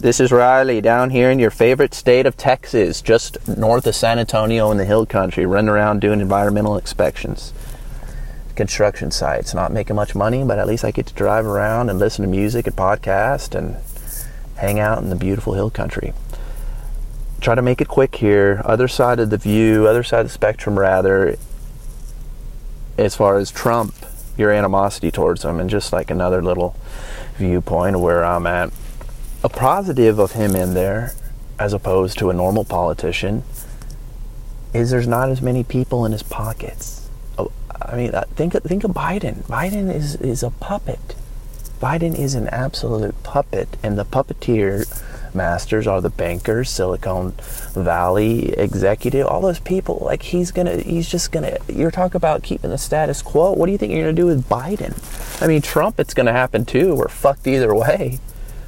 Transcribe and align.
This 0.00 0.18
is 0.18 0.32
Riley 0.32 0.80
down 0.80 1.10
here 1.10 1.30
in 1.30 1.38
your 1.38 1.50
favorite 1.50 1.92
state 1.92 2.24
of 2.24 2.34
Texas, 2.34 3.02
just 3.02 3.46
north 3.46 3.86
of 3.86 3.94
San 3.94 4.18
Antonio 4.18 4.70
in 4.70 4.78
the 4.78 4.86
hill 4.86 5.04
country, 5.04 5.44
running 5.44 5.68
around 5.68 6.00
doing 6.00 6.20
environmental 6.20 6.78
inspections. 6.78 7.52
Construction 8.54 9.10
sites, 9.10 9.52
not 9.52 9.72
making 9.72 9.96
much 9.96 10.14
money, 10.14 10.42
but 10.42 10.58
at 10.58 10.66
least 10.66 10.86
I 10.86 10.90
get 10.90 11.04
to 11.06 11.14
drive 11.14 11.44
around 11.44 11.90
and 11.90 11.98
listen 11.98 12.24
to 12.24 12.30
music 12.30 12.66
and 12.66 12.74
podcast 12.74 13.54
and 13.54 13.76
hang 14.56 14.78
out 14.80 15.02
in 15.02 15.10
the 15.10 15.16
beautiful 15.16 15.52
hill 15.52 15.68
country. 15.68 16.14
Try 17.42 17.54
to 17.54 17.62
make 17.62 17.82
it 17.82 17.88
quick 17.88 18.14
here. 18.16 18.62
Other 18.64 18.88
side 18.88 19.20
of 19.20 19.28
the 19.28 19.38
view, 19.38 19.86
other 19.86 20.02
side 20.02 20.20
of 20.20 20.26
the 20.28 20.32
spectrum, 20.32 20.78
rather, 20.78 21.36
as 22.96 23.14
far 23.14 23.36
as 23.36 23.50
Trump, 23.50 23.94
your 24.38 24.50
animosity 24.50 25.10
towards 25.10 25.44
him, 25.44 25.60
and 25.60 25.68
just 25.68 25.92
like 25.92 26.10
another 26.10 26.40
little 26.40 26.74
viewpoint 27.36 27.96
of 27.96 28.00
where 28.00 28.24
I'm 28.24 28.46
at. 28.46 28.72
A 29.42 29.48
positive 29.48 30.18
of 30.18 30.32
him 30.32 30.54
in 30.54 30.74
there, 30.74 31.14
as 31.58 31.72
opposed 31.72 32.18
to 32.18 32.28
a 32.28 32.34
normal 32.34 32.64
politician, 32.64 33.42
is 34.74 34.90
there's 34.90 35.08
not 35.08 35.30
as 35.30 35.40
many 35.40 35.64
people 35.64 36.04
in 36.04 36.12
his 36.12 36.22
pockets. 36.22 37.08
Oh, 37.38 37.50
I 37.70 37.96
mean, 37.96 38.10
uh, 38.10 38.24
think 38.36 38.52
think 38.52 38.84
of 38.84 38.90
Biden. 38.90 39.42
Biden 39.44 39.92
is 39.92 40.16
is 40.16 40.42
a 40.42 40.50
puppet. 40.50 41.16
Biden 41.80 42.18
is 42.18 42.34
an 42.34 42.48
absolute 42.48 43.20
puppet, 43.22 43.78
and 43.82 43.98
the 43.98 44.04
puppeteer 44.04 44.84
masters 45.34 45.86
are 45.86 46.02
the 46.02 46.10
bankers, 46.10 46.68
Silicon 46.68 47.32
Valley 47.72 48.52
executive, 48.52 49.26
all 49.26 49.40
those 49.40 49.60
people. 49.60 50.00
Like 50.02 50.22
he's 50.22 50.52
gonna, 50.52 50.76
he's 50.76 51.08
just 51.08 51.32
gonna. 51.32 51.56
You're 51.66 51.90
talking 51.90 52.16
about 52.16 52.42
keeping 52.42 52.68
the 52.68 52.76
status 52.76 53.22
quo. 53.22 53.52
What 53.52 53.64
do 53.66 53.72
you 53.72 53.78
think 53.78 53.92
you're 53.92 54.02
gonna 54.02 54.12
do 54.12 54.26
with 54.26 54.46
Biden? 54.50 54.92
I 55.42 55.46
mean, 55.46 55.62
Trump, 55.62 55.98
it's 55.98 56.12
gonna 56.12 56.32
happen 56.32 56.66
too. 56.66 56.94
We're 56.94 57.08
fucked 57.08 57.46
either 57.46 57.74
way. 57.74 58.18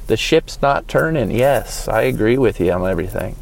The 0.07 0.17
ship's 0.17 0.61
not 0.61 0.87
turning. 0.87 1.31
Yes, 1.31 1.87
I 1.87 2.01
agree 2.03 2.37
with 2.37 2.59
you 2.59 2.71
on 2.71 2.89
everything. 2.89 3.35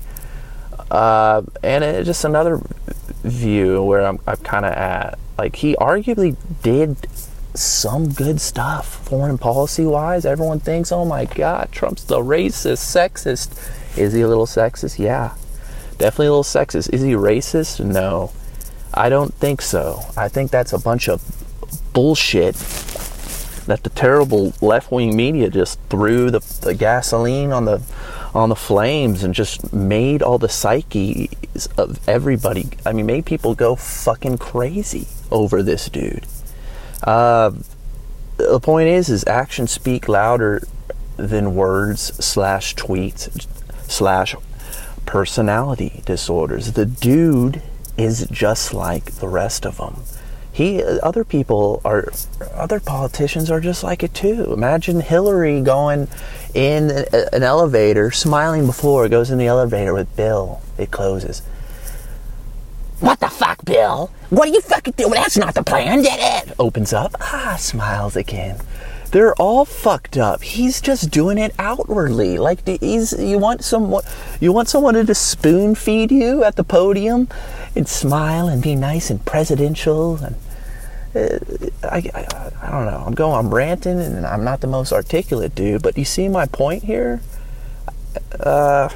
Uh, 0.90 1.42
and 1.64 1.84
it's 1.84 2.06
just 2.06 2.26
another 2.26 2.60
view 3.24 3.84
where 3.84 4.06
I'm, 4.06 4.20
I'm 4.28 4.38
kind 4.38 4.66
of 4.66 4.74
at. 4.74 5.18
Like 5.38 5.56
he 5.56 5.76
arguably 5.76 6.36
did 6.62 6.98
some 7.54 8.10
good 8.10 8.40
stuff 8.40 9.06
foreign 9.08 9.38
policy 9.38 9.86
wise. 9.86 10.26
Everyone 10.26 10.60
thinks, 10.60 10.92
oh 10.92 11.06
my 11.06 11.26
God, 11.26 11.70
Trump's 11.72 12.04
the 12.04 12.20
racist, 12.20 12.84
sexist. 12.84 13.98
Is 13.98 14.14
he 14.14 14.22
a 14.22 14.28
little 14.28 14.46
sexist? 14.46 15.00
Yeah. 15.00 15.34
Definitely 15.98 16.28
a 16.28 16.32
little 16.32 16.44
sexist. 16.44 16.94
Is 16.94 17.02
he 17.02 17.12
racist? 17.12 17.84
No. 17.84 18.32
I 18.94 19.10
don't 19.10 19.34
think 19.34 19.62
so. 19.62 20.02
I 20.18 20.28
think 20.28 20.52
that's 20.52 20.74
a 20.74 20.80
bunch 20.80 21.08
of 21.08 21.22
bullshit 21.94 22.56
that 23.66 23.84
the 23.84 23.90
terrible 23.90 24.54
left 24.62 24.92
wing 24.92 25.16
media 25.16 25.50
just 25.50 25.80
threw 25.90 26.32
the, 26.32 26.40
the 26.62 26.74
gasoline 26.74 27.52
on 27.52 27.66
the 27.66 27.82
on 28.34 28.50
the 28.50 28.56
flames 28.56 29.24
and 29.24 29.34
just 29.34 29.74
made 29.74 30.22
all 30.22 30.38
the 30.38 30.50
psyches 30.50 31.68
of 31.78 32.00
everybody. 32.08 32.70
I 32.86 32.94
mean, 32.94 33.06
made 33.06 33.26
people 33.26 33.56
go 33.56 33.76
fucking 33.76 34.38
crazy 34.38 35.08
over 35.30 35.62
this 35.62 35.90
dude. 35.90 36.26
Uh, 37.04 37.52
the 38.38 38.60
point 38.60 38.88
is, 38.88 39.10
is 39.10 39.28
actions 39.28 39.72
speak 39.72 40.08
louder 40.08 40.64
than 41.18 41.56
words 41.56 42.02
slash 42.24 42.76
tweets 42.76 43.48
slash 43.90 44.36
personality 45.06 46.02
disorders. 46.06 46.74
The 46.74 46.86
dude 46.86 47.62
is 47.98 48.26
just 48.32 48.74
like 48.74 49.12
the 49.16 49.28
rest 49.28 49.66
of 49.66 49.78
them. 49.78 50.04
He, 50.54 50.84
other 50.84 51.24
people 51.24 51.82
are, 51.86 52.10
other 52.54 52.80
politicians 52.80 53.50
are 53.50 53.62
just 53.62 53.84
like 53.84 54.04
it 54.04 54.14
too. 54.14 54.52
Imagine 54.54 55.00
Hillary 55.00 55.62
going 55.62 56.10
in 56.54 56.92
an 57.32 57.44
elevator, 57.44 58.12
smiling 58.12 58.66
before, 58.66 59.06
it 59.06 59.10
goes 59.10 59.32
in 59.32 59.38
the 59.38 59.48
elevator 59.48 59.94
with 59.94 60.14
Bill. 60.16 60.62
It 60.78 60.92
closes. 60.92 61.42
What 63.00 63.20
the 63.20 63.30
fuck, 63.30 63.64
Bill? 63.66 64.12
What 64.30 64.50
are 64.50 64.52
you 64.52 64.62
fucking 64.62 64.94
doing? 64.98 65.14
That's 65.14 65.38
not 65.38 65.56
the 65.56 65.64
plan, 65.64 66.04
did 66.04 66.20
it? 66.20 66.54
Opens 66.60 66.94
up. 66.94 67.16
Ah, 67.20 67.56
smiles 67.60 68.16
again. 68.16 68.60
They're 69.12 69.36
all 69.36 69.66
fucked 69.66 70.18
up. 70.18 70.42
He's 70.42 70.80
just 70.80 71.12
doing 71.12 71.38
it 71.38 71.54
outwardly. 71.60 72.38
Like 72.38 72.66
he's 72.66 73.12
you 73.12 73.38
want 73.40 73.64
someone 73.64 74.04
you 74.40 74.54
want 74.54 74.70
someone 74.70 74.94
to 74.94 75.16
spoon 75.16 75.76
feed 75.76 76.12
you 76.12 76.46
at 76.46 76.56
the 76.56 76.64
podium 76.64 77.28
and 77.76 77.88
smile 77.88 78.48
and 78.48 78.62
be 78.62 78.76
nice 78.76 79.10
and 79.10 79.26
presidential 79.26 80.18
and 80.18 80.36
uh, 81.16 81.40
I, 81.84 82.10
I, 82.14 82.52
I 82.62 82.72
don't 82.72 82.86
know. 82.86 83.04
I'm 83.06 83.14
going. 83.14 83.46
I'm 83.46 83.54
ranting, 83.54 84.00
and 84.00 84.26
I'm 84.26 84.44
not 84.44 84.62
the 84.62 84.68
most 84.68 84.94
articulate 84.94 85.54
dude. 85.54 85.82
But 85.82 85.98
you 85.98 86.06
see 86.06 86.30
my 86.30 86.46
point 86.46 86.84
here. 86.84 87.22
Uh, 88.40 88.90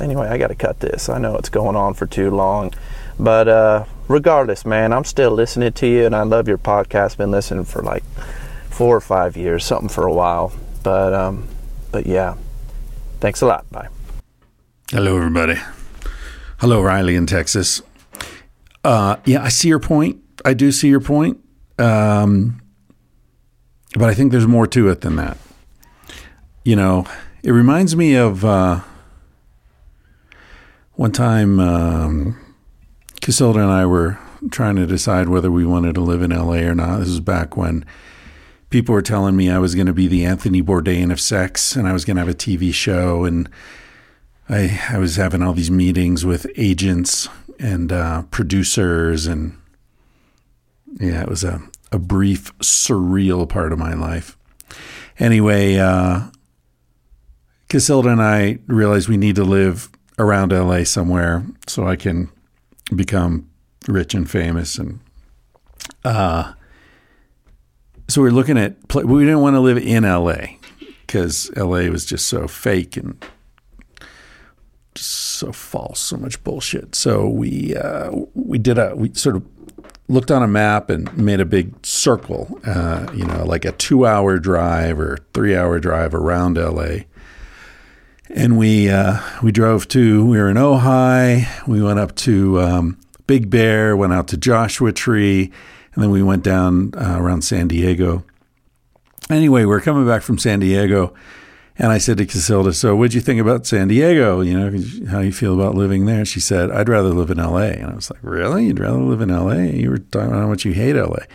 anyway, 0.00 0.28
I 0.28 0.38
got 0.38 0.48
to 0.48 0.54
cut 0.54 0.80
this. 0.80 1.08
I 1.08 1.18
know 1.18 1.36
it's 1.36 1.48
going 1.48 1.76
on 1.76 1.94
for 1.94 2.06
too 2.06 2.30
long. 2.30 2.74
But 3.18 3.48
uh, 3.48 3.84
regardless, 4.08 4.66
man, 4.66 4.92
I'm 4.92 5.04
still 5.04 5.30
listening 5.30 5.72
to 5.72 5.86
you, 5.86 6.04
and 6.04 6.14
I 6.14 6.22
love 6.22 6.46
your 6.46 6.58
podcast. 6.58 7.16
Been 7.16 7.30
listening 7.30 7.64
for 7.64 7.82
like 7.82 8.04
four 8.68 8.96
or 8.96 9.00
five 9.00 9.36
years, 9.36 9.64
something 9.64 9.88
for 9.88 10.06
a 10.06 10.12
while. 10.12 10.52
But 10.82 11.14
um, 11.14 11.48
but 11.90 12.06
yeah, 12.06 12.36
thanks 13.20 13.40
a 13.40 13.46
lot. 13.46 13.70
Bye. 13.70 13.88
Hello, 14.90 15.16
everybody. 15.16 15.58
Hello, 16.58 16.82
Riley 16.82 17.16
in 17.16 17.26
Texas. 17.26 17.80
Uh, 18.84 19.16
yeah, 19.24 19.42
I 19.42 19.48
see 19.48 19.68
your 19.68 19.78
point. 19.78 20.20
I 20.44 20.54
do 20.54 20.72
see 20.72 20.88
your 20.88 21.00
point. 21.00 21.38
Um, 21.78 22.60
but 23.94 24.08
I 24.08 24.14
think 24.14 24.32
there's 24.32 24.46
more 24.46 24.66
to 24.68 24.88
it 24.88 25.02
than 25.02 25.16
that. 25.16 25.38
You 26.64 26.76
know, 26.76 27.06
it 27.42 27.50
reminds 27.50 27.94
me 27.96 28.14
of 28.14 28.44
uh, 28.44 28.80
one 30.94 31.12
time. 31.12 31.60
Um, 31.60 32.38
Casilda 33.22 33.62
and 33.62 33.70
I 33.70 33.86
were 33.86 34.18
trying 34.50 34.74
to 34.74 34.86
decide 34.86 35.28
whether 35.28 35.50
we 35.50 35.64
wanted 35.64 35.94
to 35.94 36.00
live 36.00 36.22
in 36.22 36.32
LA 36.32 36.56
or 36.56 36.74
not. 36.74 36.98
This 36.98 37.08
was 37.08 37.20
back 37.20 37.56
when 37.56 37.84
people 38.68 38.92
were 38.92 39.02
telling 39.02 39.36
me 39.36 39.48
I 39.48 39.58
was 39.58 39.76
going 39.76 39.86
to 39.86 39.92
be 39.92 40.08
the 40.08 40.24
Anthony 40.24 40.60
Bourdain 40.60 41.12
of 41.12 41.20
sex 41.20 41.76
and 41.76 41.86
I 41.86 41.92
was 41.92 42.04
going 42.04 42.16
to 42.16 42.22
have 42.22 42.28
a 42.28 42.34
TV 42.34 42.74
show. 42.74 43.24
And 43.24 43.48
I, 44.48 44.80
I 44.90 44.98
was 44.98 45.14
having 45.14 45.40
all 45.40 45.52
these 45.52 45.70
meetings 45.70 46.26
with 46.26 46.50
agents 46.56 47.28
and 47.58 47.92
uh, 47.92 48.22
producers. 48.30 49.26
And 49.26 49.58
yeah, 51.00 51.22
it 51.22 51.28
was 51.28 51.44
a, 51.44 51.62
a 51.90 51.98
brief, 51.98 52.56
surreal 52.58 53.48
part 53.48 53.72
of 53.72 53.78
my 53.78 53.94
life. 53.94 54.36
Anyway, 55.18 55.76
uh, 55.76 56.28
Casilda 57.68 58.12
and 58.12 58.22
I 58.22 58.58
realized 58.66 59.08
we 59.08 59.16
need 59.16 59.36
to 59.36 59.44
live 59.44 59.88
around 60.18 60.52
LA 60.52 60.84
somewhere 60.84 61.44
so 61.66 61.86
I 61.86 61.96
can 61.96 62.30
become 62.94 63.48
rich 63.88 64.14
and 64.14 64.30
famous 64.30 64.78
and 64.78 65.00
uh 66.04 66.52
so 68.08 68.22
we 68.22 68.28
are 68.28 68.32
looking 68.32 68.58
at 68.58 68.76
we 68.94 69.24
didn't 69.24 69.40
want 69.40 69.54
to 69.54 69.60
live 69.60 69.78
in 69.78 70.04
LA 70.04 70.56
because 71.06 71.50
LA 71.56 71.88
was 71.88 72.04
just 72.04 72.26
so 72.26 72.46
fake 72.46 72.96
and 72.96 73.24
so 75.42 75.52
false, 75.52 76.00
so 76.00 76.16
much 76.16 76.42
bullshit. 76.44 76.94
So 76.94 77.28
we 77.28 77.76
uh, 77.76 78.10
we 78.34 78.58
did 78.58 78.78
a 78.78 78.94
we 78.96 79.12
sort 79.14 79.36
of 79.36 79.44
looked 80.08 80.30
on 80.30 80.42
a 80.42 80.48
map 80.48 80.90
and 80.90 81.16
made 81.16 81.40
a 81.40 81.44
big 81.44 81.74
circle, 81.84 82.60
uh, 82.66 83.06
you 83.14 83.24
know, 83.24 83.44
like 83.44 83.64
a 83.64 83.72
two 83.72 84.06
hour 84.06 84.38
drive 84.38 84.98
or 84.98 85.18
three 85.34 85.56
hour 85.56 85.78
drive 85.78 86.14
around 86.14 86.56
LA 86.56 87.04
and 88.32 88.56
we 88.56 88.88
uh, 88.88 89.18
we 89.42 89.52
drove 89.52 89.86
to 89.88 90.24
we 90.24 90.38
were 90.38 90.48
in 90.48 90.56
Ojai. 90.56 91.46
We 91.66 91.82
went 91.82 91.98
up 91.98 92.14
to 92.16 92.60
um, 92.60 92.98
Big 93.26 93.50
Bear, 93.50 93.96
went 93.96 94.12
out 94.12 94.28
to 94.28 94.36
Joshua 94.36 94.92
Tree, 94.92 95.52
and 95.94 96.02
then 96.02 96.10
we 96.10 96.22
went 96.22 96.42
down 96.42 96.92
uh, 96.96 97.16
around 97.18 97.42
San 97.42 97.68
Diego. 97.68 98.24
Anyway, 99.30 99.64
we 99.64 99.74
are 99.74 99.80
coming 99.80 100.06
back 100.06 100.22
from 100.22 100.38
San 100.38 100.60
Diego, 100.60 101.14
and 101.82 101.92
I 101.92 101.98
said 101.98 102.16
to 102.16 102.24
Casilda, 102.24 102.74
"So, 102.74 102.96
what'd 102.96 103.12
you 103.12 103.20
think 103.20 103.40
about 103.40 103.66
San 103.66 103.88
Diego? 103.88 104.40
You 104.40 104.58
know, 104.58 105.08
how 105.10 105.20
you 105.20 105.32
feel 105.32 105.52
about 105.52 105.74
living 105.74 106.06
there?" 106.06 106.24
She 106.24 106.40
said, 106.40 106.70
"I'd 106.70 106.88
rather 106.88 107.10
live 107.10 107.30
in 107.30 107.38
L.A." 107.38 107.72
And 107.72 107.90
I 107.90 107.94
was 107.94 108.10
like, 108.10 108.20
"Really? 108.22 108.66
You'd 108.68 108.80
rather 108.80 109.02
live 109.02 109.20
in 109.20 109.30
L.A.? 109.30 109.76
You 109.76 109.90
were 109.90 109.98
talking 109.98 110.28
about 110.28 110.40
how 110.40 110.48
much 110.48 110.64
you 110.64 110.72
hate 110.72 110.96
L.A." 110.96 111.26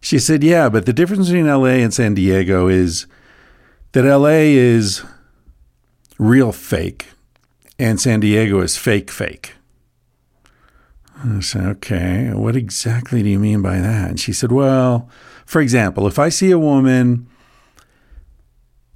She 0.00 0.18
said, 0.18 0.42
"Yeah, 0.42 0.68
but 0.68 0.86
the 0.86 0.92
difference 0.92 1.28
between 1.28 1.46
L.A. 1.46 1.82
and 1.82 1.94
San 1.94 2.14
Diego 2.14 2.66
is 2.66 3.06
that 3.92 4.04
L.A. 4.04 4.54
is." 4.56 5.04
real 6.18 6.52
fake. 6.52 7.06
and 7.78 8.00
San 8.00 8.18
Diego 8.18 8.60
is 8.60 8.76
fake, 8.76 9.08
fake. 9.08 9.54
I 11.24 11.38
said, 11.38 11.64
okay, 11.76 12.32
what 12.32 12.56
exactly 12.56 13.22
do 13.22 13.28
you 13.28 13.38
mean 13.38 13.62
by 13.62 13.78
that? 13.78 14.10
And 14.10 14.20
she 14.20 14.32
said, 14.32 14.50
well, 14.50 15.08
for 15.46 15.60
example, 15.60 16.08
if 16.08 16.18
I 16.18 16.28
see 16.28 16.50
a 16.50 16.58
woman 16.58 17.28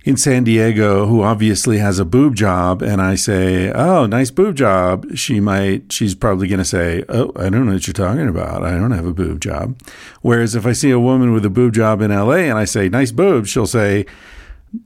in 0.04 0.16
San 0.16 0.44
Diego 0.44 1.06
who 1.06 1.22
obviously 1.22 1.78
has 1.78 1.98
a 1.98 2.04
boob 2.04 2.34
job 2.34 2.82
and 2.82 3.00
I 3.00 3.14
say, 3.14 3.70
"Oh, 3.72 4.06
nice 4.06 4.30
boob 4.30 4.56
job," 4.56 5.06
she 5.14 5.40
might 5.40 5.92
she's 5.92 6.14
probably 6.14 6.48
going 6.48 6.58
to 6.58 6.64
say, 6.64 7.04
"Oh, 7.08 7.32
I 7.36 7.48
don't 7.48 7.66
know 7.66 7.72
what 7.72 7.86
you're 7.86 7.94
talking 7.94 8.28
about. 8.28 8.64
I 8.64 8.72
don't 8.72 8.90
have 8.90 9.06
a 9.06 9.12
boob 9.12 9.40
job." 9.40 9.76
Whereas 10.20 10.54
if 10.54 10.66
I 10.66 10.72
see 10.72 10.90
a 10.90 10.98
woman 10.98 11.32
with 11.32 11.44
a 11.44 11.50
boob 11.50 11.74
job 11.74 12.00
in 12.00 12.10
LA 12.10 12.48
and 12.48 12.58
I 12.58 12.64
say, 12.64 12.88
"Nice 12.88 13.12
boobs," 13.12 13.50
she'll 13.50 13.66
say, 13.66 14.06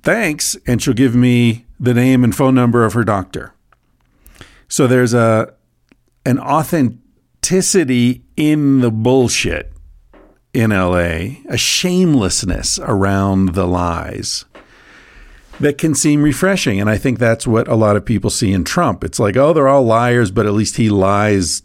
"Thanks," 0.03 0.57
and 0.67 0.83
she'll 0.83 0.95
give 0.95 1.15
me 1.15 1.65
the 1.81 1.95
name 1.95 2.25
and 2.25 2.35
phone 2.35 2.55
number 2.55 2.85
of 2.85 2.93
her 2.93 3.05
doctor. 3.05 3.55
So 4.69 4.87
there's 4.87 5.15
a 5.15 5.53
an 6.25 6.39
authenticity 6.39 8.25
in 8.37 8.81
the 8.81 8.91
bullshit 8.91 9.73
in 10.53 10.71
LA, 10.71 11.39
a 11.49 11.57
shamelessness 11.57 12.79
around 12.83 13.55
the 13.55 13.67
lies 13.67 14.45
that 15.61 15.79
can 15.79 15.95
seem 15.95 16.23
refreshing. 16.23 16.81
And 16.81 16.91
I 16.91 16.99
think 16.99 17.19
that's 17.19 17.47
what 17.47 17.69
a 17.69 17.75
lot 17.75 17.97
of 17.97 18.05
people 18.05 18.31
see 18.31 18.53
in 18.53 18.65
Trump. 18.65 19.05
It's 19.05 19.19
like, 19.19 19.37
oh, 19.37 19.53
they're 19.53 19.69
all 19.69 19.85
liars, 19.85 20.31
but 20.31 20.47
at 20.47 20.53
least 20.53 20.77
he 20.77 20.91
lies 20.91 21.63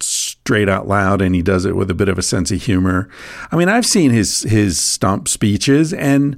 straight 0.00 0.68
out 0.68 0.86
loud 0.86 1.20
and 1.20 1.34
he 1.34 1.42
does 1.42 1.64
it 1.64 1.74
with 1.76 1.90
a 1.90 1.94
bit 1.94 2.08
of 2.08 2.18
a 2.18 2.22
sense 2.22 2.50
of 2.50 2.62
humor. 2.62 3.08
I 3.50 3.56
mean, 3.56 3.68
I've 3.68 3.86
seen 3.86 4.10
his 4.10 4.42
his 4.42 4.78
stump 4.80 5.28
speeches 5.28 5.92
and 5.92 6.36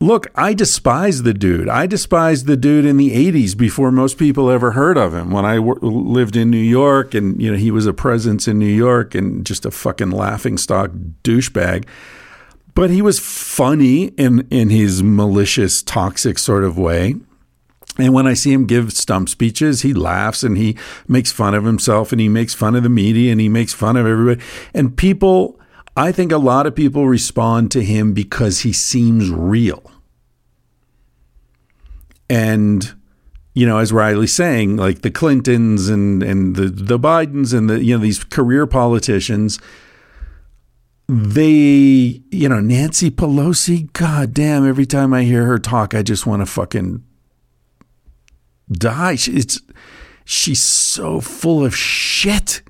look, 0.00 0.26
I 0.34 0.54
despise 0.54 1.22
the 1.22 1.34
dude. 1.34 1.68
I 1.68 1.86
despised 1.86 2.46
the 2.46 2.56
dude 2.56 2.84
in 2.84 2.96
the 2.96 3.10
80s 3.10 3.56
before 3.56 3.92
most 3.92 4.18
people 4.18 4.50
ever 4.50 4.72
heard 4.72 4.98
of 4.98 5.14
him. 5.14 5.30
When 5.30 5.44
I 5.44 5.56
w- 5.56 5.78
lived 5.80 6.36
in 6.36 6.50
New 6.50 6.56
York 6.56 7.14
and 7.14 7.40
you 7.40 7.52
know, 7.52 7.56
he 7.56 7.70
was 7.70 7.86
a 7.86 7.92
presence 7.92 8.48
in 8.48 8.58
New 8.58 8.66
York 8.66 9.14
and 9.14 9.46
just 9.46 9.64
a 9.64 9.70
fucking 9.70 10.10
laughing 10.10 10.58
stock 10.58 10.90
douchebag 11.22 11.86
but 12.74 12.90
he 12.90 13.02
was 13.02 13.18
funny 13.18 14.06
in 14.16 14.46
in 14.50 14.70
his 14.70 15.02
malicious, 15.02 15.82
toxic 15.82 16.38
sort 16.38 16.64
of 16.64 16.78
way. 16.78 17.16
And 17.98 18.14
when 18.14 18.26
I 18.26 18.32
see 18.32 18.52
him 18.52 18.66
give 18.66 18.92
stump 18.92 19.28
speeches, 19.28 19.82
he 19.82 19.92
laughs 19.92 20.42
and 20.42 20.56
he 20.56 20.78
makes 21.06 21.30
fun 21.30 21.54
of 21.54 21.64
himself 21.64 22.10
and 22.10 22.20
he 22.20 22.28
makes 22.28 22.54
fun 22.54 22.74
of 22.74 22.82
the 22.82 22.88
media 22.88 23.30
and 23.32 23.40
he 23.40 23.50
makes 23.50 23.74
fun 23.74 23.96
of 23.98 24.06
everybody. 24.06 24.40
And 24.72 24.96
people, 24.96 25.60
I 25.94 26.10
think 26.10 26.32
a 26.32 26.38
lot 26.38 26.66
of 26.66 26.74
people 26.74 27.06
respond 27.06 27.70
to 27.72 27.82
him 27.82 28.14
because 28.14 28.60
he 28.60 28.72
seems 28.72 29.28
real. 29.28 29.90
And 32.30 32.94
you 33.54 33.66
know, 33.66 33.76
as 33.76 33.92
Riley's 33.92 34.32
saying, 34.32 34.76
like 34.76 35.02
the 35.02 35.10
Clintons 35.10 35.90
and 35.90 36.22
and 36.22 36.56
the 36.56 36.68
the 36.68 36.98
Bidens 36.98 37.52
and 37.52 37.68
the 37.68 37.84
you 37.84 37.94
know 37.94 38.02
these 38.02 38.24
career 38.24 38.66
politicians, 38.66 39.58
they, 41.08 42.22
you 42.30 42.48
know, 42.48 42.60
Nancy 42.60 43.10
Pelosi, 43.10 43.92
god 43.92 44.32
damn, 44.32 44.66
every 44.66 44.86
time 44.86 45.12
I 45.12 45.24
hear 45.24 45.46
her 45.46 45.58
talk, 45.58 45.94
I 45.94 46.02
just 46.02 46.26
want 46.26 46.40
to 46.40 46.46
fucking 46.46 47.02
die. 48.70 49.16
It's 49.18 49.60
she's 50.24 50.62
so 50.62 51.20
full 51.20 51.64
of 51.64 51.76
shit. 51.76 52.62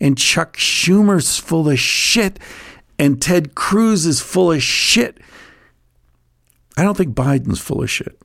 And 0.00 0.18
Chuck 0.18 0.56
Schumer's 0.56 1.38
full 1.38 1.70
of 1.70 1.78
shit. 1.78 2.38
And 2.98 3.22
Ted 3.22 3.54
Cruz 3.54 4.06
is 4.06 4.20
full 4.20 4.52
of 4.52 4.62
shit. 4.62 5.18
I 6.76 6.82
don't 6.82 6.96
think 6.96 7.14
Biden's 7.14 7.60
full 7.60 7.82
of 7.82 7.90
shit. 7.90 8.20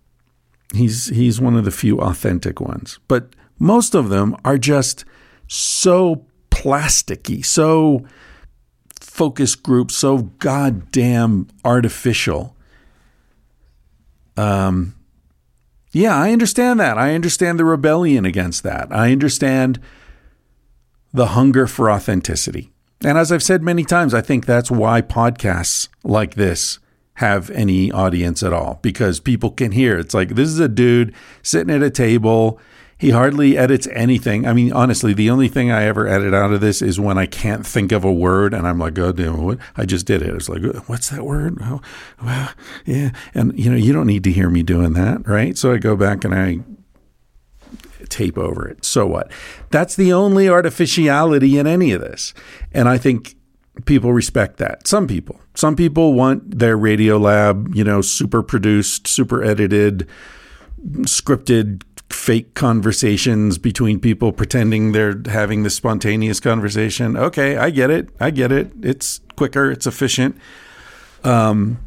He's 0.74 1.08
he's 1.08 1.42
one 1.42 1.56
of 1.56 1.66
the 1.66 1.72
few 1.72 2.00
authentic 2.00 2.60
ones. 2.60 3.00
But 3.08 3.36
most 3.60 3.96
of 3.96 4.10
them 4.10 4.36
are 4.46 4.58
just 4.58 5.06
so 5.48 6.26
plasticky, 6.52 7.44
so 7.44 8.06
focus 9.20 9.54
group 9.54 9.92
so 9.92 10.20
goddamn 10.40 11.46
artificial. 11.66 12.56
Um, 14.38 14.96
yeah, 15.92 16.16
I 16.16 16.32
understand 16.32 16.80
that. 16.80 16.98
I 16.98 17.14
understand 17.14 17.60
the 17.60 17.66
rebellion 17.66 18.24
against 18.24 18.64
that. 18.64 18.88
I 18.94 19.12
understand 19.12 19.82
the 21.12 21.28
hunger 21.28 21.68
for 21.68 21.92
authenticity. 21.92 22.72
And 23.04 23.18
as 23.18 23.30
I've 23.30 23.44
said 23.44 23.62
many 23.62 23.84
times, 23.84 24.14
I 24.14 24.22
think 24.22 24.46
that's 24.46 24.72
why 24.72 25.02
podcasts 25.02 25.90
like 26.06 26.36
this 26.36 26.80
have 27.16 27.50
any 27.50 27.92
audience 27.92 28.42
at 28.42 28.54
all 28.54 28.80
because 28.82 29.20
people 29.20 29.52
can 29.52 29.74
hear. 29.74 30.00
It's 30.00 30.14
like 30.14 30.36
this 30.36 30.48
is 30.48 30.60
a 30.60 30.70
dude 30.70 31.14
sitting 31.44 31.76
at 31.76 31.84
a 31.84 31.90
table 31.90 32.58
he 33.00 33.12
hardly 33.12 33.58
edits 33.58 33.88
anything. 33.94 34.46
I 34.46 34.52
mean, 34.52 34.74
honestly, 34.74 35.14
the 35.14 35.30
only 35.30 35.48
thing 35.48 35.72
I 35.72 35.86
ever 35.86 36.06
edit 36.06 36.34
out 36.34 36.52
of 36.52 36.60
this 36.60 36.82
is 36.82 37.00
when 37.00 37.18
I 37.18 37.26
can't 37.26 37.66
think 37.66 37.94
of 37.94 38.04
a 38.04 38.12
word 38.12 38.54
and 38.54 38.68
I'm 38.68 38.78
like, 38.78 39.00
oh, 39.00 39.14
damn, 39.14 39.42
what? 39.42 39.58
I 39.78 39.86
just 39.86 40.06
did 40.06 40.22
it. 40.22 40.36
It's 40.36 40.50
like, 40.50 40.64
uh, 40.64 40.82
what's 40.88 41.10
that 41.10 41.24
word? 41.24 41.58
Oh, 41.64 41.82
well, 42.22 42.52
yeah. 42.86 43.12
And, 43.34 43.58
you 43.58 43.72
know, 43.72 43.78
you 43.78 43.94
don't 43.94 44.06
need 44.06 44.26
to 44.26 44.32
hear 44.34 44.50
me 44.50 44.64
doing 44.64 44.94
that, 44.94 45.26
right? 45.26 45.58
So 45.58 45.72
I 45.72 45.78
go 45.78 45.96
back 45.96 46.26
and 46.26 46.36
I 46.36 46.60
tape 48.10 48.38
over 48.38 48.68
it. 48.68 48.84
So 48.84 49.08
what? 49.08 49.32
That's 49.70 49.96
the 49.96 50.12
only 50.12 50.50
artificiality 50.50 51.58
in 51.58 51.68
any 51.68 51.94
of 51.94 52.02
this. 52.02 52.34
And 52.74 52.90
I 52.90 52.98
think 52.98 53.36
people 53.86 54.12
respect 54.12 54.58
that. 54.58 54.88
Some 54.88 55.08
people. 55.08 55.40
Some 55.56 55.78
people 55.78 56.16
want 56.16 56.60
their 56.60 56.78
Radiolab, 56.78 57.74
you 57.74 57.86
know, 57.86 58.02
super 58.02 58.44
produced, 58.44 59.08
super 59.08 59.42
edited, 59.42 60.06
scripted 61.02 61.84
fake 62.10 62.54
conversations 62.54 63.58
between 63.58 64.00
people 64.00 64.32
pretending 64.32 64.92
they're 64.92 65.22
having 65.28 65.64
this 65.64 65.76
spontaneous 65.76 66.40
conversation. 66.40 67.16
Okay, 67.16 67.58
I 67.58 67.70
get 67.70 67.90
it. 67.90 68.10
I 68.20 68.32
get 68.32 68.52
it. 68.52 68.72
It's 68.82 69.22
quicker, 69.36 69.72
it's 69.72 69.86
efficient. 69.86 70.38
Um, 71.24 71.80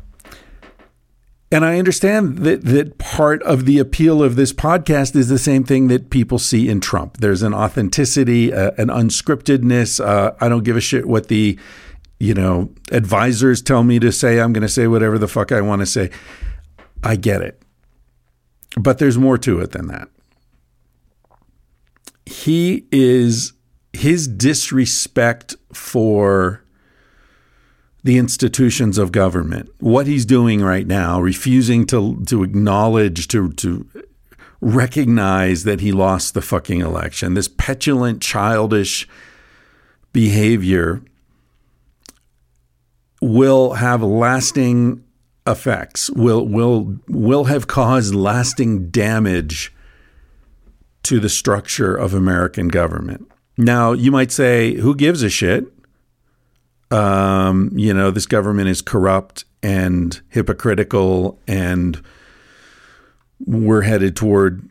and 1.52 1.66
I 1.66 1.78
understand 1.78 2.38
that 2.38 2.64
that 2.64 2.96
part 2.96 3.42
of 3.42 3.66
the 3.66 3.78
appeal 3.78 4.22
of 4.22 4.36
this 4.36 4.54
podcast 4.54 5.14
is 5.14 5.28
the 5.28 5.38
same 5.38 5.64
thing 5.64 5.88
that 5.88 6.08
people 6.08 6.38
see 6.38 6.66
in 6.66 6.80
Trump. 6.80 7.18
There's 7.18 7.42
an 7.42 7.52
authenticity, 7.52 8.54
uh, 8.54 8.70
an 8.78 8.88
unscriptedness. 8.88 10.02
Uh, 10.02 10.32
I 10.40 10.48
don't 10.48 10.64
give 10.64 10.78
a 10.78 10.80
shit 10.80 11.06
what 11.06 11.28
the 11.28 11.58
you 12.18 12.32
know 12.32 12.72
advisors 12.90 13.60
tell 13.60 13.82
me 13.82 13.98
to 13.98 14.10
say. 14.10 14.40
I'm 14.40 14.54
going 14.54 14.62
to 14.62 14.68
say 14.68 14.86
whatever 14.86 15.18
the 15.18 15.28
fuck 15.28 15.52
I 15.52 15.60
want 15.60 15.80
to 15.80 15.86
say. 15.86 16.10
I 17.04 17.16
get 17.16 17.42
it. 17.42 17.61
But 18.76 18.98
there's 18.98 19.18
more 19.18 19.38
to 19.38 19.60
it 19.60 19.72
than 19.72 19.88
that. 19.88 20.08
He 22.24 22.86
is 22.90 23.52
his 23.92 24.26
disrespect 24.26 25.54
for 25.72 26.64
the 28.04 28.18
institutions 28.18 28.98
of 28.98 29.12
government, 29.12 29.70
what 29.78 30.06
he's 30.06 30.24
doing 30.24 30.60
right 30.60 30.86
now, 30.86 31.20
refusing 31.20 31.86
to 31.86 32.22
to 32.26 32.42
acknowledge 32.42 33.28
to 33.28 33.52
to 33.52 33.86
recognize 34.60 35.64
that 35.64 35.80
he 35.80 35.92
lost 35.92 36.34
the 36.34 36.42
fucking 36.42 36.80
election, 36.80 37.34
this 37.34 37.48
petulant, 37.48 38.22
childish 38.22 39.08
behavior 40.12 41.02
will 43.20 43.74
have 43.74 44.02
lasting 44.02 45.02
effects 45.46 46.10
will 46.10 46.46
will 46.46 46.98
will 47.08 47.44
have 47.44 47.66
caused 47.66 48.14
lasting 48.14 48.90
damage 48.90 49.72
to 51.02 51.18
the 51.18 51.28
structure 51.28 51.94
of 51.94 52.14
American 52.14 52.68
government. 52.68 53.28
Now, 53.58 53.92
you 53.92 54.10
might 54.10 54.32
say, 54.32 54.74
who 54.74 54.94
gives 54.94 55.22
a 55.22 55.28
shit? 55.28 55.66
Um, 56.90 57.70
you 57.74 57.92
know, 57.92 58.10
this 58.10 58.26
government 58.26 58.68
is 58.68 58.82
corrupt 58.82 59.44
and 59.62 60.20
hypocritical 60.28 61.38
and 61.46 62.02
we're 63.46 63.82
headed 63.82 64.14
toward, 64.14 64.62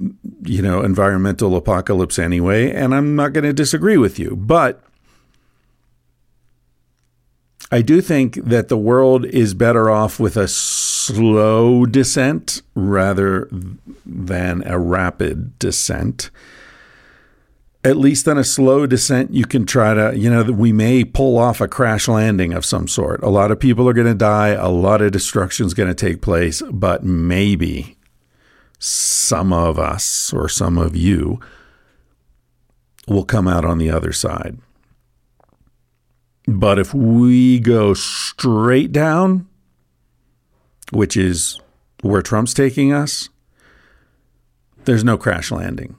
you 0.44 0.62
know, 0.62 0.82
environmental 0.82 1.56
apocalypse 1.56 2.18
anyway, 2.18 2.72
and 2.72 2.96
I'm 2.96 3.16
not 3.16 3.34
going 3.34 3.44
to 3.44 3.54
disagree 3.54 3.98
with 3.98 4.18
you. 4.18 4.36
But 4.36 4.82
I 7.74 7.82
do 7.82 8.02
think 8.02 8.36
that 8.36 8.68
the 8.68 8.78
world 8.78 9.26
is 9.26 9.54
better 9.54 9.90
off 9.90 10.20
with 10.20 10.36
a 10.36 10.50
slow 10.50 11.86
descent 11.86 12.62
rather 12.76 13.50
than 14.06 14.62
a 14.66 14.78
rapid 14.78 15.58
descent. 15.58 16.30
At 17.84 17.96
least 17.96 18.28
on 18.28 18.38
a 18.38 18.44
slow 18.44 18.86
descent, 18.86 19.34
you 19.34 19.46
can 19.46 19.66
try 19.66 19.94
to, 19.94 20.16
you 20.16 20.30
know, 20.30 20.44
we 20.44 20.74
may 20.74 21.06
pull 21.06 21.38
off 21.38 21.62
a 21.62 21.68
crash 21.68 22.10
landing 22.10 22.54
of 22.54 22.66
some 22.66 22.90
sort. 22.90 23.24
A 23.24 23.30
lot 23.30 23.52
of 23.52 23.60
people 23.60 23.88
are 23.88 23.94
going 23.94 24.06
to 24.06 24.14
die, 24.14 24.50
a 24.50 24.70
lot 24.70 25.02
of 25.02 25.14
destruction 25.14 25.66
is 25.66 25.74
going 25.74 25.90
to 25.90 25.96
take 25.96 26.22
place, 26.22 26.62
but 26.72 27.06
maybe 27.06 27.98
some 28.80 29.54
of 29.54 29.80
us 29.80 30.34
or 30.34 30.50
some 30.50 30.78
of 30.78 30.96
you 30.96 31.40
will 33.08 33.26
come 33.26 33.48
out 33.48 33.64
on 33.64 33.78
the 33.78 33.90
other 33.90 34.12
side. 34.12 34.58
But 36.60 36.80
if 36.80 36.94
we 36.94 37.60
go 37.60 37.94
straight 37.94 38.92
down, 38.92 39.48
which 40.92 41.16
is 41.16 41.60
where 42.02 42.22
Trump's 42.22 42.54
taking 42.54 42.92
us, 42.92 43.30
there's 44.84 45.04
no 45.04 45.18
crash 45.18 45.52
landing. 45.52 45.96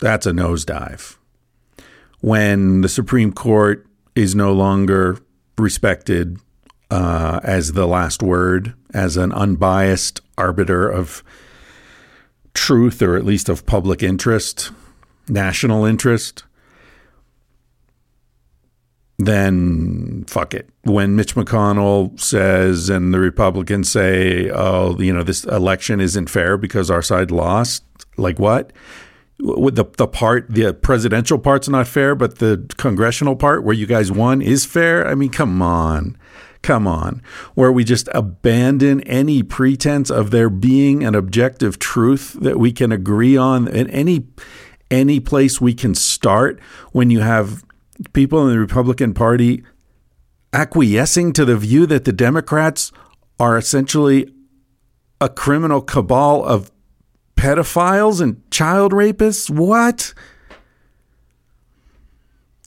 That's 0.00 0.26
a 0.26 0.30
nosedive. 0.30 1.16
When 2.20 2.82
the 2.82 2.88
Supreme 2.88 3.32
Court 3.32 3.86
is 4.14 4.34
no 4.34 4.52
longer 4.52 5.18
respected 5.58 6.38
uh, 6.90 7.40
as 7.42 7.72
the 7.72 7.86
last 7.86 8.22
word, 8.22 8.74
as 8.94 9.16
an 9.16 9.32
unbiased 9.32 10.20
arbiter 10.38 10.88
of 10.88 11.24
truth 12.54 13.02
or 13.02 13.16
at 13.16 13.24
least 13.24 13.48
of 13.48 13.66
public 13.66 14.02
interest, 14.02 14.70
national 15.28 15.84
interest, 15.84 16.44
then 19.26 20.24
fuck 20.26 20.54
it. 20.54 20.68
When 20.84 21.16
Mitch 21.16 21.34
McConnell 21.34 22.18
says 22.18 22.88
and 22.88 23.12
the 23.12 23.20
Republicans 23.20 23.90
say, 23.90 24.50
oh, 24.50 24.98
you 24.98 25.12
know, 25.12 25.22
this 25.22 25.44
election 25.44 26.00
isn't 26.00 26.30
fair 26.30 26.56
because 26.56 26.90
our 26.90 27.02
side 27.02 27.30
lost, 27.30 27.84
like 28.16 28.38
what? 28.38 28.72
The, 29.38 29.86
the 29.96 30.06
part, 30.06 30.50
the 30.50 30.74
presidential 30.74 31.38
part's 31.38 31.68
not 31.68 31.88
fair, 31.88 32.14
but 32.14 32.38
the 32.38 32.66
congressional 32.76 33.36
part 33.36 33.64
where 33.64 33.74
you 33.74 33.86
guys 33.86 34.12
won 34.12 34.42
is 34.42 34.66
fair? 34.66 35.06
I 35.06 35.14
mean, 35.14 35.30
come 35.30 35.62
on. 35.62 36.16
Come 36.62 36.86
on. 36.86 37.22
Where 37.54 37.72
we 37.72 37.84
just 37.84 38.08
abandon 38.14 39.00
any 39.02 39.42
pretense 39.42 40.10
of 40.10 40.30
there 40.30 40.50
being 40.50 41.02
an 41.02 41.14
objective 41.14 41.78
truth 41.78 42.36
that 42.40 42.58
we 42.58 42.70
can 42.70 42.92
agree 42.92 43.36
on 43.36 43.66
in 43.68 43.88
any 43.90 44.26
any 44.90 45.20
place 45.20 45.60
we 45.60 45.72
can 45.72 45.94
start 45.94 46.60
when 46.92 47.10
you 47.10 47.20
have 47.20 47.64
people 48.12 48.46
in 48.46 48.54
the 48.54 48.58
Republican 48.58 49.14
Party 49.14 49.62
acquiescing 50.52 51.32
to 51.34 51.44
the 51.44 51.56
view 51.56 51.86
that 51.86 52.04
the 52.04 52.12
Democrats 52.12 52.92
are 53.38 53.56
essentially 53.56 54.32
a 55.20 55.28
criminal 55.28 55.80
cabal 55.80 56.44
of 56.44 56.70
pedophiles 57.36 58.20
and 58.20 58.42
child 58.50 58.92
rapists? 58.92 59.48
What? 59.50 60.14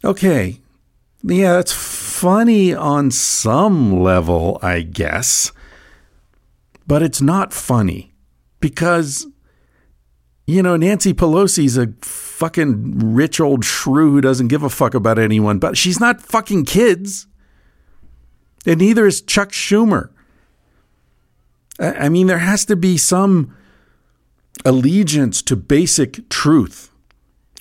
Okay. 0.03 0.59
Yeah, 1.23 1.53
that's 1.53 1.71
funny 1.71 2.73
on 2.73 3.11
some 3.11 4.01
level, 4.01 4.59
I 4.61 4.81
guess. 4.81 5.51
But 6.85 7.01
it's 7.01 7.21
not 7.21 7.53
funny 7.53 8.13
because, 8.59 9.27
you 10.45 10.61
know, 10.61 10.75
Nancy 10.75 11.13
Pelosi's 11.13 11.77
a 11.77 11.93
fucking 12.01 13.15
rich 13.15 13.39
old 13.39 13.63
shrew 13.63 14.11
who 14.11 14.21
doesn't 14.21 14.49
give 14.49 14.63
a 14.63 14.69
fuck 14.69 14.93
about 14.93 15.17
anyone, 15.17 15.59
but 15.59 15.77
she's 15.77 15.99
not 15.99 16.21
fucking 16.21 16.65
kids. 16.65 17.27
And 18.65 18.79
neither 18.79 19.05
is 19.05 19.21
Chuck 19.21 19.49
Schumer. 19.49 20.09
I 21.79 22.09
mean, 22.09 22.27
there 22.27 22.39
has 22.39 22.65
to 22.65 22.75
be 22.75 22.97
some 22.97 23.55
allegiance 24.65 25.41
to 25.43 25.55
basic 25.55 26.29
truth. 26.29 26.92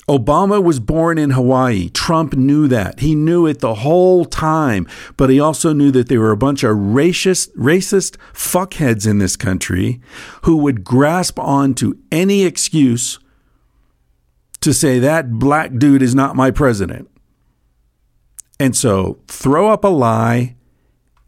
Obama 0.08 0.62
was 0.62 0.80
born 0.80 1.16
in 1.16 1.30
Hawaii. 1.30 1.88
Trump 1.90 2.34
knew 2.34 2.66
that. 2.68 3.00
He 3.00 3.14
knew 3.14 3.46
it 3.46 3.60
the 3.60 3.76
whole 3.76 4.24
time. 4.24 4.86
But 5.16 5.30
he 5.30 5.38
also 5.38 5.72
knew 5.72 5.90
that 5.92 6.08
there 6.08 6.20
were 6.20 6.32
a 6.32 6.36
bunch 6.36 6.64
of 6.64 6.76
racist, 6.76 7.54
racist 7.54 8.16
fuckheads 8.32 9.08
in 9.08 9.18
this 9.18 9.36
country 9.36 10.00
who 10.42 10.56
would 10.56 10.82
grasp 10.82 11.38
onto 11.38 11.94
any 12.10 12.44
excuse 12.44 13.20
to 14.60 14.72
say 14.72 14.98
that 14.98 15.32
black 15.38 15.76
dude 15.76 16.02
is 16.02 16.14
not 16.14 16.36
my 16.36 16.50
president. 16.50 17.08
And 18.58 18.76
so 18.76 19.18
throw 19.26 19.70
up 19.70 19.82
a 19.82 19.88
lie, 19.88 20.56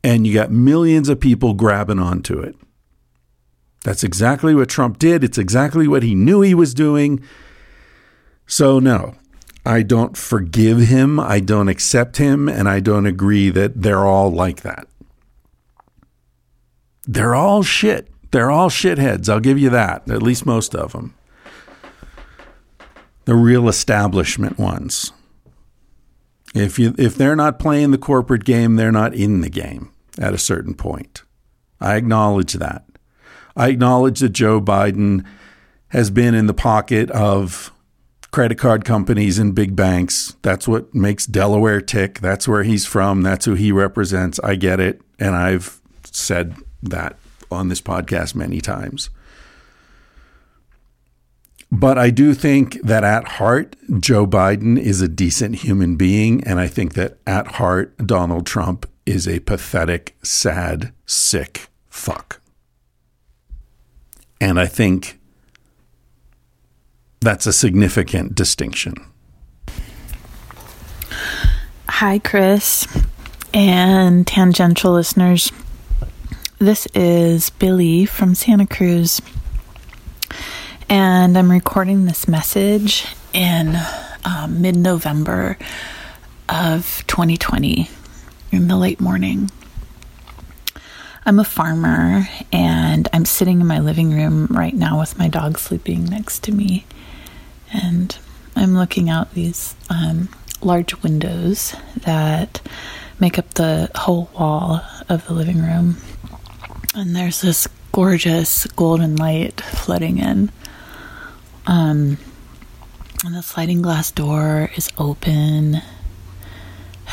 and 0.04 0.26
you 0.26 0.34
got 0.34 0.52
millions 0.52 1.08
of 1.08 1.18
people 1.18 1.54
grabbing 1.54 1.98
onto 1.98 2.38
it. 2.38 2.54
That's 3.82 4.04
exactly 4.04 4.54
what 4.54 4.68
Trump 4.68 4.98
did. 4.98 5.24
It's 5.24 5.38
exactly 5.38 5.88
what 5.88 6.02
he 6.02 6.14
knew 6.14 6.40
he 6.40 6.54
was 6.54 6.74
doing. 6.74 7.22
So, 8.46 8.78
no, 8.78 9.14
I 9.64 9.82
don't 9.82 10.16
forgive 10.16 10.78
him. 10.80 11.18
I 11.18 11.40
don't 11.40 11.68
accept 11.68 12.18
him. 12.18 12.48
And 12.48 12.68
I 12.68 12.80
don't 12.80 13.06
agree 13.06 13.50
that 13.50 13.82
they're 13.82 14.06
all 14.06 14.30
like 14.30 14.62
that. 14.62 14.86
They're 17.06 17.34
all 17.34 17.62
shit. 17.62 18.08
They're 18.30 18.50
all 18.50 18.70
shitheads. 18.70 19.28
I'll 19.28 19.40
give 19.40 19.58
you 19.58 19.70
that, 19.70 20.08
at 20.10 20.22
least 20.22 20.46
most 20.46 20.74
of 20.74 20.92
them 20.92 21.14
the 23.24 23.34
real 23.34 23.68
establishment 23.68 24.58
ones. 24.58 25.12
If 26.54 26.78
you 26.78 26.94
if 26.98 27.16
they're 27.16 27.36
not 27.36 27.58
playing 27.58 27.90
the 27.90 27.98
corporate 27.98 28.44
game, 28.44 28.76
they're 28.76 28.92
not 28.92 29.14
in 29.14 29.40
the 29.40 29.50
game 29.50 29.90
at 30.18 30.34
a 30.34 30.38
certain 30.38 30.74
point. 30.74 31.22
I 31.80 31.96
acknowledge 31.96 32.54
that. 32.54 32.84
I 33.56 33.68
acknowledge 33.68 34.20
that 34.20 34.30
Joe 34.30 34.60
Biden 34.60 35.24
has 35.88 36.10
been 36.10 36.34
in 36.34 36.46
the 36.46 36.54
pocket 36.54 37.10
of 37.10 37.72
credit 38.34 38.58
card 38.58 38.84
companies 38.84 39.38
and 39.38 39.54
big 39.54 39.76
banks. 39.76 40.34
That's 40.42 40.66
what 40.66 40.92
makes 40.92 41.24
Delaware 41.24 41.80
tick. 41.80 42.18
That's 42.18 42.48
where 42.48 42.64
he's 42.64 42.84
from. 42.84 43.22
That's 43.22 43.44
who 43.44 43.54
he 43.54 43.70
represents. 43.70 44.40
I 44.40 44.56
get 44.56 44.80
it. 44.80 45.00
And 45.20 45.36
I've 45.36 45.80
said 46.02 46.56
that 46.82 47.16
on 47.52 47.68
this 47.68 47.80
podcast 47.80 48.34
many 48.34 48.60
times. 48.60 49.08
But 51.70 51.96
I 51.96 52.10
do 52.10 52.34
think 52.34 52.82
that 52.82 53.04
at 53.04 53.28
heart, 53.28 53.76
Joe 54.00 54.26
Biden 54.26 54.80
is 54.80 55.00
a 55.00 55.06
decent 55.06 55.60
human 55.60 55.94
being. 55.94 56.42
And 56.42 56.58
I 56.58 56.66
think 56.66 56.94
that 56.94 57.18
at 57.28 57.46
heart, 57.46 57.96
Donald 57.98 58.46
Trump 58.46 58.90
is 59.06 59.28
a 59.28 59.38
pathetic, 59.38 60.16
sad, 60.24 60.92
sick 61.06 61.68
fuck. 61.88 62.40
And 64.40 64.58
I 64.58 64.66
think 64.66 65.20
that's 67.24 67.46
a 67.46 67.52
significant 67.52 68.34
distinction. 68.34 68.94
Hi, 71.88 72.18
Chris 72.18 72.86
and 73.52 74.26
tangential 74.26 74.92
listeners. 74.92 75.50
This 76.58 76.86
is 76.94 77.50
Billy 77.50 78.04
from 78.04 78.34
Santa 78.34 78.66
Cruz 78.66 79.20
and 80.88 81.38
I'm 81.38 81.50
recording 81.50 82.04
this 82.04 82.28
message 82.28 83.06
in 83.32 83.76
um, 84.24 84.60
mid 84.60 84.76
November 84.76 85.56
of 86.48 87.04
2020 87.06 87.88
in 88.52 88.68
the 88.68 88.76
late 88.76 89.00
morning. 89.00 89.50
I'm 91.26 91.38
a 91.38 91.44
farmer 91.44 92.28
and 92.52 93.08
I'm 93.12 93.24
sitting 93.24 93.60
in 93.60 93.66
my 93.66 93.80
living 93.80 94.12
room 94.12 94.46
right 94.50 94.74
now 94.74 95.00
with 95.00 95.18
my 95.18 95.28
dog 95.28 95.58
sleeping 95.58 96.04
next 96.04 96.42
to 96.44 96.52
me. 96.52 96.84
And 97.72 98.16
I'm 98.56 98.76
looking 98.76 99.10
out 99.10 99.34
these 99.34 99.74
um, 99.90 100.28
large 100.60 101.02
windows 101.02 101.74
that 102.02 102.60
make 103.20 103.38
up 103.38 103.54
the 103.54 103.90
whole 103.94 104.30
wall 104.34 104.80
of 105.08 105.26
the 105.26 105.34
living 105.34 105.62
room. 105.62 105.96
And 106.94 107.14
there's 107.14 107.40
this 107.40 107.66
gorgeous 107.92 108.66
golden 108.68 109.16
light 109.16 109.60
flooding 109.60 110.18
in. 110.18 110.50
Um, 111.66 112.18
and 113.24 113.34
the 113.34 113.42
sliding 113.42 113.82
glass 113.82 114.10
door 114.10 114.70
is 114.76 114.88
open. 114.98 115.80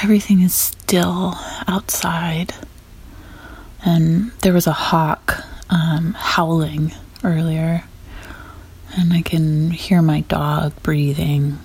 Everything 0.03 0.41
is 0.41 0.53
still 0.53 1.36
outside. 1.67 2.53
And 3.84 4.31
there 4.41 4.53
was 4.53 4.67
a 4.67 4.74
hawk 4.74 5.43
um, 5.70 6.13
howling 6.17 6.93
earlier. 7.24 7.84
And 8.98 9.13
I 9.13 9.21
can 9.21 9.71
hear 9.71 10.01
my 10.01 10.21
dog 10.21 10.74
breathing. 10.83 11.57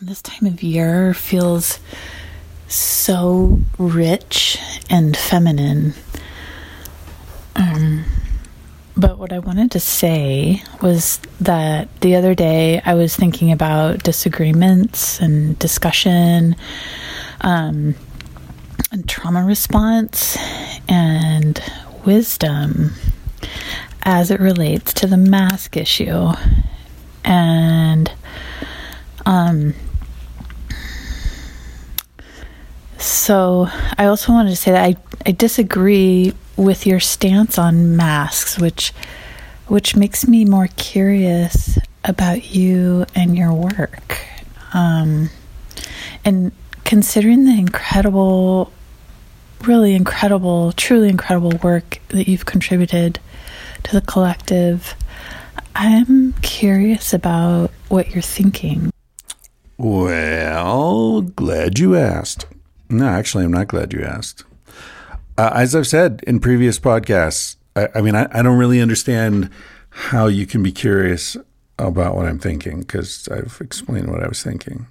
This 0.00 0.20
time 0.20 0.46
of 0.46 0.62
year 0.62 1.14
feels 1.14 1.78
so 2.68 3.60
rich 3.78 4.58
and 4.90 5.16
feminine. 5.16 5.94
Um, 7.54 8.04
but 8.96 9.18
what 9.18 9.32
I 9.32 9.38
wanted 9.38 9.70
to 9.72 9.80
say 9.80 10.62
was 10.82 11.20
that 11.40 11.88
the 12.00 12.16
other 12.16 12.34
day 12.34 12.80
I 12.84 12.94
was 12.94 13.14
thinking 13.14 13.52
about 13.52 14.02
disagreements 14.02 15.20
and 15.20 15.58
discussion, 15.58 16.56
um, 17.42 17.94
and 18.90 19.08
trauma 19.08 19.44
response 19.44 20.36
and 20.88 21.62
wisdom 22.04 22.92
as 24.06 24.30
it 24.30 24.38
relates 24.38 24.94
to 24.94 25.06
the 25.08 25.16
mask 25.16 25.76
issue. 25.76 26.28
And, 27.24 28.10
um, 29.26 29.74
so 32.98 33.66
I 33.98 34.06
also 34.06 34.32
wanted 34.32 34.50
to 34.50 34.56
say 34.56 34.70
that 34.70 34.84
I, 34.84 34.96
I 35.26 35.32
disagree 35.32 36.32
with 36.56 36.86
your 36.86 37.00
stance 37.00 37.58
on 37.58 37.96
masks, 37.96 38.58
which 38.58 38.92
which 39.66 39.96
makes 39.96 40.28
me 40.28 40.44
more 40.44 40.68
curious 40.76 41.76
about 42.04 42.54
you 42.54 43.04
and 43.16 43.36
your 43.36 43.52
work. 43.52 44.20
Um, 44.72 45.28
and 46.24 46.52
considering 46.84 47.46
the 47.46 47.58
incredible, 47.58 48.72
really 49.64 49.96
incredible, 49.96 50.70
truly 50.70 51.08
incredible 51.08 51.58
work 51.64 51.98
that 52.10 52.28
you've 52.28 52.46
contributed 52.46 53.18
to 53.86 53.92
the 53.92 54.00
collective, 54.00 54.96
I'm 55.76 56.32
curious 56.42 57.12
about 57.12 57.70
what 57.88 58.10
you're 58.10 58.22
thinking. 58.22 58.90
Well, 59.78 61.22
glad 61.22 61.78
you 61.78 61.94
asked. 61.94 62.46
No, 62.88 63.06
actually, 63.06 63.44
I'm 63.44 63.52
not 63.52 63.68
glad 63.68 63.92
you 63.92 64.02
asked. 64.02 64.44
Uh, 65.38 65.50
as 65.54 65.74
I've 65.74 65.86
said 65.86 66.22
in 66.26 66.40
previous 66.40 66.80
podcasts, 66.80 67.56
I, 67.76 67.88
I 67.94 68.00
mean, 68.00 68.16
I, 68.16 68.26
I, 68.32 68.42
don't 68.42 68.58
really 68.58 68.80
understand 68.80 69.50
how 69.90 70.26
you 70.26 70.46
can 70.46 70.62
be 70.62 70.72
curious 70.72 71.36
about 71.78 72.16
what 72.16 72.26
I'm 72.26 72.38
thinking 72.38 72.80
because 72.80 73.28
I've 73.28 73.58
explained 73.60 74.10
what 74.10 74.22
I 74.22 74.28
was 74.28 74.42
thinking. 74.42 74.86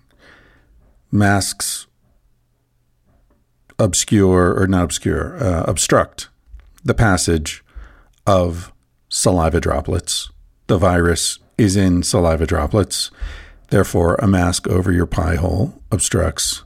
Masks 1.12 1.88
obscure, 3.80 4.54
or 4.58 4.68
not 4.68 4.84
obscure, 4.84 5.44
uh, 5.44 5.64
obstruct 5.64 6.30
the 6.84 6.94
passage 6.94 7.64
of 8.28 8.72
saliva 9.16 9.62
droplets. 9.62 10.30
The 10.68 10.78
virus 10.78 11.40
is 11.58 11.78
in 11.78 12.04
saliva 12.04 12.46
droplets. 12.46 13.12
Therefore, 13.70 14.16
a 14.16 14.28
mask 14.28 14.68
over 14.68 14.92
your 14.92 15.06
pie 15.06 15.36
hole 15.36 15.82
obstructs 15.90 16.64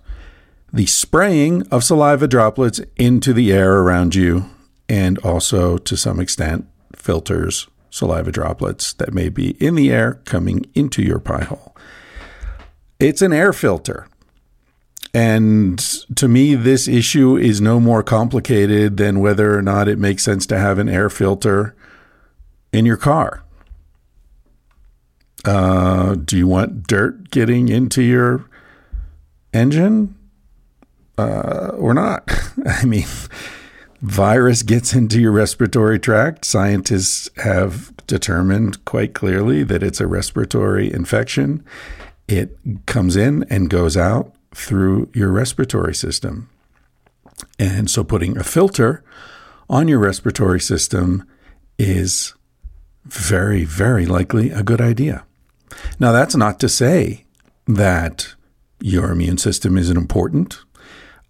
the 0.73 0.87
spraying 0.87 1.67
of 1.69 1.83
saliva 1.83 2.27
droplets 2.27 2.81
into 2.95 3.33
the 3.33 3.53
air 3.53 3.77
around 3.77 4.15
you, 4.15 4.49
and 4.87 5.19
also 5.19 5.77
to 5.77 5.95
some 5.95 6.19
extent 6.19 6.67
filters 6.95 7.67
saliva 7.91 8.31
droplets 8.31 8.93
that 8.93 9.13
may 9.13 9.29
be 9.29 9.51
in 9.63 9.75
the 9.75 9.91
air 9.91 10.15
coming 10.25 10.65
into 10.73 11.03
your 11.03 11.19
pie 11.19 11.43
hole. 11.43 11.75
It's 12.99 13.21
an 13.21 13.31
air 13.31 13.53
filter. 13.53 14.07
And 15.13 15.79
to 16.15 16.27
me, 16.27 16.55
this 16.55 16.87
issue 16.87 17.37
is 17.37 17.61
no 17.61 17.79
more 17.79 18.03
complicated 18.03 18.97
than 18.97 19.19
whether 19.19 19.57
or 19.57 19.61
not 19.61 19.87
it 19.87 19.97
makes 19.97 20.23
sense 20.23 20.45
to 20.47 20.59
have 20.59 20.77
an 20.77 20.89
air 20.89 21.09
filter 21.09 21.75
in 22.71 22.85
your 22.85 22.97
car. 22.97 23.43
Uh, 25.45 26.15
do 26.15 26.37
you 26.37 26.47
want 26.47 26.87
dirt 26.87 27.31
getting 27.31 27.69
into 27.69 28.01
your 28.01 28.45
engine 29.53 30.15
uh, 31.17 31.71
or 31.75 31.93
not? 31.93 32.29
I 32.65 32.85
mean, 32.85 33.07
virus 34.01 34.63
gets 34.63 34.93
into 34.93 35.19
your 35.19 35.31
respiratory 35.31 35.99
tract. 35.99 36.45
Scientists 36.45 37.29
have 37.37 37.95
determined 38.07 38.83
quite 38.85 39.13
clearly 39.13 39.63
that 39.63 39.83
it's 39.83 40.01
a 40.01 40.07
respiratory 40.07 40.91
infection. 40.91 41.63
It 42.27 42.57
comes 42.85 43.15
in 43.15 43.43
and 43.49 43.69
goes 43.69 43.95
out 43.95 44.35
through 44.53 45.09
your 45.13 45.31
respiratory 45.31 45.95
system. 45.95 46.49
And 47.57 47.89
so 47.89 48.03
putting 48.03 48.37
a 48.37 48.43
filter 48.43 49.03
on 49.69 49.87
your 49.87 49.99
respiratory 49.99 50.59
system 50.59 51.27
is 51.77 52.33
very, 53.05 53.63
very 53.63 54.05
likely 54.05 54.51
a 54.51 54.63
good 54.63 54.81
idea. 54.81 55.25
Now, 55.99 56.11
that's 56.11 56.35
not 56.35 56.59
to 56.59 56.69
say 56.69 57.25
that 57.67 58.35
your 58.81 59.11
immune 59.11 59.37
system 59.37 59.77
isn't 59.77 59.97
important. 59.97 60.59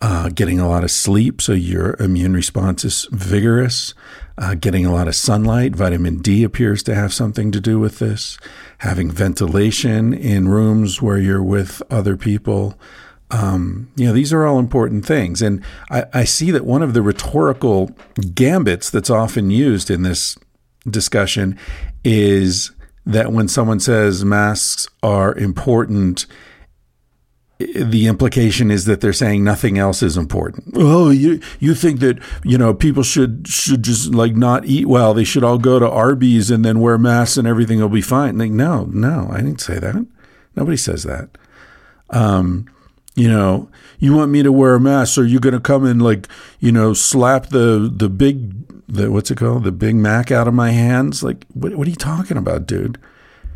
Uh, 0.02 0.30
getting 0.30 0.62
a 0.62 0.70
lot 0.70 0.84
of 0.86 0.92
sleep 0.92 1.42
so 1.42 1.52
your 1.52 1.96
immune 2.00 2.34
response 2.34 2.86
is 2.86 3.08
vigorous. 3.12 3.94
Uh, 4.38 4.56
getting 4.56 4.86
a 4.86 4.94
lot 4.94 5.10
of 5.10 5.16
sunlight, 5.16 5.76
vitamin 5.76 6.20
D 6.20 6.46
appears 6.46 6.82
to 6.84 6.96
have 6.96 7.14
something 7.14 7.52
to 7.52 7.60
do 7.60 7.78
with 7.80 8.00
this. 8.00 8.38
Having 8.78 9.12
ventilation 9.12 10.14
in 10.14 10.48
rooms 10.48 11.02
where 11.02 11.18
you're 11.18 11.44
with 11.44 11.82
other 11.90 12.16
people. 12.16 12.80
Um, 13.30 13.92
you 13.98 14.08
know, 14.08 14.14
these 14.14 14.32
are 14.32 14.46
all 14.46 14.58
important 14.58 15.06
things. 15.06 15.42
And 15.42 15.62
I, 15.92 16.06
I 16.14 16.24
see 16.24 16.50
that 16.52 16.66
one 16.66 16.82
of 16.82 16.94
the 16.94 17.02
rhetorical 17.02 17.92
gambits 18.34 18.90
that's 18.90 19.10
often 19.10 19.52
used 19.52 19.92
in 19.92 20.04
this 20.04 20.38
discussion 20.92 21.58
is 22.04 22.72
that 23.06 23.32
when 23.32 23.48
someone 23.48 23.80
says 23.80 24.24
masks 24.24 24.88
are 25.02 25.34
important, 25.36 26.26
the 27.60 28.08
implication 28.08 28.72
is 28.72 28.86
that 28.86 29.02
they're 29.02 29.12
saying 29.12 29.44
nothing 29.44 29.78
else 29.78 30.02
is 30.02 30.16
important. 30.16 30.74
Oh, 30.76 31.10
you 31.10 31.42
you 31.60 31.76
think 31.76 32.00
that 32.00 32.20
you 32.44 32.58
know 32.58 32.74
people 32.74 33.04
should 33.04 33.48
should 33.48 33.84
just 33.84 34.14
like 34.14 34.36
not 34.36 34.66
eat 34.66 34.88
well? 34.88 35.14
They 35.14 35.26
should 35.26 35.44
all 35.44 35.58
go 35.58 35.78
to 35.78 35.90
Arby's 35.90 36.50
and 36.50 36.64
then 36.64 36.80
wear 36.80 36.98
masks 36.98 37.36
and 37.36 37.48
everything 37.48 37.80
will 37.80 37.90
be 37.90 38.02
fine. 38.02 38.38
Like, 38.38 38.52
no, 38.52 38.86
no, 38.86 39.30
I 39.32 39.38
didn't 39.38 39.62
say 39.62 39.78
that. 39.78 40.06
Nobody 40.56 40.78
says 40.78 41.04
that. 41.04 41.38
Um, 42.12 42.66
you 43.16 43.28
know, 43.28 43.70
you 44.00 44.14
want 44.14 44.32
me 44.32 44.42
to 44.44 44.52
wear 44.52 44.76
a 44.76 44.80
mask, 44.80 45.14
so 45.14 45.22
you're 45.22 45.42
going 45.42 45.54
to 45.54 45.60
come 45.60 45.86
and 45.86 46.02
like, 46.02 46.28
you 46.60 46.72
know, 46.72 46.94
slap 46.94 47.48
the 47.48 47.92
the 47.94 48.08
big 48.08 48.59
the 48.90 49.12
what's 49.12 49.32
it 49.32 49.38
called, 49.38 49.64
the 49.64 49.72
Big 49.72 49.96
Mac 49.96 50.32
out 50.32 50.48
of 50.48 50.54
my 50.54 50.72
hands? 50.72 51.24
Like, 51.24 51.46
what, 51.54 51.76
what 51.76 51.88
are 51.88 51.92
you 51.92 51.96
talking 51.96 52.38
about, 52.38 52.66
dude? 52.66 52.98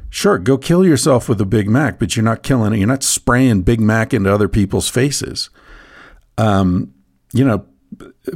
Sure, 0.10 0.38
go 0.38 0.58
kill 0.58 0.86
yourself 0.86 1.28
with 1.28 1.42
a 1.42 1.46
Big 1.46 1.68
Mac, 1.68 1.98
but 1.98 2.16
you're 2.16 2.24
not 2.24 2.44
killing 2.44 2.74
it. 2.74 2.78
You're 2.78 2.88
not 2.88 3.04
spraying 3.04 3.64
Big 3.64 3.82
Mac 3.82 4.14
into 4.14 4.32
other 4.32 4.48
people's 4.48 4.88
faces. 4.88 5.50
Um, 6.38 6.94
you 7.34 7.44
know, 7.44 7.66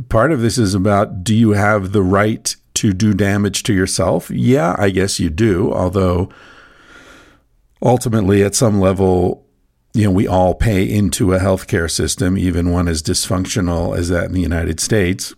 part 0.10 0.32
of 0.32 0.42
this 0.42 0.58
is 0.58 0.74
about 0.74 1.24
do 1.24 1.36
you 1.36 1.52
have 1.52 1.92
the 1.92 2.02
right 2.02 2.56
to 2.76 2.94
do 2.94 3.14
damage 3.14 3.64
to 3.64 3.74
yourself? 3.74 4.32
Yeah, 4.32 4.76
I 4.80 4.90
guess 4.90 5.20
you 5.20 5.30
do. 5.30 5.72
Although 5.72 6.30
ultimately, 7.82 8.44
at 8.44 8.56
some 8.56 8.80
level, 8.80 9.46
you 9.94 10.06
know, 10.06 10.12
we 10.12 10.28
all 10.28 10.56
pay 10.56 10.84
into 10.84 11.34
a 11.34 11.40
healthcare 11.40 11.90
system, 11.90 12.38
even 12.38 12.72
one 12.72 12.88
as 12.88 13.04
dysfunctional 13.04 13.96
as 13.96 14.10
that 14.10 14.26
in 14.26 14.34
the 14.34 14.42
United 14.42 14.80
States. 14.80 15.36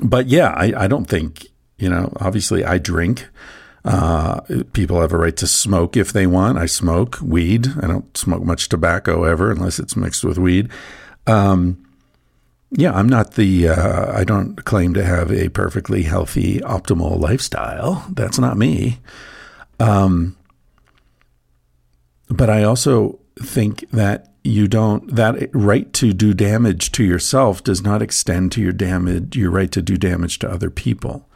But 0.00 0.28
yeah, 0.28 0.48
I, 0.56 0.84
I 0.84 0.86
don't 0.86 1.06
think, 1.06 1.48
you 1.78 1.88
know, 1.88 2.12
obviously 2.16 2.64
I 2.64 2.78
drink. 2.78 3.28
Uh, 3.84 4.40
people 4.72 5.00
have 5.00 5.12
a 5.12 5.18
right 5.18 5.36
to 5.36 5.46
smoke 5.46 5.96
if 5.96 6.12
they 6.12 6.26
want. 6.26 6.56
I 6.56 6.66
smoke 6.66 7.18
weed. 7.20 7.66
I 7.82 7.88
don't 7.88 8.16
smoke 8.16 8.44
much 8.44 8.68
tobacco 8.68 9.24
ever 9.24 9.50
unless 9.50 9.78
it's 9.78 9.96
mixed 9.96 10.24
with 10.24 10.38
weed. 10.38 10.70
Um, 11.26 11.84
yeah, 12.70 12.92
I'm 12.92 13.08
not 13.08 13.34
the, 13.34 13.68
uh, 13.68 14.16
I 14.16 14.24
don't 14.24 14.64
claim 14.64 14.94
to 14.94 15.04
have 15.04 15.30
a 15.30 15.50
perfectly 15.50 16.04
healthy, 16.04 16.60
optimal 16.60 17.18
lifestyle. 17.20 18.06
That's 18.10 18.38
not 18.38 18.56
me. 18.56 19.00
Um, 19.78 20.36
but 22.28 22.48
I 22.48 22.62
also 22.62 23.18
think 23.38 23.84
that 23.90 24.31
you 24.44 24.66
don't 24.66 25.14
that 25.14 25.50
right 25.52 25.92
to 25.92 26.12
do 26.12 26.34
damage 26.34 26.90
to 26.92 27.04
yourself 27.04 27.62
does 27.62 27.82
not 27.82 28.02
extend 28.02 28.50
to 28.52 28.60
your 28.60 28.72
damage 28.72 29.36
your 29.36 29.50
right 29.50 29.70
to 29.70 29.82
do 29.82 29.96
damage 29.96 30.38
to 30.40 30.50
other 30.50 30.70
people. 30.70 31.28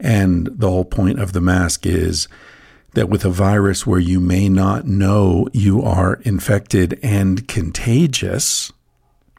And 0.00 0.48
the 0.52 0.70
whole 0.70 0.84
point 0.84 1.18
of 1.18 1.32
the 1.32 1.40
mask 1.40 1.84
is 1.84 2.28
that 2.94 3.08
with 3.08 3.24
a 3.24 3.30
virus 3.30 3.86
where 3.86 4.00
you 4.00 4.20
may 4.20 4.48
not 4.48 4.86
know 4.86 5.48
you 5.52 5.82
are 5.82 6.20
infected 6.22 6.98
and 7.02 7.46
contagious 7.48 8.72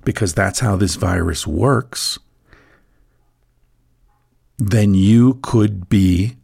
because 0.03 0.33
that's 0.33 0.59
how 0.59 0.75
this 0.75 0.95
virus 0.95 1.47
works 1.47 2.19
then 4.59 4.93
you 4.93 5.35
could 5.35 5.87
be 5.87 6.35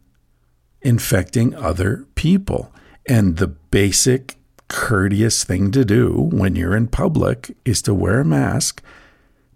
infecting 0.80 1.54
other 1.54 2.06
people. 2.14 2.72
And 3.06 3.36
the 3.36 3.46
basic 3.46 4.36
courteous 4.68 5.44
thing 5.44 5.70
to 5.70 5.84
do 5.84 6.28
when 6.32 6.56
you're 6.56 6.76
in 6.76 6.88
public 6.88 7.56
is 7.64 7.80
to 7.82 7.94
wear 7.94 8.20
a 8.20 8.24
mask 8.24 8.82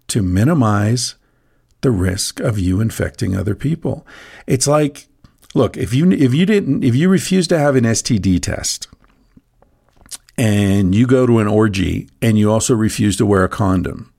to 0.07 0.21
minimize 0.21 1.15
the 1.81 1.91
risk 1.91 2.39
of 2.39 2.59
you 2.59 2.79
infecting 2.81 3.35
other 3.35 3.55
people. 3.55 4.05
It's 4.47 4.67
like, 4.67 5.07
look, 5.53 5.77
if 5.77 5.93
you 5.93 6.11
if 6.11 6.33
you 6.33 6.45
didn't 6.45 6.83
if 6.83 6.95
you 6.95 7.09
refuse 7.09 7.47
to 7.47 7.59
have 7.59 7.75
an 7.75 7.83
STD 7.83 8.41
test 8.41 8.87
and 10.37 10.95
you 10.95 11.07
go 11.07 11.25
to 11.25 11.39
an 11.39 11.47
orgy 11.47 12.09
and 12.21 12.37
you 12.37 12.51
also 12.51 12.75
refuse 12.75 13.17
to 13.17 13.25
wear 13.25 13.43
a 13.43 13.49
condom, 13.49 14.13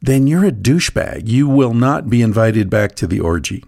then 0.00 0.26
you're 0.26 0.44
a 0.44 0.52
douchebag. 0.52 1.26
You 1.26 1.48
will 1.48 1.74
not 1.74 2.10
be 2.10 2.22
invited 2.22 2.70
back 2.70 2.94
to 2.96 3.06
the 3.06 3.20
orgy. 3.20 3.64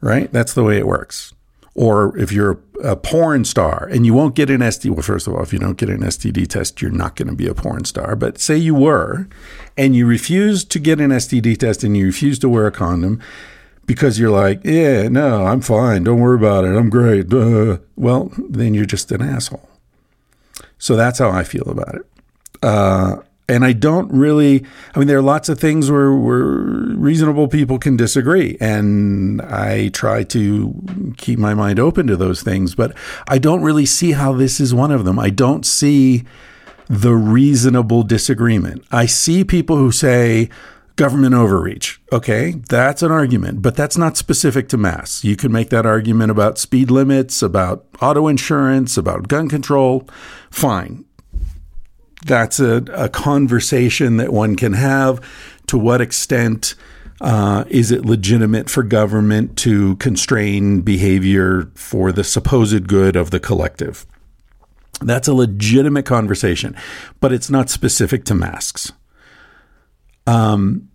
Right? 0.00 0.30
That's 0.32 0.54
the 0.54 0.64
way 0.64 0.78
it 0.78 0.86
works 0.86 1.33
or 1.74 2.16
if 2.16 2.30
you're 2.30 2.60
a 2.82 2.96
porn 2.96 3.44
star 3.44 3.88
and 3.90 4.06
you 4.06 4.14
won't 4.14 4.34
get 4.34 4.50
an 4.50 4.60
STD, 4.60 4.90
well, 4.90 5.02
first 5.02 5.26
of 5.26 5.34
all, 5.34 5.42
if 5.42 5.52
you 5.52 5.58
don't 5.58 5.76
get 5.76 5.90
an 5.90 6.00
STD 6.00 6.46
test, 6.46 6.80
you're 6.80 6.90
not 6.90 7.16
going 7.16 7.28
to 7.28 7.34
be 7.34 7.46
a 7.46 7.54
porn 7.54 7.84
star. 7.84 8.14
But 8.14 8.38
say 8.38 8.56
you 8.56 8.74
were, 8.74 9.28
and 9.76 9.96
you 9.96 10.06
refuse 10.06 10.64
to 10.64 10.78
get 10.78 11.00
an 11.00 11.10
STD 11.10 11.58
test 11.58 11.82
and 11.82 11.96
you 11.96 12.06
refuse 12.06 12.38
to 12.40 12.48
wear 12.48 12.66
a 12.66 12.72
condom 12.72 13.20
because 13.86 14.18
you're 14.18 14.30
like, 14.30 14.60
yeah, 14.64 15.08
no, 15.08 15.46
I'm 15.46 15.60
fine. 15.60 16.04
Don't 16.04 16.20
worry 16.20 16.36
about 16.36 16.64
it. 16.64 16.76
I'm 16.76 16.90
great. 16.90 17.32
Uh, 17.32 17.78
well, 17.96 18.30
then 18.36 18.74
you're 18.74 18.84
just 18.86 19.10
an 19.12 19.22
asshole. 19.22 19.68
So 20.78 20.96
that's 20.96 21.18
how 21.18 21.30
I 21.30 21.44
feel 21.44 21.68
about 21.68 21.94
it. 21.96 22.06
Uh, 22.62 23.16
and 23.48 23.64
I 23.64 23.72
don't 23.72 24.10
really. 24.12 24.64
I 24.94 24.98
mean, 24.98 25.08
there 25.08 25.18
are 25.18 25.22
lots 25.22 25.48
of 25.48 25.58
things 25.58 25.90
where, 25.90 26.12
where 26.12 26.44
reasonable 26.44 27.48
people 27.48 27.78
can 27.78 27.96
disagree, 27.96 28.56
and 28.60 29.42
I 29.42 29.88
try 29.88 30.24
to 30.24 31.14
keep 31.16 31.38
my 31.38 31.54
mind 31.54 31.78
open 31.78 32.06
to 32.06 32.16
those 32.16 32.42
things. 32.42 32.74
But 32.74 32.96
I 33.28 33.38
don't 33.38 33.62
really 33.62 33.86
see 33.86 34.12
how 34.12 34.32
this 34.32 34.60
is 34.60 34.74
one 34.74 34.90
of 34.90 35.04
them. 35.04 35.18
I 35.18 35.30
don't 35.30 35.66
see 35.66 36.24
the 36.86 37.14
reasonable 37.14 38.02
disagreement. 38.02 38.84
I 38.90 39.06
see 39.06 39.44
people 39.44 39.76
who 39.76 39.90
say 39.90 40.48
government 40.96 41.34
overreach. 41.34 42.00
Okay, 42.12 42.62
that's 42.68 43.02
an 43.02 43.10
argument, 43.10 43.62
but 43.62 43.74
that's 43.74 43.98
not 43.98 44.16
specific 44.16 44.68
to 44.68 44.76
mass. 44.76 45.24
You 45.24 45.36
can 45.36 45.52
make 45.52 45.70
that 45.70 45.86
argument 45.86 46.30
about 46.30 46.58
speed 46.58 46.90
limits, 46.90 47.42
about 47.42 47.86
auto 48.00 48.28
insurance, 48.28 48.96
about 48.96 49.28
gun 49.28 49.48
control. 49.48 50.08
Fine. 50.50 51.04
That's 52.24 52.58
a, 52.60 52.76
a 52.92 53.08
conversation 53.08 54.16
that 54.16 54.32
one 54.32 54.56
can 54.56 54.72
have. 54.72 55.20
To 55.68 55.78
what 55.78 56.00
extent 56.00 56.74
uh, 57.20 57.64
is 57.68 57.90
it 57.90 58.04
legitimate 58.04 58.68
for 58.68 58.82
government 58.82 59.56
to 59.58 59.96
constrain 59.96 60.80
behavior 60.82 61.70
for 61.74 62.12
the 62.12 62.24
supposed 62.24 62.88
good 62.88 63.16
of 63.16 63.30
the 63.30 63.40
collective? 63.40 64.06
That's 65.00 65.28
a 65.28 65.34
legitimate 65.34 66.06
conversation, 66.06 66.76
but 67.20 67.32
it's 67.32 67.50
not 67.50 67.70
specific 67.70 68.24
to 68.26 68.34
masks. 68.34 68.92
Um, 70.26 70.88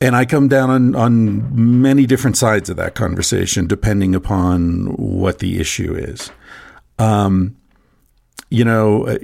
and 0.00 0.16
I 0.16 0.24
come 0.24 0.48
down 0.48 0.70
on, 0.70 0.94
on 0.94 1.82
many 1.82 2.06
different 2.06 2.36
sides 2.36 2.68
of 2.68 2.76
that 2.76 2.94
conversation, 2.94 3.66
depending 3.66 4.14
upon 4.14 4.86
what 4.96 5.38
the 5.38 5.60
issue 5.60 5.94
is. 5.94 6.30
Um, 6.98 7.56
you 8.54 8.64
know, 8.64 9.06
uh, 9.06 9.18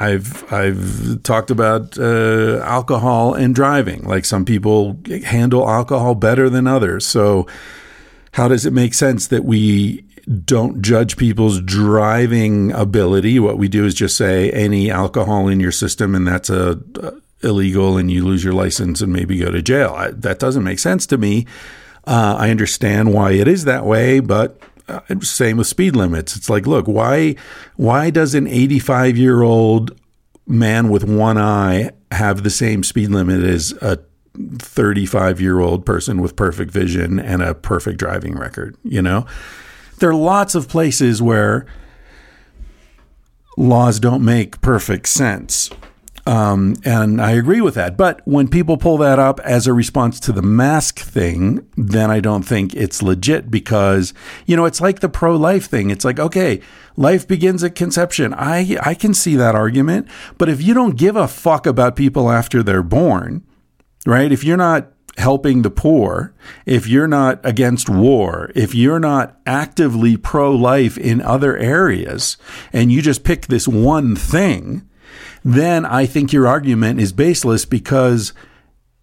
I've 0.00 0.50
I've 0.52 1.22
talked 1.22 1.50
about 1.50 1.98
uh, 1.98 2.60
alcohol 2.64 3.34
and 3.34 3.54
driving. 3.54 4.02
Like 4.04 4.24
some 4.24 4.44
people 4.44 4.98
handle 5.24 5.68
alcohol 5.68 6.14
better 6.14 6.48
than 6.48 6.66
others. 6.66 7.06
So, 7.06 7.46
how 8.32 8.48
does 8.48 8.64
it 8.64 8.72
make 8.72 8.94
sense 8.94 9.26
that 9.28 9.44
we 9.44 10.04
don't 10.44 10.80
judge 10.80 11.16
people's 11.16 11.60
driving 11.60 12.72
ability? 12.72 13.38
What 13.38 13.58
we 13.58 13.68
do 13.68 13.84
is 13.84 13.94
just 13.94 14.16
say 14.16 14.50
any 14.50 14.90
alcohol 14.90 15.48
in 15.48 15.60
your 15.60 15.72
system, 15.72 16.14
and 16.14 16.26
that's 16.26 16.48
a, 16.48 16.80
a 17.02 17.12
illegal 17.42 17.96
and 17.96 18.10
you 18.10 18.24
lose 18.24 18.44
your 18.44 18.52
license 18.52 19.00
and 19.00 19.12
maybe 19.12 19.38
go 19.38 19.50
to 19.50 19.62
jail. 19.62 19.94
I, 19.96 20.10
that 20.10 20.38
doesn't 20.38 20.64
make 20.64 20.78
sense 20.78 21.06
to 21.06 21.18
me. 21.18 21.46
Uh, 22.06 22.36
I 22.38 22.50
understand 22.50 23.12
why 23.12 23.32
it 23.32 23.46
is 23.46 23.64
that 23.64 23.84
way, 23.84 24.20
but 24.20 24.60
uh, 24.90 25.20
same 25.20 25.56
with 25.56 25.66
speed 25.66 25.96
limits. 25.96 26.36
It's 26.36 26.50
like, 26.50 26.66
look, 26.66 26.86
why 26.86 27.36
why 27.76 28.10
does 28.10 28.34
an 28.34 28.46
85 28.46 29.16
year 29.16 29.42
old 29.42 29.98
man 30.46 30.88
with 30.88 31.04
one 31.04 31.38
eye 31.38 31.90
have 32.10 32.42
the 32.42 32.50
same 32.50 32.82
speed 32.82 33.10
limit 33.10 33.42
as 33.42 33.72
a 33.80 33.98
35 34.58 35.40
year 35.40 35.60
old 35.60 35.86
person 35.86 36.20
with 36.20 36.36
perfect 36.36 36.72
vision 36.72 37.20
and 37.20 37.42
a 37.42 37.54
perfect 37.54 37.98
driving 37.98 38.36
record? 38.36 38.76
You 38.82 39.02
know, 39.02 39.26
there 39.98 40.10
are 40.10 40.14
lots 40.14 40.54
of 40.54 40.68
places 40.68 41.22
where 41.22 41.66
laws 43.56 44.00
don't 44.00 44.24
make 44.24 44.60
perfect 44.60 45.08
sense. 45.08 45.70
Um, 46.30 46.76
and 46.84 47.20
I 47.20 47.32
agree 47.32 47.60
with 47.60 47.74
that. 47.74 47.96
But 47.96 48.22
when 48.24 48.46
people 48.46 48.76
pull 48.76 48.98
that 48.98 49.18
up 49.18 49.40
as 49.40 49.66
a 49.66 49.72
response 49.74 50.20
to 50.20 50.30
the 50.30 50.42
mask 50.42 51.00
thing, 51.00 51.66
then 51.76 52.08
I 52.08 52.20
don't 52.20 52.44
think 52.44 52.72
it's 52.72 53.02
legit 53.02 53.50
because, 53.50 54.14
you 54.46 54.54
know, 54.54 54.64
it's 54.64 54.80
like 54.80 55.00
the 55.00 55.08
pro 55.08 55.34
life 55.34 55.66
thing. 55.66 55.90
It's 55.90 56.04
like, 56.04 56.20
okay, 56.20 56.60
life 56.96 57.26
begins 57.26 57.64
at 57.64 57.74
conception. 57.74 58.32
I, 58.32 58.78
I 58.80 58.94
can 58.94 59.12
see 59.12 59.34
that 59.34 59.56
argument. 59.56 60.06
But 60.38 60.48
if 60.48 60.62
you 60.62 60.72
don't 60.72 60.96
give 60.96 61.16
a 61.16 61.26
fuck 61.26 61.66
about 61.66 61.96
people 61.96 62.30
after 62.30 62.62
they're 62.62 62.84
born, 62.84 63.44
right? 64.06 64.30
If 64.30 64.44
you're 64.44 64.56
not 64.56 64.92
helping 65.18 65.62
the 65.62 65.70
poor, 65.70 66.32
if 66.64 66.86
you're 66.86 67.08
not 67.08 67.40
against 67.42 67.90
war, 67.90 68.52
if 68.54 68.72
you're 68.72 69.00
not 69.00 69.36
actively 69.46 70.16
pro 70.16 70.54
life 70.54 70.96
in 70.96 71.20
other 71.22 71.56
areas, 71.56 72.36
and 72.72 72.92
you 72.92 73.02
just 73.02 73.24
pick 73.24 73.48
this 73.48 73.66
one 73.66 74.14
thing, 74.14 74.86
then 75.44 75.84
I 75.84 76.06
think 76.06 76.32
your 76.32 76.46
argument 76.46 77.00
is 77.00 77.12
baseless 77.12 77.64
because 77.64 78.32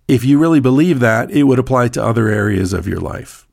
if 0.07 0.23
you 0.23 0.39
really 0.39 0.59
believe 0.59 0.99
that, 0.99 1.31
it 1.31 1.43
would 1.43 1.59
apply 1.59 1.89
to 1.89 2.03
other 2.03 2.29
areas 2.29 2.73
of 2.73 2.87
your 2.87 2.99
life. 2.99 3.47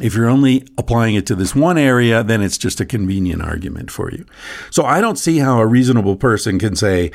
If 0.00 0.14
you're 0.14 0.28
only 0.28 0.66
applying 0.78 1.14
it 1.14 1.26
to 1.26 1.34
this 1.34 1.54
one 1.54 1.76
area, 1.76 2.22
then 2.22 2.42
it's 2.42 2.56
just 2.58 2.80
a 2.80 2.86
convenient 2.86 3.42
argument 3.42 3.90
for 3.90 4.10
you. 4.10 4.24
So 4.70 4.84
I 4.84 5.00
don't 5.00 5.18
see 5.18 5.38
how 5.38 5.60
a 5.60 5.66
reasonable 5.66 6.16
person 6.16 6.58
can 6.58 6.74
say, 6.74 7.10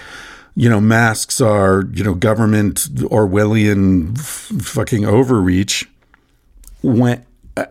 you 0.55 0.69
know, 0.69 0.79
masks 0.79 1.41
are, 1.41 1.85
you 1.91 2.03
know, 2.03 2.13
government 2.13 2.87
Orwellian 2.95 4.17
f- 4.17 4.51
fucking 4.63 5.03
overreach 5.05 5.89
when 6.81 7.25
uh, 7.57 7.65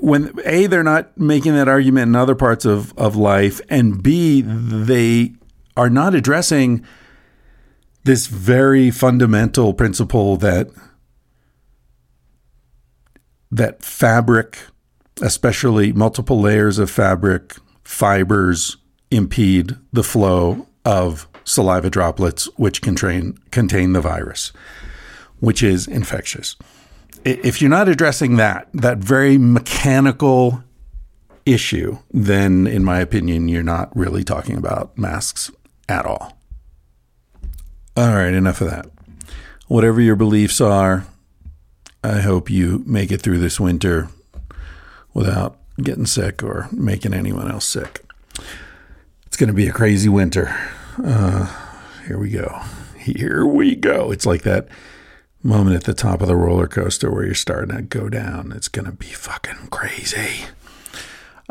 when 0.00 0.32
a 0.44 0.66
they're 0.66 0.84
not 0.84 1.16
making 1.18 1.54
that 1.54 1.68
argument 1.68 2.08
in 2.08 2.16
other 2.16 2.34
parts 2.36 2.64
of 2.64 2.96
of 2.96 3.16
life 3.16 3.60
and 3.68 4.02
b 4.02 4.40
they 4.42 5.32
are 5.76 5.90
not 5.90 6.14
addressing 6.14 6.84
this 8.04 8.26
very 8.26 8.90
fundamental 8.90 9.74
principle 9.74 10.36
that 10.38 10.68
that 13.50 13.82
fabric, 13.82 14.58
especially 15.22 15.92
multiple 15.92 16.40
layers 16.40 16.78
of 16.78 16.90
fabric, 16.90 17.56
fibers 17.82 18.76
impede 19.10 19.76
the 19.92 20.04
flow 20.04 20.66
of 20.84 21.26
saliva 21.44 21.90
droplets 21.90 22.44
which 22.56 22.80
contain 22.80 23.36
contain 23.50 23.92
the 23.92 24.00
virus, 24.00 24.52
which 25.40 25.62
is 25.62 25.86
infectious. 25.86 26.56
If 27.24 27.60
you're 27.60 27.70
not 27.70 27.88
addressing 27.88 28.36
that, 28.36 28.68
that 28.72 28.98
very 28.98 29.36
mechanical 29.36 30.62
issue, 31.44 31.98
then 32.12 32.66
in 32.66 32.84
my 32.84 33.00
opinion, 33.00 33.48
you're 33.48 33.62
not 33.62 33.94
really 33.94 34.24
talking 34.24 34.56
about 34.56 34.96
masks 34.96 35.50
at 35.90 36.06
all. 36.06 36.38
All 37.96 38.14
right, 38.14 38.32
enough 38.32 38.60
of 38.60 38.70
that. 38.70 38.86
Whatever 39.66 40.00
your 40.00 40.16
beliefs 40.16 40.60
are, 40.60 41.06
I 42.02 42.20
hope 42.20 42.48
you 42.48 42.82
make 42.86 43.10
it 43.10 43.20
through 43.20 43.38
this 43.38 43.60
winter 43.60 44.08
without 45.12 45.58
getting 45.82 46.06
sick 46.06 46.42
or 46.42 46.68
making 46.72 47.12
anyone 47.12 47.50
else 47.50 47.66
sick. 47.66 48.04
It's 49.26 49.36
going 49.36 49.48
to 49.48 49.54
be 49.54 49.68
a 49.68 49.72
crazy 49.72 50.08
winter. 50.08 50.56
Uh, 51.02 51.46
here 52.06 52.18
we 52.18 52.30
go. 52.30 52.62
Here 52.98 53.44
we 53.44 53.74
go. 53.74 54.12
It's 54.12 54.26
like 54.26 54.42
that 54.42 54.68
moment 55.42 55.76
at 55.76 55.84
the 55.84 55.94
top 55.94 56.20
of 56.20 56.28
the 56.28 56.36
roller 56.36 56.66
coaster 56.66 57.10
where 57.10 57.24
you're 57.24 57.34
starting 57.34 57.74
to 57.74 57.82
go 57.82 58.08
down. 58.08 58.52
It's 58.52 58.68
going 58.68 58.86
to 58.86 58.92
be 58.92 59.06
fucking 59.06 59.68
crazy. 59.70 60.46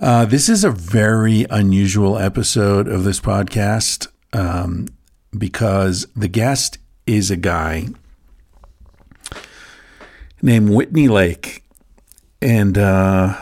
Uh, 0.01 0.25
this 0.25 0.47
is 0.47 0.63
a 0.63 0.71
very 0.71 1.45
unusual 1.49 2.17
episode 2.17 2.87
of 2.87 3.03
this 3.03 3.19
podcast 3.19 4.07
um, 4.33 4.87
because 5.37 6.07
the 6.15 6.27
guest 6.27 6.77
is 7.05 7.31
a 7.31 7.37
guy 7.37 7.87
named 10.41 10.69
Whitney 10.69 11.07
Lake. 11.07 11.63
And, 12.41 12.77
uh, 12.77 13.35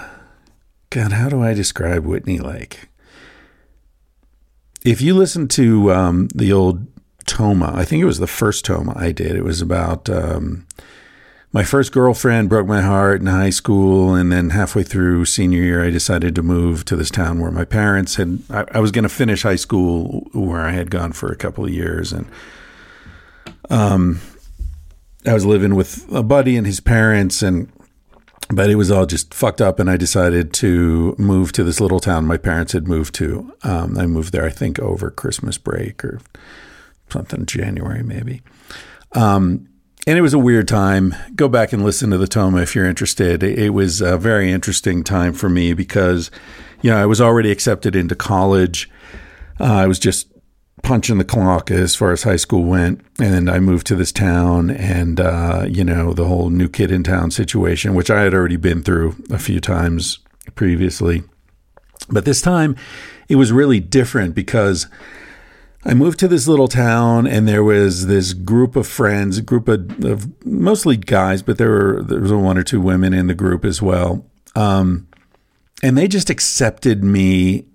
God, 0.90 1.12
how 1.12 1.30
do 1.30 1.44
I 1.44 1.54
describe 1.54 2.06
Whitney 2.06 2.40
Lake? 2.40 2.90
If 4.84 5.02
you 5.02 5.14
listen 5.14 5.48
to 5.50 5.92
um, 5.92 6.28
the 6.34 6.52
old 6.52 6.88
Toma, 7.26 7.74
I 7.76 7.84
think 7.84 8.02
it 8.02 8.06
was 8.06 8.20
the 8.20 8.28
first 8.28 8.66
Toma 8.66 8.94
I 8.96 9.12
did, 9.12 9.36
it 9.36 9.44
was 9.44 9.62
about. 9.62 10.10
Um, 10.10 10.66
my 11.54 11.64
first 11.64 11.92
girlfriend 11.92 12.50
broke 12.50 12.68
my 12.68 12.82
heart 12.82 13.22
in 13.22 13.28
high 13.28 13.52
school, 13.52 14.14
and 14.14 14.32
then 14.32 14.50
halfway 14.50 14.84
through 14.84 15.26
senior 15.26 15.62
year, 15.62 15.84
I 15.84 15.90
decided 15.90 16.36
to 16.36 16.44
move 16.44 16.84
to 16.86 16.96
this 16.96 17.10
town 17.10 17.40
where 17.40 17.52
my 17.52 17.66
parents 17.66 18.16
had. 18.16 18.42
I, 18.50 18.66
I 18.74 18.80
was 18.80 18.92
going 18.92 19.04
to 19.04 19.10
finish 19.10 19.44
high 19.44 19.56
school 19.56 20.28
where 20.34 20.66
I 20.66 20.72
had 20.72 20.92
gone 20.92 21.14
for 21.14 21.32
a 21.32 21.38
couple 21.38 21.64
of 21.64 21.72
years, 21.72 22.12
and 22.12 22.28
um, 23.70 24.20
I 25.26 25.34
was 25.34 25.46
living 25.46 25.76
with 25.76 26.06
a 26.12 26.22
buddy 26.22 26.58
and 26.58 26.68
his 26.68 26.82
parents, 26.82 27.42
and 27.42 27.72
but 28.50 28.70
it 28.70 28.76
was 28.76 28.92
all 28.92 29.06
just 29.06 29.34
fucked 29.34 29.62
up, 29.62 29.80
and 29.80 29.90
I 29.90 29.96
decided 29.96 30.54
to 30.56 31.16
move 31.18 31.54
to 31.54 31.64
this 31.64 31.80
little 31.80 32.02
town 32.02 32.26
my 32.26 32.38
parents 32.38 32.74
had 32.74 32.90
moved 32.90 33.16
to. 33.16 33.54
Um, 33.64 33.98
I 33.98 34.06
moved 34.06 34.34
there, 34.34 34.46
I 34.46 34.50
think, 34.50 34.80
over 34.80 35.12
Christmas 35.12 35.58
break 35.58 36.04
or 36.04 36.20
something, 37.10 37.46
January 37.46 38.04
maybe. 38.04 38.42
Um, 39.14 39.70
and 40.08 40.18
it 40.18 40.22
was 40.22 40.34
a 40.34 40.40
weird 40.40 40.70
time. 40.70 41.14
Go 41.36 41.50
back 41.50 41.74
and 41.74 41.84
listen 41.84 42.12
to 42.12 42.18
the 42.18 42.28
Toma 42.28 42.62
if 42.62 42.74
you're 42.74 42.86
interested. 42.86 43.44
It 43.44 43.72
was 43.72 44.00
a 44.00 44.18
very 44.18 44.50
interesting 44.50 45.04
time 45.04 45.34
for 45.34 45.50
me 45.50 45.74
because, 45.74 46.32
you 46.82 46.90
know, 46.90 46.98
I 46.98 47.06
was 47.06 47.20
already 47.20 47.52
accepted 47.52 47.94
into 47.94 48.16
college. 48.16 48.90
Uh, 49.60 49.66
I 49.66 49.86
was 49.86 50.00
just 50.00 50.32
punching 50.82 51.18
the 51.18 51.26
clock 51.26 51.70
as 51.70 51.94
far 51.94 52.14
as 52.14 52.24
high 52.24 52.38
school 52.38 52.64
went. 52.64 53.02
And 53.20 53.50
I 53.50 53.60
moved 53.60 53.86
to 53.88 53.96
this 53.96 54.14
town 54.14 54.70
and, 54.70 55.20
uh, 55.20 55.66
you 55.70 55.84
know, 55.84 56.14
the 56.14 56.26
whole 56.26 56.50
new 56.52 56.70
kid 56.70 56.90
in 56.90 57.04
town 57.04 57.30
situation, 57.30 57.94
which 57.94 58.10
I 58.10 58.22
had 58.22 58.34
already 58.34 58.56
been 58.56 58.84
through 58.84 59.18
a 59.30 59.38
few 59.38 59.60
times 59.60 60.20
previously. 60.56 61.24
But 62.08 62.24
this 62.24 62.42
time 62.42 62.78
it 63.28 63.36
was 63.36 63.52
really 63.52 63.82
different 63.82 64.36
because 64.36 64.88
I 65.86 65.94
moved 65.94 66.20
to 66.20 66.28
this 66.28 66.48
little 66.48 66.68
town, 66.68 67.28
and 67.28 67.48
there 67.48 67.64
was 67.64 68.08
this 68.08 68.34
group 68.34 68.76
of 68.76 68.88
friends, 68.88 69.38
a 69.38 69.42
group 69.42 69.68
of, 69.68 70.04
of 70.04 70.46
mostly 70.46 70.98
guys, 70.98 71.42
but 71.42 71.58
there 71.58 71.70
were 71.70 72.04
there 72.04 72.20
was 72.20 72.34
one 72.34 72.58
or 72.58 72.64
two 72.64 72.82
women 72.82 73.14
in 73.14 73.28
the 73.28 73.36
group 73.36 73.64
as 73.64 73.82
well. 73.82 74.26
Um, 74.56 75.08
and 75.84 75.98
they 75.98 76.08
just 76.08 76.30
accepted 76.30 77.04
me 77.04 77.66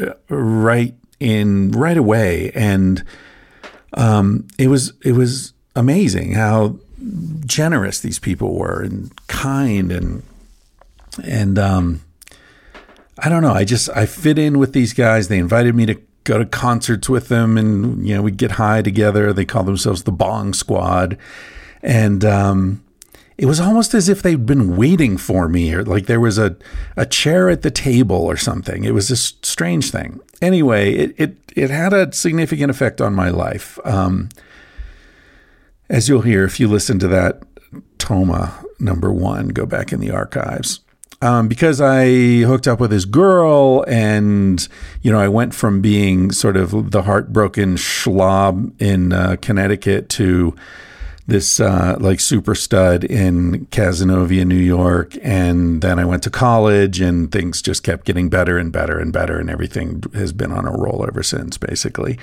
uh, 0.00 0.14
right 0.28 0.94
in 1.20 1.70
right 1.72 1.96
away, 1.96 2.50
and 2.54 3.04
um, 3.94 4.46
it 4.58 4.68
was 4.68 4.94
it 5.04 5.12
was 5.12 5.52
amazing 5.76 6.32
how 6.32 6.78
generous 7.46 8.00
these 8.00 8.18
people 8.18 8.56
were 8.56 8.82
and 8.82 9.14
kind 9.28 9.92
and 9.92 10.22
and 11.22 11.58
um, 11.58 12.00
I 13.18 13.28
don't 13.28 13.42
know. 13.42 13.52
I 13.52 13.64
just 13.64 13.90
I 13.90 14.06
fit 14.06 14.38
in 14.38 14.58
with 14.58 14.72
these 14.72 14.92
guys. 14.92 15.28
They 15.28 15.38
invited 15.38 15.74
me 15.74 15.86
to 15.86 16.00
go 16.28 16.38
to 16.38 16.44
concerts 16.44 17.08
with 17.08 17.28
them, 17.28 17.56
and 17.56 18.06
you 18.06 18.14
know 18.14 18.22
we'd 18.22 18.36
get 18.36 18.52
high 18.52 18.82
together. 18.82 19.32
They 19.32 19.46
call 19.46 19.64
themselves 19.64 20.02
the 20.02 20.12
Bong 20.12 20.52
Squad, 20.52 21.16
and 21.82 22.24
um, 22.24 22.84
it 23.38 23.46
was 23.46 23.58
almost 23.58 23.94
as 23.94 24.08
if 24.08 24.22
they'd 24.22 24.46
been 24.46 24.76
waiting 24.76 25.16
for 25.16 25.48
me, 25.48 25.72
or 25.74 25.82
like 25.82 26.06
there 26.06 26.20
was 26.20 26.38
a 26.38 26.56
a 26.96 27.06
chair 27.06 27.48
at 27.48 27.62
the 27.62 27.70
table 27.70 28.16
or 28.16 28.36
something. 28.36 28.84
It 28.84 28.92
was 28.92 29.10
a 29.10 29.16
strange 29.16 29.90
thing. 29.90 30.20
Anyway, 30.42 30.92
it 30.92 31.14
it 31.16 31.36
it 31.56 31.70
had 31.70 31.92
a 31.92 32.12
significant 32.12 32.70
effect 32.70 33.00
on 33.00 33.14
my 33.14 33.30
life. 33.30 33.78
Um, 33.84 34.28
as 35.88 36.08
you'll 36.08 36.20
hear 36.20 36.44
if 36.44 36.60
you 36.60 36.68
listen 36.68 36.98
to 36.98 37.08
that 37.08 37.42
Toma 37.96 38.62
number 38.78 39.10
one, 39.10 39.48
go 39.48 39.64
back 39.64 39.92
in 39.92 40.00
the 40.00 40.10
archives 40.10 40.80
um, 41.20 41.48
because 41.48 41.80
I 41.80 42.06
hooked 42.42 42.68
up 42.68 42.78
with 42.78 42.90
this 42.90 43.04
girl, 43.04 43.84
and 43.88 44.66
you 45.02 45.10
know, 45.10 45.18
I 45.18 45.28
went 45.28 45.54
from 45.54 45.80
being 45.80 46.30
sort 46.30 46.56
of 46.56 46.92
the 46.92 47.02
heartbroken 47.02 47.76
schlob 47.76 48.80
in 48.80 49.12
uh, 49.12 49.36
Connecticut 49.40 50.08
to 50.10 50.54
this 51.26 51.60
uh, 51.60 51.96
like 52.00 52.20
super 52.20 52.54
stud 52.54 53.04
in 53.04 53.66
Cazenovia, 53.66 54.46
New 54.46 54.54
York, 54.54 55.14
and 55.22 55.82
then 55.82 55.98
I 55.98 56.04
went 56.04 56.22
to 56.22 56.30
college, 56.30 57.00
and 57.00 57.32
things 57.32 57.62
just 57.62 57.82
kept 57.82 58.06
getting 58.06 58.28
better 58.28 58.56
and 58.56 58.72
better 58.72 58.98
and 58.98 59.12
better, 59.12 59.40
and 59.40 59.50
everything 59.50 60.02
has 60.14 60.32
been 60.32 60.52
on 60.52 60.66
a 60.66 60.72
roll 60.72 61.04
ever 61.06 61.22
since, 61.22 61.58
basically. 61.58 62.18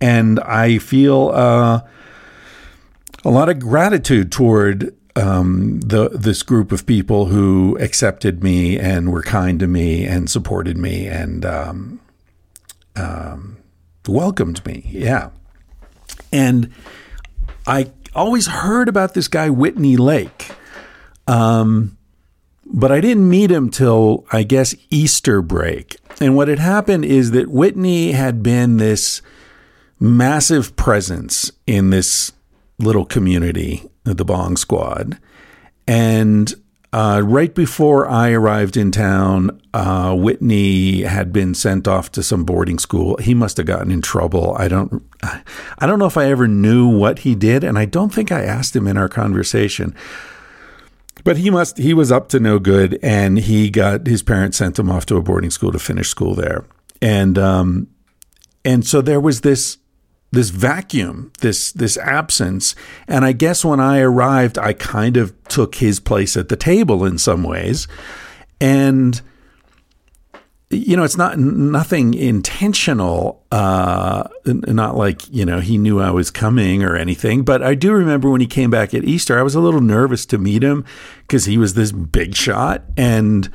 And 0.00 0.38
I 0.40 0.78
feel 0.78 1.30
uh, 1.30 1.80
a 3.24 3.30
lot 3.30 3.48
of 3.48 3.58
gratitude 3.58 4.30
toward 4.30 4.94
um, 5.16 5.80
the 5.80 6.08
this 6.10 6.42
group 6.42 6.72
of 6.72 6.86
people 6.86 7.26
who 7.26 7.76
accepted 7.80 8.42
me 8.42 8.78
and 8.78 9.12
were 9.12 9.22
kind 9.22 9.60
to 9.60 9.66
me 9.66 10.04
and 10.04 10.28
supported 10.28 10.76
me 10.76 11.06
and 11.06 11.44
um, 11.44 12.00
um, 12.96 13.58
welcomed 14.08 14.64
me. 14.66 14.84
Yeah, 14.88 15.30
and 16.32 16.72
I 17.66 17.92
always 18.14 18.46
heard 18.46 18.88
about 18.88 19.14
this 19.14 19.28
guy 19.28 19.50
Whitney 19.50 19.96
Lake, 19.96 20.50
um, 21.26 21.96
but 22.66 22.90
I 22.90 23.00
didn't 23.00 23.28
meet 23.28 23.50
him 23.50 23.70
till 23.70 24.26
I 24.32 24.42
guess 24.42 24.74
Easter 24.90 25.42
break. 25.42 25.96
And 26.20 26.36
what 26.36 26.48
had 26.48 26.58
happened 26.60 27.04
is 27.04 27.32
that 27.32 27.48
Whitney 27.48 28.12
had 28.12 28.42
been 28.42 28.76
this 28.76 29.22
massive 30.00 30.76
presence 30.76 31.50
in 31.66 31.90
this 31.90 32.32
little 32.78 33.04
community 33.04 33.88
the 34.04 34.24
Bong 34.24 34.56
Squad. 34.56 35.18
And 35.86 36.54
uh, 36.92 37.22
right 37.24 37.52
before 37.54 38.08
I 38.08 38.30
arrived 38.30 38.76
in 38.76 38.92
town, 38.92 39.60
uh, 39.72 40.14
Whitney 40.14 41.02
had 41.02 41.32
been 41.32 41.52
sent 41.52 41.88
off 41.88 42.12
to 42.12 42.22
some 42.22 42.44
boarding 42.44 42.78
school. 42.78 43.16
He 43.16 43.34
must 43.34 43.56
have 43.56 43.66
gotten 43.66 43.90
in 43.90 44.00
trouble. 44.00 44.54
I 44.58 44.68
don't, 44.68 45.02
I 45.22 45.86
don't 45.86 45.98
know 45.98 46.06
if 46.06 46.16
I 46.16 46.26
ever 46.26 46.46
knew 46.46 46.86
what 46.86 47.20
he 47.20 47.34
did, 47.34 47.64
and 47.64 47.76
I 47.78 47.84
don't 47.84 48.14
think 48.14 48.30
I 48.30 48.42
asked 48.42 48.76
him 48.76 48.86
in 48.86 48.96
our 48.96 49.08
conversation. 49.08 49.94
But 51.24 51.38
he 51.38 51.50
must, 51.50 51.78
he 51.78 51.94
was 51.94 52.12
up 52.12 52.28
to 52.28 52.38
no 52.38 52.58
good, 52.58 52.98
and 53.02 53.38
he 53.38 53.70
got 53.70 54.06
his 54.06 54.22
parents 54.22 54.58
sent 54.58 54.78
him 54.78 54.90
off 54.90 55.04
to 55.06 55.16
a 55.16 55.22
boarding 55.22 55.50
school 55.50 55.72
to 55.72 55.78
finish 55.78 56.08
school 56.08 56.34
there, 56.34 56.64
and 57.00 57.38
um, 57.38 57.88
and 58.64 58.86
so 58.86 59.00
there 59.00 59.20
was 59.20 59.40
this 59.40 59.78
this 60.34 60.50
vacuum, 60.50 61.32
this 61.40 61.72
this 61.72 61.96
absence. 61.96 62.74
And 63.08 63.24
I 63.24 63.32
guess 63.32 63.64
when 63.64 63.80
I 63.80 64.00
arrived, 64.00 64.58
I 64.58 64.72
kind 64.72 65.16
of 65.16 65.32
took 65.44 65.76
his 65.76 66.00
place 66.00 66.36
at 66.36 66.48
the 66.48 66.56
table 66.56 67.04
in 67.04 67.18
some 67.18 67.42
ways. 67.42 67.88
And 68.60 69.20
you 70.70 70.96
know, 70.96 71.04
it's 71.04 71.16
not 71.16 71.38
nothing 71.38 72.14
intentional. 72.14 73.44
Uh, 73.52 74.24
not 74.44 74.96
like 74.96 75.32
you 75.32 75.44
know 75.44 75.60
he 75.60 75.78
knew 75.78 76.00
I 76.00 76.10
was 76.10 76.30
coming 76.30 76.82
or 76.82 76.96
anything. 76.96 77.44
But 77.44 77.62
I 77.62 77.74
do 77.74 77.92
remember 77.92 78.30
when 78.30 78.40
he 78.40 78.46
came 78.46 78.70
back 78.70 78.92
at 78.94 79.04
Easter, 79.04 79.38
I 79.38 79.42
was 79.42 79.54
a 79.54 79.60
little 79.60 79.80
nervous 79.80 80.26
to 80.26 80.38
meet 80.38 80.62
him 80.62 80.84
because 81.22 81.44
he 81.44 81.58
was 81.58 81.74
this 81.74 81.92
big 81.92 82.34
shot 82.34 82.82
and 82.96 83.50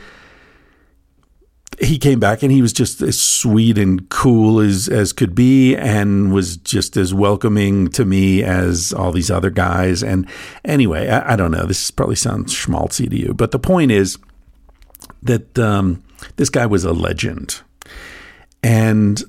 he 1.82 1.98
came 1.98 2.20
back 2.20 2.44
and 2.44 2.52
he 2.52 2.62
was 2.62 2.74
just 2.74 3.02
as 3.02 3.20
sweet 3.20 3.78
and 3.78 4.10
cool 4.10 4.60
as 4.60 4.88
as 4.90 5.14
could 5.14 5.34
be 5.34 5.76
and 5.76 6.34
was 6.34 6.58
just 6.58 6.98
as 6.98 7.14
welcoming 7.14 7.88
to 7.90 8.06
me 8.06 8.44
as 8.44 8.92
all 8.94 9.12
these 9.12 9.32
other 9.32 9.50
guys. 9.50 10.04
And 10.04 10.28
anyway 10.66 11.08
i, 11.08 11.34
I 11.34 11.36
don't 11.36 11.52
know. 11.52 11.66
This 11.66 11.90
probably 11.92 12.16
sounds 12.16 12.54
schmaltzy 12.54 13.10
to 13.10 13.18
you 13.18 13.34
but 13.34 13.52
the 13.52 13.60
point 13.60 13.92
is 13.92 14.18
that 15.24 15.58
um, 15.58 16.04
this 16.36 16.50
guy 16.50 16.66
was 16.66 16.84
a 16.84 16.94
legend. 16.94 17.62
And 18.62 19.24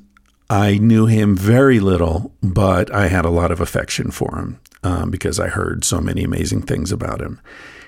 i 0.48 0.78
knew 0.78 1.06
him 1.06 1.36
very 1.36 1.78
little 1.78 2.34
but 2.42 2.92
i 2.92 3.06
had 3.06 3.24
a 3.24 3.30
lot 3.30 3.52
of 3.52 3.60
affection 3.60 4.10
for 4.10 4.36
him 4.36 4.58
um, 4.82 5.08
because 5.08 5.38
i 5.38 5.46
heard 5.46 5.84
so 5.84 6.00
many 6.00 6.24
amazing 6.24 6.62
things 6.62 6.90
about 6.90 7.20
him. 7.20 7.40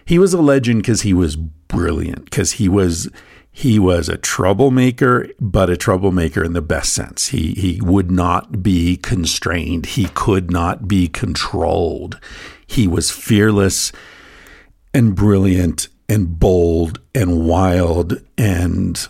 He 0.05 0.19
was 0.19 0.33
a 0.35 0.43
legend 0.43 0.83
because 0.83 1.03
he 1.03 1.13
was 1.13 1.35
brilliant 1.35 2.27
because 2.27 2.53
he 2.53 2.69
was 2.69 3.09
he 3.55 3.79
was 3.79 4.09
a 4.09 4.17
troublemaker, 4.17 5.29
but 5.39 5.69
a 5.69 5.77
troublemaker 5.77 6.43
in 6.43 6.55
the 6.55 6.63
best 6.63 6.95
sense. 6.95 7.29
He 7.29 7.53
he 7.53 7.81
would 7.83 8.11
not 8.11 8.63
be 8.63 8.97
constrained. 8.97 9.87
He 9.87 10.07
could 10.07 10.51
not 10.51 10.89
be 10.89 11.07
controlled. 11.07 12.19
He 12.67 12.89
was 12.89 13.11
fearless 13.11 13.93
and 14.95 15.15
brilliant 15.15 15.89
and 16.09 16.41
bold 16.41 16.99
and 17.15 17.47
wild 17.47 18.23
and 18.39 19.07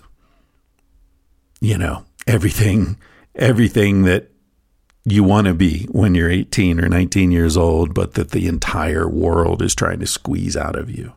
you 1.61 1.79
know, 1.79 2.05
everything 2.27 2.97
everything 3.37 4.03
that 4.03 4.29
you 5.05 5.23
want 5.25 5.47
to 5.47 5.55
be 5.55 5.87
when 5.91 6.15
you're 6.15 6.31
18 6.31 6.81
or 6.81 6.89
19 6.89 7.31
years 7.31 7.57
old, 7.57 7.95
but 7.95 8.15
that 8.15 8.33
the 8.33 8.47
entire 8.47 9.09
world 9.09 9.63
is 9.63 9.75
trying 9.75 10.01
to 10.01 10.07
squeeze 10.07 10.57
out 10.57 10.77
of 10.77 10.91
you. 10.91 11.13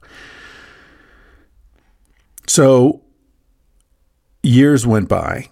So 2.48 3.02
years 4.45 4.86
went 4.86 5.10
by. 5.10 5.49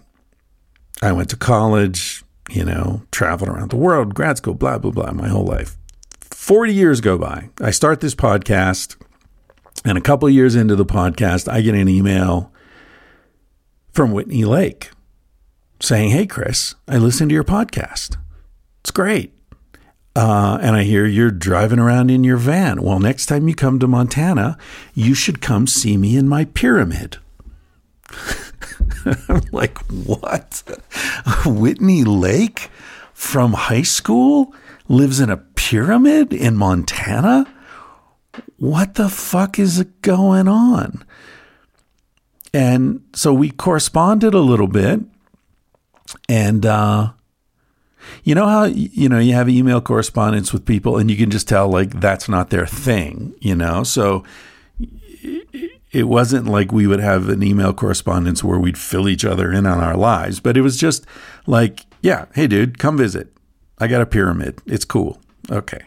I 1.02 1.12
went 1.12 1.30
to 1.30 1.36
college, 1.36 2.22
you 2.50 2.64
know, 2.64 3.02
traveled 3.10 3.50
around 3.50 3.70
the 3.70 3.76
world, 3.76 4.14
grad 4.14 4.38
school, 4.38 4.54
blah, 4.54 4.78
blah, 4.78 4.90
blah, 4.90 5.12
my 5.12 5.28
whole 5.28 5.44
life. 5.44 5.76
40 6.20 6.72
years 6.72 7.00
go 7.00 7.18
by. 7.18 7.50
I 7.60 7.70
start 7.70 8.00
this 8.00 8.14
podcast, 8.14 8.96
and 9.84 9.98
a 9.98 10.00
couple 10.00 10.28
years 10.30 10.54
into 10.54 10.76
the 10.76 10.84
podcast, 10.84 11.50
I 11.50 11.60
get 11.60 11.74
an 11.74 11.88
email 11.88 12.52
from 13.92 14.12
Whitney 14.12 14.44
Lake 14.44 14.90
saying, 15.80 16.10
Hey, 16.10 16.26
Chris, 16.26 16.74
I 16.88 16.98
listened 16.98 17.30
to 17.30 17.34
your 17.34 17.44
podcast. 17.44 18.16
It's 18.80 18.90
great. 18.90 19.32
Uh, 20.16 20.58
and 20.62 20.76
I 20.76 20.84
hear 20.84 21.06
you're 21.06 21.30
driving 21.30 21.80
around 21.80 22.10
in 22.10 22.22
your 22.22 22.36
van. 22.36 22.82
Well, 22.82 23.00
next 23.00 23.26
time 23.26 23.48
you 23.48 23.54
come 23.54 23.80
to 23.80 23.88
Montana, 23.88 24.56
you 24.94 25.12
should 25.14 25.40
come 25.40 25.66
see 25.66 25.96
me 25.96 26.16
in 26.16 26.28
my 26.28 26.44
pyramid. 26.44 27.18
I'm 29.28 29.42
like, 29.52 29.78
what? 29.88 30.62
Whitney 31.44 32.04
Lake 32.04 32.70
from 33.12 33.52
high 33.52 33.82
school 33.82 34.54
lives 34.88 35.20
in 35.20 35.30
a 35.30 35.36
pyramid 35.36 36.32
in 36.32 36.56
Montana? 36.56 37.46
What 38.56 38.94
the 38.94 39.08
fuck 39.08 39.58
is 39.58 39.82
going 40.02 40.48
on? 40.48 41.04
And 42.52 43.02
so 43.14 43.32
we 43.32 43.50
corresponded 43.50 44.34
a 44.34 44.40
little 44.40 44.68
bit. 44.68 45.00
And, 46.28 46.64
uh, 46.64 47.12
you 48.22 48.34
know 48.34 48.46
how 48.46 48.64
you 48.64 49.08
know 49.08 49.18
you 49.18 49.32
have 49.32 49.48
email 49.48 49.80
correspondence 49.80 50.52
with 50.52 50.66
people 50.66 50.98
and 50.98 51.10
you 51.10 51.16
can 51.16 51.30
just 51.30 51.48
tell 51.48 51.68
like 51.68 52.00
that's 52.00 52.28
not 52.28 52.50
their 52.50 52.66
thing, 52.66 53.34
you 53.40 53.54
know? 53.54 53.82
So 53.82 54.24
it 55.94 56.08
wasn't 56.08 56.46
like 56.46 56.72
we 56.72 56.88
would 56.88 56.98
have 56.98 57.28
an 57.28 57.42
email 57.42 57.72
correspondence 57.72 58.42
where 58.42 58.58
we'd 58.58 58.76
fill 58.76 59.08
each 59.08 59.24
other 59.24 59.52
in 59.52 59.64
on 59.64 59.78
our 59.78 59.96
lives, 59.96 60.40
but 60.40 60.56
it 60.56 60.62
was 60.62 60.76
just 60.76 61.06
like, 61.46 61.86
yeah, 62.02 62.26
hey, 62.34 62.48
dude, 62.48 62.78
come 62.78 62.98
visit. 62.98 63.32
I 63.78 63.86
got 63.86 64.02
a 64.02 64.06
pyramid. 64.06 64.60
It's 64.66 64.84
cool. 64.84 65.20
Okay. 65.50 65.82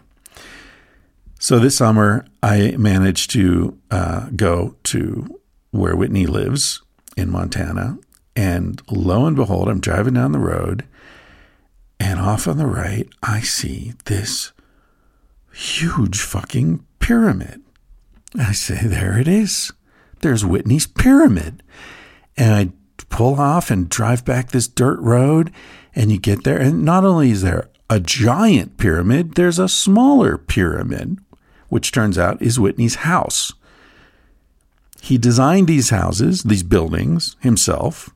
So 1.39 1.59
this 1.59 1.75
summer, 1.75 2.25
I 2.41 2.75
managed 2.77 3.31
to 3.31 3.77
uh, 3.91 4.29
go 4.35 4.75
to 4.85 5.39
where 5.71 5.95
Whitney 5.95 6.25
lives 6.25 6.81
in 7.17 7.29
Montana. 7.29 7.97
And 8.35 8.81
lo 8.89 9.25
and 9.25 9.35
behold, 9.35 9.67
I'm 9.67 9.81
driving 9.81 10.13
down 10.13 10.31
the 10.31 10.39
road, 10.39 10.85
and 11.99 12.19
off 12.19 12.47
on 12.47 12.57
the 12.57 12.67
right, 12.67 13.09
I 13.23 13.41
see 13.41 13.93
this 14.05 14.53
huge 15.51 16.21
fucking 16.21 16.85
pyramid. 16.99 17.61
I 18.37 18.51
say, 18.51 18.85
there 18.85 19.17
it 19.17 19.27
is 19.27 19.73
there's 20.21 20.45
Whitney's 20.45 20.87
Pyramid. 20.87 21.63
And 22.35 22.53
I 22.53 23.05
pull 23.09 23.39
off 23.39 23.71
and 23.71 23.89
drive 23.89 24.25
back 24.25 24.51
this 24.51 24.67
dirt 24.67 24.99
road, 24.99 25.51
and 25.95 26.11
you 26.11 26.19
get 26.19 26.43
there. 26.43 26.57
And 26.57 26.83
not 26.83 27.03
only 27.03 27.31
is 27.31 27.41
there 27.41 27.69
a 27.89 27.99
giant 27.99 28.77
pyramid, 28.77 29.35
there's 29.35 29.59
a 29.59 29.69
smaller 29.69 30.37
pyramid, 30.37 31.19
which 31.69 31.91
turns 31.91 32.17
out 32.17 32.41
is 32.41 32.59
Whitney's 32.59 32.95
house. 32.95 33.53
He 35.01 35.17
designed 35.17 35.67
these 35.67 35.89
houses, 35.89 36.43
these 36.43 36.63
buildings 36.63 37.37
himself, 37.39 38.09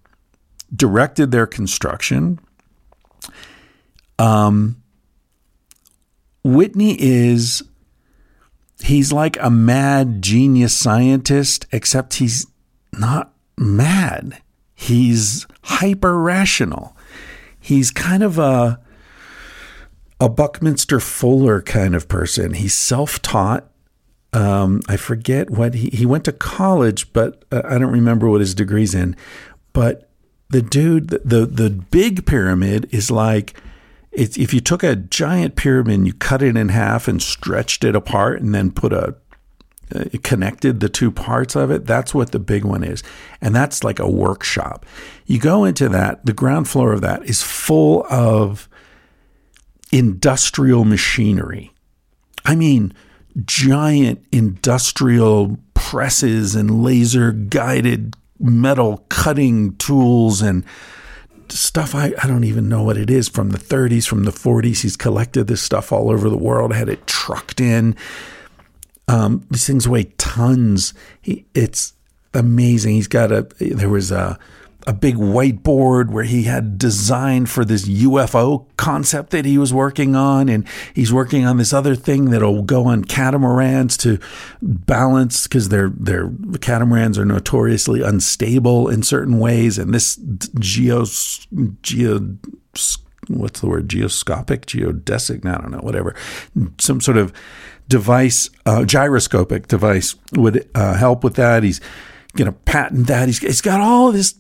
directed 0.76 1.32
their 1.32 1.48
construction. 1.48 2.40
Um, 4.20 4.82
Whitney 6.44 6.98
is, 7.00 7.64
he's 8.84 9.12
like 9.12 9.38
a 9.42 9.50
mad 9.50 10.22
genius 10.22 10.74
scientist, 10.74 11.66
except 11.72 12.16
he's 12.16 12.48
not 12.94 13.34
mad. 13.58 14.42
He's 14.74 15.46
hyper 15.64 16.20
rational. 16.20 16.96
He's 17.60 17.92
kind 17.92 18.24
of 18.24 18.40
a, 18.40 18.80
a 20.20 20.30
Buckminster 20.30 21.00
Fuller 21.00 21.62
kind 21.62 21.96
of 21.96 22.08
person. 22.08 22.56
He's 22.56 22.74
self 22.74 23.22
taught. 23.22 23.68
Um, 24.34 24.82
I 24.88 24.98
forget 24.98 25.50
what 25.50 25.74
he, 25.76 25.90
he 25.90 26.06
went 26.06 26.24
to 26.26 26.32
college, 26.32 27.12
but 27.14 27.44
uh, 27.52 27.62
I 27.66 27.78
don't 27.78 27.92
remember 27.92 28.30
what 28.30 28.40
his 28.40 28.56
degree's 28.56 28.96
in. 28.96 29.16
But 29.74 30.10
the 30.50 30.62
dude, 30.62 31.10
the, 31.10 31.20
the, 31.20 31.46
the 31.46 31.70
big 31.70 32.26
pyramid 32.26 32.88
is 32.92 33.12
like, 33.12 33.54
if 34.12 34.54
you 34.54 34.60
took 34.60 34.84
a 34.84 34.96
giant 34.96 35.56
pyramid 35.56 35.94
and 35.94 36.08
you 36.08 36.14
cut 36.14 36.42
it 36.42 36.58
in 36.58 36.70
half 36.70 37.08
and 37.08 37.22
stretched 37.22 37.84
it 37.84 37.96
apart 37.96 38.42
and 38.42 38.54
then 38.54 38.72
put 38.72 38.94
a 38.94 39.16
uh, 39.94 40.06
connected 40.24 40.80
the 40.80 40.88
two 40.88 41.12
parts 41.12 41.56
of 41.56 41.70
it, 41.70 41.86
that's 41.86 42.14
what 42.14 42.32
the 42.32 42.40
big 42.40 42.64
one 42.64 42.84
is. 42.84 43.04
And 43.42 43.54
that's 43.54 43.84
like 43.84 44.00
a 44.00 44.10
workshop. 44.10 44.86
You 45.26 45.38
go 45.38 45.66
into 45.66 45.90
that, 45.90 46.26
the 46.26 46.34
ground 46.34 46.70
floor 46.70 46.94
of 46.94 47.02
that 47.02 47.24
is 47.26 47.44
full 47.44 48.06
of 48.10 48.70
industrial 49.92 50.86
machinery. 50.86 51.72
I 52.46 52.56
mean, 52.56 52.94
giant 53.46 54.26
industrial 54.32 55.58
presses 55.74 56.56
and 56.56 56.84
laser 56.84 57.32
guided 57.32 58.16
metal 58.40 59.06
cutting 59.10 59.76
tools 59.76 60.42
and 60.42 60.64
stuff 61.58 61.96
I, 61.96 62.14
I 62.22 62.28
don't 62.28 62.44
even 62.44 62.70
know 62.70 62.84
what 62.84 62.98
it 62.98 63.10
is 63.10 63.28
from 63.30 63.50
the 63.50 63.58
30s, 63.58 64.08
from 64.08 64.24
the 64.24 64.32
40s. 64.32 64.82
He's 64.82 64.98
collected 64.98 65.48
this 65.48 65.62
stuff 65.62 65.92
all 65.92 66.10
over 66.10 66.30
the 66.30 66.38
world, 66.38 66.74
had 66.74 66.90
it 66.90 67.06
trucked 67.08 67.62
in. 67.62 67.96
Um, 69.08 69.46
these 69.52 69.68
things 69.68 69.88
weigh 69.88 70.06
tons. 70.18 70.94
He, 71.22 71.46
it's 71.54 71.94
amazing. 72.34 72.96
He's 72.96 73.08
got 73.08 73.32
a, 73.32 73.48
there 73.60 73.90
was 73.90 74.12
a, 74.12 74.40
a 74.88 74.94
big 74.94 75.16
whiteboard 75.16 76.10
where 76.10 76.24
he 76.24 76.44
had 76.44 76.78
designed 76.78 77.50
for 77.50 77.64
this 77.64 77.88
UFO 77.88 78.66
concept 78.78 79.32
that 79.32 79.46
he 79.46 79.58
was 79.58 79.74
working 79.74 80.16
on. 80.16 80.50
And 80.50 80.68
he's 80.94 81.14
working 81.14 81.46
on 81.46 81.58
this 81.58 81.74
other 81.74 81.96
thing 81.96 82.32
that'll 82.32 82.64
go 82.64 82.86
on 82.86 83.04
catamarans 83.06 83.98
to 83.98 84.20
balance 84.62 85.48
because 85.48 85.70
their, 85.70 85.90
their 85.90 86.32
catamarans 86.62 87.18
are 87.18 87.26
notoriously 87.26 88.02
unstable 88.02 88.90
in 88.90 89.04
certain 89.04 89.40
ways. 89.40 89.78
And 89.78 89.94
this 89.94 90.16
geos, 90.60 91.48
geo, 91.82 92.38
what's 93.28 93.60
the 93.60 93.68
word? 93.68 93.88
Geoscopic, 93.88 94.66
geodesic, 94.66 95.46
I 95.46 95.62
don't 95.62 95.72
know, 95.72 95.80
whatever. 95.80 96.16
Some 96.80 97.02
sort 97.02 97.18
of 97.18 97.34
device, 97.88 98.50
uh, 98.66 98.86
gyroscopic 98.86 99.68
device 99.68 100.16
would 100.34 100.70
uh, 100.74 100.96
help 100.96 101.24
with 101.24 101.36
that. 101.36 101.64
He's 101.64 101.82
going 102.36 102.46
to 102.46 102.54
patent 102.54 103.08
that. 103.08 103.28
He's, 103.28 103.40
he's 103.40 103.62
got 103.62 103.82
all 103.82 104.12
this 104.12 104.34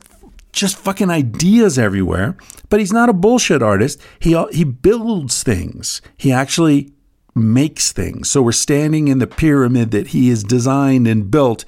just 0.52 0.78
fucking 0.78 1.10
ideas 1.10 1.80
everywhere. 1.80 2.36
But 2.70 2.80
he's 2.80 2.94
not 2.94 3.10
a 3.10 3.14
bullshit 3.14 3.62
artist. 3.62 4.00
He 4.20 4.42
he 4.52 4.64
builds 4.64 5.44
things. 5.44 6.02
He 6.18 6.32
actually 6.32 6.92
makes 7.36 7.92
things. 7.92 8.30
So 8.30 8.42
we're 8.42 8.52
standing 8.52 9.08
in 9.08 9.20
the 9.20 9.28
pyramid 9.28 9.92
that 9.92 10.08
he 10.08 10.30
has 10.30 10.44
designed 10.44 11.08
and 11.08 11.32
built 11.32 11.64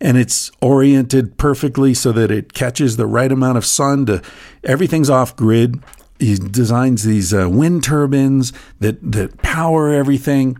and 0.00 0.16
it's 0.16 0.50
oriented 0.60 1.36
perfectly 1.38 1.94
so 1.94 2.12
that 2.12 2.30
it 2.30 2.52
catches 2.52 2.96
the 2.96 3.06
right 3.06 3.30
amount 3.30 3.58
of 3.58 3.66
sun 3.66 4.06
to 4.06 4.22
everything's 4.64 5.10
off 5.10 5.34
grid. 5.34 5.82
He 6.18 6.36
designs 6.36 7.04
these 7.04 7.32
uh, 7.32 7.48
wind 7.48 7.84
turbines 7.84 8.52
that 8.80 8.98
that 9.12 9.42
power 9.42 9.90
everything. 9.92 10.58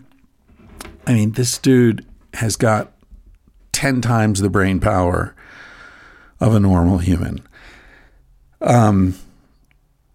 I 1.06 1.14
mean, 1.14 1.32
this 1.32 1.58
dude 1.58 2.06
has 2.34 2.56
got 2.56 2.92
10 3.72 4.00
times 4.00 4.40
the 4.40 4.50
brain 4.50 4.80
power 4.80 5.34
of 6.40 6.54
a 6.54 6.60
normal 6.60 6.98
human. 6.98 7.46
Um, 8.60 9.14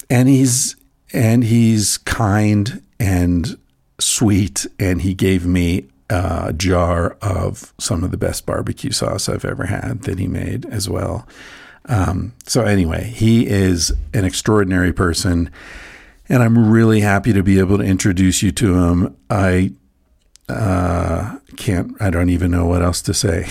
and 0.10 0.27
he's 0.29 0.75
and 1.12 1.43
he's 1.43 1.97
kind 1.97 2.82
and 2.99 3.58
sweet, 3.99 4.65
and 4.79 5.01
he 5.01 5.13
gave 5.13 5.45
me 5.45 5.86
a 6.10 6.53
jar 6.53 7.17
of 7.21 7.73
some 7.79 8.03
of 8.03 8.12
the 8.12 8.17
best 8.17 8.45
barbecue 8.45 8.91
sauce 8.91 9.29
I've 9.29 9.45
ever 9.45 9.65
had 9.65 10.03
that 10.03 10.19
he 10.19 10.27
made 10.27 10.65
as 10.65 10.89
well. 10.89 11.27
Um, 11.86 12.34
so 12.45 12.63
anyway, 12.63 13.06
he 13.06 13.47
is 13.47 13.91
an 14.13 14.25
extraordinary 14.25 14.93
person, 14.93 15.49
and 16.29 16.41
I'm 16.41 16.69
really 16.71 17.01
happy 17.01 17.34
to 17.34 17.43
be 17.43 17.60
able 17.60 17.77
to 17.77 17.84
introduce 17.84 18.41
you 18.41 18.51
to 18.51 18.75
him. 18.75 19.17
I 19.29 19.73
uh, 20.49 21.38
can't. 21.58 21.95
I 22.01 22.10
don't 22.10 22.29
even 22.29 22.51
know 22.51 22.65
what 22.65 22.82
else 22.82 23.01
to 23.03 23.13
say. 23.13 23.47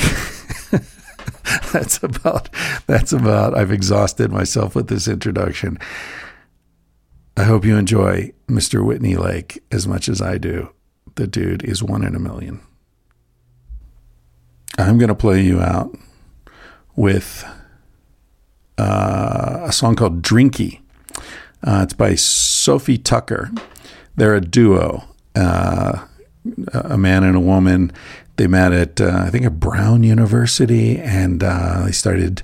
that's 1.72 2.02
about 2.02 2.48
that's 2.86 3.12
about 3.12 3.56
I've 3.56 3.72
exhausted 3.72 4.30
myself 4.30 4.74
with 4.74 4.88
this 4.88 5.08
introduction. 5.08 5.78
I 7.36 7.44
hope 7.44 7.64
you 7.64 7.76
enjoy 7.76 8.32
Mr. 8.48 8.84
Whitney 8.84 9.16
Lake 9.16 9.62
as 9.72 9.88
much 9.88 10.08
as 10.08 10.20
I 10.20 10.38
do. 10.38 10.70
The 11.14 11.26
dude 11.26 11.64
is 11.64 11.82
one 11.82 12.04
in 12.04 12.14
a 12.14 12.18
million. 12.18 12.60
I'm 14.78 14.98
going 14.98 15.08
to 15.08 15.14
play 15.14 15.40
you 15.42 15.60
out 15.60 15.94
with 16.96 17.44
uh, 18.78 19.60
a 19.62 19.72
song 19.72 19.96
called 19.96 20.22
Drinkee. 20.22 20.80
Uh, 21.64 21.80
it's 21.84 21.94
by 21.94 22.14
Sofi 22.14 22.98
Tukker. 22.98 23.56
They're 24.16 24.34
a 24.34 24.40
duo, 24.40 25.04
uh, 25.34 26.04
a 26.72 26.98
man 26.98 27.24
and 27.24 27.36
a 27.36 27.40
woman. 27.40 27.92
They 28.42 28.48
met 28.48 28.72
at 28.72 29.00
uh, 29.00 29.22
I 29.24 29.30
think 29.30 29.44
at 29.44 29.60
Brown 29.60 30.02
University, 30.02 30.98
and 30.98 31.44
uh, 31.44 31.84
they 31.84 31.92
started. 31.92 32.42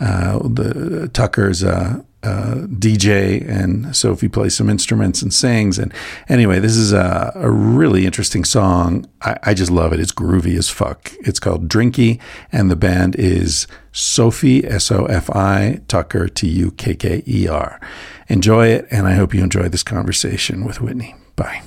Uh, 0.00 0.40
the 0.40 1.08
Tucker's 1.14 1.62
uh, 1.62 2.02
uh, 2.22 2.54
DJ, 2.66 3.48
and 3.48 3.94
Sophie 3.96 4.28
plays 4.28 4.56
some 4.56 4.68
instruments 4.68 5.22
and 5.22 5.32
sings. 5.32 5.78
And 5.78 5.94
anyway, 6.28 6.58
this 6.58 6.76
is 6.76 6.92
a, 6.92 7.32
a 7.36 7.48
really 7.48 8.04
interesting 8.04 8.44
song. 8.44 9.08
I, 9.22 9.38
I, 9.44 9.54
just 9.54 9.70
love 9.70 9.94
it. 9.94 10.00
It's 10.00 10.12
groovy 10.12 10.58
as 10.58 10.68
fuck. 10.68 11.12
It's 11.20 11.38
called 11.38 11.68
Drinkee, 11.68 12.20
and 12.50 12.70
the 12.70 12.76
band 12.76 13.14
is 13.16 13.68
Sofi 13.92 14.66
S 14.66 14.90
O 14.90 15.06
F 15.06 15.30
I 15.30 15.80
Tukker 15.86 16.34
T 16.34 16.48
U 16.48 16.72
K 16.72 16.94
K 16.94 17.22
E 17.26 17.46
R. 17.46 17.80
Enjoy 18.28 18.66
it, 18.66 18.86
and 18.90 19.06
I 19.06 19.14
hope 19.14 19.32
you 19.32 19.44
enjoy 19.44 19.68
this 19.68 19.84
conversation 19.84 20.64
with 20.64 20.80
Whitney. 20.80 21.14
Bye. 21.36 21.62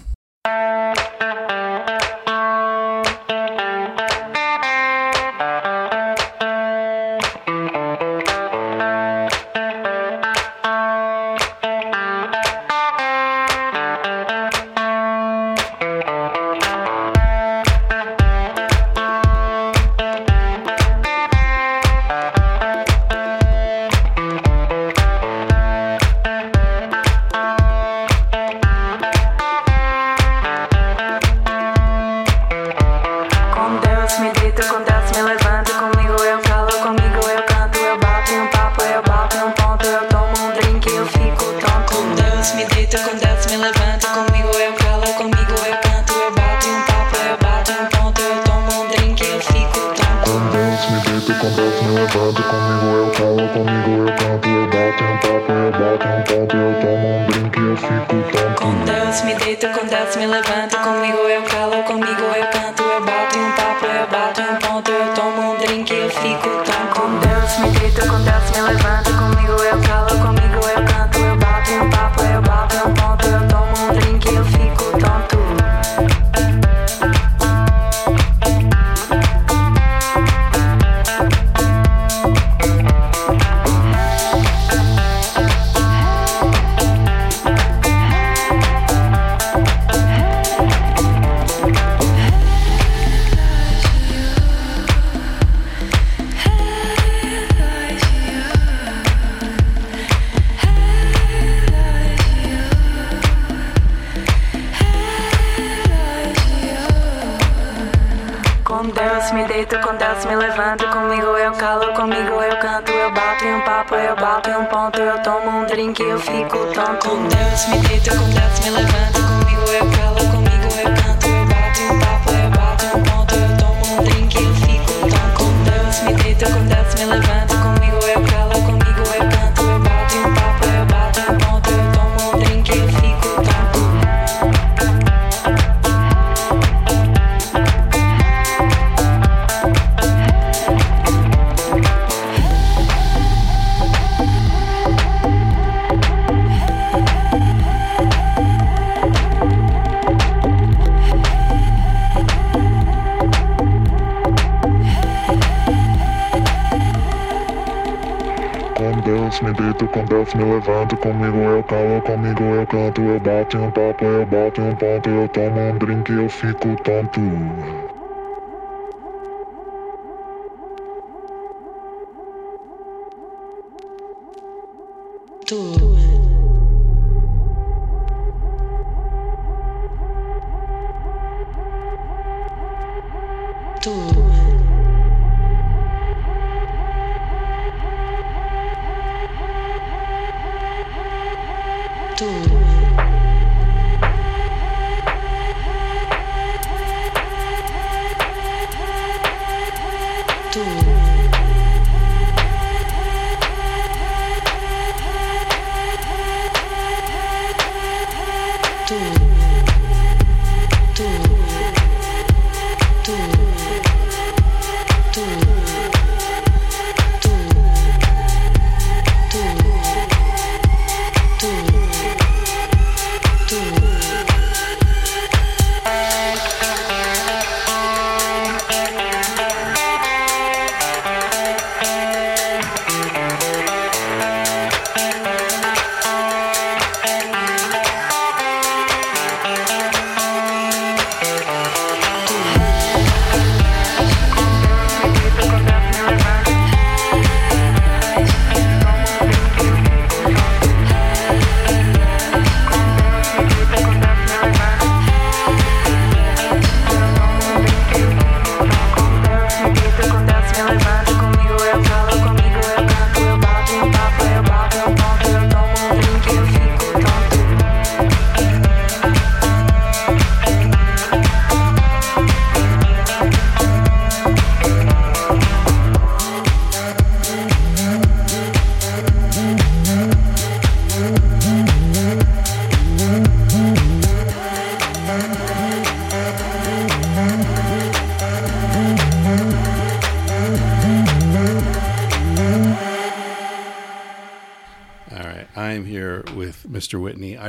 Em 163.58 163.62
um 163.62 163.72
papo, 163.72 164.06
eu 164.06 164.26
bato 164.26 164.62
um 164.62 164.76
ponto, 164.76 165.10
eu 165.10 165.28
tomo 165.30 165.60
um 165.60 165.78
drink 165.78 166.12
eu 166.12 166.30
fico 166.30 166.76
tonto. 166.84 167.89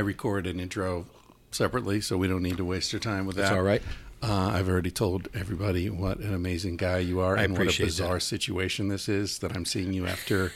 Record 0.01 0.45
an 0.47 0.59
intro 0.59 1.05
separately, 1.51 2.01
so 2.01 2.17
we 2.17 2.27
don't 2.27 2.43
need 2.43 2.57
to 2.57 2.65
waste 2.65 2.91
your 2.93 2.99
time 2.99 3.25
with 3.25 3.35
that. 3.37 3.43
That's 3.43 3.55
all 3.55 3.63
right. 3.63 3.81
Uh, 4.23 4.51
I've 4.53 4.69
already 4.69 4.91
told 4.91 5.29
everybody 5.33 5.89
what 5.89 6.19
an 6.19 6.33
amazing 6.33 6.77
guy 6.77 6.99
you 6.99 7.19
are 7.21 7.37
I 7.37 7.43
and 7.43 7.57
what 7.57 7.73
a 7.79 7.83
bizarre 7.83 8.15
that. 8.15 8.21
situation 8.21 8.87
this 8.87 9.09
is 9.09 9.39
that 9.39 9.55
I'm 9.55 9.65
seeing 9.65 9.93
you 9.93 10.05
after. 10.05 10.51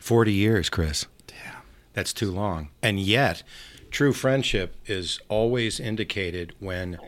40 0.00 0.32
years, 0.32 0.68
Chris. 0.68 1.06
Damn. 1.28 1.62
That's 1.92 2.12
too 2.12 2.30
long. 2.32 2.70
And 2.82 2.98
yet, 2.98 3.42
true 3.90 4.12
friendship 4.12 4.74
is 4.86 5.20
always 5.28 5.78
indicated 5.78 6.54
when 6.58 6.98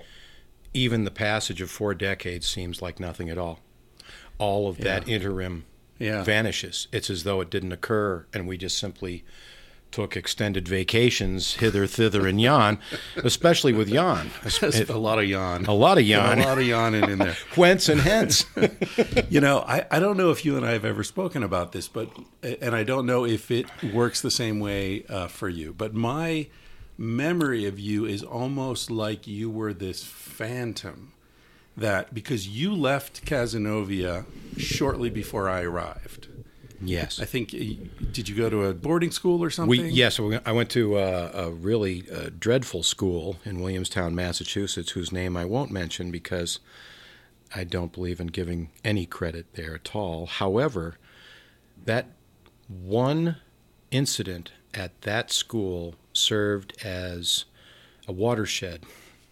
even 0.72 1.05
the 1.05 1.11
passage 1.11 1.61
of 1.61 1.70
four 1.70 1.93
decades 1.95 2.47
seems 2.47 2.80
like 2.80 3.01
nothing 3.01 3.28
at 3.28 3.37
all. 3.39 3.59
All 4.39 4.68
of 4.68 4.78
that 4.78 5.09
interim 5.09 5.64
Yeah. 5.99 6.22
vanishes. 6.22 6.87
It's 6.93 7.11
as 7.11 7.24
though 7.24 7.41
it 7.41 7.51
didn't 7.51 7.72
occur, 7.72 8.26
and 8.32 8.47
we 8.47 8.57
just 8.57 8.78
simply 8.78 9.24
took 9.91 10.16
extended 10.16 10.68
vacations 10.68 11.55
hither, 11.55 11.87
thither, 11.87 12.26
and 12.26 12.41
yon, 12.41 12.78
especially 13.16 13.72
with 13.72 13.89
yon. 13.89 14.30
There's 14.61 14.91
a 14.91 14.99
lot 14.99 15.18
of 15.18 15.24
yawn. 15.24 15.64
A 15.66 15.72
lot 15.72 15.99
of 15.99 16.05
yawn. 16.05 16.39
A 16.39 16.45
lot 16.45 16.59
of 16.59 16.66
yawning 16.66 17.09
in 17.09 17.18
there. 17.18 17.37
Whence 17.55 17.89
and 17.89 18.01
hence. 18.01 18.45
You 19.28 19.41
know, 19.41 19.61
I, 19.61 19.87
I 19.91 19.99
don't 19.99 20.16
know 20.16 20.30
if 20.30 20.45
you 20.45 20.57
and 20.57 20.64
I 20.64 20.72
have 20.72 20.84
ever 20.84 21.03
spoken 21.03 21.43
about 21.43 21.72
this, 21.72 21.89
but 21.89 22.09
and 22.43 22.74
I 22.74 22.84
don't 22.84 23.07
know 23.07 23.24
if 23.24 23.51
it 23.51 23.66
works 23.82 24.20
the 24.20 24.30
same 24.30 24.61
way 24.61 25.05
uh, 25.09 25.26
for 25.26 25.49
you. 25.49 25.72
But 25.72 25.95
my 25.95 26.49
memory 26.97 27.66
of 27.66 27.78
you 27.78 28.05
is 28.05 28.22
almost 28.22 28.91
like 28.91 29.26
you 29.26 29.51
were 29.51 29.72
this 29.72 30.05
phantom 30.05 31.12
that 31.76 32.14
because 32.14 32.49
you 32.49 32.74
left 32.74 33.24
Casanova 33.26 34.24
shortly 34.57 35.11
before 35.11 35.49
I 35.49 35.62
arrived. 35.62 36.28
Yes. 36.80 37.20
I 37.20 37.24
think 37.24 37.50
did 37.50 38.28
you 38.28 38.34
go 38.34 38.50
to 38.50 38.64
a 38.64 38.74
boarding 38.74 39.10
school 39.10 39.42
or 39.42 39.50
something? 39.50 39.70
We 39.70 39.88
yes, 39.88 40.20
I 40.44 40.52
went 40.52 40.70
to 40.70 40.96
uh, 40.96 41.30
a 41.34 41.50
really 41.50 42.04
uh, 42.10 42.30
dreadful 42.38 42.82
school 42.82 43.36
in 43.44 43.60
Williamstown, 43.60 44.14
Massachusetts, 44.14 44.92
whose 44.92 45.12
name 45.12 45.36
I 45.36 45.44
won't 45.44 45.70
mention 45.70 46.10
because 46.10 46.60
I 47.54 47.64
don't 47.64 47.92
believe 47.92 48.20
in 48.20 48.28
giving 48.28 48.70
any 48.84 49.06
credit 49.06 49.54
there 49.54 49.74
at 49.74 49.94
all. 49.94 50.26
However, 50.26 50.98
that 51.84 52.08
one 52.68 53.36
incident 53.90 54.52
at 54.74 55.00
that 55.02 55.30
school 55.30 55.94
served 56.12 56.76
as 56.84 57.44
a 58.08 58.12
watershed 58.12 58.84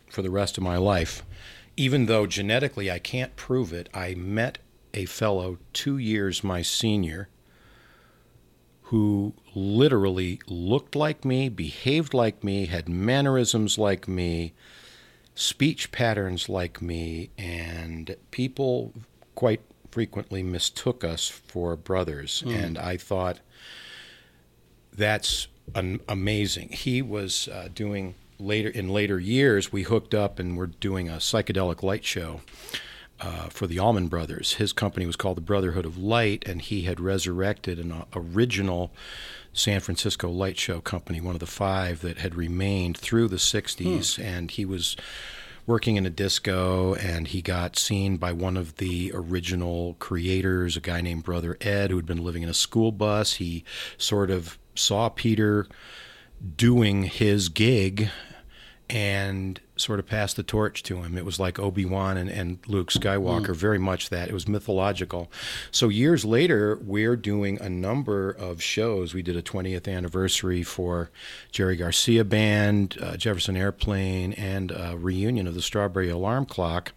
for 0.09 0.23
the 0.23 0.31
rest 0.31 0.57
of 0.57 0.65
my 0.65 0.77
life. 0.77 1.23
Even 1.77 2.07
though 2.07 2.27
genetically 2.27 2.91
I 2.91 3.01
can't 3.01 3.35
prove 3.37 3.73
it, 3.73 3.89
I 3.93 4.15
met 4.15 4.59
a 4.95 5.07
fellow 5.07 5.59
two 5.73 5.99
years 5.99 6.45
my 6.45 6.63
senior 6.63 7.29
who 8.85 9.35
literally 9.55 10.41
looked 10.47 10.95
like 10.95 11.25
me, 11.25 11.49
behaved 11.49 12.13
like 12.13 12.45
me, 12.45 12.67
had 12.67 12.89
mannerisms 12.89 13.79
like 13.79 14.07
me, 14.07 14.53
speech 15.35 15.91
patterns 15.91 16.49
like 16.49 16.83
me, 16.83 17.31
and 17.39 18.15
people 18.31 18.93
quite 19.35 19.63
frequently 19.91 20.43
mistook 20.43 21.03
us 21.03 21.29
for 21.29 21.77
brothers. 21.77 22.43
And 22.47 22.77
I 22.77 22.97
thought, 22.97 23.41
that's 24.93 25.49
an 25.75 26.01
amazing. 26.09 26.69
He 26.69 27.01
was 27.01 27.49
uh, 27.49 27.69
doing 27.75 28.15
later 28.39 28.69
in 28.69 28.89
later 28.91 29.19
years. 29.19 29.73
We 29.73 29.85
hooked 29.85 30.15
up 30.15 30.39
and 30.39 30.57
we're 30.59 30.67
doing 30.67 31.09
a 31.09 31.15
psychedelic 31.15 31.83
light 31.83 32.05
show 32.05 32.43
uh, 33.25 33.49
for 33.49 33.67
the 33.67 33.79
Allman 33.79 34.09
Brothers. 34.09 34.55
His 34.55 34.73
company 34.73 35.07
was 35.07 35.17
called 35.17 35.39
the 35.39 35.43
Brotherhood 35.43 35.87
of 35.87 35.97
Light, 35.97 36.45
and 36.47 36.61
he 36.61 36.83
had 36.83 37.01
resurrected 37.01 37.79
an 37.79 37.91
uh, 37.91 38.05
original 38.15 38.93
San 39.55 39.81
Francisco 39.81 40.29
light 40.29 40.59
show 40.59 40.81
company, 40.81 41.21
one 41.21 41.35
of 41.35 41.41
the 41.41 41.47
five 41.47 42.03
that 42.03 42.19
had 42.19 42.35
remained 42.35 42.99
through 42.99 43.29
the 43.29 43.37
60s. 43.37 44.23
And 44.23 44.51
he 44.51 44.67
was 44.67 44.95
working 45.67 45.97
in 45.97 46.05
a 46.05 46.11
disco, 46.11 46.95
and 46.97 47.29
he 47.29 47.41
got 47.41 47.79
seen 47.79 48.19
by 48.19 48.33
one 48.33 48.59
of 48.59 48.77
the 48.77 49.11
original 49.15 49.97
creators, 49.99 50.77
a 50.77 50.81
guy 50.81 51.01
named 51.01 51.23
Brother 51.23 51.57
Ed, 51.63 51.91
who 51.91 51.97
had 51.97 52.07
been 52.07 52.23
living 52.23 52.43
in 52.43 52.51
a 52.51 52.55
school 52.55 52.93
bus. 52.93 53.35
He 53.35 53.65
sort 53.97 54.31
of 54.31 54.59
saw 54.75 55.09
Peter 55.09 55.67
doing 56.57 57.05
his 57.05 57.49
gig 57.49 58.11
and 58.91 59.61
sort 59.85 59.99
of 60.01 60.07
passed 60.07 60.37
the 60.37 60.43
torch 60.43 60.83
to 60.85 61.03
him. 61.03 61.17
It 61.17 61.25
was 61.25 61.39
like 61.39 61.59
Obi 61.59 61.85
Wan 61.85 62.17
and, 62.17 62.31
and 62.31 62.59
Luke 62.67 62.91
Skywalker, 62.91 63.55
very 63.55 63.79
much 63.79 64.09
that. 64.09 64.29
It 64.29 64.33
was 64.33 64.49
mythological. 64.49 65.31
So 65.71 65.89
years 65.89 66.25
later, 66.25 66.79
we're 66.83 67.17
doing 67.17 67.61
a 67.61 67.69
number 67.69 68.31
of 68.31 68.63
shows. 68.63 69.13
We 69.13 69.23
did 69.23 69.37
a 69.37 69.43
20th 69.43 69.87
anniversary 69.95 70.63
for 70.63 71.11
Jerry 71.53 71.77
Garcia 71.77 72.25
Band, 72.25 72.97
uh, 73.01 73.17
Jefferson 73.17 73.57
Airplane, 73.57 74.33
and 74.33 74.73
a 74.73 74.97
reunion 74.97 75.47
of 75.47 75.55
the 75.55 75.63
Strawberry 75.63 76.09
Alarm 76.09 76.47
Clock. 76.47 76.93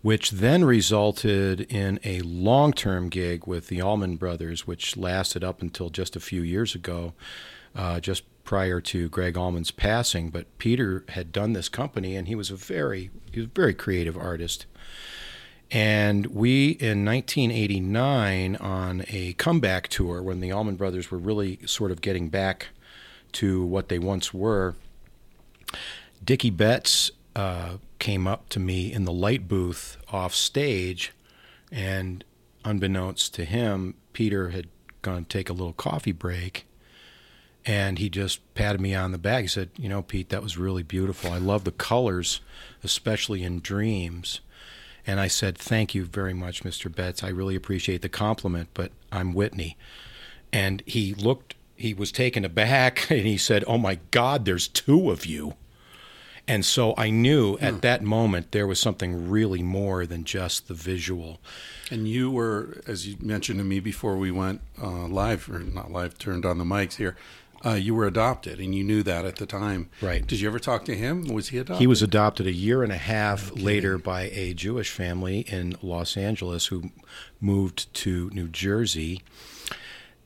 Which 0.00 0.30
then 0.30 0.64
resulted 0.64 1.60
in 1.62 1.98
a 2.04 2.20
long 2.20 2.72
term 2.72 3.08
gig 3.08 3.48
with 3.48 3.66
the 3.66 3.82
Allman 3.82 4.14
Brothers, 4.14 4.64
which 4.64 4.96
lasted 4.96 5.42
up 5.42 5.60
until 5.60 5.90
just 5.90 6.14
a 6.14 6.20
few 6.20 6.40
years 6.40 6.76
ago, 6.76 7.14
uh, 7.74 7.98
just 7.98 8.22
prior 8.48 8.80
to 8.80 9.10
Gregg 9.10 9.36
Allman's 9.36 9.70
passing, 9.70 10.30
but 10.30 10.46
Peter 10.56 11.04
had 11.10 11.32
done 11.32 11.52
this 11.52 11.68
company, 11.68 12.16
and 12.16 12.28
he 12.28 12.34
was 12.34 12.50
a 12.50 12.56
very 12.56 13.10
he 13.30 13.40
was 13.40 13.46
a 13.46 13.52
very 13.54 13.74
creative 13.74 14.16
artist. 14.16 14.64
And 15.70 16.24
we 16.28 16.70
in 16.70 17.04
1989 17.04 18.56
on 18.56 19.04
a 19.08 19.34
comeback 19.34 19.88
tour 19.88 20.22
when 20.22 20.40
the 20.40 20.50
Allman 20.50 20.76
Brothers 20.76 21.10
were 21.10 21.18
really 21.18 21.58
sort 21.66 21.90
of 21.90 22.00
getting 22.00 22.30
back 22.30 22.68
to 23.32 23.66
what 23.66 23.90
they 23.90 23.98
once 23.98 24.32
were. 24.32 24.76
Dickie 26.24 26.48
Betts 26.48 27.10
uh, 27.36 27.76
came 27.98 28.26
up 28.26 28.48
to 28.48 28.58
me 28.58 28.90
in 28.90 29.04
the 29.04 29.12
light 29.12 29.46
booth 29.46 29.98
off 30.10 30.34
stage, 30.34 31.12
and 31.70 32.24
unbeknownst 32.64 33.34
to 33.34 33.44
him, 33.44 33.92
Peter 34.14 34.48
had 34.48 34.68
gone 35.02 35.24
to 35.24 35.28
take 35.28 35.50
a 35.50 35.52
little 35.52 35.74
coffee 35.74 36.12
break 36.12 36.64
and 37.68 37.98
he 37.98 38.08
just 38.08 38.40
patted 38.54 38.80
me 38.80 38.94
on 38.94 39.12
the 39.12 39.18
back. 39.18 39.42
He 39.42 39.46
said, 39.46 39.68
"You 39.76 39.90
know, 39.90 40.00
Pete, 40.00 40.30
that 40.30 40.42
was 40.42 40.56
really 40.56 40.82
beautiful. 40.82 41.30
I 41.30 41.36
love 41.36 41.64
the 41.64 41.70
colors, 41.70 42.40
especially 42.82 43.44
in 43.44 43.60
dreams." 43.60 44.40
And 45.06 45.20
I 45.20 45.28
said, 45.28 45.58
"Thank 45.58 45.94
you 45.94 46.06
very 46.06 46.32
much, 46.32 46.64
Mr. 46.64 46.92
Betts. 46.92 47.22
I 47.22 47.28
really 47.28 47.54
appreciate 47.54 48.00
the 48.00 48.08
compliment, 48.08 48.70
but 48.72 48.90
I'm 49.12 49.34
Whitney." 49.34 49.76
And 50.50 50.82
he 50.86 51.12
looked. 51.12 51.56
He 51.76 51.92
was 51.92 52.10
taken 52.10 52.42
aback, 52.42 53.06
and 53.10 53.26
he 53.26 53.36
said, 53.36 53.64
"Oh 53.66 53.78
my 53.78 53.98
God, 54.10 54.46
there's 54.46 54.66
two 54.66 55.10
of 55.10 55.26
you." 55.26 55.54
And 56.48 56.64
so 56.64 56.94
I 56.96 57.10
knew 57.10 57.58
at 57.58 57.82
that 57.82 58.02
moment 58.02 58.52
there 58.52 58.66
was 58.66 58.80
something 58.80 59.28
really 59.28 59.62
more 59.62 60.06
than 60.06 60.24
just 60.24 60.66
the 60.66 60.72
visual. 60.72 61.40
And 61.90 62.08
you 62.08 62.30
were, 62.30 62.80
as 62.86 63.06
you 63.06 63.18
mentioned 63.20 63.58
to 63.58 63.64
me 63.64 63.80
before 63.80 64.16
we 64.16 64.30
went 64.30 64.62
uh, 64.80 65.06
live, 65.08 65.50
or 65.50 65.58
not 65.58 65.92
live, 65.92 66.18
turned 66.18 66.46
on 66.46 66.56
the 66.56 66.64
mics 66.64 66.94
here. 66.94 67.16
Uh, 67.64 67.70
you 67.70 67.94
were 67.94 68.06
adopted, 68.06 68.60
and 68.60 68.74
you 68.74 68.84
knew 68.84 69.02
that 69.02 69.24
at 69.24 69.36
the 69.36 69.46
time. 69.46 69.90
Right. 70.00 70.24
Did 70.26 70.40
you 70.40 70.48
ever 70.48 70.60
talk 70.60 70.84
to 70.84 70.94
him? 70.94 71.26
Was 71.26 71.48
he 71.48 71.58
adopted? 71.58 71.80
He 71.80 71.86
was 71.86 72.02
adopted 72.02 72.46
a 72.46 72.52
year 72.52 72.82
and 72.82 72.92
a 72.92 72.98
half 72.98 73.50
later 73.56 73.98
by 73.98 74.22
a 74.32 74.54
Jewish 74.54 74.90
family 74.90 75.40
in 75.40 75.76
Los 75.82 76.16
Angeles 76.16 76.66
who 76.66 76.90
moved 77.40 77.92
to 77.94 78.30
New 78.30 78.48
Jersey. 78.48 79.22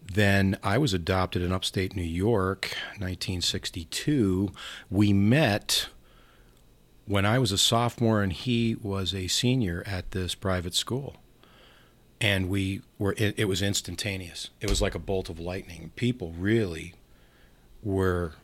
Then 0.05 0.59
I 0.63 0.77
was 0.77 0.93
adopted 0.93 1.43
in 1.43 1.53
upstate 1.53 1.97
New 1.97 2.03
York, 2.03 2.75
1962. 2.99 4.53
We 4.91 5.13
met 5.13 5.89
when 7.07 7.25
I 7.25 7.39
was 7.39 7.51
a 7.51 7.59
sophomore 7.59 8.23
and 8.23 8.33
he 8.33 8.77
was 8.81 9.15
a 9.15 9.27
senior 9.29 9.83
at 9.87 10.11
this 10.11 10.35
private 10.35 10.75
school. 10.75 11.17
And 12.21 12.49
we 12.49 12.83
were, 12.99 13.15
it, 13.17 13.35
it 13.39 13.47
was 13.47 13.63
instantaneous. 13.63 14.51
It 14.61 14.69
was 14.69 14.83
like 14.83 14.95
a 14.95 15.01
bolt 15.01 15.29
of 15.29 15.41
lightning. 15.41 15.93
People 15.97 16.33
really 16.39 16.95
were 17.83 18.35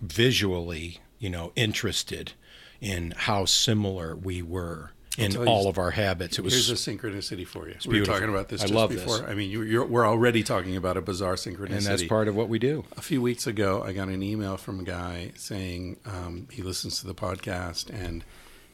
visually, 0.00 0.98
you 1.18 1.30
know, 1.30 1.52
interested 1.54 2.32
in 2.80 3.14
how 3.16 3.44
similar 3.44 4.16
we 4.16 4.42
were 4.42 4.90
in 5.18 5.30
tell 5.30 5.44
you 5.44 5.48
all 5.48 5.68
of 5.68 5.78
our 5.78 5.90
habits. 5.90 6.38
It 6.38 6.42
was 6.42 6.54
Here's 6.54 6.70
a 6.70 6.74
synchronicity 6.74 7.46
for 7.46 7.68
you. 7.68 7.76
we 7.86 8.00
were 8.00 8.06
talking 8.06 8.28
about 8.28 8.48
this 8.48 8.62
I 8.62 8.64
just 8.64 8.74
love 8.74 8.90
this. 8.92 9.02
before. 9.02 9.28
I 9.28 9.34
mean, 9.34 9.50
you, 9.50 9.62
you're, 9.62 9.84
we're 9.84 10.06
already 10.06 10.42
talking 10.42 10.76
about 10.76 10.96
a 10.96 11.02
bizarre 11.02 11.34
synchronicity. 11.34 11.76
and 11.76 11.86
that's 11.86 12.02
part 12.04 12.28
of 12.28 12.34
what 12.34 12.48
we 12.48 12.58
do. 12.58 12.84
A 12.96 13.02
few 13.02 13.20
weeks 13.20 13.46
ago, 13.46 13.82
I 13.82 13.92
got 13.92 14.08
an 14.08 14.22
email 14.22 14.56
from 14.56 14.80
a 14.80 14.84
guy 14.84 15.32
saying 15.36 15.98
um, 16.06 16.48
he 16.50 16.62
listens 16.62 17.00
to 17.00 17.06
the 17.06 17.14
podcast 17.14 17.90
and 17.90 18.24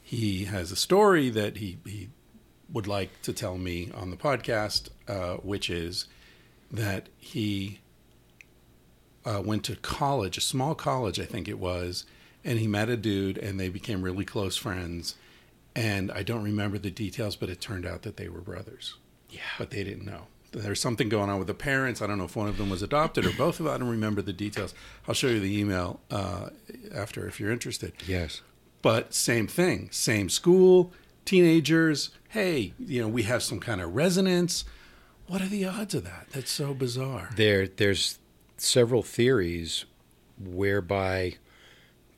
he 0.01 0.45
has 0.45 0.71
a 0.71 0.75
story 0.75 1.29
that 1.29 1.57
he, 1.57 1.77
he 1.85 2.09
would 2.71 2.87
like 2.87 3.21
to 3.23 3.33
tell 3.33 3.57
me 3.57 3.91
on 3.93 4.09
the 4.09 4.17
podcast, 4.17 4.89
uh, 5.07 5.35
which 5.37 5.69
is 5.69 6.07
that 6.71 7.09
he 7.17 7.79
uh, 9.25 9.41
went 9.43 9.63
to 9.65 9.75
college, 9.77 10.37
a 10.37 10.41
small 10.41 10.75
college, 10.75 11.19
I 11.19 11.25
think 11.25 11.47
it 11.47 11.59
was, 11.59 12.05
and 12.43 12.59
he 12.59 12.67
met 12.67 12.89
a 12.89 12.97
dude 12.97 13.37
and 13.37 13.59
they 13.59 13.69
became 13.69 14.01
really 14.01 14.25
close 14.25 14.57
friends. 14.57 15.15
And 15.75 16.11
I 16.11 16.23
don't 16.23 16.43
remember 16.43 16.77
the 16.77 16.91
details, 16.91 17.35
but 17.35 17.49
it 17.49 17.61
turned 17.61 17.85
out 17.85 18.01
that 18.01 18.17
they 18.17 18.27
were 18.27 18.41
brothers. 18.41 18.95
Yeah. 19.29 19.41
But 19.57 19.69
they 19.69 19.83
didn't 19.83 20.05
know. 20.05 20.27
There's 20.51 20.81
something 20.81 21.09
going 21.09 21.29
on 21.29 21.37
with 21.37 21.47
the 21.47 21.53
parents. 21.53 22.01
I 22.01 22.07
don't 22.07 22.17
know 22.17 22.23
if 22.23 22.35
one 22.35 22.47
of 22.47 22.57
them 22.57 22.69
was 22.71 22.81
adopted 22.81 23.25
or 23.25 23.31
both 23.33 23.59
of 23.59 23.65
them. 23.65 23.75
I 23.75 23.77
don't 23.77 23.89
remember 23.89 24.21
the 24.23 24.33
details. 24.33 24.73
I'll 25.07 25.13
show 25.13 25.27
you 25.27 25.39
the 25.39 25.59
email 25.59 25.99
uh, 26.09 26.49
after 26.93 27.27
if 27.27 27.39
you're 27.39 27.51
interested. 27.51 27.93
Yes. 28.07 28.41
But 28.81 29.13
same 29.13 29.45
thing, 29.45 29.89
same 29.91 30.29
school, 30.29 30.91
teenagers. 31.25 32.09
Hey, 32.29 32.73
you 32.79 33.01
know, 33.01 33.07
we 33.07 33.23
have 33.23 33.43
some 33.43 33.59
kind 33.59 33.79
of 33.79 33.95
resonance. 33.95 34.65
What 35.27 35.41
are 35.41 35.47
the 35.47 35.65
odds 35.65 35.93
of 35.93 36.03
that? 36.05 36.27
That's 36.31 36.51
so 36.51 36.73
bizarre. 36.73 37.29
There, 37.35 37.67
there's 37.67 38.17
several 38.61 39.03
theories 39.03 39.85
whereby 40.37 41.35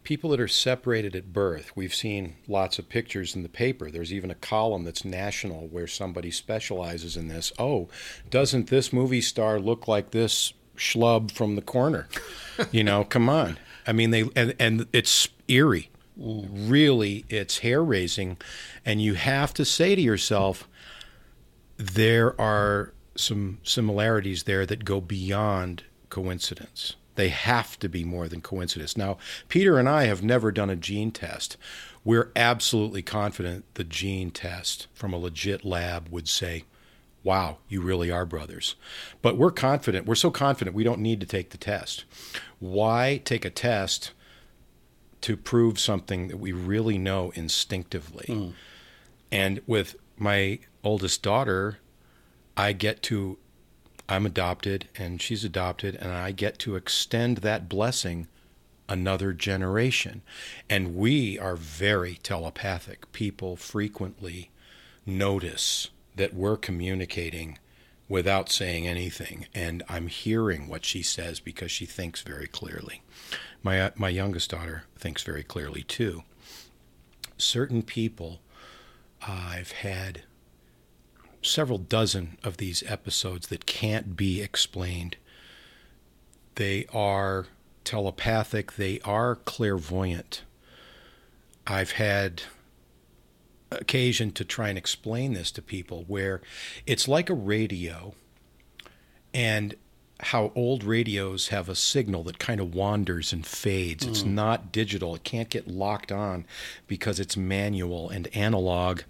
people 0.04 0.30
that 0.32 0.40
are 0.40 0.48
separated 0.48 1.16
at 1.16 1.34
birth, 1.34 1.72
we've 1.76 1.94
seen 1.94 2.36
lots 2.48 2.80
of 2.80 2.90
pictures 2.90 3.36
in 3.36 3.44
the 3.44 3.50
paper. 3.50 3.90
There's 3.92 4.14
even 4.14 4.32
a 4.32 4.36
column 4.36 4.84
that's 4.84 5.06
national 5.06 5.68
where 5.68 5.88
somebody 5.88 6.32
specializes 6.32 7.16
in 7.16 7.28
this. 7.28 7.52
Oh, 7.60 7.90
doesn't 8.30 8.68
this 8.68 8.92
movie 8.92 9.22
star 9.22 9.60
look 9.60 9.88
like 9.88 10.12
this 10.12 10.54
schlub 10.76 11.32
from 11.32 11.56
the 11.56 11.62
corner? 11.62 12.08
you 12.72 12.84
know, 12.84 13.04
come 13.04 13.30
on. 13.30 13.58
I 13.86 13.94
mean, 13.94 14.12
they 14.12 14.30
and, 14.36 14.56
and 14.60 14.88
it's 14.94 15.28
eerie. 15.48 15.90
Really, 16.18 17.26
it's 17.30 17.60
hair 17.60 17.84
raising, 17.84 18.38
and 18.86 19.02
you 19.02 19.16
have 19.16 19.54
to 19.56 19.66
say 19.66 19.96
to 19.96 20.02
yourself, 20.02 20.68
there 21.78 22.40
are 22.40 22.94
some 23.16 23.60
similarities 23.64 24.44
there 24.44 24.66
that 24.66 24.86
go 24.86 25.02
beyond 25.02 25.84
coincidence. 26.12 26.96
They 27.16 27.30
have 27.30 27.80
to 27.80 27.90
be 27.90 28.04
more 28.04 28.28
than 28.28 28.42
coincidence. 28.42 28.96
Now, 28.96 29.18
Peter 29.50 29.80
and 29.80 29.90
I 29.90 30.04
have 30.06 30.24
never 30.24 30.52
done 30.52 30.70
a 30.70 30.76
gene 30.76 31.12
test. 31.12 31.58
We're 32.04 32.32
absolutely 32.36 33.02
confident 33.02 33.66
the 33.74 33.84
gene 33.84 34.30
test 34.32 34.88
from 34.94 35.14
a 35.14 35.18
legit 35.18 35.66
lab 35.66 36.08
would 36.10 36.28
say, 36.28 36.66
wow, 37.24 37.58
you 37.68 37.82
really 37.82 38.10
are 38.10 38.26
brothers. 38.26 38.76
But 39.22 39.38
we're 39.38 39.52
confident. 39.52 40.08
We're 40.08 40.16
so 40.16 40.32
confident 40.32 40.76
we 40.76 40.84
don't 40.84 41.02
need 41.02 41.20
to 41.20 41.28
take 41.28 41.50
the 41.50 41.58
test. 41.58 42.06
Why 42.60 43.22
take 43.26 43.46
a 43.46 43.50
test 43.50 44.12
to 45.22 45.38
prove 45.38 45.80
something 45.80 46.30
that 46.30 46.38
we 46.38 46.52
really 46.52 46.98
know 46.98 47.32
instinctively? 47.36 48.26
Hmm. 48.28 48.50
And 49.32 49.62
with 49.68 49.96
my 50.18 50.60
oldest 50.84 51.22
daughter, 51.22 51.80
I 52.58 52.74
get 52.74 53.02
to, 53.04 53.38
I'm 54.12 54.26
adopted 54.26 54.90
and 54.98 55.22
she's 55.22 55.46
adopted, 55.46 55.96
and 55.96 56.12
I 56.12 56.32
get 56.32 56.60
to 56.60 56.76
extend 56.76 57.38
that 57.38 57.70
blessing 57.70 58.28
another 58.90 59.32
generation. 59.32 60.22
And 60.70 60.98
we 60.98 61.40
are 61.40 61.56
very 61.56 62.16
telepathic. 62.16 63.10
People 63.14 63.56
frequently 63.56 64.52
notice 65.06 65.92
that 66.18 66.34
we're 66.34 66.58
communicating 66.58 67.58
without 68.10 68.50
saying 68.50 68.86
anything, 68.86 69.46
and 69.56 69.82
I'm 69.88 70.08
hearing 70.08 70.68
what 70.68 70.84
she 70.84 71.02
says 71.02 71.40
because 71.40 71.72
she 71.72 71.86
thinks 71.86 72.22
very 72.22 72.48
clearly. 72.48 73.04
My, 73.64 73.80
uh, 73.80 73.92
my 73.96 74.10
youngest 74.10 74.50
daughter 74.50 74.84
thinks 74.98 75.24
very 75.24 75.44
clearly 75.44 75.84
too. 75.84 76.24
Certain 77.38 77.82
people, 77.82 78.42
I've 79.26 79.72
had 79.72 80.24
several 81.42 81.78
dozen 81.78 82.38
of 82.44 82.58
these 82.58 82.84
episodes 82.88 83.48
that 83.48 83.66
can't 83.66 84.16
be 84.16 84.42
explained. 84.42 85.18
They 86.56 86.86
are 86.94 87.48
telepathic, 87.84 88.74
they 88.74 89.00
are 89.02 89.36
clairvoyant. 89.36 90.44
I've 91.66 91.92
had 91.92 92.44
occasion 93.72 94.32
to 94.34 94.44
try 94.44 94.70
and 94.70 94.78
explain 94.78 95.34
this 95.34 95.52
to 95.52 95.62
people 95.62 96.04
where 96.08 96.42
it's 96.86 97.08
like 97.08 97.30
a 97.30 97.34
radio 97.34 98.14
and 99.34 99.76
how 100.20 100.52
old 100.54 100.84
radios 100.84 101.48
have 101.48 101.68
a 101.68 101.76
signal 101.76 102.24
that 102.24 102.38
kind 102.38 102.60
of 102.60 102.76
wanders 102.76 103.34
and 103.34 103.46
fades. 103.46 104.06
It's 104.06 104.22
hmm. 104.22 104.36
not 104.36 104.72
digital. 104.72 105.16
It 105.16 105.24
can't 105.24 105.50
get 105.50 105.68
locked 105.68 106.12
on 106.12 106.46
because 106.88 107.20
it's 107.20 107.36
manual 107.36 108.10
and 108.10 108.28
analog. 108.36 109.02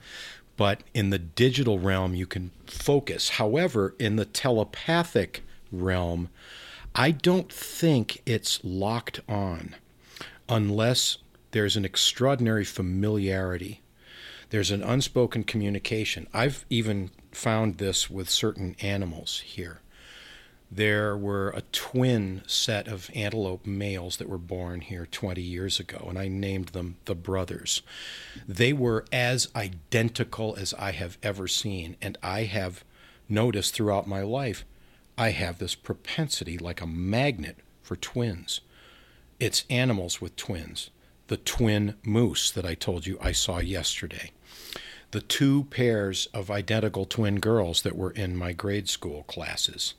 But 0.61 0.83
in 0.93 1.09
the 1.09 1.17
digital 1.17 1.79
realm, 1.79 2.13
you 2.13 2.27
can 2.27 2.51
focus. 2.67 3.29
However, 3.29 3.95
in 3.97 4.17
the 4.17 4.25
telepathic 4.25 5.41
realm, 5.71 6.29
I 6.93 7.09
don't 7.09 7.51
think 7.51 8.21
it's 8.27 8.63
locked 8.63 9.21
on 9.27 9.73
unless 10.47 11.17
there's 11.49 11.77
an 11.77 11.83
extraordinary 11.83 12.63
familiarity. 12.63 13.81
There's 14.51 14.69
an 14.69 14.83
unspoken 14.83 15.45
communication. 15.45 16.27
I've 16.31 16.63
even 16.69 17.09
found 17.31 17.79
this 17.79 18.11
with 18.11 18.29
certain 18.29 18.75
animals 18.81 19.39
here 19.39 19.81
there 20.71 21.17
were 21.17 21.49
a 21.49 21.63
twin 21.73 22.43
set 22.47 22.87
of 22.87 23.09
antelope 23.13 23.65
males 23.65 24.15
that 24.17 24.29
were 24.29 24.37
born 24.37 24.79
here 24.79 25.05
20 25.05 25.41
years 25.41 25.81
ago, 25.81 26.05
and 26.07 26.17
I 26.17 26.29
named 26.29 26.69
them 26.69 26.95
the 27.05 27.15
brothers. 27.15 27.81
They 28.47 28.71
were 28.71 29.03
as 29.11 29.49
identical 29.53 30.55
as 30.55 30.73
I 30.75 30.91
have 30.91 31.17
ever 31.21 31.49
seen, 31.49 31.97
and 32.01 32.17
I 32.23 32.43
have 32.43 32.85
noticed 33.27 33.73
throughout 33.73 34.07
my 34.07 34.21
life 34.21 34.63
I 35.17 35.31
have 35.31 35.57
this 35.57 35.75
propensity, 35.75 36.57
like 36.57 36.79
a 36.79 36.87
magnet, 36.87 37.57
for 37.83 37.97
twins. 37.97 38.61
It's 39.41 39.65
animals 39.69 40.21
with 40.21 40.37
twins. 40.37 40.89
The 41.27 41.37
twin 41.37 41.95
moose 42.03 42.49
that 42.49 42.65
I 42.65 42.75
told 42.75 43.05
you 43.05 43.17
I 43.21 43.33
saw 43.33 43.59
yesterday. 43.59 44.31
The 45.11 45.21
two 45.21 45.65
pairs 45.65 46.27
of 46.33 46.49
identical 46.49 47.05
twin 47.05 47.41
girls 47.41 47.81
that 47.81 47.97
were 47.97 48.11
in 48.11 48.37
my 48.37 48.53
grade 48.53 48.87
school 48.87 49.23
classes 49.23 49.95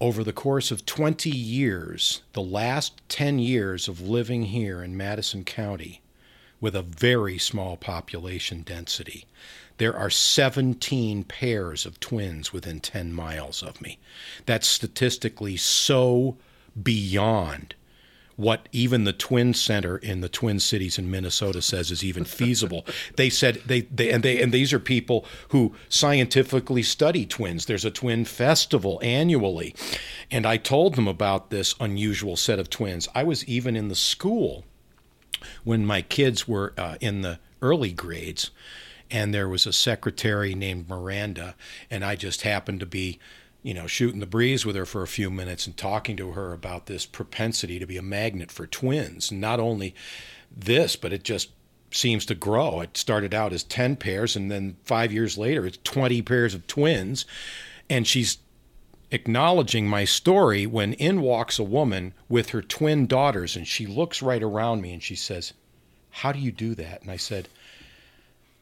over 0.00 0.22
the 0.22 0.32
course 0.32 0.70
of 0.70 0.84
20 0.84 1.30
years, 1.30 2.22
the 2.32 2.42
last 2.42 3.00
10 3.08 3.38
years 3.38 3.88
of 3.88 4.00
living 4.00 4.44
here 4.44 4.82
in 4.82 4.96
Madison 4.96 5.44
County, 5.44 6.02
with 6.60 6.74
a 6.74 6.82
very 6.82 7.38
small 7.38 7.76
population 7.76 8.62
density, 8.62 9.26
there 9.78 9.96
are 9.96 10.10
17 10.10 11.24
pairs 11.24 11.84
of 11.86 12.00
twins 12.00 12.52
within 12.52 12.80
10 12.80 13.12
miles 13.12 13.62
of 13.62 13.80
me. 13.80 13.98
That's 14.46 14.66
statistically 14.66 15.56
so 15.56 16.36
beyond 16.82 17.74
what 18.36 18.68
even 18.70 19.04
the 19.04 19.12
Twin 19.12 19.54
Center 19.54 19.96
in 19.96 20.20
the 20.20 20.28
Twin 20.28 20.60
Cities 20.60 20.98
in 20.98 21.10
Minnesota 21.10 21.62
says 21.62 21.90
is 21.90 22.04
even 22.04 22.24
feasible. 22.24 22.86
they 23.16 23.30
said 23.30 23.62
they, 23.66 23.82
they 23.82 24.10
and 24.10 24.22
they 24.22 24.40
and 24.40 24.52
these 24.52 24.72
are 24.72 24.78
people 24.78 25.24
who 25.48 25.74
scientifically 25.88 26.82
study 26.82 27.26
twins. 27.26 27.66
There's 27.66 27.84
a 27.84 27.90
twin 27.90 28.24
festival 28.24 29.00
annually. 29.02 29.74
And 30.30 30.46
I 30.46 30.58
told 30.58 30.94
them 30.94 31.08
about 31.08 31.50
this 31.50 31.74
unusual 31.80 32.36
set 32.36 32.58
of 32.58 32.70
twins. 32.70 33.08
I 33.14 33.24
was 33.24 33.44
even 33.46 33.76
in 33.76 33.88
the 33.88 33.94
school 33.94 34.64
when 35.64 35.86
my 35.86 36.02
kids 36.02 36.46
were 36.46 36.74
uh, 36.76 36.96
in 37.00 37.22
the 37.22 37.38
early 37.62 37.92
grades 37.92 38.50
and 39.10 39.32
there 39.32 39.48
was 39.48 39.66
a 39.66 39.72
secretary 39.72 40.54
named 40.54 40.88
Miranda 40.88 41.54
and 41.90 42.04
I 42.04 42.16
just 42.16 42.42
happened 42.42 42.80
to 42.80 42.86
be 42.86 43.18
you 43.66 43.74
know, 43.74 43.88
shooting 43.88 44.20
the 44.20 44.26
breeze 44.26 44.64
with 44.64 44.76
her 44.76 44.86
for 44.86 45.02
a 45.02 45.08
few 45.08 45.28
minutes 45.28 45.66
and 45.66 45.76
talking 45.76 46.16
to 46.16 46.30
her 46.30 46.52
about 46.52 46.86
this 46.86 47.04
propensity 47.04 47.80
to 47.80 47.86
be 47.86 47.96
a 47.96 48.02
magnet 48.02 48.52
for 48.52 48.64
twins. 48.64 49.32
Not 49.32 49.58
only 49.58 49.92
this, 50.56 50.94
but 50.94 51.12
it 51.12 51.24
just 51.24 51.50
seems 51.90 52.24
to 52.26 52.36
grow. 52.36 52.80
It 52.80 52.96
started 52.96 53.34
out 53.34 53.52
as 53.52 53.64
10 53.64 53.96
pairs, 53.96 54.36
and 54.36 54.52
then 54.52 54.76
five 54.84 55.12
years 55.12 55.36
later, 55.36 55.66
it's 55.66 55.80
20 55.82 56.22
pairs 56.22 56.54
of 56.54 56.68
twins. 56.68 57.26
And 57.90 58.06
she's 58.06 58.38
acknowledging 59.10 59.88
my 59.88 60.04
story 60.04 60.64
when 60.64 60.92
in 60.92 61.20
walks 61.20 61.58
a 61.58 61.64
woman 61.64 62.14
with 62.28 62.50
her 62.50 62.62
twin 62.62 63.08
daughters, 63.08 63.56
and 63.56 63.66
she 63.66 63.84
looks 63.84 64.22
right 64.22 64.44
around 64.44 64.80
me 64.80 64.92
and 64.92 65.02
she 65.02 65.16
says, 65.16 65.54
How 66.10 66.30
do 66.30 66.38
you 66.38 66.52
do 66.52 66.76
that? 66.76 67.02
And 67.02 67.10
I 67.10 67.16
said, 67.16 67.48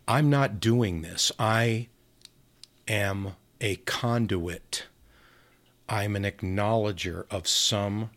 I'm 0.08 0.30
not 0.30 0.60
doing 0.60 1.02
this. 1.02 1.30
I 1.38 1.88
am 2.88 3.32
a 3.60 3.76
conduit. 3.76 4.86
I'm 5.88 6.16
an 6.16 6.24
acknowledger 6.24 7.26
of 7.30 7.46
some 7.46 8.10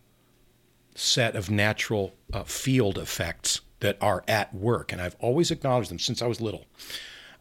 set 0.94 1.36
of 1.36 1.50
natural 1.50 2.14
uh, 2.32 2.44
field 2.44 2.98
effects 2.98 3.60
that 3.80 3.96
are 4.00 4.24
at 4.26 4.54
work. 4.54 4.92
And 4.92 5.00
I've 5.00 5.16
always 5.20 5.50
acknowledged 5.50 5.90
them 5.90 5.98
since 5.98 6.20
I 6.22 6.26
was 6.26 6.40
little. 6.40 6.66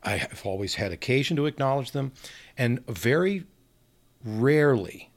I 0.04 0.18
have 0.18 0.46
always 0.46 0.76
had 0.76 0.92
occasion 0.92 1.36
to 1.38 1.46
acknowledge 1.46 1.92
them. 1.92 2.12
And 2.58 2.86
very 2.88 3.46
rarely 4.24 5.12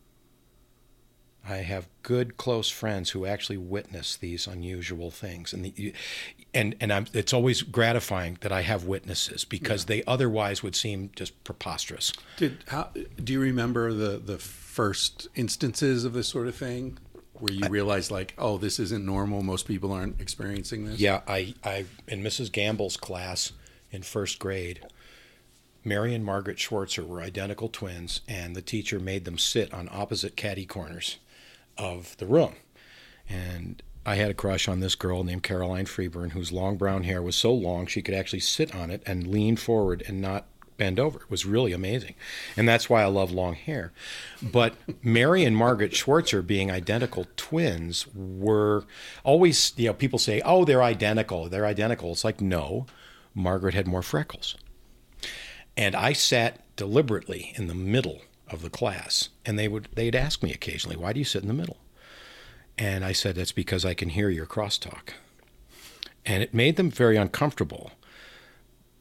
I 1.46 1.58
have 1.58 1.88
good 2.02 2.36
close 2.36 2.70
friends 2.70 3.10
who 3.10 3.26
actually 3.26 3.56
witness 3.56 4.16
these 4.16 4.46
unusual 4.46 5.10
things, 5.10 5.52
and 5.52 5.64
the, 5.64 5.94
and 6.54 6.74
and 6.80 6.92
I'm, 6.92 7.06
it's 7.12 7.32
always 7.32 7.62
gratifying 7.62 8.38
that 8.40 8.52
I 8.52 8.62
have 8.62 8.84
witnesses 8.84 9.44
because 9.44 9.84
they 9.86 10.02
otherwise 10.04 10.62
would 10.62 10.74
seem 10.74 11.10
just 11.14 11.42
preposterous. 11.44 12.12
Did 12.36 12.64
how 12.68 12.90
do 13.22 13.32
you 13.32 13.40
remember 13.40 13.92
the 13.92 14.18
the 14.18 14.38
first 14.38 15.28
instances 15.34 16.04
of 16.04 16.12
this 16.12 16.28
sort 16.28 16.46
of 16.46 16.54
thing 16.54 16.98
where 17.34 17.52
you 17.52 17.68
realized 17.68 18.10
like, 18.10 18.34
oh, 18.38 18.58
this 18.58 18.78
isn't 18.78 19.04
normal. 19.04 19.42
Most 19.42 19.66
people 19.66 19.92
aren't 19.92 20.20
experiencing 20.20 20.84
this. 20.84 21.00
Yeah, 21.00 21.20
I, 21.26 21.54
I 21.64 21.86
in 22.06 22.22
Mrs. 22.22 22.52
Gamble's 22.52 22.96
class 22.96 23.52
in 23.90 24.02
first 24.02 24.38
grade, 24.38 24.86
Mary 25.84 26.14
and 26.14 26.24
Margaret 26.24 26.58
Schwartzer 26.58 27.06
were 27.06 27.20
identical 27.20 27.68
twins, 27.68 28.20
and 28.28 28.54
the 28.54 28.62
teacher 28.62 29.00
made 29.00 29.24
them 29.24 29.38
sit 29.38 29.72
on 29.72 29.88
opposite 29.90 30.36
caddy 30.36 30.66
corners 30.66 31.16
of 31.78 32.16
the 32.18 32.26
room. 32.26 32.54
And 33.28 33.82
I 34.04 34.14
had 34.14 34.30
a 34.30 34.34
crush 34.34 34.68
on 34.68 34.80
this 34.80 34.94
girl 34.94 35.24
named 35.24 35.42
Caroline 35.42 35.86
Freeburn, 35.86 36.32
whose 36.32 36.52
long 36.52 36.76
brown 36.76 37.04
hair 37.04 37.22
was 37.22 37.36
so 37.36 37.52
long 37.52 37.86
she 37.86 38.02
could 38.02 38.14
actually 38.14 38.40
sit 38.40 38.74
on 38.74 38.90
it 38.90 39.02
and 39.06 39.26
lean 39.26 39.56
forward 39.56 40.02
and 40.06 40.20
not 40.20 40.46
bend 40.76 40.98
over. 40.98 41.20
It 41.20 41.30
was 41.30 41.44
really 41.44 41.72
amazing. 41.72 42.14
And 42.56 42.66
that's 42.66 42.88
why 42.88 43.02
I 43.02 43.06
love 43.06 43.30
long 43.30 43.54
hair. 43.54 43.92
But 44.42 44.74
Mary 45.02 45.44
and 45.44 45.54
Margaret 45.54 45.92
Schwartzer, 45.92 46.44
being 46.44 46.70
identical 46.70 47.26
twins, 47.36 48.06
were 48.14 48.84
always, 49.22 49.74
you 49.76 49.88
know, 49.88 49.94
people 49.94 50.18
say, 50.18 50.40
oh, 50.44 50.64
they're 50.64 50.82
identical. 50.82 51.48
They're 51.48 51.66
identical. 51.66 52.12
It's 52.12 52.24
like, 52.24 52.40
no, 52.40 52.86
Margaret 53.34 53.74
had 53.74 53.86
more 53.86 54.02
freckles. 54.02 54.56
And 55.76 55.94
I 55.94 56.14
sat 56.14 56.64
deliberately 56.76 57.52
in 57.56 57.66
the 57.66 57.74
middle 57.74 58.22
of 58.48 58.62
the 58.62 58.70
class, 58.70 59.28
and 59.46 59.58
they 59.58 59.68
would 59.68 59.88
they'd 59.94 60.16
ask 60.16 60.42
me 60.42 60.52
occasionally, 60.52 60.96
"Why 60.96 61.12
do 61.12 61.20
you 61.20 61.24
sit 61.24 61.42
in 61.42 61.48
the 61.48 61.54
middle?" 61.54 61.78
And 62.80 63.04
I 63.04 63.12
said, 63.12 63.36
"That's 63.36 63.52
because 63.52 63.84
I 63.84 63.94
can 63.94 64.08
hear 64.08 64.30
your 64.30 64.46
crosstalk." 64.46 65.10
And 66.26 66.42
it 66.42 66.52
made 66.54 66.76
them 66.76 66.90
very 66.90 67.16
uncomfortable. 67.16 67.92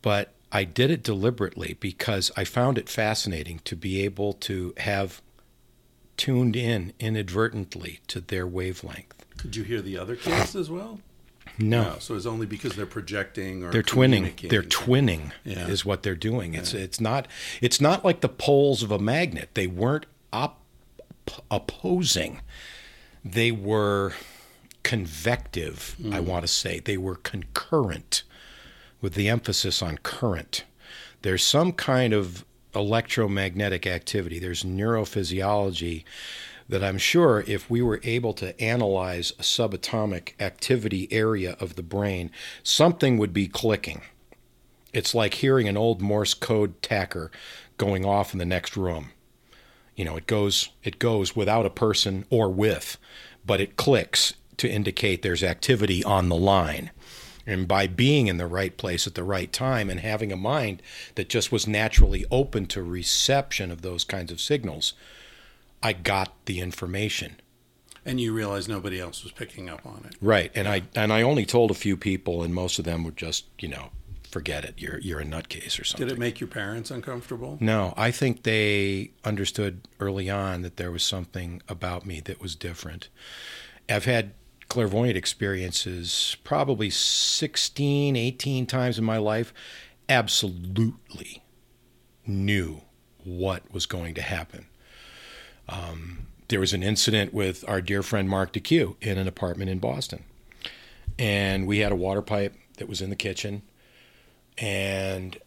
But 0.01 0.33
I 0.51 0.63
did 0.65 0.91
it 0.91 1.01
deliberately 1.03 1.77
because 1.79 2.31
I 2.35 2.43
found 2.43 2.77
it 2.77 2.89
fascinating 2.89 3.59
to 3.65 3.75
be 3.75 4.03
able 4.03 4.33
to 4.33 4.73
have 4.77 5.21
tuned 6.17 6.55
in 6.55 6.93
inadvertently 6.99 7.99
to 8.07 8.19
their 8.19 8.45
wavelength. 8.45 9.25
Could 9.37 9.55
you 9.55 9.63
hear 9.63 9.81
the 9.81 9.97
other 9.97 10.15
kids 10.15 10.55
as 10.55 10.69
well? 10.69 10.99
No, 11.57 11.93
oh, 11.95 11.99
So 11.99 12.15
it's 12.15 12.25
only 12.25 12.45
because 12.45 12.75
they're 12.75 12.85
projecting 12.85 13.63
or 13.63 13.71
they're 13.71 13.83
twinning. 13.83 14.49
They're 14.49 14.63
twinning 14.63 15.31
Yeah. 15.43 15.67
is 15.67 15.83
what 15.85 16.03
they're 16.03 16.15
doing. 16.15 16.53
It's 16.53 16.73
it's 16.73 16.99
not 17.01 17.27
it's 17.61 17.81
not 17.81 18.05
like 18.05 18.21
the 18.21 18.29
poles 18.29 18.83
of 18.83 18.91
a 18.91 18.99
magnet. 18.99 19.49
They 19.53 19.67
weren't 19.67 20.05
op- 20.31 20.61
opposing. 21.51 22.41
They 23.31 23.51
were 23.51 24.13
convective. 24.83 25.95
I 26.05 26.19
mm. 26.19 26.25
want 26.25 26.43
to 26.43 26.47
say 26.47 26.79
they 26.79 26.97
were 26.97 27.15
concurrent, 27.15 28.23
with 29.01 29.13
the 29.13 29.29
emphasis 29.29 29.81
on 29.81 29.97
current. 29.99 30.63
There's 31.21 31.43
some 31.43 31.73
kind 31.73 32.13
of 32.13 32.45
electromagnetic 32.75 33.85
activity. 33.87 34.39
There's 34.39 34.63
neurophysiology 34.63 36.03
that 36.67 36.83
I'm 36.83 36.97
sure 36.99 37.43
if 37.47 37.69
we 37.69 37.81
were 37.81 37.99
able 38.03 38.33
to 38.33 38.59
analyze 38.61 39.31
a 39.31 39.41
subatomic 39.41 40.33
activity 40.39 41.07
area 41.11 41.57
of 41.59 41.75
the 41.75 41.83
brain, 41.83 42.29
something 42.61 43.17
would 43.17 43.33
be 43.33 43.47
clicking. 43.47 44.01
It's 44.93 45.15
like 45.15 45.35
hearing 45.35 45.67
an 45.67 45.77
old 45.77 46.01
Morse 46.01 46.35
code 46.35 46.81
tacker 46.81 47.31
going 47.77 48.05
off 48.05 48.33
in 48.33 48.39
the 48.39 48.45
next 48.45 48.77
room. 48.77 49.09
You 49.99 50.05
know, 50.05 50.15
it 50.15 50.27
goes 50.27 50.69
it 50.81 50.97
goes 50.97 51.35
without 51.35 51.65
a 51.65 51.69
person 51.69 52.23
or 52.29 52.47
with, 52.49 52.97
but 53.45 53.59
it 53.59 53.75
clicks 53.75 54.33
to 54.55 54.69
indicate 54.69 55.23
there's 55.23 55.43
activity 55.43 56.05
on 56.05 56.29
the 56.29 56.37
line. 56.37 56.91
And 57.45 57.67
by 57.67 57.85
being 57.85 58.27
in 58.27 58.37
the 58.37 58.47
right 58.47 58.77
place 58.77 59.07
at 59.07 59.15
the 59.15 59.25
right 59.25 59.51
time 59.51 59.89
and 59.89 59.99
having 59.99 60.31
a 60.31 60.37
mind 60.37 60.81
that 61.15 61.27
just 61.27 61.51
was 61.51 61.67
naturally 61.67 62.25
open 62.31 62.65
to 62.67 62.81
reception 62.81 63.71
of 63.71 63.81
those 63.81 64.05
kinds 64.05 64.31
of 64.31 64.39
signals, 64.39 64.93
I 65.83 65.91
got 65.91 66.33
the 66.45 66.61
information. 66.61 67.35
And 68.05 68.21
you 68.21 68.31
realize 68.31 68.69
nobody 68.69 69.01
else 69.01 69.23
was 69.23 69.33
picking 69.33 69.67
up 69.67 69.85
on 69.85 70.05
it. 70.07 70.15
Right. 70.21 70.49
And 70.55 70.69
I 70.69 70.83
and 70.95 71.11
I 71.11 71.23
only 71.23 71.45
told 71.45 71.71
a 71.71 71.73
few 71.73 71.97
people 71.97 72.41
and 72.41 72.53
most 72.53 72.79
of 72.79 72.85
them 72.85 73.03
were 73.03 73.11
just, 73.11 73.47
you 73.59 73.67
know, 73.67 73.89
forget 74.29 74.63
it. 74.63 74.75
You're 74.77 74.99
you're 74.99 75.19
a 75.19 75.25
nutcase 75.25 75.79
or 75.79 75.83
something. 75.83 76.07
Did 76.07 76.15
it 76.15 76.19
make 76.19 76.39
your 76.39 76.47
parents 76.47 76.91
uncomfortable? 76.91 77.57
No, 77.59 77.93
I 77.97 78.11
think 78.11 78.43
they 78.43 79.11
understood 79.23 79.87
early 79.99 80.29
on 80.29 80.61
that 80.61 80.77
there 80.77 80.91
was 80.91 81.03
something 81.03 81.61
about 81.67 82.05
me 82.05 82.19
that 82.21 82.41
was 82.41 82.55
different. 82.55 83.09
I've 83.89 84.05
had 84.05 84.33
clairvoyant 84.69 85.17
experiences 85.17 86.37
probably 86.43 86.89
16, 86.91 88.15
18 88.15 88.65
times 88.67 88.99
in 88.99 89.03
my 89.03 89.17
life. 89.17 89.53
Absolutely 90.07 91.43
knew 92.25 92.81
what 93.23 93.71
was 93.71 93.85
going 93.85 94.13
to 94.13 94.21
happen. 94.21 94.67
Um, 95.67 96.27
there 96.47 96.59
was 96.59 96.73
an 96.73 96.83
incident 96.83 97.33
with 97.33 97.67
our 97.67 97.81
dear 97.81 98.03
friend 98.03 98.29
Mark 98.29 98.53
DeQ 98.53 98.95
in 99.01 99.17
an 99.17 99.27
apartment 99.27 99.69
in 99.69 99.79
Boston. 99.79 100.23
And 101.17 101.67
we 101.67 101.79
had 101.79 101.91
a 101.91 101.95
water 101.95 102.21
pipe 102.21 102.55
that 102.77 102.87
was 102.87 103.01
in 103.01 103.09
the 103.09 103.15
kitchen. 103.15 103.61
And 104.59 105.37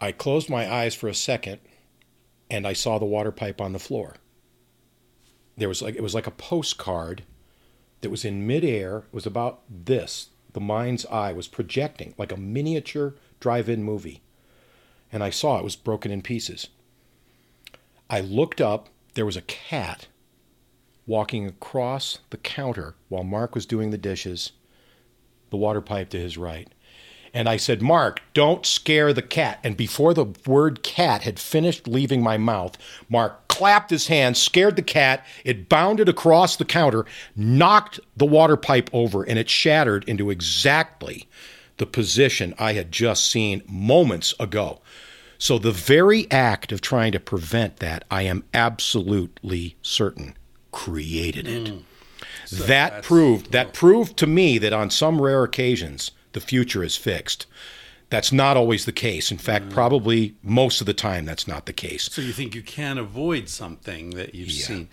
I 0.00 0.12
closed 0.12 0.50
my 0.50 0.70
eyes 0.70 0.94
for 0.94 1.08
a 1.08 1.14
second 1.14 1.60
and 2.50 2.66
I 2.66 2.74
saw 2.74 2.98
the 2.98 3.06
water 3.06 3.32
pipe 3.32 3.60
on 3.60 3.72
the 3.72 3.78
floor. 3.78 4.16
There 5.56 5.68
was 5.68 5.80
like 5.80 5.94
it 5.94 6.02
was 6.02 6.14
like 6.14 6.26
a 6.26 6.32
postcard 6.32 7.22
that 8.00 8.10
was 8.10 8.24
in 8.24 8.46
midair. 8.46 8.98
It 8.98 9.14
was 9.14 9.26
about 9.26 9.62
this. 9.68 10.28
The 10.52 10.60
mind's 10.60 11.06
eye 11.06 11.32
was 11.32 11.48
projecting 11.48 12.14
like 12.18 12.32
a 12.32 12.36
miniature 12.36 13.14
drive-in 13.40 13.82
movie. 13.82 14.22
And 15.10 15.22
I 15.22 15.30
saw 15.30 15.58
it 15.58 15.64
was 15.64 15.76
broken 15.76 16.10
in 16.10 16.22
pieces. 16.22 16.68
I 18.10 18.20
looked 18.20 18.60
up, 18.60 18.88
there 19.14 19.26
was 19.26 19.36
a 19.36 19.42
cat 19.42 20.08
walking 21.06 21.46
across 21.46 22.18
the 22.30 22.36
counter 22.36 22.94
while 23.08 23.24
Mark 23.24 23.54
was 23.54 23.66
doing 23.66 23.90
the 23.90 23.98
dishes, 23.98 24.52
the 25.50 25.56
water 25.56 25.80
pipe 25.80 26.10
to 26.10 26.18
his 26.18 26.36
right. 26.36 26.73
And 27.34 27.48
I 27.48 27.56
said, 27.56 27.82
Mark, 27.82 28.22
don't 28.32 28.64
scare 28.64 29.12
the 29.12 29.20
cat. 29.20 29.58
And 29.64 29.76
before 29.76 30.14
the 30.14 30.26
word 30.46 30.84
cat 30.84 31.22
had 31.22 31.40
finished 31.40 31.88
leaving 31.88 32.22
my 32.22 32.38
mouth, 32.38 32.78
Mark 33.08 33.48
clapped 33.48 33.90
his 33.90 34.06
hands, 34.06 34.38
scared 34.38 34.76
the 34.76 34.82
cat. 34.82 35.26
It 35.44 35.68
bounded 35.68 36.08
across 36.08 36.54
the 36.54 36.64
counter, 36.64 37.04
knocked 37.34 37.98
the 38.16 38.24
water 38.24 38.56
pipe 38.56 38.88
over, 38.92 39.24
and 39.24 39.36
it 39.36 39.50
shattered 39.50 40.04
into 40.04 40.30
exactly 40.30 41.28
the 41.78 41.86
position 41.86 42.54
I 42.56 42.74
had 42.74 42.92
just 42.92 43.28
seen 43.28 43.62
moments 43.68 44.32
ago. 44.38 44.80
So, 45.36 45.58
the 45.58 45.72
very 45.72 46.30
act 46.30 46.70
of 46.70 46.80
trying 46.80 47.10
to 47.12 47.20
prevent 47.20 47.78
that, 47.78 48.04
I 48.12 48.22
am 48.22 48.44
absolutely 48.54 49.76
certain, 49.82 50.36
created 50.70 51.48
it. 51.48 51.64
Mm. 51.64 51.82
that 52.52 52.66
that's- 52.66 53.06
proved 53.06 53.50
that 53.50 53.72
proved 53.72 54.16
to 54.18 54.26
me 54.26 54.58
that 54.58 54.72
on 54.72 54.90
some 54.90 55.20
rare 55.20 55.42
occasions 55.42 56.12
the 56.34 56.40
future 56.40 56.84
is 56.84 56.96
fixed. 56.96 57.46
That's 58.10 58.30
not 58.30 58.56
always 58.56 58.84
the 58.84 58.92
case. 58.92 59.32
In 59.32 59.38
fact, 59.38 59.66
mm. 59.66 59.70
probably 59.72 60.36
most 60.42 60.80
of 60.80 60.86
the 60.86 60.94
time 60.94 61.24
that's 61.24 61.48
not 61.48 61.66
the 61.66 61.72
case. 61.72 62.04
So 62.12 62.20
you 62.22 62.32
think 62.32 62.54
you 62.54 62.62
can 62.62 62.98
avoid 62.98 63.48
something 63.48 64.10
that 64.10 64.34
you've 64.34 64.52
seen, 64.52 64.88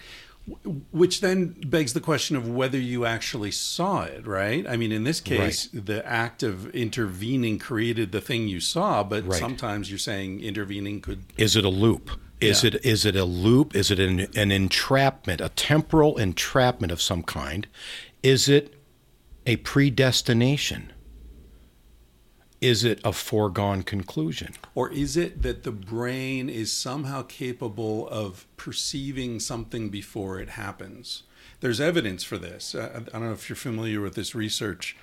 which 0.92 1.22
then 1.22 1.56
begs 1.68 1.94
the 1.94 2.00
question 2.00 2.36
of 2.36 2.50
whether 2.50 2.80
you 2.80 3.06
actually 3.06 3.52
saw 3.52 4.04
it, 4.04 4.26
right? 4.26 4.66
I 4.68 4.76
mean, 4.78 4.92
in 4.92 5.04
this 5.04 5.20
case, 5.20 5.68
the 5.74 6.06
act 6.08 6.42
of 6.42 6.74
intervening 6.74 7.60
created 7.60 8.12
the 8.12 8.22
thing 8.22 8.48
you 8.48 8.60
saw, 8.60 9.04
but 9.04 9.26
Right. 9.26 9.40
sometimes 9.40 9.90
you're 9.92 10.00
saying 10.00 10.40
intervening 10.40 11.02
could. 11.02 11.26
Is 11.38 11.56
it 11.56 11.66
a 11.66 11.70
loop? 11.70 12.12
Is 12.40 12.64
Yeah. 12.64 12.70
it 12.70 12.86
is 12.86 13.06
it 13.06 13.16
a 13.16 13.26
loop? 13.26 13.76
Is 13.76 13.92
it 13.92 14.00
an, 14.00 14.22
an 14.36 14.52
entrapment, 14.52 15.42
a 15.42 15.50
temporal 15.50 16.18
entrapment 16.18 16.92
of 16.92 17.02
some 17.02 17.22
kind? 17.22 17.68
Is 18.24 18.50
it 18.50 18.74
a 19.46 19.58
predestination? 19.58 20.91
Is 22.62 22.84
it 22.84 23.02
a 23.04 23.12
foregone 23.12 23.82
conclusion? 23.82 24.54
Or 24.76 24.92
is 24.92 25.18
it 25.18 25.42
that 25.42 25.64
the 25.64 25.72
brain 25.72 26.48
is 26.48 26.72
somehow 26.72 27.24
capable 27.24 28.08
of 28.08 28.46
perceiving 28.56 29.40
something 29.40 29.90
before 29.90 30.40
it 30.40 30.50
happens? 30.50 31.24
There's 31.62 31.82
evidence 31.82 32.24
for 32.24 32.38
this. 32.38 32.76
Uh, 32.76 33.02
I 33.08 33.18
don't 33.18 33.26
know 33.26 33.34
if 33.34 33.50
you're 33.50 33.56
familiar 33.56 34.00
with 34.00 34.14
this 34.14 34.36
research. 34.36 34.96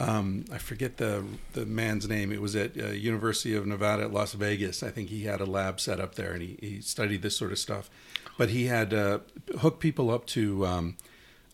Um, 0.00 0.46
I 0.52 0.58
forget 0.58 0.96
the 0.96 1.24
the 1.52 1.64
man's 1.64 2.08
name. 2.08 2.32
It 2.32 2.42
was 2.42 2.56
at 2.56 2.76
uh, 2.76 2.88
University 2.88 3.54
of 3.54 3.66
Nevada 3.66 4.02
at 4.02 4.12
Las 4.12 4.32
Vegas. 4.34 4.82
I 4.82 4.90
think 4.90 5.08
he 5.08 5.24
had 5.24 5.40
a 5.40 5.46
lab 5.46 5.80
set 5.80 6.00
up 6.00 6.16
there, 6.16 6.32
and 6.32 6.42
he, 6.42 6.58
he 6.60 6.80
studied 6.80 7.22
this 7.22 7.36
sort 7.36 7.52
of 7.52 7.58
stuff. 7.58 7.88
But 8.36 8.50
he 8.50 8.66
had 8.66 8.92
uh, 8.92 9.20
hooked 9.60 9.80
people 9.80 10.10
up 10.10 10.26
to 10.26 10.66
um, 10.66 10.96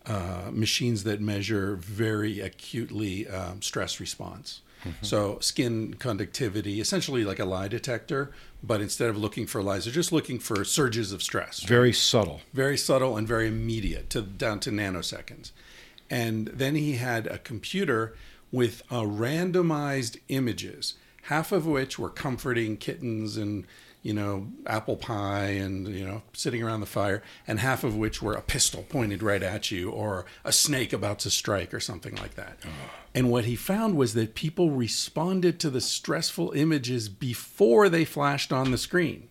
uh, 0.07 0.51
machines 0.51 1.05
that 1.05 1.21
measure 1.21 1.77
very 1.77 2.41
acutely 2.41 3.29
um, 3.29 3.63
stress 3.63 4.01
response. 4.01 4.63
So 5.03 5.39
skin 5.41 5.95
conductivity, 5.95 6.81
essentially 6.81 7.25
like 7.25 7.39
a 7.39 7.45
lie 7.45 7.69
detector, 7.69 8.33
but 8.63 8.81
instead 8.81 9.11
of 9.11 9.17
looking 9.17 9.47
for 9.47 9.63
lies, 9.63 9.85
they're 9.85 9.95
just 9.95 10.13
looking 10.13 10.39
for 10.39 10.65
surges 10.65 11.13
of 11.13 11.23
stress 11.23 11.63
Very 11.63 11.93
subtle. 11.93 12.41
very 12.53 12.77
subtle 12.77 13.17
and 13.17 13.27
very 13.27 13.49
immediate 13.49 14.11
to 14.11 14.23
down 14.23 14.61
to 14.61 14.71
nanoseconds. 14.71 15.53
And 16.11 16.49
then 16.49 16.75
he 16.75 16.95
had 16.97 17.27
a 17.27 17.39
computer 17.39 18.15
with 18.51 18.83
uh, 18.91 19.01
randomized 19.03 20.19
images, 20.29 20.95
half 21.23 21.53
of 21.53 21.67
which 21.67 21.99
were 21.99 22.11
comforting 22.11 22.77
kittens 22.77 23.37
and 23.37 23.67
you 24.03 24.13
know 24.13 24.49
apple 24.67 24.97
pie 24.97 25.47
and 25.47 25.89
you 25.89 26.05
know 26.07 26.23
sitting 26.33 26.63
around 26.63 26.81
the 26.81 26.87
fire, 26.87 27.23
and 27.47 27.61
half 27.61 27.85
of 27.85 27.97
which 27.97 28.21
were 28.21 28.35
a 28.35 28.43
pistol 28.43 28.85
pointed 28.89 29.23
right 29.23 29.43
at 29.43 29.71
you 29.71 29.91
or 29.91 30.25
a 30.45 30.53
snake 30.53 30.93
about 30.93 31.19
to 31.21 31.31
strike 31.31 31.73
or 31.73 31.81
something 31.81 32.15
like 32.17 32.35
that. 32.35 32.59
And 33.15 33.31
what 33.31 33.45
he 33.45 33.57
found 33.57 33.97
was 33.97 34.15
that 34.15 34.35
people 34.35 34.71
responded 34.71 35.61
to 35.61 35.71
the 35.71 35.81
stressful 35.81 36.53
images 36.53 37.09
before 37.09 37.89
they 37.89 38.05
flashed 38.05 38.53
on 38.53 38.71
the 38.71 38.79
screen. 38.79 39.29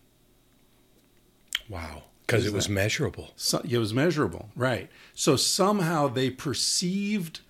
Wow. 1.68 2.04
Because 2.26 2.46
it 2.46 2.52
was 2.52 2.68
measurable. 2.68 3.32
So, 3.36 3.60
it 3.68 3.78
was 3.78 3.92
measurable, 3.92 4.48
right? 4.56 4.88
So 5.12 5.36
somehow 5.36 6.08
they 6.08 6.30
perceived 6.30 7.40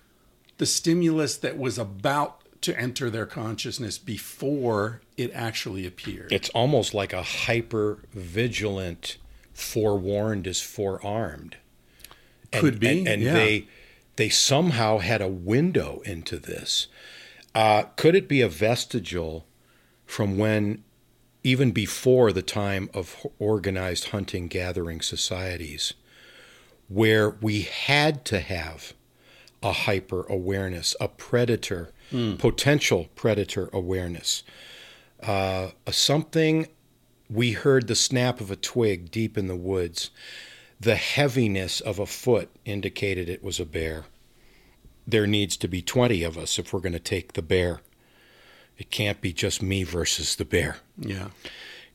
the 0.57 0.65
stimulus 0.65 1.37
that 1.37 1.57
was 1.57 1.77
about 1.77 2.42
to 2.63 2.79
enter 2.79 3.09
their 3.09 3.25
consciousness 3.25 3.97
before 3.97 5.01
it 5.17 5.31
actually 5.33 5.85
appeared. 5.85 6.31
It's 6.31 6.49
almost 6.49 6.93
like 6.93 7.13
a 7.13 7.21
hyper 7.21 7.99
vigilant 8.13 9.17
forewarned 9.53 10.47
is 10.47 10.61
forearmed. 10.61 11.57
And, 12.51 12.61
Could 12.61 12.79
be, 12.79 12.99
And, 12.99 13.07
and 13.07 13.21
yeah. 13.21 13.33
they 13.33 13.67
they 14.15 14.29
somehow 14.29 14.99
had 14.99 15.21
a 15.21 15.27
window 15.27 16.01
into 16.05 16.37
this. 16.37 16.87
Uh, 17.55 17.83
could 17.95 18.15
it 18.15 18.27
be 18.27 18.41
a 18.41 18.49
vestigial 18.49 19.45
from 20.05 20.37
when 20.37 20.83
even 21.43 21.71
before 21.71 22.31
the 22.31 22.41
time 22.41 22.89
of 22.93 23.27
organized 23.39 24.09
hunting 24.09 24.47
gathering 24.47 25.01
societies 25.01 25.93
where 26.87 27.29
we 27.29 27.61
had 27.61 28.23
to 28.25 28.39
have 28.39 28.93
a 29.61 29.71
hyper 29.71 30.23
awareness, 30.23 30.95
a 30.99 31.07
predator, 31.07 31.91
potential 32.37 33.07
predator 33.15 33.69
awareness, 33.73 34.43
uh, 35.21 35.69
a 35.87 35.93
something 35.93 36.67
we 37.29 37.53
heard 37.53 37.87
the 37.87 37.95
snap 37.95 38.39
of 38.39 38.51
a 38.51 38.55
twig 38.55 39.09
deep 39.11 39.37
in 39.37 39.47
the 39.47 39.55
woods. 39.55 40.11
The 40.79 40.95
heaviness 40.95 41.79
of 41.79 41.97
a 41.97 42.05
foot 42.05 42.49
indicated 42.65 43.29
it 43.29 43.43
was 43.43 43.59
a 43.59 43.65
bear. 43.65 44.05
There 45.07 45.25
needs 45.27 45.57
to 45.57 45.67
be 45.67 45.81
20 45.81 46.23
of 46.23 46.37
us 46.37 46.59
if 46.59 46.73
we're 46.73 46.81
going 46.81 46.93
to 46.93 46.99
take 46.99 47.33
the 47.33 47.41
bear. 47.41 47.81
It 48.77 48.91
can't 48.91 49.21
be 49.21 49.33
just 49.33 49.61
me 49.61 49.83
versus 49.83 50.35
the 50.35 50.45
bear. 50.45 50.77
yeah. 50.97 51.29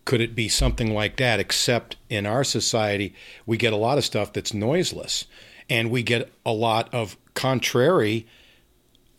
Could 0.05 0.23
it 0.23 0.35
be 0.35 0.49
something 0.49 0.95
like 0.95 1.19
that? 1.19 1.39
Except 1.39 1.97
in 2.09 2.25
our 2.25 2.43
society, 2.43 3.15
we 3.45 3.59
get 3.59 3.75
a 3.75 3.77
lot 3.77 3.99
of 3.99 4.07
stuff 4.07 4.33
that's 4.33 4.55
noiseless, 4.55 5.27
and 5.69 5.91
we 5.91 6.03
get 6.03 6.33
a 6.47 6.53
lot 6.53 6.89
of 6.95 7.19
contrary 7.35 8.27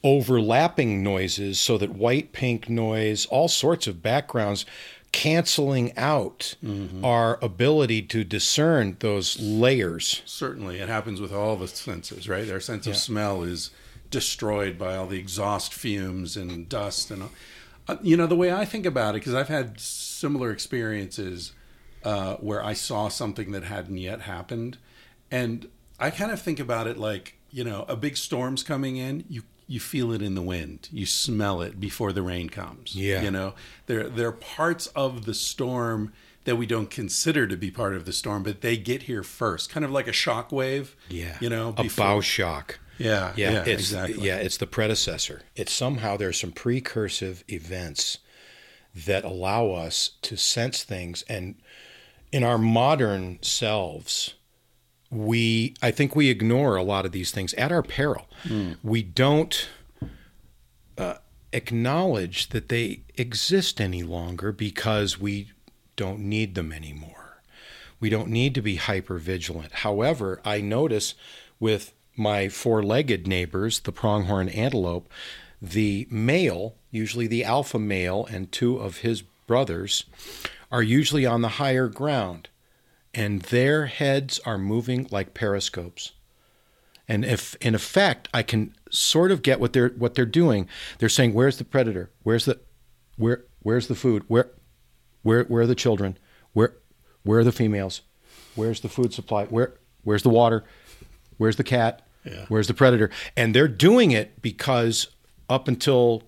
overlapping 0.03 1.03
noises 1.03 1.59
so 1.59 1.77
that 1.77 1.91
white, 1.91 2.31
pink 2.31 2.69
noise, 2.69 3.25
all 3.27 3.47
sorts 3.47 3.87
of 3.87 4.01
backgrounds 4.01 4.65
canceling 5.11 5.95
out 5.97 6.55
our 7.03 7.39
ability 7.43 8.01
to 8.03 8.23
discern 8.23 8.95
those 8.99 9.39
layers. 9.39 10.21
Certainly, 10.25 10.79
it 10.79 10.87
happens 10.87 11.19
with 11.19 11.33
all 11.33 11.55
the 11.55 11.67
senses, 11.67 12.29
right? 12.29 12.49
Our 12.49 12.59
sense 12.59 12.87
of 12.87 12.95
smell 12.95 13.43
is 13.43 13.71
destroyed 14.11 14.77
by 14.77 14.95
all 14.95 15.07
the 15.07 15.19
exhaust 15.19 15.73
fumes 15.73 16.37
and 16.37 16.67
dust 16.69 17.11
and 17.11 17.23
all. 17.23 17.31
Uh, 17.87 17.97
you 18.03 18.15
know 18.15 18.27
the 18.27 18.35
way 18.35 18.51
I 18.51 18.65
think 18.65 18.85
about 18.85 19.15
it, 19.15 19.19
because 19.19 19.33
I've 19.33 19.47
had 19.47 19.79
similar 19.79 20.51
experiences 20.51 21.53
uh, 22.03 22.35
where 22.35 22.63
I 22.63 22.73
saw 22.73 23.09
something 23.09 23.51
that 23.51 23.63
hadn't 23.63 23.97
yet 23.97 24.21
happened, 24.21 24.77
and 25.31 25.67
I 25.99 26.11
kind 26.11 26.31
of 26.31 26.39
think 26.39 26.59
about 26.59 26.85
it 26.85 26.97
like 26.97 27.37
you 27.51 27.63
know 27.63 27.85
a 27.87 27.95
big 27.95 28.15
storm's 28.15 28.61
coming 28.61 28.97
in. 28.97 29.25
You 29.27 29.41
you 29.69 29.79
feel 29.79 30.11
it 30.11 30.21
in 30.21 30.35
the 30.35 30.41
wind, 30.41 30.89
you 30.91 31.05
smell 31.05 31.61
it 31.61 31.79
before 31.79 32.11
the 32.11 32.21
rain 32.21 32.49
comes. 32.49 32.95
Yeah. 32.95 33.21
you 33.21 33.31
know 33.31 33.53
there 33.85 34.09
there 34.09 34.27
are 34.27 34.33
parts 34.33 34.87
of 34.87 35.25
the 35.25 35.33
storm 35.33 36.11
that 36.45 36.55
we 36.55 36.65
don't 36.65 36.89
consider 36.89 37.45
to 37.45 37.55
be 37.55 37.69
part 37.69 37.95
of 37.95 38.05
the 38.05 38.13
storm, 38.13 38.43
but 38.43 38.61
they 38.61 38.75
get 38.75 39.03
here 39.03 39.23
first, 39.23 39.69
kind 39.69 39.85
of 39.85 39.91
like 39.91 40.07
a 40.07 40.11
shock 40.11 40.51
wave. 40.51 40.95
Yeah. 41.07 41.37
You 41.39 41.49
know, 41.49 41.75
a 41.77 41.87
bow 41.95 42.21
shock. 42.21 42.79
Yeah, 42.97 43.33
Yeah, 43.35 43.51
yeah, 43.51 43.59
it's, 43.61 43.81
exactly. 43.81 44.27
Yeah, 44.27 44.37
it's 44.37 44.57
the 44.57 44.67
predecessor. 44.67 45.43
It's 45.55 45.71
somehow 45.71 46.17
there's 46.17 46.39
some 46.39 46.51
precursive 46.51 47.43
events 47.47 48.17
that 48.93 49.23
allow 49.23 49.71
us 49.71 50.11
to 50.23 50.35
sense 50.35 50.83
things, 50.83 51.23
and 51.29 51.55
in 52.31 52.43
our 52.43 52.57
modern 52.57 53.39
selves, 53.41 54.33
we 55.11 55.73
I 55.81 55.91
think 55.91 56.15
we 56.15 56.29
ignore 56.29 56.75
a 56.75 56.83
lot 56.83 57.05
of 57.05 57.11
these 57.11 57.31
things 57.31 57.53
at 57.55 57.71
our 57.71 57.81
peril. 57.83 58.27
We 58.83 59.01
don't 59.03 59.69
uh, 60.97 61.15
acknowledge 61.51 62.49
that 62.49 62.69
they 62.69 63.01
exist 63.17 63.81
any 63.81 64.03
longer 64.03 64.51
because 64.51 65.19
we 65.19 65.51
don't 65.95 66.19
need 66.19 66.55
them 66.55 66.71
anymore. 66.71 67.41
We 67.99 68.09
don't 68.09 68.29
need 68.29 68.55
to 68.55 68.61
be 68.61 68.75
hyper 68.75 69.17
vigilant. 69.17 69.71
However, 69.73 70.39
I 70.45 70.61
notice 70.61 71.15
with 71.59 71.93
my 72.15 72.49
four 72.49 72.83
legged 72.83 73.27
neighbors, 73.27 73.79
the 73.79 73.91
pronghorn 73.91 74.47
antelope, 74.49 75.09
the 75.61 76.07
male, 76.09 76.75
usually 76.91 77.27
the 77.27 77.43
alpha 77.43 77.79
male, 77.79 78.25
and 78.31 78.51
two 78.51 78.77
of 78.77 78.97
his 78.97 79.21
brothers, 79.47 80.05
are 80.71 80.83
usually 80.83 81.25
on 81.25 81.41
the 81.41 81.49
higher 81.49 81.87
ground, 81.87 82.47
and 83.13 83.41
their 83.43 83.87
heads 83.87 84.39
are 84.45 84.57
moving 84.57 85.07
like 85.11 85.33
periscopes. 85.33 86.11
And 87.07 87.25
if 87.25 87.55
in 87.55 87.73
effect 87.73 88.29
I 88.33 88.43
can 88.43 88.75
sort 88.91 89.31
of 89.31 89.41
get 89.41 89.59
what 89.59 89.73
they're 89.73 89.89
what 89.89 90.13
they're 90.13 90.25
doing, 90.25 90.67
they're 90.99 91.09
saying, 91.09 91.33
Where's 91.33 91.57
the 91.57 91.65
predator? 91.65 92.11
Where's 92.23 92.45
the 92.45 92.59
where 93.17 93.45
where's 93.63 93.87
the 93.87 93.95
food? 93.95 94.23
Where 94.27 94.51
where 95.23 95.43
where 95.43 95.63
are 95.63 95.67
the 95.67 95.75
children? 95.75 96.17
Where 96.53 96.75
where 97.23 97.39
are 97.39 97.43
the 97.43 97.51
females? 97.51 98.01
Where's 98.55 98.81
the 98.81 98.89
food 98.89 99.13
supply? 99.13 99.45
Where 99.45 99.73
where's 100.03 100.23
the 100.23 100.29
water? 100.29 100.63
Where's 101.37 101.55
the 101.55 101.63
cat? 101.63 102.05
Yeah. 102.23 102.45
Where's 102.47 102.67
the 102.67 102.73
predator? 102.73 103.09
And 103.35 103.55
they're 103.55 103.67
doing 103.67 104.11
it 104.11 104.41
because 104.41 105.07
up 105.49 105.67
until 105.67 106.23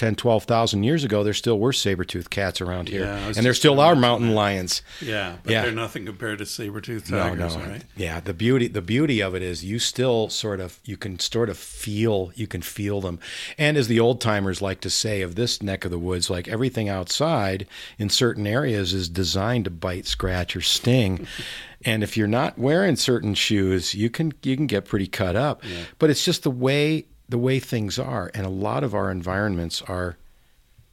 10, 0.00 0.14
12,000 0.16 0.82
years 0.82 1.04
ago, 1.04 1.22
there 1.22 1.34
still 1.34 1.58
were 1.58 1.74
saber-toothed 1.74 2.30
cats 2.30 2.62
around 2.62 2.88
here. 2.88 3.04
Yeah, 3.04 3.26
and 3.36 3.44
there 3.44 3.52
still 3.52 3.78
are 3.80 3.94
mountain 3.94 4.34
lions. 4.34 4.80
Yeah, 5.02 5.36
but 5.42 5.52
Yeah. 5.52 5.62
they're 5.62 5.72
nothing 5.72 6.06
compared 6.06 6.38
to 6.38 6.46
saber-toothed 6.46 7.10
No, 7.10 7.18
tigers, 7.18 7.54
no. 7.54 7.62
right? 7.64 7.82
Yeah, 7.96 8.18
the 8.20 8.32
beauty 8.32 8.66
the 8.66 8.80
beauty 8.80 9.20
of 9.20 9.34
it 9.34 9.42
is 9.42 9.62
you 9.62 9.78
still 9.78 10.30
sort 10.30 10.58
of 10.58 10.78
you 10.86 10.96
can 10.96 11.18
sort 11.20 11.50
of 11.50 11.58
feel 11.58 12.32
you 12.34 12.46
can 12.46 12.62
feel 12.62 13.02
them. 13.02 13.18
And 13.58 13.76
as 13.76 13.88
the 13.88 14.00
old 14.00 14.22
timers 14.22 14.62
like 14.62 14.80
to 14.80 14.90
say 14.90 15.20
of 15.20 15.34
this 15.34 15.62
neck 15.62 15.84
of 15.84 15.90
the 15.90 15.98
woods, 15.98 16.30
like 16.30 16.48
everything 16.48 16.88
outside 16.88 17.66
in 17.98 18.08
certain 18.08 18.46
areas 18.46 18.94
is 18.94 19.06
designed 19.10 19.64
to 19.66 19.70
bite, 19.70 20.06
scratch, 20.06 20.56
or 20.56 20.62
sting. 20.62 21.26
and 21.84 22.02
if 22.02 22.16
you're 22.16 22.26
not 22.26 22.58
wearing 22.58 22.96
certain 22.96 23.34
shoes, 23.34 23.94
you 23.94 24.08
can 24.08 24.32
you 24.42 24.56
can 24.56 24.66
get 24.66 24.86
pretty 24.86 25.06
cut 25.06 25.36
up. 25.36 25.62
But 25.98 26.08
it's 26.08 26.24
just 26.24 26.42
the 26.42 26.50
way 26.50 27.04
the 27.30 27.38
way 27.38 27.60
things 27.60 27.98
are. 27.98 28.30
And 28.34 28.44
a 28.44 28.50
lot 28.50 28.84
of 28.84 28.94
our 28.94 29.10
environments 29.10 29.80
are 29.82 30.16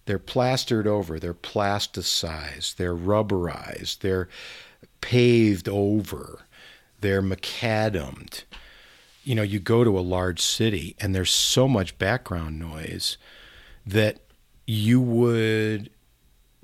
they're 0.05 0.19
plastered 0.19 0.87
over, 0.87 1.19
they're 1.19 1.33
plasticized, 1.33 2.77
they're 2.77 2.95
rubberized, 2.95 3.99
they're 3.99 4.29
paved 5.01 5.67
over, 5.67 6.45
they're 7.01 7.21
macadamed. 7.21 8.43
You 9.25 9.35
know, 9.35 9.41
you 9.41 9.59
go 9.59 9.83
to 9.83 9.97
a 9.97 10.01
large 10.01 10.39
city 10.39 10.95
and 10.99 11.13
there's 11.13 11.31
so 11.31 11.67
much 11.67 11.97
background 11.97 12.57
noise 12.59 13.17
that 13.85 14.19
you 14.65 15.01
would 15.01 15.89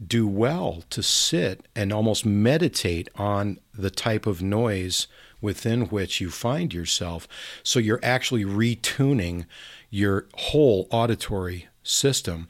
do 0.05 0.27
well 0.27 0.83
to 0.89 1.03
sit 1.03 1.67
and 1.75 1.91
almost 1.91 2.25
meditate 2.25 3.09
on 3.15 3.59
the 3.73 3.89
type 3.89 4.25
of 4.25 4.41
noise 4.41 5.07
within 5.43 5.81
which 5.89 6.21
you 6.21 6.31
find 6.31 6.73
yourself. 6.73 7.27
So 7.61 7.77
you're 7.77 7.99
actually 8.01 8.45
retuning 8.45 9.45
your 9.89 10.25
whole 10.35 10.87
auditory 10.89 11.67
system. 11.83 12.47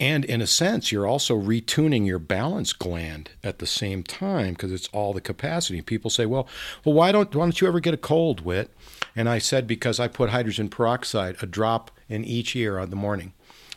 And 0.00 0.24
in 0.24 0.40
a 0.40 0.46
sense, 0.46 0.92
you're 0.92 1.08
also 1.08 1.36
retuning 1.36 2.06
your 2.06 2.20
balance 2.20 2.72
gland 2.72 3.30
at 3.42 3.58
the 3.58 3.66
same 3.66 4.04
time 4.04 4.50
because 4.50 4.70
it's 4.70 4.88
all 4.92 5.12
the 5.12 5.20
capacity. 5.20 5.82
People 5.82 6.08
say, 6.08 6.24
"Well, 6.24 6.46
well, 6.84 6.94
why 6.94 7.10
don't 7.10 7.34
why 7.34 7.44
don't 7.44 7.60
you 7.60 7.66
ever 7.66 7.80
get 7.80 7.94
a 7.94 7.98
cold, 7.98 8.42
Wit?" 8.42 8.70
And 9.16 9.28
I 9.28 9.38
said, 9.38 9.66
"Because 9.66 9.98
I 9.98 10.06
put 10.06 10.30
hydrogen 10.30 10.68
peroxide, 10.68 11.36
a 11.42 11.46
drop 11.46 11.90
in 12.08 12.24
each 12.24 12.54
ear 12.54 12.78
on 12.78 12.90
the 12.90 12.96
morning. 12.96 13.32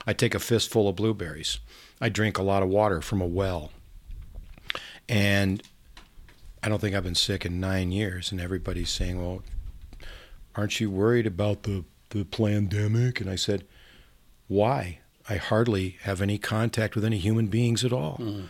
I 0.05 0.13
take 0.13 0.35
a 0.35 0.39
fistful 0.39 0.87
of 0.87 0.95
blueberries. 0.95 1.59
I 1.99 2.09
drink 2.09 2.37
a 2.37 2.43
lot 2.43 2.61
of 2.61 2.69
water 2.69 3.01
from 3.01 3.19
a 3.21 3.27
well, 3.27 3.71
and 5.09 5.63
I 6.63 6.69
don't 6.69 6.79
think 6.79 6.95
I've 6.95 7.03
been 7.03 7.15
sick 7.15 7.45
in 7.45 7.59
nine 7.59 7.91
years." 7.91 8.31
And 8.31 8.39
everybody's 8.41 8.89
saying, 8.89 9.21
"Well, 9.21 9.43
aren't 10.55 10.79
you 10.79 10.89
worried 10.89 11.27
about 11.27 11.63
the 11.63 11.83
the 12.09 12.25
pandemic?" 12.25 13.21
And 13.21 13.29
I 13.29 13.35
said, 13.35 13.65
"Why?" 14.47 14.99
I 15.29 15.37
hardly 15.37 15.97
have 16.01 16.21
any 16.21 16.37
contact 16.37 16.95
with 16.95 17.05
any 17.05 17.17
human 17.17 17.47
beings 17.47 17.85
at 17.85 17.93
all. 17.93 18.15
Hmm. 18.15 18.41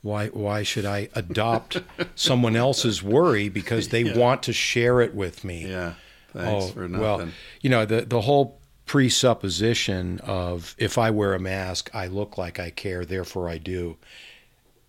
Why 0.00 0.28
why 0.28 0.62
should 0.62 0.84
I 0.84 1.08
adopt 1.14 1.80
someone 2.14 2.56
else's 2.56 3.02
worry 3.02 3.48
because 3.48 3.88
they 3.88 4.02
Yeah. 4.04 4.16
want 4.16 4.42
to 4.44 4.52
share 4.52 5.00
it 5.00 5.14
with 5.14 5.44
me? 5.44 5.66
Yeah. 5.66 5.94
Thanks 6.32 6.64
oh, 6.64 6.68
for 6.68 6.88
nothing. 6.88 7.04
Oh, 7.04 7.16
well, 7.18 7.28
you 7.60 7.70
know 7.70 7.84
the 7.84 8.02
the 8.02 8.22
whole 8.22 8.58
presupposition 8.86 10.18
of 10.20 10.74
if 10.78 10.98
I 10.98 11.10
wear 11.10 11.34
a 11.34 11.38
mask, 11.38 11.90
I 11.94 12.06
look 12.08 12.36
like 12.36 12.58
I 12.58 12.70
care, 12.70 13.04
therefore 13.04 13.48
I 13.48 13.58
do, 13.58 13.96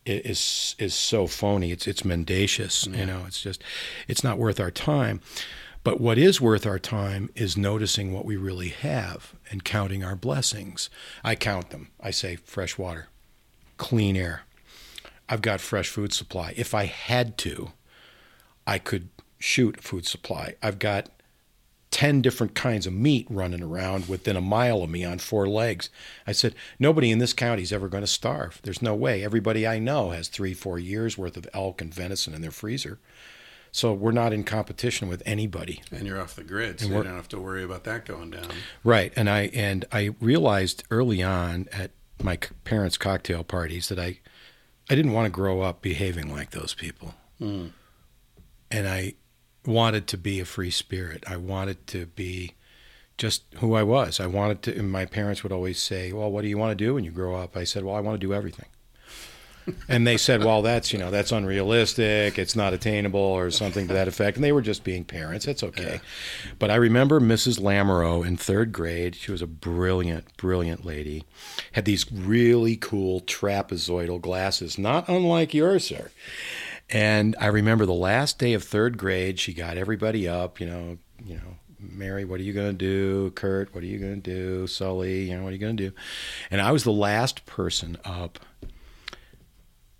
is 0.05 0.75
is 0.79 0.93
so 0.93 1.27
phony. 1.27 1.71
It's 1.71 1.87
it's 1.87 2.03
mendacious. 2.03 2.87
You 2.87 3.05
know, 3.05 3.23
it's 3.27 3.41
just 3.41 3.63
it's 4.07 4.23
not 4.23 4.37
worth 4.37 4.59
our 4.59 4.71
time. 4.71 5.21
But 5.83 5.99
what 5.99 6.17
is 6.17 6.39
worth 6.39 6.65
our 6.65 6.79
time 6.79 7.29
is 7.35 7.57
noticing 7.57 8.13
what 8.13 8.23
we 8.23 8.37
really 8.37 8.69
have 8.69 9.33
and 9.51 9.65
counting 9.65 10.03
our 10.03 10.15
blessings. 10.15 10.89
I 11.23 11.35
count 11.35 11.71
them. 11.71 11.89
I 11.99 12.11
say 12.11 12.37
fresh 12.37 12.77
water, 12.77 13.07
clean 13.77 14.15
air. 14.15 14.43
I've 15.27 15.41
got 15.41 15.59
fresh 15.59 15.89
food 15.89 16.13
supply. 16.13 16.53
If 16.55 16.73
I 16.73 16.85
had 16.85 17.37
to, 17.39 17.73
I 18.65 18.77
could 18.77 19.09
shoot 19.39 19.81
food 19.81 20.05
supply. 20.05 20.55
I've 20.61 20.79
got 20.79 21.09
10 21.93 22.23
different 22.23 22.55
kinds 22.55 22.87
of 22.87 22.91
meat 22.91 23.27
running 23.29 23.61
around 23.61 24.09
within 24.09 24.35
a 24.35 24.41
mile 24.41 24.81
of 24.81 24.89
me 24.89 25.05
on 25.05 25.19
four 25.19 25.47
legs. 25.47 25.91
I 26.25 26.31
said, 26.31 26.55
nobody 26.79 27.11
in 27.11 27.19
this 27.19 27.33
county 27.33 27.61
is 27.61 27.71
ever 27.71 27.87
going 27.87 28.01
to 28.01 28.07
starve. 28.07 28.59
There's 28.63 28.81
no 28.81 28.95
way. 28.95 29.23
Everybody 29.23 29.67
I 29.67 29.77
know 29.77 30.09
has 30.09 30.27
three, 30.27 30.55
four 30.55 30.79
years 30.79 31.19
worth 31.19 31.37
of 31.37 31.47
elk 31.53 31.81
and 31.81 31.93
venison 31.93 32.33
in 32.33 32.41
their 32.41 32.49
freezer. 32.49 32.97
So 33.71 33.93
we're 33.93 34.11
not 34.11 34.33
in 34.33 34.43
competition 34.43 35.07
with 35.07 35.21
anybody. 35.23 35.83
and 35.91 36.07
you're 36.07 36.19
off 36.19 36.35
the 36.35 36.43
grid, 36.43 36.79
so 36.79 36.87
you 36.87 36.93
don't 36.93 37.05
have 37.05 37.29
to 37.29 37.39
worry 37.39 37.63
about 37.63 37.83
that 37.83 38.05
going 38.05 38.31
down. 38.31 38.47
Right, 38.83 39.13
and 39.15 39.27
I 39.27 39.49
and 39.53 39.85
I 39.91 40.13
realized 40.19 40.83
early 40.91 41.23
on 41.23 41.67
at 41.71 41.89
my 42.21 42.37
parents' 42.65 42.97
cocktail 42.97 43.43
parties 43.43 43.89
that 43.89 43.97
I 43.97 44.19
I 44.91 44.95
didn't 44.95 45.13
want 45.13 45.25
to 45.25 45.31
grow 45.31 45.61
up 45.61 45.81
behaving 45.81 46.31
like 46.31 46.51
those 46.51 46.75
people, 46.75 47.15
hmm. 47.39 47.67
and 48.69 48.87
I 48.87 49.15
wanted 49.65 50.07
to 50.07 50.17
be 50.17 50.39
a 50.39 50.45
free 50.45 50.71
spirit. 50.71 51.23
I 51.27 51.37
wanted 51.37 51.87
to 51.87 52.07
be 52.07 52.53
just 53.17 53.43
who 53.57 53.75
I 53.75 53.83
was. 53.83 54.19
I 54.19 54.27
wanted 54.27 54.61
to. 54.63 54.77
And 54.77 54.91
my 54.91 55.05
parents 55.05 55.43
would 55.43 55.51
always 55.51 55.79
say, 55.79 56.11
"Well, 56.11 56.31
what 56.31 56.41
do 56.41 56.47
you 56.47 56.57
want 56.57 56.77
to 56.77 56.83
do 56.83 56.95
when 56.95 57.03
you 57.03 57.11
grow 57.11 57.35
up?" 57.35 57.55
I 57.55 57.63
said, 57.63 57.83
"Well, 57.83 57.95
I 57.95 57.99
want 57.99 58.19
to 58.19 58.27
do 58.27 58.33
everything." 58.33 58.67
and 59.87 60.05
they 60.05 60.17
said, 60.17 60.43
"Well, 60.43 60.61
that's 60.61 60.91
you 60.91 60.99
know 60.99 61.11
that's 61.11 61.31
unrealistic. 61.31 62.37
It's 62.37 62.55
not 62.55 62.73
attainable, 62.73 63.19
or 63.19 63.51
something 63.51 63.87
to 63.87 63.93
that 63.93 64.07
effect." 64.07 64.37
And 64.37 64.43
they 64.43 64.51
were 64.51 64.61
just 64.61 64.83
being 64.83 65.03
parents. 65.03 65.45
That's 65.45 65.63
okay. 65.63 66.01
But 66.59 66.71
I 66.71 66.75
remember 66.75 67.19
Mrs. 67.19 67.59
Lamoureux 67.59 68.25
in 68.25 68.37
third 68.37 68.71
grade. 68.71 69.15
She 69.15 69.31
was 69.31 69.41
a 69.41 69.47
brilliant, 69.47 70.35
brilliant 70.37 70.85
lady. 70.85 71.23
Had 71.73 71.85
these 71.85 72.11
really 72.11 72.75
cool 72.75 73.21
trapezoidal 73.21 74.21
glasses, 74.21 74.77
not 74.77 75.07
unlike 75.07 75.53
yours, 75.53 75.85
sir. 75.85 76.11
And 76.93 77.35
I 77.39 77.47
remember 77.47 77.85
the 77.85 77.93
last 77.93 78.37
day 78.37 78.53
of 78.53 78.63
third 78.63 78.97
grade, 78.97 79.39
she 79.39 79.53
got 79.53 79.77
everybody 79.77 80.27
up. 80.27 80.59
You 80.59 80.67
know, 80.67 80.97
you 81.25 81.35
know. 81.35 81.57
Mary, 81.79 82.23
what 82.23 82.39
are 82.39 82.43
you 82.43 82.53
going 82.53 82.71
to 82.71 82.73
do? 82.73 83.31
Kurt, 83.31 83.75
what 83.75 83.83
are 83.83 83.87
you 83.87 83.99
going 83.99 84.21
to 84.21 84.33
do? 84.33 84.67
Sully, 84.67 85.23
you 85.23 85.35
know, 85.35 85.43
what 85.43 85.49
are 85.49 85.53
you 85.53 85.57
going 85.57 85.75
to 85.75 85.89
do? 85.89 85.95
And 86.49 86.61
I 86.61 86.71
was 86.71 86.85
the 86.85 86.93
last 86.93 87.45
person 87.45 87.97
up 88.05 88.39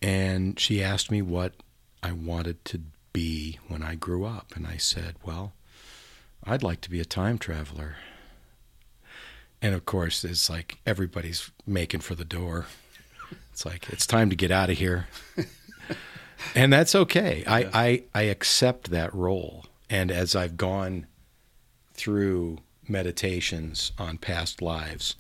and 0.03 0.59
she 0.59 0.83
asked 0.83 1.09
me 1.09 1.21
what 1.21 1.53
I 2.03 2.11
wanted 2.11 2.63
to 2.65 2.81
be 3.13 3.57
when 3.69 3.81
I 3.81 3.95
grew 3.95 4.25
up. 4.25 4.53
And 4.55 4.67
I 4.67 4.77
said, 4.77 5.15
Well, 5.25 5.53
I'd 6.43 6.61
like 6.61 6.81
to 6.81 6.89
be 6.89 6.99
a 6.99 7.05
time 7.05 7.37
traveler. 7.37 7.95
And 9.61 9.73
of 9.73 9.85
course, 9.85 10.25
it's 10.25 10.49
like 10.49 10.79
everybody's 10.85 11.49
making 11.65 12.01
for 12.01 12.15
the 12.15 12.25
door. 12.25 12.65
It's 13.51 13.65
like, 13.65 13.87
it's 13.89 14.05
time 14.05 14.29
to 14.29 14.35
get 14.35 14.51
out 14.51 14.69
of 14.69 14.77
here. 14.77 15.07
and 16.55 16.71
that's 16.71 16.95
okay. 16.95 17.43
I, 17.47 17.69
I, 17.73 18.03
I 18.13 18.21
accept 18.23 18.91
that 18.91 19.13
role. 19.13 19.65
And 19.89 20.11
as 20.11 20.35
I've 20.35 20.57
gone 20.57 21.07
through 21.93 22.59
meditations 22.87 23.91
on 23.97 24.17
past 24.17 24.61
lives, 24.61 25.15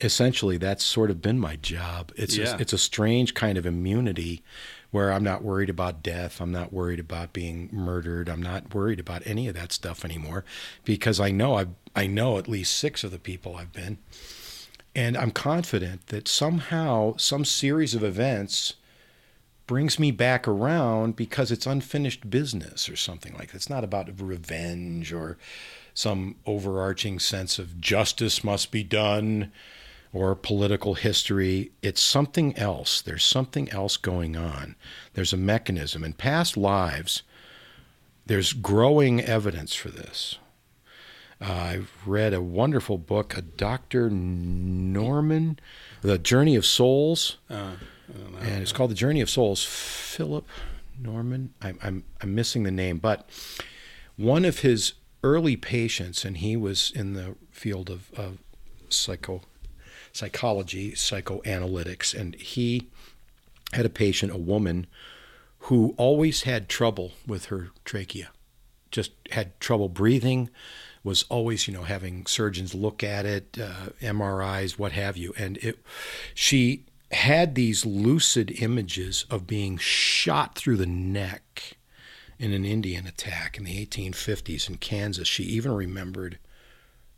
essentially 0.00 0.56
that's 0.56 0.84
sort 0.84 1.10
of 1.10 1.22
been 1.22 1.38
my 1.38 1.56
job. 1.56 2.12
It's 2.16 2.36
Yeah. 2.36 2.56
a, 2.56 2.58
it's 2.60 2.72
a 2.72 2.78
strange 2.78 3.34
kind 3.34 3.56
of 3.56 3.66
immunity 3.66 4.42
where 4.90 5.10
I'm 5.12 5.24
not 5.24 5.42
worried 5.42 5.70
about 5.70 6.02
death. 6.02 6.40
I'm 6.40 6.52
not 6.52 6.72
worried 6.72 7.00
about 7.00 7.32
being 7.32 7.70
murdered. 7.72 8.28
I'm 8.28 8.42
not 8.42 8.74
worried 8.74 9.00
about 9.00 9.22
any 9.26 9.48
of 9.48 9.54
that 9.54 9.72
stuff 9.72 10.04
anymore 10.04 10.44
because 10.84 11.18
I 11.20 11.30
know 11.30 11.56
I 11.58 11.66
I 11.94 12.06
know 12.06 12.38
at 12.38 12.48
least 12.48 12.76
six 12.76 13.04
of 13.04 13.10
the 13.10 13.18
people 13.18 13.56
I've 13.56 13.72
been, 13.72 13.98
and 14.94 15.16
I'm 15.16 15.30
confident 15.30 16.06
that 16.08 16.26
somehow 16.28 17.16
some 17.16 17.44
series 17.44 17.94
of 17.94 18.02
events 18.04 18.74
brings 19.66 19.98
me 19.98 20.10
back 20.10 20.46
around 20.46 21.16
because 21.16 21.50
it's 21.50 21.66
unfinished 21.66 22.28
business 22.28 22.88
or 22.88 22.96
something 22.96 23.34
like 23.34 23.50
that. 23.50 23.56
It's 23.56 23.70
not 23.70 23.84
about 23.84 24.20
revenge 24.20 25.12
or 25.12 25.38
some 25.94 26.36
overarching 26.46 27.18
sense 27.18 27.58
of 27.58 27.80
justice 27.80 28.42
must 28.42 28.70
be 28.70 28.82
done 28.82 29.52
or 30.12 30.34
political 30.34 30.94
history. 30.94 31.72
It's 31.82 32.02
something 32.02 32.56
else. 32.56 33.00
There's 33.00 33.24
something 33.24 33.70
else 33.70 33.96
going 33.96 34.36
on. 34.36 34.76
There's 35.14 35.32
a 35.32 35.38
mechanism. 35.38 36.04
In 36.04 36.12
past 36.12 36.56
lives, 36.56 37.22
there's 38.26 38.52
growing 38.52 39.20
evidence 39.20 39.74
for 39.74 39.88
this. 39.88 40.38
Uh, 41.40 41.52
I've 41.52 41.92
read 42.06 42.32
a 42.32 42.40
wonderful 42.40 42.98
book, 42.98 43.36
a 43.36 43.42
Dr. 43.42 44.08
Norman, 44.10 45.58
The 46.02 46.18
Journey 46.18 46.54
of 46.54 46.64
Souls. 46.64 47.38
Uh, 47.50 47.72
and 48.40 48.62
it's 48.62 48.72
called 48.72 48.90
The 48.90 48.96
Journey 48.96 49.20
of 49.20 49.30
Souls. 49.30 49.64
Philip 49.64 50.46
Norman, 50.98 51.54
I'm, 51.60 51.78
I'm, 51.82 52.04
I'm 52.20 52.34
missing 52.34 52.62
the 52.62 52.70
name, 52.70 52.98
but 52.98 53.28
one 54.16 54.44
of 54.44 54.60
his 54.60 54.94
early 55.24 55.56
patients, 55.56 56.24
and 56.24 56.38
he 56.38 56.56
was 56.56 56.92
in 56.94 57.14
the 57.14 57.36
field 57.50 57.90
of, 57.90 58.12
of 58.14 58.38
psycho, 58.88 59.42
psychology, 60.12 60.92
psychoanalytics, 60.92 62.18
and 62.18 62.34
he 62.36 62.88
had 63.72 63.86
a 63.86 63.90
patient, 63.90 64.32
a 64.32 64.36
woman, 64.36 64.86
who 65.60 65.94
always 65.96 66.42
had 66.42 66.68
trouble 66.68 67.12
with 67.26 67.46
her 67.46 67.70
trachea, 67.84 68.30
just 68.90 69.12
had 69.30 69.58
trouble 69.60 69.88
breathing, 69.88 70.50
was 71.04 71.24
always, 71.28 71.66
you 71.66 71.74
know, 71.74 71.82
having 71.82 72.26
surgeons 72.26 72.74
look 72.74 73.02
at 73.02 73.24
it, 73.24 73.58
uh, 73.60 73.90
MRIs, 74.00 74.78
what 74.78 74.92
have 74.92 75.16
you, 75.16 75.32
and 75.38 75.56
it, 75.58 75.78
she 76.34 76.84
had 77.12 77.54
these 77.54 77.84
lucid 77.84 78.50
images 78.62 79.26
of 79.30 79.46
being 79.46 79.76
shot 79.76 80.56
through 80.56 80.76
the 80.76 80.86
neck 80.86 81.76
in 82.38 82.52
an 82.52 82.64
Indian 82.64 83.06
attack 83.06 83.58
in 83.58 83.64
the 83.64 83.86
1850s 83.86 84.68
in 84.68 84.76
Kansas. 84.76 85.28
She 85.28 85.44
even 85.44 85.72
remembered 85.72 86.38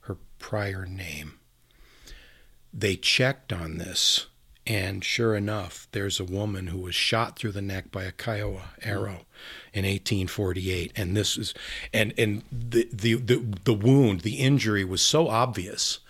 her 0.01 0.17
prior 0.39 0.85
name. 0.85 1.39
They 2.73 2.97
checked 2.97 3.53
on 3.53 3.79
this, 3.79 4.27
and 4.67 5.05
sure 5.05 5.37
enough, 5.37 5.87
there's 5.93 6.19
a 6.19 6.25
woman 6.25 6.67
who 6.67 6.79
was 6.79 6.95
shot 6.95 7.39
through 7.39 7.53
the 7.53 7.63
neck 7.63 7.93
by 7.93 8.03
a 8.03 8.13
Kiowa 8.13 8.73
arrow 8.83 9.27
in 9.73 9.85
1848, 9.85 10.93
and 10.97 11.17
this 11.17 11.37
is 11.37 11.55
and 11.93 12.13
and 12.19 12.43
the 12.51 12.89
the 12.93 13.15
the, 13.15 13.55
the 13.65 13.75
wound, 13.75 14.23
the 14.23 14.37
injury 14.37 14.85
was 14.85 15.03
so 15.03 15.29
obvious 15.29 16.01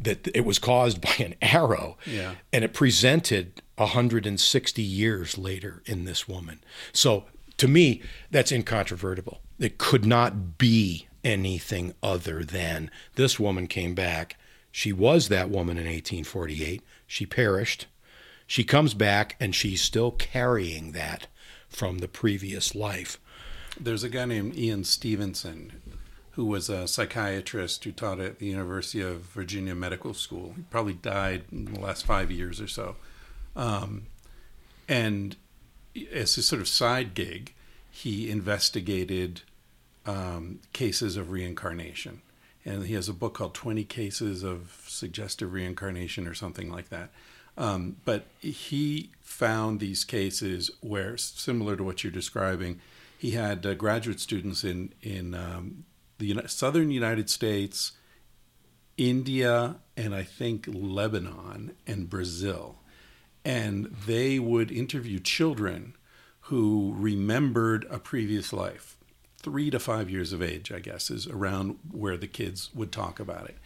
that 0.00 0.28
it 0.34 0.44
was 0.44 0.58
caused 0.58 1.00
by 1.00 1.14
an 1.18 1.34
arrow. 1.42 1.96
Yeah. 2.06 2.34
And 2.52 2.64
it 2.64 2.74
presented 2.74 3.62
160 3.76 4.82
years 4.82 5.36
later 5.36 5.82
in 5.86 6.04
this 6.04 6.26
woman. 6.26 6.60
So 6.92 7.24
to 7.58 7.68
me, 7.68 8.02
that's 8.30 8.52
incontrovertible. 8.52 9.40
It 9.58 9.78
could 9.78 10.04
not 10.04 10.58
be 10.58 11.08
anything 11.24 11.94
other 12.02 12.44
than 12.44 12.90
this 13.14 13.40
woman 13.40 13.66
came 13.66 13.94
back. 13.94 14.36
She 14.70 14.92
was 14.92 15.28
that 15.28 15.50
woman 15.50 15.76
in 15.76 15.84
1848. 15.84 16.82
She 17.06 17.26
perished. 17.26 17.86
She 18.46 18.62
comes 18.62 18.94
back 18.94 19.36
and 19.40 19.54
she's 19.54 19.82
still 19.82 20.12
carrying 20.12 20.92
that 20.92 21.26
from 21.68 21.98
the 21.98 22.08
previous 22.08 22.74
life. 22.74 23.18
There's 23.78 24.04
a 24.04 24.08
guy 24.08 24.24
named 24.26 24.56
Ian 24.56 24.84
Stevenson 24.84 25.82
who 26.36 26.44
was 26.44 26.68
a 26.68 26.86
psychiatrist 26.86 27.82
who 27.82 27.90
taught 27.90 28.20
at 28.20 28.38
the 28.38 28.46
University 28.46 29.00
of 29.00 29.22
Virginia 29.22 29.74
Medical 29.74 30.12
School. 30.12 30.52
He 30.54 30.62
probably 30.70 30.92
died 30.92 31.44
in 31.50 31.72
the 31.72 31.80
last 31.80 32.04
five 32.04 32.30
years 32.30 32.60
or 32.60 32.68
so. 32.68 32.96
Um, 33.56 34.02
and 34.86 35.34
as 36.12 36.36
a 36.36 36.42
sort 36.42 36.60
of 36.60 36.68
side 36.68 37.14
gig, 37.14 37.54
he 37.90 38.30
investigated 38.30 39.40
um, 40.04 40.60
cases 40.74 41.16
of 41.16 41.30
reincarnation. 41.30 42.20
And 42.66 42.84
he 42.84 42.92
has 42.92 43.08
a 43.08 43.14
book 43.14 43.32
called 43.32 43.54
20 43.54 43.84
Cases 43.84 44.42
of 44.42 44.84
Suggestive 44.86 45.54
Reincarnation 45.54 46.28
or 46.28 46.34
something 46.34 46.70
like 46.70 46.90
that. 46.90 47.08
Um, 47.56 47.96
but 48.04 48.26
he 48.40 49.10
found 49.22 49.80
these 49.80 50.04
cases 50.04 50.70
where, 50.82 51.16
similar 51.16 51.76
to 51.76 51.82
what 51.82 52.04
you're 52.04 52.12
describing, 52.12 52.80
he 53.16 53.30
had 53.30 53.64
uh, 53.64 53.72
graduate 53.72 54.20
students 54.20 54.64
in, 54.64 54.92
in 55.00 55.34
um, 55.34 55.86
the 56.18 56.26
Uni- 56.26 56.48
southern 56.48 56.90
United 56.90 57.28
States, 57.30 57.92
India, 58.96 59.76
and 59.96 60.14
I 60.14 60.22
think 60.22 60.66
Lebanon 60.68 61.72
and 61.86 62.08
Brazil. 62.08 62.80
And 63.44 63.94
they 64.06 64.38
would 64.38 64.70
interview 64.72 65.18
children 65.20 65.94
who 66.42 66.94
remembered 66.96 67.86
a 67.90 67.98
previous 67.98 68.52
life. 68.52 68.96
Three 69.38 69.70
to 69.70 69.78
five 69.78 70.10
years 70.10 70.32
of 70.32 70.42
age, 70.42 70.72
I 70.72 70.80
guess, 70.80 71.10
is 71.10 71.26
around 71.26 71.78
where 71.90 72.16
the 72.16 72.26
kids 72.26 72.70
would 72.74 72.90
talk 72.90 73.20
about 73.20 73.48
it. 73.48 73.56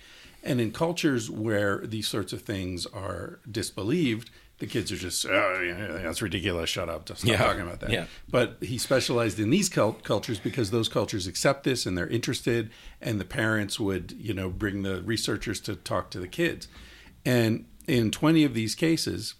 And 0.43 0.61
in 0.61 0.73
cultures 0.73 1.31
where 1.31 1.79
these 1.79 2.09
sorts 2.09 2.33
of 2.33 2.43
things 2.43 2.87
are 2.87 3.41
disbelieved, 3.51 4.31
the 4.61 4.67
kids 4.67 4.93
are 4.93 4.97
just, 4.97 5.27
oh, 5.27 5.61
yeah, 5.67 5.99
that's 6.03 6.23
ridiculous. 6.23 6.71
Shut 6.71 6.89
up. 6.89 7.09
Stop 7.09 7.25
Yeah. 7.29 7.37
talking 7.39 7.63
about 7.63 7.81
that. 7.81 7.91
Yeah. 7.91 8.07
But 8.31 8.59
he 8.61 8.79
specialized 8.79 9.41
in 9.41 9.51
these 9.51 9.69
cult- 9.69 10.05
cultures 10.05 10.39
because 10.39 10.71
those 10.71 10.89
cultures 10.89 11.27
accept 11.27 11.65
this 11.65 11.85
and 11.87 11.99
they're 11.99 12.07
interested, 12.07 12.71
and 13.01 13.19
the 13.21 13.25
parents 13.25 13.81
would, 13.81 14.13
you 14.19 14.33
know, 14.33 14.49
bring 14.49 14.83
the 14.83 15.03
researchers 15.03 15.61
to 15.63 15.75
talk 15.77 16.11
to 16.13 16.21
the 16.21 16.29
kids. 16.29 16.69
And 17.27 17.67
in 17.89 18.11
20 18.11 18.45
of 18.45 18.55
these 18.55 18.75
cases, 18.75 19.35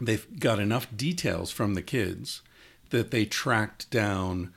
they've 0.00 0.26
got 0.38 0.58
enough 0.58 0.86
details 0.96 1.50
from 1.50 1.74
the 1.74 1.82
kids 1.82 2.42
that 2.90 3.10
they 3.10 3.24
tracked 3.24 3.88
down 3.90 4.52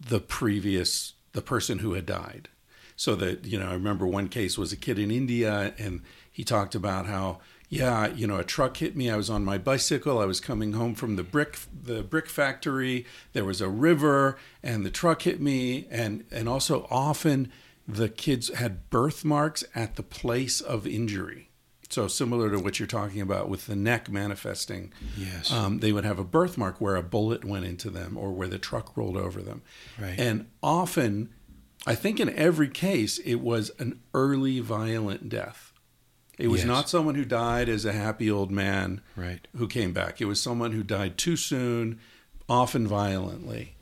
the 0.00 0.20
previous 0.20 1.12
the 1.32 1.42
person 1.42 1.80
who 1.80 1.92
had 1.92 2.06
died 2.06 2.48
so 2.96 3.14
that 3.14 3.44
you 3.44 3.58
know 3.58 3.68
i 3.68 3.72
remember 3.74 4.06
one 4.06 4.28
case 4.28 4.56
was 4.56 4.72
a 4.72 4.76
kid 4.76 4.98
in 4.98 5.10
india 5.10 5.74
and 5.78 6.00
he 6.32 6.42
talked 6.42 6.74
about 6.74 7.04
how 7.06 7.38
yeah 7.70 8.08
you 8.08 8.26
know 8.26 8.36
a 8.36 8.44
truck 8.44 8.76
hit 8.78 8.94
me 8.96 9.08
i 9.08 9.16
was 9.16 9.30
on 9.30 9.44
my 9.44 9.56
bicycle 9.56 10.18
i 10.18 10.24
was 10.26 10.40
coming 10.40 10.72
home 10.74 10.94
from 10.94 11.16
the 11.16 11.22
brick 11.22 11.56
the 11.84 12.02
brick 12.02 12.28
factory 12.28 13.06
there 13.32 13.44
was 13.44 13.60
a 13.60 13.68
river 13.68 14.36
and 14.62 14.84
the 14.84 14.90
truck 14.90 15.22
hit 15.22 15.40
me 15.40 15.86
and 15.90 16.24
and 16.30 16.48
also 16.48 16.86
often 16.90 17.50
the 17.88 18.08
kids 18.08 18.52
had 18.54 18.90
birthmarks 18.90 19.64
at 19.74 19.96
the 19.96 20.02
place 20.02 20.60
of 20.60 20.86
injury 20.86 21.46
so 21.88 22.06
similar 22.06 22.50
to 22.50 22.58
what 22.58 22.78
you're 22.78 22.86
talking 22.86 23.20
about 23.20 23.48
with 23.48 23.66
the 23.66 23.74
neck 23.74 24.08
manifesting 24.10 24.92
Yes. 25.16 25.50
um, 25.50 25.78
they 25.78 25.90
would 25.92 26.04
have 26.04 26.18
a 26.20 26.24
birthmark 26.24 26.80
where 26.80 26.94
a 26.96 27.02
bullet 27.02 27.44
went 27.44 27.64
into 27.64 27.90
them 27.90 28.16
or 28.16 28.30
where 28.32 28.46
the 28.46 28.58
truck 28.60 28.96
rolled 28.96 29.16
over 29.16 29.42
them. 29.42 29.62
Right. 30.00 30.16
And 30.16 30.46
often, 30.62 31.30
I 31.88 31.96
think 31.96 32.20
in 32.20 32.28
every 32.30 32.68
case, 32.68 33.18
it 33.18 33.40
was 33.40 33.72
an 33.80 33.98
early 34.14 34.60
violent 34.60 35.28
death. 35.28 35.69
It 36.40 36.48
was 36.48 36.60
Yes. 36.62 36.68
not 36.68 36.88
someone 36.88 37.14
who 37.14 37.24
died 37.24 37.68
as 37.68 37.84
a 37.84 37.92
happy 37.92 38.30
old 38.30 38.50
man 38.50 39.00
Right. 39.16 39.46
who 39.56 39.68
came 39.68 39.92
back. 39.92 40.20
It 40.20 40.24
was 40.24 40.40
someone 40.40 40.72
who 40.72 40.82
died 40.82 41.18
too 41.18 41.36
soon, 41.36 41.98
often 42.48 42.86
violently. 42.86 43.74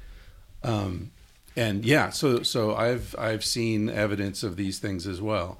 Um, 0.62 1.10
and 1.56 1.84
yeah, 1.84 2.10
so 2.10 2.42
so 2.42 2.74
I've 2.74 3.14
I've 3.18 3.44
seen 3.44 3.88
evidence 3.88 4.42
of 4.42 4.56
these 4.56 4.78
things 4.78 5.06
as 5.06 5.20
well. 5.20 5.58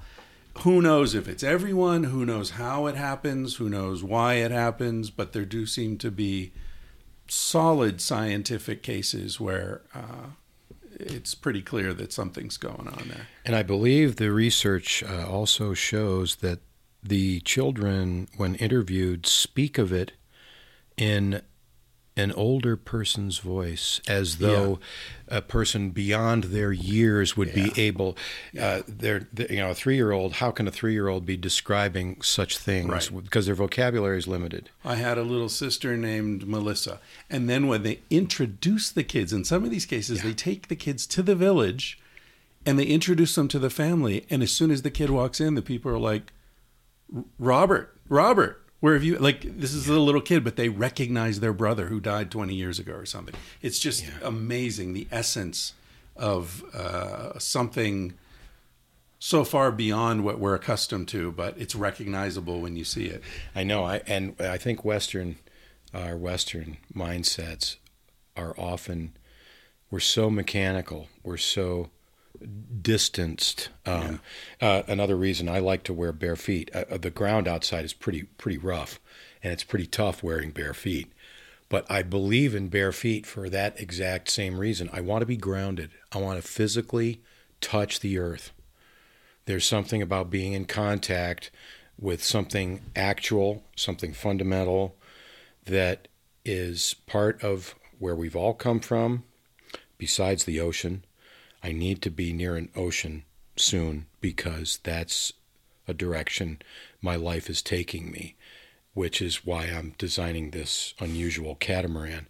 Who 0.59 0.81
knows 0.81 1.15
if 1.15 1.27
it's 1.27 1.43
everyone? 1.43 2.05
Who 2.05 2.25
knows 2.25 2.51
how 2.51 2.87
it 2.87 2.95
happens? 2.95 3.55
Who 3.55 3.69
knows 3.69 4.03
why 4.03 4.35
it 4.35 4.51
happens? 4.51 5.09
But 5.09 5.31
there 5.31 5.45
do 5.45 5.65
seem 5.65 5.97
to 5.99 6.11
be 6.11 6.51
solid 7.27 8.01
scientific 8.01 8.81
cases 8.83 9.39
where 9.39 9.81
uh, 9.93 10.31
it's 10.99 11.35
pretty 11.35 11.61
clear 11.61 11.93
that 11.93 12.11
something's 12.11 12.57
going 12.57 12.87
on 12.87 13.07
there. 13.07 13.27
And 13.45 13.55
I 13.55 13.63
believe 13.63 14.15
the 14.17 14.31
research 14.31 15.03
uh, 15.03 15.25
also 15.27 15.73
shows 15.73 16.37
that 16.37 16.59
the 17.03 17.39
children, 17.41 18.27
when 18.37 18.55
interviewed, 18.55 19.25
speak 19.25 19.77
of 19.77 19.91
it 19.93 20.11
in 20.97 21.41
an 22.17 22.33
older 22.33 22.75
person's 22.75 23.37
voice, 23.37 24.01
as 24.05 24.39
though 24.39 24.77
a 25.29 25.41
person 25.41 25.91
beyond 25.91 26.45
their 26.45 26.73
years 26.73 27.37
would 27.37 27.53
be 27.53 27.71
able. 27.77 28.17
Uh, 28.59 28.81
they're, 28.85 29.25
they- 29.31 29.47
you 29.51 29.57
know, 29.57 29.69
a 29.69 29.73
three-year-old. 29.75 30.33
How 30.33 30.51
can 30.51 30.67
a 30.67 30.71
three-year-old 30.71 31.25
be 31.25 31.37
describing 31.37 32.19
such 32.21 32.57
things? 32.57 32.89
Right. 32.89 33.23
Because 33.23 33.45
their 33.45 33.55
vocabulary 33.55 34.17
is 34.17 34.27
limited. 34.27 34.69
I 34.83 34.95
had 34.95 35.17
a 35.17 35.23
little 35.23 35.47
sister 35.47 35.95
named 35.95 36.45
Melissa. 36.45 36.99
And 37.29 37.49
then 37.49 37.67
when 37.67 37.83
they 37.83 37.99
introduce 38.09 38.89
the 38.91 39.03
kids, 39.05 39.31
in 39.31 39.45
some 39.45 39.63
of 39.63 39.71
these 39.71 39.85
cases, 39.85 40.21
they 40.21 40.33
take 40.33 40.67
the 40.67 40.75
kids 40.75 41.07
to 41.07 41.23
the 41.23 41.35
village 41.35 41.97
and 42.65 42.77
they 42.77 42.83
introduce 42.85 43.33
them 43.35 43.47
to 43.47 43.59
the 43.59 43.69
family. 43.69 44.25
And 44.29 44.43
as 44.43 44.51
soon 44.51 44.71
as 44.71 44.81
the 44.81 44.91
kid 44.91 45.09
walks 45.09 45.39
in, 45.39 45.55
the 45.55 45.61
people 45.61 45.89
are 45.89 45.97
like, 45.97 46.33
Robert, 47.37 47.97
Robert, 48.07 48.63
Where 48.79 48.93
have 48.93 49.03
you 49.03 49.17
like 49.17 49.41
this 49.59 49.73
is 49.73 49.87
a 49.87 49.99
little 49.99 50.21
kid, 50.21 50.43
but 50.43 50.55
they 50.55 50.69
recognize 50.69 51.39
their 51.39 51.53
brother 51.53 51.87
who 51.87 51.99
died 51.99 52.31
20 52.31 52.53
years 52.53 52.79
ago 52.79 52.93
or 52.93 53.05
something. 53.05 53.35
It's 53.61 53.79
just 53.79 54.05
amazing 54.21 54.93
the 54.93 55.07
essence 55.11 55.73
of 56.15 56.63
uh, 56.73 57.37
something 57.39 58.13
so 59.19 59.43
far 59.43 59.71
beyond 59.71 60.23
what 60.23 60.39
we're 60.39 60.55
accustomed 60.55 61.07
to, 61.09 61.31
but 61.31 61.57
it's 61.57 61.75
recognizable 61.75 62.61
when 62.61 62.77
you 62.77 62.85
see 62.85 63.07
it. 63.07 63.21
I 63.53 63.63
know. 63.63 63.83
I 63.83 64.01
and 64.07 64.35
I 64.39 64.57
think 64.57 64.85
Western, 64.85 65.35
our 65.93 66.15
Western 66.15 66.77
mindsets 66.95 67.75
are 68.37 68.53
often 68.57 69.13
we're 69.91 69.99
so 69.99 70.29
mechanical. 70.29 71.07
We're 71.23 71.37
so 71.37 71.89
distanced. 72.81 73.69
Um, 73.85 74.21
uh, 74.61 74.83
another 74.87 75.15
reason 75.15 75.49
I 75.49 75.59
like 75.59 75.83
to 75.83 75.93
wear 75.93 76.11
bare 76.11 76.35
feet. 76.35 76.69
Uh, 76.73 76.97
the 76.97 77.09
ground 77.09 77.47
outside 77.47 77.85
is 77.85 77.93
pretty 77.93 78.23
pretty 78.23 78.57
rough, 78.57 78.99
and 79.43 79.53
it's 79.53 79.63
pretty 79.63 79.87
tough 79.87 80.23
wearing 80.23 80.51
bare 80.51 80.73
feet. 80.73 81.11
But 81.69 81.89
I 81.89 82.01
believe 82.01 82.55
in 82.55 82.69
bare 82.69 82.91
feet 82.91 83.25
for 83.25 83.49
that 83.49 83.79
exact 83.79 84.29
same 84.29 84.57
reason. 84.57 84.89
I 84.91 85.01
want 85.01 85.21
to 85.21 85.27
be 85.27 85.37
grounded. 85.37 85.91
I 86.11 86.17
want 86.17 86.41
to 86.41 86.47
physically 86.47 87.21
touch 87.61 87.99
the 87.99 88.17
earth. 88.17 88.51
There's 89.45 89.65
something 89.65 90.01
about 90.01 90.29
being 90.29 90.53
in 90.53 90.65
contact 90.65 91.51
with 91.99 92.23
something 92.23 92.81
actual, 92.95 93.63
something 93.75 94.13
fundamental 94.13 94.95
that 95.65 96.07
is 96.45 96.95
part 97.05 97.43
of 97.43 97.75
where 97.99 98.15
we've 98.15 98.35
all 98.35 98.53
come 98.53 98.79
from, 98.79 99.23
besides 99.97 100.45
the 100.45 100.59
ocean. 100.59 101.03
I 101.63 101.71
need 101.71 102.01
to 102.03 102.09
be 102.11 102.33
near 102.33 102.55
an 102.55 102.69
ocean 102.75 103.23
soon 103.55 104.05
because 104.21 104.79
that's 104.83 105.33
a 105.87 105.93
direction 105.93 106.61
my 107.01 107.15
life 107.15 107.49
is 107.49 107.61
taking 107.61 108.11
me, 108.11 108.35
which 108.93 109.21
is 109.21 109.45
why 109.45 109.65
I'm 109.65 109.95
designing 109.97 110.51
this 110.51 110.93
unusual 110.99 111.55
catamaran. 111.55 112.27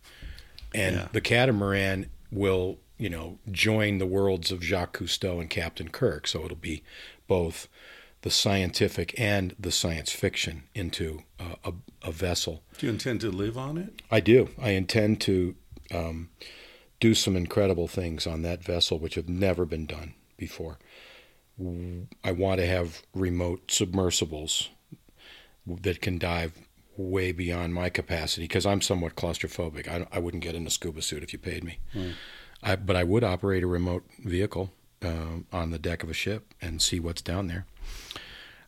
And 0.73 0.95
Yeah. 0.95 1.07
the 1.11 1.21
catamaran 1.21 2.09
will, 2.31 2.79
you 2.97 3.09
know, 3.09 3.39
join 3.51 3.97
the 3.97 4.05
worlds 4.05 4.51
of 4.51 4.63
Jacques 4.63 4.97
Cousteau 4.97 5.39
and 5.39 5.49
Captain 5.49 5.89
Kirk. 5.89 6.27
So 6.27 6.45
it'll 6.45 6.55
be 6.57 6.83
both 7.27 7.67
the 8.21 8.29
scientific 8.29 9.17
and 9.19 9.55
the 9.59 9.71
science 9.71 10.11
fiction 10.11 10.63
into 10.75 11.23
uh, 11.39 11.55
a, 11.63 11.73
a 12.03 12.11
vessel. 12.11 12.63
Do 12.77 12.85
you 12.87 12.91
intend 12.91 13.21
to 13.21 13.31
live 13.31 13.57
on 13.57 13.77
it? 13.77 14.01
I 14.11 14.19
do. 14.19 14.49
I 14.61 14.71
intend 14.71 15.21
to 15.21 15.55
um, 15.93 16.29
do 16.99 17.13
some 17.13 17.35
incredible 17.35 17.87
things 17.87 18.27
on 18.27 18.41
that 18.41 18.63
vessel, 18.63 18.99
which 18.99 19.15
have 19.15 19.29
never 19.29 19.65
been 19.65 19.85
done 19.85 20.13
before. 20.37 20.77
I 22.23 22.31
want 22.31 22.59
to 22.59 22.65
have 22.67 23.01
remote 23.13 23.69
submersibles 23.71 24.69
that 25.65 26.01
can 26.01 26.17
dive 26.17 26.53
way 26.97 27.31
beyond 27.31 27.73
my 27.73 27.89
capacity 27.89 28.43
because 28.43 28.65
I'm 28.65 28.81
somewhat 28.81 29.15
claustrophobic. 29.15 29.87
I, 29.87 30.07
I 30.11 30.19
wouldn't 30.19 30.43
get 30.43 30.55
in 30.55 30.67
a 30.67 30.69
scuba 30.69 31.01
suit 31.01 31.23
if 31.23 31.33
you 31.33 31.39
paid 31.39 31.63
me. 31.63 31.79
I, 32.63 32.75
but 32.75 32.95
I 32.95 33.03
would 33.03 33.23
operate 33.23 33.63
a 33.63 33.67
remote 33.67 34.03
vehicle 34.19 34.71
um 35.01 35.45
on 35.53 35.71
the 35.71 35.79
deck 35.79 36.03
of 36.03 36.09
a 36.09 36.13
ship 36.13 36.53
and 36.61 36.81
see 36.81 36.99
what's 36.99 37.21
down 37.21 37.47
there. 37.47 37.65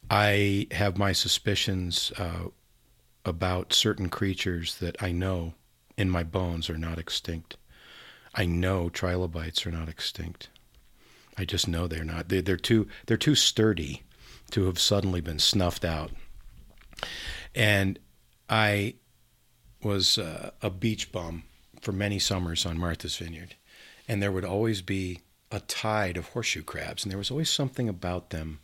I 0.09 0.67
have 0.71 0.97
my 0.97 1.11
suspicions 1.11 2.11
uh, 2.17 2.49
about 3.25 3.73
certain 3.73 4.09
creatures 4.09 4.77
that 4.79 5.01
I 5.01 5.11
know 5.11 5.53
in 5.97 6.09
my 6.09 6.23
bones 6.23 6.69
are 6.69 6.77
not 6.77 6.97
extinct. 6.99 7.57
I 8.33 8.45
know 8.45 8.89
trilobites 8.89 9.65
are 9.65 9.71
not 9.71 9.89
extinct. 9.89 10.49
I 11.37 11.45
just 11.45 11.67
know 11.67 11.87
they're 11.87 12.03
not. 12.03 12.29
They're, 12.29 12.41
they're 12.41 12.57
too 12.57 12.87
they're 13.05 13.17
too 13.17 13.35
sturdy 13.35 14.03
to 14.51 14.65
have 14.65 14.79
suddenly 14.79 15.21
been 15.21 15.39
snuffed 15.39 15.85
out. 15.85 16.11
And 17.55 17.99
I 18.49 18.95
was 19.83 20.17
uh, 20.17 20.51
a 20.61 20.69
beach 20.69 21.11
bum 21.11 21.43
for 21.81 21.91
many 21.91 22.19
summers 22.19 22.65
on 22.65 22.77
Martha's 22.77 23.17
Vineyard, 23.17 23.55
and 24.07 24.21
there 24.21 24.31
would 24.31 24.45
always 24.45 24.81
be 24.81 25.21
a 25.51 25.59
tide 25.61 26.17
of 26.17 26.29
horseshoe 26.29 26.63
crabs, 26.63 27.03
and 27.03 27.11
there 27.11 27.17
was 27.17 27.31
always 27.31 27.49
something 27.49 27.89
about 27.89 28.29
them 28.29 28.59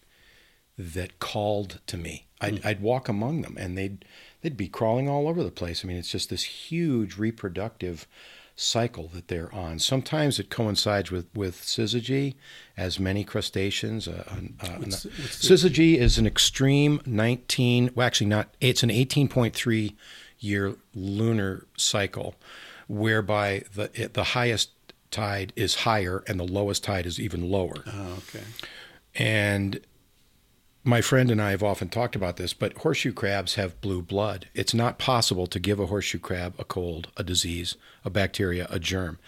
that 0.77 1.19
called 1.19 1.79
to 1.87 1.97
me. 1.97 2.27
I'd, 2.39 2.63
I'd 2.65 2.81
walk 2.81 3.09
among 3.09 3.41
them, 3.41 3.57
and 3.59 3.77
they'd 3.77 4.05
they'd 4.41 4.57
be 4.57 4.67
crawling 4.67 5.09
all 5.09 5.27
over 5.27 5.43
the 5.43 5.51
place. 5.51 5.83
I 5.83 5.87
mean, 5.87 5.97
it's 5.97 6.11
just 6.11 6.29
this 6.29 6.43
huge 6.43 7.17
reproductive 7.17 8.07
cycle 8.59 9.07
that 9.13 9.27
they're 9.27 9.53
on. 9.53 9.77
Sometimes 9.79 10.39
it 10.39 10.49
coincides 10.49 11.11
with 11.11 11.27
with 11.35 11.61
syzygy, 11.61 12.33
as 12.75 12.99
many 12.99 13.23
crustaceans. 13.23 14.07
Uh, 14.07 14.23
uh, 14.27 14.67
What's- 14.77 15.05
what's 15.05 15.37
syzygy 15.47 15.95
is 15.97 16.17
an 16.17 16.25
extreme 16.25 16.99
19. 17.05 17.91
Well, 17.95 18.05
actually, 18.07 18.27
not. 18.27 18.53
It's 18.59 18.81
an 18.83 18.89
18.3 18.89 19.95
year 20.39 20.75
lunar 20.95 21.67
cycle, 21.77 22.35
whereby 22.87 23.63
the 23.75 23.89
it, 23.93 24.13
the 24.15 24.23
highest 24.23 24.71
tide 25.11 25.53
is 25.55 25.75
higher 25.75 26.23
and 26.27 26.39
the 26.39 26.43
lowest 26.43 26.83
tide 26.83 27.05
is 27.05 27.19
even 27.19 27.49
lower. 27.49 27.83
Oh, 27.85 28.17
okay. 28.27 28.43
And 29.15 29.79
my 30.87 31.01
friend 31.01 31.29
and 31.29 31.41
I 31.41 31.51
have 31.51 31.63
often 31.63 31.89
talked 31.89 32.15
about 32.15 32.37
this, 32.37 32.53
but 32.53 32.77
horseshoe 32.77 33.11
crabs 33.11 33.55
have 33.55 33.79
blue 33.81 34.01
blood. 34.01 34.47
It's 34.53 34.73
not 34.73 34.97
possible 34.97 35.45
to 35.47 35.59
give 35.59 35.79
a 35.79 35.87
horseshoe 35.87 36.19
crab 36.19 36.55
a 36.57 36.63
cold, 36.63 37.09
a 37.17 37.23
disease, 37.23 37.75
a 38.05 38.09
bacteria, 38.09 38.67
a 38.69 38.79
germ. 38.79 39.19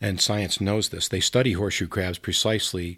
And 0.00 0.20
science 0.20 0.60
knows 0.60 0.88
this. 0.88 1.08
They 1.08 1.20
study 1.20 1.52
horseshoe 1.52 1.88
crabs 1.88 2.18
precisely 2.18 2.96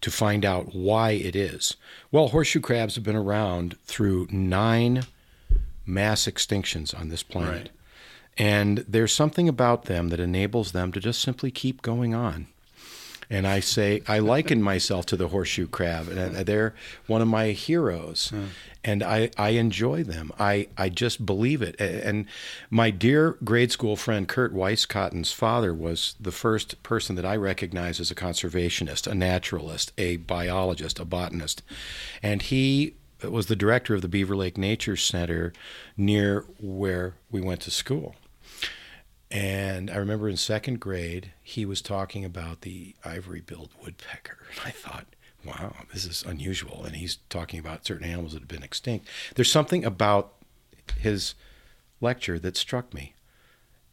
to 0.00 0.10
find 0.10 0.44
out 0.44 0.74
why 0.74 1.10
it 1.10 1.36
is. 1.36 1.76
Well, 2.10 2.28
horseshoe 2.28 2.60
crabs 2.60 2.94
have 2.94 3.04
been 3.04 3.14
around 3.14 3.76
through 3.84 4.28
nine 4.30 5.04
mass 5.84 6.24
extinctions 6.24 6.98
on 6.98 7.10
this 7.10 7.22
planet. 7.22 7.52
Right. 7.52 7.70
And 8.38 8.78
there's 8.88 9.12
something 9.12 9.48
about 9.48 9.84
them 9.84 10.08
that 10.08 10.20
enables 10.20 10.72
them 10.72 10.92
to 10.92 11.00
just 11.00 11.20
simply 11.20 11.50
keep 11.50 11.82
going 11.82 12.14
on. 12.14 12.46
And 13.32 13.46
I 13.46 13.60
say, 13.60 14.02
I 14.08 14.18
liken 14.18 14.60
myself 14.60 15.06
to 15.06 15.16
the 15.16 15.28
horseshoe 15.28 15.68
crab, 15.68 16.08
uh, 16.08 16.20
and 16.20 16.36
they're 16.46 16.74
one 17.06 17.22
of 17.22 17.28
my 17.28 17.52
heroes. 17.52 18.32
And 18.82 19.02
I, 19.04 19.30
I 19.36 19.50
enjoy 19.50 20.02
them. 20.02 20.32
I, 20.38 20.66
I 20.76 20.88
just 20.88 21.24
believe 21.24 21.62
it. 21.62 21.78
And 21.80 22.26
my 22.70 22.90
dear 22.90 23.36
grade 23.44 23.70
school 23.70 23.94
friend 23.94 24.26
Kurt 24.26 24.52
Weisskotten's 24.52 25.32
father 25.32 25.72
was 25.72 26.16
the 26.18 26.32
first 26.32 26.82
person 26.82 27.14
that 27.16 27.24
I 27.26 27.36
recognized 27.36 28.00
as 28.00 28.10
a 28.10 28.14
conservationist, 28.16 29.06
a 29.06 29.14
naturalist, 29.14 29.92
a 29.96 30.16
biologist, 30.16 30.98
a 30.98 31.04
botanist. 31.04 31.62
And 32.22 32.42
he 32.42 32.94
was 33.22 33.46
the 33.46 33.56
director 33.56 33.94
of 33.94 34.02
the 34.02 34.08
Beaver 34.08 34.34
Lake 34.34 34.56
Nature 34.58 34.96
Center 34.96 35.52
near 35.96 36.46
where 36.58 37.14
we 37.30 37.40
went 37.40 37.60
to 37.60 37.70
school. 37.70 38.16
And 39.30 39.90
I 39.90 39.96
remember 39.96 40.28
in 40.28 40.36
second 40.36 40.80
grade, 40.80 41.32
he 41.42 41.64
was 41.64 41.80
talking 41.80 42.24
about 42.24 42.62
the 42.62 42.96
ivory 43.04 43.40
billed 43.40 43.70
woodpecker. 43.82 44.38
And 44.50 44.66
I 44.66 44.70
thought, 44.70 45.06
wow, 45.44 45.74
this 45.92 46.04
is 46.04 46.24
unusual. 46.26 46.84
And 46.84 46.96
he's 46.96 47.18
talking 47.28 47.60
about 47.60 47.86
certain 47.86 48.06
animals 48.06 48.32
that 48.32 48.40
have 48.40 48.48
been 48.48 48.64
extinct. 48.64 49.06
There's 49.36 49.50
something 49.50 49.84
about 49.84 50.34
his 50.98 51.34
lecture 52.00 52.38
that 52.40 52.56
struck 52.56 52.92
me. 52.92 53.14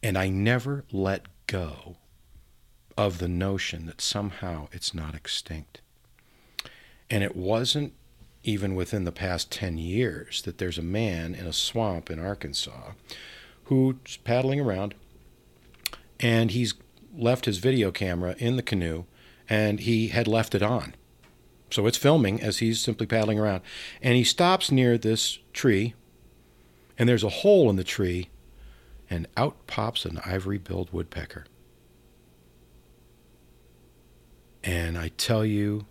And 0.02 0.18
I 0.18 0.28
never 0.28 0.84
let 0.90 1.26
go 1.46 1.96
of 2.96 3.18
the 3.18 3.28
notion 3.28 3.86
that 3.86 4.00
somehow 4.00 4.68
it's 4.72 4.92
not 4.92 5.14
extinct. 5.14 5.80
And 7.08 7.22
it 7.22 7.36
wasn't 7.36 7.92
even 8.42 8.74
within 8.74 9.04
the 9.04 9.12
past 9.12 9.52
10 9.52 9.78
years 9.78 10.42
that 10.42 10.58
there's 10.58 10.78
a 10.78 10.82
man 10.82 11.34
in 11.34 11.46
a 11.46 11.52
swamp 11.52 12.10
in 12.10 12.18
Arkansas 12.18 12.92
who's 13.64 14.16
paddling 14.24 14.60
around 14.60 14.94
and 16.20 16.50
he's 16.50 16.74
left 17.16 17.44
his 17.44 17.58
video 17.58 17.90
camera 17.90 18.34
in 18.38 18.56
the 18.56 18.62
canoe 18.62 19.04
and 19.48 19.80
he 19.80 20.08
had 20.08 20.28
left 20.28 20.54
it 20.54 20.62
on. 20.62 20.94
So 21.70 21.86
it's 21.86 21.98
filming 21.98 22.40
as 22.40 22.58
he's 22.58 22.80
simply 22.80 23.06
paddling 23.06 23.38
around. 23.38 23.62
And 24.02 24.16
he 24.16 24.24
stops 24.24 24.70
near 24.70 24.96
this 24.96 25.38
tree 25.52 25.94
and 26.98 27.08
there's 27.08 27.24
a 27.24 27.28
hole 27.28 27.70
in 27.70 27.76
the 27.76 27.84
tree 27.84 28.28
and 29.08 29.26
out 29.36 29.66
pops 29.66 30.04
an 30.04 30.20
ivory 30.24 30.58
billed 30.58 30.92
woodpecker. 30.92 31.46
And 34.64 34.98
I 34.98 35.08
tell 35.16 35.44
you 35.44 35.86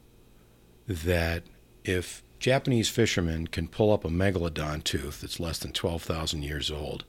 that 0.88 1.44
if 1.84 2.22
Japanese 2.40 2.90
fishermen 2.90 3.48
can 3.48 3.68
pull 3.68 3.92
up 3.92 4.06
a 4.06 4.10
megalodon 4.10 4.84
tooth 4.84 5.22
that's 5.22 5.40
less 5.40 5.58
than 5.60 5.72
12,000 5.72 6.44
years 6.44 6.70
old, 6.70 7.06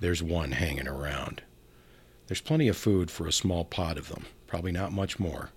there's 0.00 0.22
one 0.22 0.52
hanging 0.52 0.88
around. 0.88 1.42
There's 2.26 2.40
plenty 2.40 2.68
of 2.68 2.76
food 2.76 3.10
for 3.10 3.26
a 3.26 3.32
small 3.32 3.64
pot 3.64 3.98
of 3.98 4.08
them, 4.08 4.24
probably 4.46 4.72
not 4.72 4.92
much 4.92 5.18
more. 5.18 5.50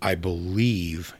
I 0.00 0.14
believe 0.14 1.14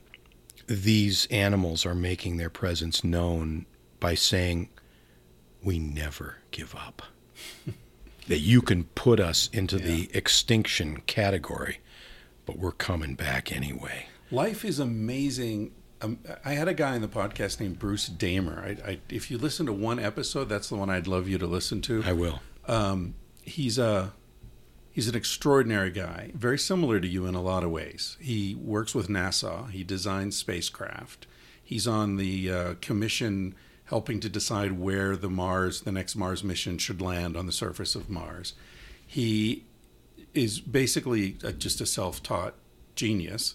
these 0.67 1.27
animals 1.27 1.87
are 1.87 1.95
making 1.95 2.37
their 2.37 2.51
presence 2.51 3.03
known 3.03 3.67
by 4.01 4.15
saying, 4.15 4.69
We 5.63 5.79
never 5.79 6.37
give 6.51 6.75
up. 6.75 7.03
that 8.29 8.39
you 8.41 8.61
can 8.61 8.85
put 8.85 9.21
us 9.21 9.49
into 9.53 9.79
the 9.79 10.11
extinction 10.13 11.01
category, 11.07 11.79
but 12.45 12.59
we're 12.59 12.73
coming 12.73 13.15
back 13.15 13.53
anyway. 13.53 14.07
Life 14.31 14.65
is 14.65 14.81
amazing 14.81 15.73
um, 16.03 16.19
I 16.45 16.53
had 16.53 16.69
a 16.69 16.75
guy 16.75 16.95
in 16.95 17.03
the 17.03 17.09
podcast 17.09 17.61
named 17.61 17.79
Bruce 17.79 18.07
Damer. 18.07 18.63
I, 18.63 18.91
I, 18.91 18.99
if 19.09 19.31
you 19.31 19.39
listen 19.39 19.67
to 19.67 19.73
one 19.73 19.99
episode, 19.99 20.49
that's 20.49 20.69
the 20.69 20.77
one 20.77 20.91
I'd 20.91 21.07
love 21.07 21.29
you 21.29 21.39
to 21.39 21.47
listen 21.47 21.81
to. 21.83 22.03
I 22.05 22.13
will. 22.13 22.41
Um, 22.69 23.15
he's 23.47 23.79
a 23.79 24.13
he's 24.93 25.09
an 25.09 25.15
extraordinary 25.15 25.91
guy, 25.91 26.33
very 26.35 26.59
similar 26.59 27.01
to 27.01 27.07
you 27.07 27.27
in 27.27 27.35
a 27.35 27.43
lot 27.43 27.65
of 27.65 27.71
ways. 27.71 28.17
He 28.21 28.55
works 28.55 28.95
with 28.95 29.09
NASA. 29.09 29.71
He 29.71 29.85
designs 29.85 30.37
spacecraft. 30.37 31.27
He's 31.63 31.87
on 31.87 32.17
the 32.17 32.51
uh, 32.51 32.75
commission 32.81 33.55
helping 33.85 34.21
to 34.21 34.29
decide 34.29 34.73
where 34.73 35.17
the 35.17 35.31
Mars, 35.31 35.83
the 35.83 35.93
next 35.93 36.17
Mars 36.17 36.43
mission, 36.43 36.77
should 36.77 37.01
land 37.01 37.37
on 37.37 37.47
the 37.47 37.53
surface 37.53 37.95
of 37.95 38.11
Mars. 38.11 38.55
He 39.07 39.65
is 40.35 40.61
basically 40.61 41.37
a, 41.43 41.53
just 41.53 41.81
a 41.81 41.87
self-taught 41.87 42.55
genius. 42.95 43.55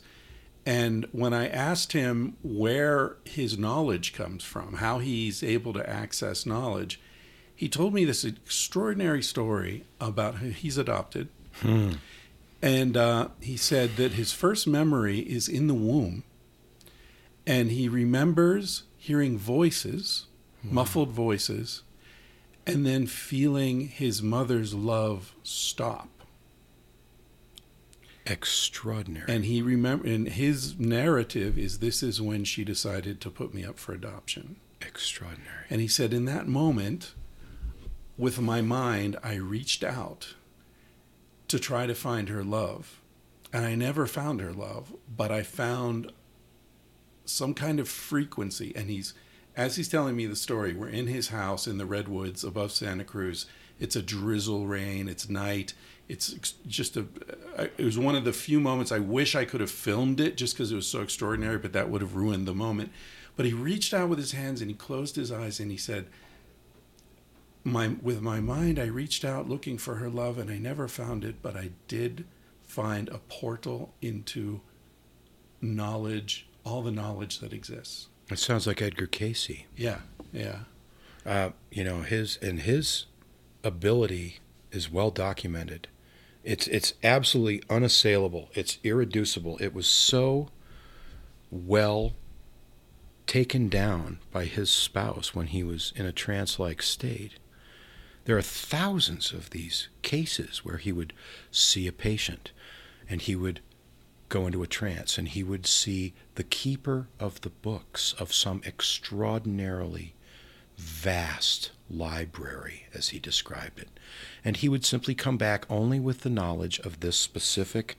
And 0.66 1.08
when 1.12 1.34
I 1.34 1.48
asked 1.48 1.94
him 1.94 2.38
where 2.44 3.18
his 3.26 3.58
knowledge 3.58 4.14
comes 4.14 4.44
from, 4.44 4.76
how 4.76 5.00
he's 5.00 5.44
able 5.44 5.74
to 5.74 5.90
access 5.90 6.46
knowledge, 6.46 7.02
he 7.62 7.70
told 7.70 7.94
me 7.94 8.06
this 8.06 8.24
extraordinary 8.24 9.22
story 9.22 9.84
about 10.00 10.38
who 10.38 10.50
he's 10.50 10.80
adopted. 10.80 11.28
And 12.60 12.98
uh, 12.98 13.28
he 13.40 13.56
said 13.56 13.98
that 13.98 14.14
his 14.14 14.34
first 14.34 14.66
memory 14.66 15.20
is 15.20 15.48
in 15.48 15.68
the 15.68 15.76
womb. 15.76 16.24
And 17.46 17.70
he 17.70 17.88
remembers 17.88 18.86
hearing 18.98 19.38
voices, 19.38 20.26
muffled 20.64 21.12
voices, 21.12 21.84
and 22.66 22.84
then 22.84 23.06
feeling 23.06 23.90
his 23.90 24.24
mother's 24.24 24.74
love 24.74 25.36
stop. 25.44 26.10
Extraordinary. 28.26 29.32
And 29.32 29.46
he 29.46 29.62
remember 29.62 30.08
and 30.08 30.30
his 30.30 30.80
narrative 30.80 31.60
is 31.60 31.78
this 31.78 32.02
is 32.02 32.20
when 32.20 32.44
she 32.44 32.64
decided 32.64 33.22
to 33.22 33.30
put 33.30 33.54
me 33.54 33.64
up 33.64 33.78
for 33.78 33.94
adoption. 33.94 34.56
Extraordinary. 34.82 35.66
And 35.70 35.80
he 35.80 35.88
said 35.88 36.12
in 36.12 36.26
that 36.26 36.48
moment 36.48 37.14
with 38.18 38.40
my 38.40 38.62
mind 38.62 39.18
I 39.24 39.36
reached 39.36 39.84
out 39.84 40.36
to 41.48 41.60
try 41.60 41.86
to 41.86 41.96
find 41.96 42.30
her 42.30 42.44
love. 42.44 43.02
And 43.54 43.66
I 43.66 43.76
never 43.76 44.08
found 44.08 44.40
her 44.40 44.54
love, 44.54 44.96
but 45.14 45.32
I 45.32 45.44
found 45.44 46.14
some 47.26 47.54
kind 47.54 47.80
of 47.80 47.90
frequency 47.90 48.74
and 48.76 48.90
he's 48.90 49.14
as 49.56 49.76
he's 49.76 49.90
telling 49.90 50.16
me 50.16 50.26
the 50.26 50.36
story, 50.36 50.74
we're 50.74 50.88
in 50.88 51.08
his 51.08 51.28
house 51.28 51.68
in 51.68 51.78
the 51.78 51.86
redwoods 51.86 52.44
above 52.44 52.72
Santa 52.72 53.04
Cruz. 53.04 53.48
It's 53.80 53.96
a 53.96 54.02
drizzle 54.02 54.66
rain. 54.66 55.10
It's 55.10 55.28
night. 55.28 55.74
It's 56.08 56.32
just 56.68 56.96
a. 56.96 57.06
It 57.78 57.84
was 57.84 57.98
one 57.98 58.16
of 58.16 58.24
the 58.24 58.34
few 58.34 58.60
moments 58.60 58.92
I 58.92 59.00
wish 59.00 59.36
I 59.36 59.46
could 59.46 59.62
have 59.62 59.72
filmed 59.72 60.20
it 60.20 60.38
just 60.38 60.56
because 60.56 60.72
it 60.72 60.76
was 60.76 60.88
so 60.88 61.02
extraordinary, 61.02 61.58
but 61.58 61.74
that 61.74 61.90
would 61.90 62.02
have 62.02 62.16
ruined 62.16 62.48
the 62.48 62.54
moment. 62.54 62.92
But 63.36 63.46
he 63.46 63.54
reached 63.54 63.94
out 63.94 64.10
with 64.10 64.20
his 64.20 64.34
hands 64.34 64.62
and 64.62 64.70
he 64.70 64.76
closed 64.76 65.16
his 65.16 65.32
eyes 65.32 65.60
and 65.60 65.72
he 65.72 65.78
said, 65.78 66.08
"My 67.64 67.90
with 68.02 68.22
my 68.22 68.40
mind, 68.40 68.80
I 68.80 68.86
reached 68.86 69.24
out 69.24 69.50
looking 69.50 69.78
for 69.78 69.96
her 69.96 70.10
love 70.10 70.38
and 70.38 70.50
I 70.50 70.58
never 70.58 70.88
found 70.88 71.24
it, 71.24 71.42
but 71.42 71.56
I 71.56 71.72
did 71.88 72.26
find 72.64 73.10
a 73.10 73.20
portal 73.20 73.94
into 74.02 74.62
knowledge, 75.62 76.48
all 76.66 76.82
the 76.82 76.92
knowledge 76.92 77.40
that 77.40 77.54
exists." 77.54 78.08
It 78.30 78.40
sounds 78.40 78.66
like 78.66 78.82
Edgar 78.82 79.08
Cayce. 79.08 79.66
Yeah, 79.76 80.00
yeah. 80.32 80.60
Uh, 81.26 81.52
you 81.70 81.84
know 81.84 82.02
his 82.02 82.38
and 82.42 82.62
his 82.62 83.06
ability 83.64 84.40
is 84.72 84.92
well 84.92 85.12
documented. 85.12 85.88
It's 86.44 86.68
it's 86.68 86.94
absolutely 87.04 87.62
unassailable. 87.70 88.50
It's 88.54 88.80
irreducible. 88.84 89.58
It 89.60 89.74
was 89.74 89.86
so 89.86 90.50
well 91.52 92.14
taken 93.28 93.70
down 93.70 94.20
by 94.32 94.46
his 94.46 94.72
spouse 94.72 95.36
when 95.36 95.48
he 95.48 95.64
was 95.64 95.94
in 95.96 96.06
a 96.06 96.12
trance-like 96.12 96.82
state. 96.82 97.34
There 98.26 98.38
are 98.38 98.42
thousands 98.42 99.32
of 99.32 99.50
these 99.50 99.88
cases 100.02 100.64
where 100.64 100.78
he 100.78 100.92
would 100.92 101.14
see 101.52 101.88
a 101.88 101.92
patient 101.92 102.52
and 103.10 103.22
he 103.22 103.36
would 103.36 103.62
go 104.30 104.46
into 104.46 104.64
a 104.64 104.68
trance 104.68 105.18
and 105.18 105.28
he 105.28 105.44
would 105.44 105.66
see 105.66 106.14
the 106.36 106.44
keeper 106.44 107.08
of 107.20 107.42
the 107.42 107.50
books 107.50 108.14
of 108.14 108.34
some 108.34 108.62
extraordinarily 108.66 110.14
vast 110.78 111.72
library, 111.90 112.88
as 112.94 113.10
he 113.10 113.20
described 113.20 113.80
it. 113.80 113.90
And 114.44 114.58
he 114.58 114.70
would 114.70 114.86
simply 114.86 115.14
come 115.14 115.38
back 115.38 115.66
only 115.70 116.00
with 116.00 116.22
the 116.22 116.30
knowledge 116.30 116.80
of 116.80 117.02
this 117.02 117.18
specific 117.18 117.98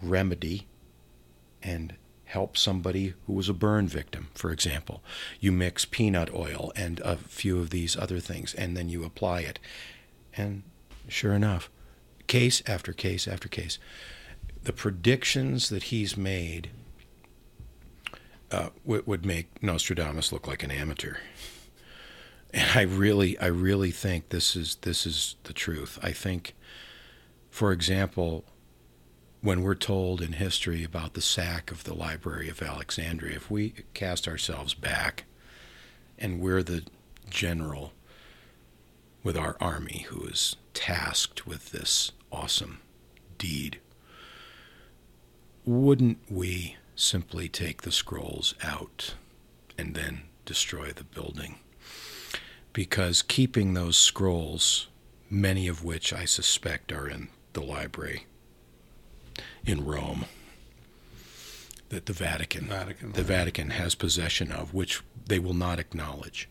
remedy 0.00 0.66
and 1.62 1.94
help 2.32 2.56
somebody 2.56 3.12
who 3.26 3.34
was 3.34 3.50
a 3.50 3.54
burn 3.54 3.86
victim, 3.86 4.28
for 4.34 4.50
example. 4.50 5.02
You 5.38 5.52
mix 5.52 5.84
peanut 5.84 6.32
oil 6.34 6.72
and 6.74 6.98
a 7.00 7.16
few 7.16 7.60
of 7.60 7.68
these 7.68 7.94
other 7.94 8.20
things, 8.20 8.54
and 8.54 8.74
then 8.74 8.88
you 8.88 9.04
apply 9.04 9.40
it. 9.40 9.58
And 10.34 10.62
sure 11.08 11.34
enough, 11.34 11.70
case 12.26 12.62
after 12.66 12.94
case 12.94 13.28
after 13.28 13.48
case, 13.48 13.78
the 14.62 14.72
predictions 14.72 15.68
that 15.68 15.84
he's 15.84 16.16
made 16.16 16.70
uh, 18.50 18.70
would, 18.82 19.06
would 19.06 19.26
make 19.26 19.62
Nostradamus 19.62 20.32
look 20.32 20.46
like 20.48 20.62
an 20.62 20.70
amateur. 20.70 21.16
And 22.54 22.78
I 22.78 22.82
really, 22.82 23.38
I 23.38 23.46
really 23.46 23.90
think 23.90 24.30
this 24.30 24.56
is 24.56 24.76
this 24.76 25.06
is 25.06 25.36
the 25.44 25.52
truth. 25.52 25.98
I 26.02 26.12
think, 26.12 26.54
for 27.50 27.72
example, 27.72 28.44
when 29.42 29.60
we're 29.60 29.74
told 29.74 30.22
in 30.22 30.34
history 30.34 30.84
about 30.84 31.14
the 31.14 31.20
sack 31.20 31.72
of 31.72 31.82
the 31.82 31.94
Library 31.94 32.48
of 32.48 32.62
Alexandria, 32.62 33.34
if 33.34 33.50
we 33.50 33.74
cast 33.92 34.28
ourselves 34.28 34.72
back, 34.72 35.24
and 36.16 36.40
we're 36.40 36.62
the 36.62 36.84
general 37.28 37.92
with 39.24 39.36
our 39.36 39.56
army 39.60 40.06
who 40.08 40.24
is 40.24 40.54
tasked 40.74 41.44
with 41.44 41.72
this 41.72 42.12
awesome 42.30 42.80
deed, 43.36 43.80
wouldn't 45.64 46.18
we 46.30 46.76
simply 46.94 47.48
take 47.48 47.82
the 47.82 47.92
scrolls 47.92 48.54
out 48.62 49.14
and 49.76 49.96
then 49.96 50.22
destroy 50.44 50.92
the 50.92 51.04
building? 51.04 51.56
Because 52.72 53.22
keeping 53.22 53.74
those 53.74 53.96
scrolls, 53.96 54.86
many 55.28 55.66
of 55.66 55.82
which 55.82 56.12
I 56.12 56.26
suspect 56.26 56.92
are 56.92 57.08
in 57.08 57.28
the 57.54 57.62
library 57.62 58.26
in 59.66 59.84
Rome, 59.84 60.24
that 61.88 62.06
the 62.06 62.12
Vatican, 62.12 62.66
Vatican. 62.66 63.12
the 63.12 63.22
Vatican 63.22 63.70
has 63.70 63.94
possession 63.94 64.50
of, 64.50 64.72
which 64.74 65.02
they 65.26 65.38
will 65.38 65.54
not 65.54 65.78
acknowledge. 65.78 66.48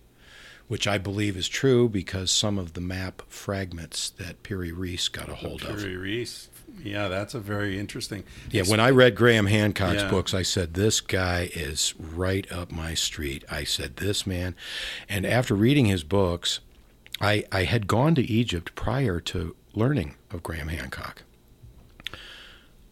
Which 0.67 0.87
I 0.87 0.97
believe 0.97 1.35
is 1.35 1.49
true 1.49 1.89
because 1.89 2.31
some 2.31 2.57
of 2.57 2.73
the 2.73 2.79
map 2.81 3.23
fragments 3.27 4.09
that 4.11 4.41
Piri 4.41 4.71
Reis 4.71 5.09
got 5.09 5.27
a 5.27 5.35
hold 5.35 5.63
of. 5.63 5.79
Piri 5.79 5.97
Reis. 5.97 6.47
Yeah, 6.81 7.09
that's 7.09 7.33
a 7.33 7.41
very 7.41 7.77
interesting. 7.77 8.23
Yeah, 8.51 8.63
when 8.63 8.79
I 8.79 8.89
read 8.91 9.13
Graham 9.15 9.47
Hancock's 9.47 10.03
Yeah. 10.03 10.09
books, 10.09 10.33
I 10.33 10.43
said, 10.43 10.73
This 10.75 11.01
guy 11.01 11.49
is 11.53 11.93
right 11.99 12.49
up 12.49 12.71
my 12.71 12.93
street. 12.93 13.43
I 13.51 13.65
said, 13.65 13.97
This 13.97 14.25
man. 14.25 14.55
And 15.09 15.25
after 15.25 15.53
reading 15.55 15.87
his 15.87 16.05
books, 16.05 16.61
I, 17.19 17.43
I 17.51 17.65
had 17.65 17.87
gone 17.87 18.15
to 18.15 18.21
Egypt 18.23 18.73
prior 18.73 19.19
to 19.19 19.55
learning 19.73 20.15
of 20.31 20.41
Graham 20.41 20.69
Hancock. 20.69 21.23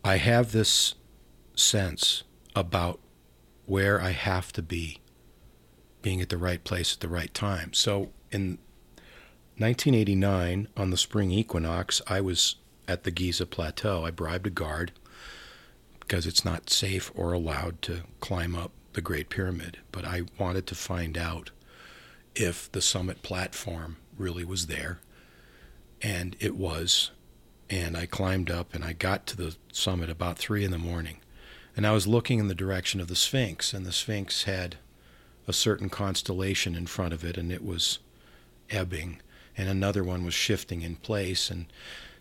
I 0.03 0.17
have 0.17 0.51
this 0.51 0.95
sense 1.55 2.23
about 2.55 2.99
where 3.65 4.01
I 4.01 4.11
have 4.11 4.51
to 4.53 4.61
be, 4.61 4.99
being 6.01 6.21
at 6.21 6.30
the 6.30 6.38
right 6.38 6.63
place 6.63 6.93
at 6.93 7.01
the 7.01 7.09
right 7.09 7.34
time. 7.34 7.73
So 7.73 8.09
in 8.31 8.57
1989, 9.57 10.69
on 10.77 10.89
the 10.89 10.97
spring 10.97 11.31
equinox, 11.31 12.01
I 12.07 12.21
was 12.21 12.55
at 12.88 13.03
the 13.03 13.11
Giza 13.11 13.45
Plateau. 13.45 14.05
I 14.05 14.11
bribed 14.11 14.47
a 14.47 14.49
guard 14.49 14.93
because 15.99 16.26
it's 16.26 16.45
not 16.45 16.69
safe 16.69 17.11
or 17.13 17.34
allowed 17.34 17.81
to 17.84 18.01
climb 18.19 18.55
up 18.55 18.71
the 18.93 19.01
Great 19.01 19.30
Pyramid. 19.30 19.77
But 19.91 20.05
I 20.05 20.23
wanted 20.39 20.65
to 20.67 20.76
find 20.76 21.17
out 21.17 21.51
if 22.35 22.71
the 22.71 22.81
summit 22.81 23.21
platform 23.21 23.97
really 24.17 24.45
was 24.45 24.67
there. 24.67 25.01
And 26.01 26.35
it 26.39 26.55
was. 26.55 27.11
And 27.69 27.95
I 27.95 28.05
climbed 28.05 28.49
up 28.49 28.73
and 28.73 28.83
I 28.83 28.93
got 28.93 29.27
to 29.27 29.37
the 29.37 29.55
summit 29.71 30.09
about 30.09 30.37
three 30.37 30.63
in 30.63 30.71
the 30.71 30.77
morning. 30.77 31.17
And 31.75 31.85
I 31.85 31.91
was 31.91 32.07
looking 32.07 32.39
in 32.39 32.47
the 32.47 32.55
direction 32.55 32.99
of 32.99 33.07
the 33.07 33.15
Sphinx, 33.15 33.73
and 33.73 33.85
the 33.85 33.91
Sphinx 33.91 34.43
had 34.43 34.77
a 35.47 35.53
certain 35.53 35.89
constellation 35.89 36.75
in 36.75 36.87
front 36.87 37.13
of 37.13 37.23
it, 37.23 37.37
and 37.37 37.51
it 37.51 37.63
was 37.63 37.99
ebbing, 38.69 39.21
and 39.57 39.69
another 39.69 40.03
one 40.03 40.25
was 40.25 40.33
shifting 40.33 40.81
in 40.81 40.95
place. 40.95 41.49
And 41.49 41.67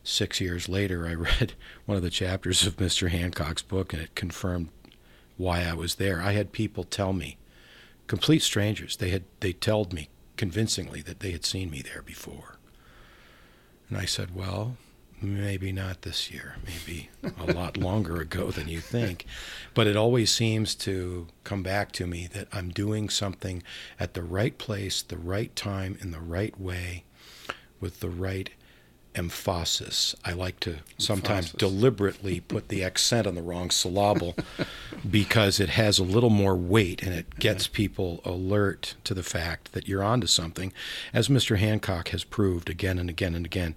six 0.04 0.40
years 0.40 0.68
later, 0.68 1.06
I 1.06 1.14
read 1.40 1.54
one 1.86 1.96
of 1.96 2.02
the 2.02 2.10
chapters 2.10 2.66
of 2.66 2.76
Mr. 2.76 3.08
Hancock's 3.08 3.62
book, 3.62 3.92
and 3.92 4.02
it 4.02 4.14
confirmed 4.14 4.68
why 5.36 5.64
I 5.64 5.74
was 5.74 5.96
there. 5.96 6.20
I 6.20 6.32
had 6.32 6.52
people 6.52 6.84
tell 6.84 7.12
me, 7.12 7.36
complete 8.06 8.42
strangers, 8.42 8.96
they 8.96 9.10
had 9.10 9.24
they 9.40 9.52
told 9.52 9.92
me 9.92 10.08
convincingly 10.36 11.02
that 11.02 11.20
they 11.20 11.32
had 11.32 11.44
seen 11.44 11.70
me 11.70 11.82
there 11.82 12.02
before. 12.02 12.58
And 13.88 13.98
I 13.98 14.04
said, 14.04 14.34
well, 14.34 14.76
maybe 15.20 15.72
not 15.72 16.02
this 16.02 16.30
year, 16.30 16.56
maybe 16.64 17.10
a 17.38 17.52
lot 17.52 17.76
longer 17.88 18.20
ago 18.20 18.50
than 18.50 18.68
you 18.68 18.80
think. 18.80 19.26
But 19.74 19.86
it 19.86 19.96
always 19.96 20.30
seems 20.30 20.74
to 20.76 21.26
come 21.44 21.62
back 21.62 21.92
to 21.92 22.06
me 22.06 22.28
that 22.32 22.48
I'm 22.52 22.70
doing 22.70 23.08
something 23.08 23.62
at 23.98 24.14
the 24.14 24.22
right 24.22 24.56
place, 24.58 25.02
the 25.02 25.16
right 25.18 25.54
time, 25.56 25.98
in 26.00 26.10
the 26.10 26.20
right 26.20 26.58
way, 26.60 27.04
with 27.80 28.00
the 28.00 28.10
right 28.10 28.50
emphasis. 29.14 30.14
I 30.24 30.32
like 30.32 30.60
to 30.60 30.76
sometimes 30.96 31.46
Emphasis. 31.46 31.58
deliberately 31.58 32.40
put 32.40 32.68
the 32.68 32.84
accent 32.84 33.26
on 33.26 33.34
the 33.34 33.42
wrong 33.42 33.70
syllable 33.70 34.36
because 35.10 35.58
it 35.58 35.70
has 35.70 35.98
a 35.98 36.04
little 36.04 36.30
more 36.30 36.54
weight 36.56 37.02
and 37.02 37.12
it 37.12 37.38
gets 37.38 37.66
people 37.66 38.20
alert 38.24 38.94
to 39.04 39.14
the 39.14 39.22
fact 39.24 39.72
that 39.72 39.88
you're 39.88 40.04
onto 40.04 40.28
something, 40.28 40.72
as 41.12 41.28
Mr. 41.28 41.58
Hancock 41.58 42.08
has 42.10 42.22
proved 42.24 42.70
again 42.70 42.98
and 42.98 43.10
again 43.10 43.34
and 43.34 43.44
again. 43.44 43.74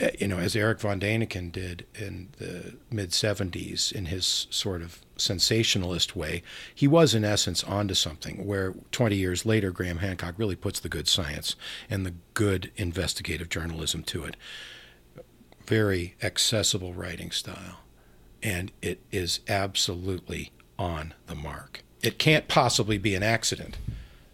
Uh, 0.00 0.08
You 0.18 0.28
know, 0.28 0.38
as 0.38 0.54
Erich 0.54 0.80
von 0.80 1.00
Däniken 1.00 1.50
did 1.50 1.86
in 1.94 2.28
the 2.38 2.76
mid 2.90 3.10
70s 3.10 3.92
in 3.92 4.06
his 4.06 4.46
sort 4.50 4.82
of 4.82 5.00
sensationalist 5.16 6.14
way, 6.14 6.42
he 6.74 6.86
was 6.86 7.14
in 7.14 7.24
essence 7.24 7.64
onto 7.64 7.94
something 7.94 8.46
where 8.46 8.74
20 8.92 9.16
years 9.16 9.44
later, 9.44 9.70
Graham 9.70 9.98
Hancock 9.98 10.34
really 10.36 10.56
puts 10.56 10.80
the 10.80 10.88
good 10.88 11.08
science 11.08 11.56
and 11.90 12.06
the 12.06 12.14
good 12.34 12.70
investigative 12.76 13.48
journalism 13.48 14.02
to 14.04 14.24
it. 14.24 14.36
Very 15.66 16.14
accessible 16.22 16.94
writing 16.94 17.30
style. 17.30 17.80
And 18.42 18.70
it 18.80 19.00
is 19.10 19.40
absolutely 19.48 20.52
on 20.78 21.14
the 21.26 21.34
mark. 21.34 21.82
It 22.02 22.18
can't 22.18 22.46
possibly 22.46 22.98
be 22.98 23.16
an 23.16 23.24
accident. 23.24 23.76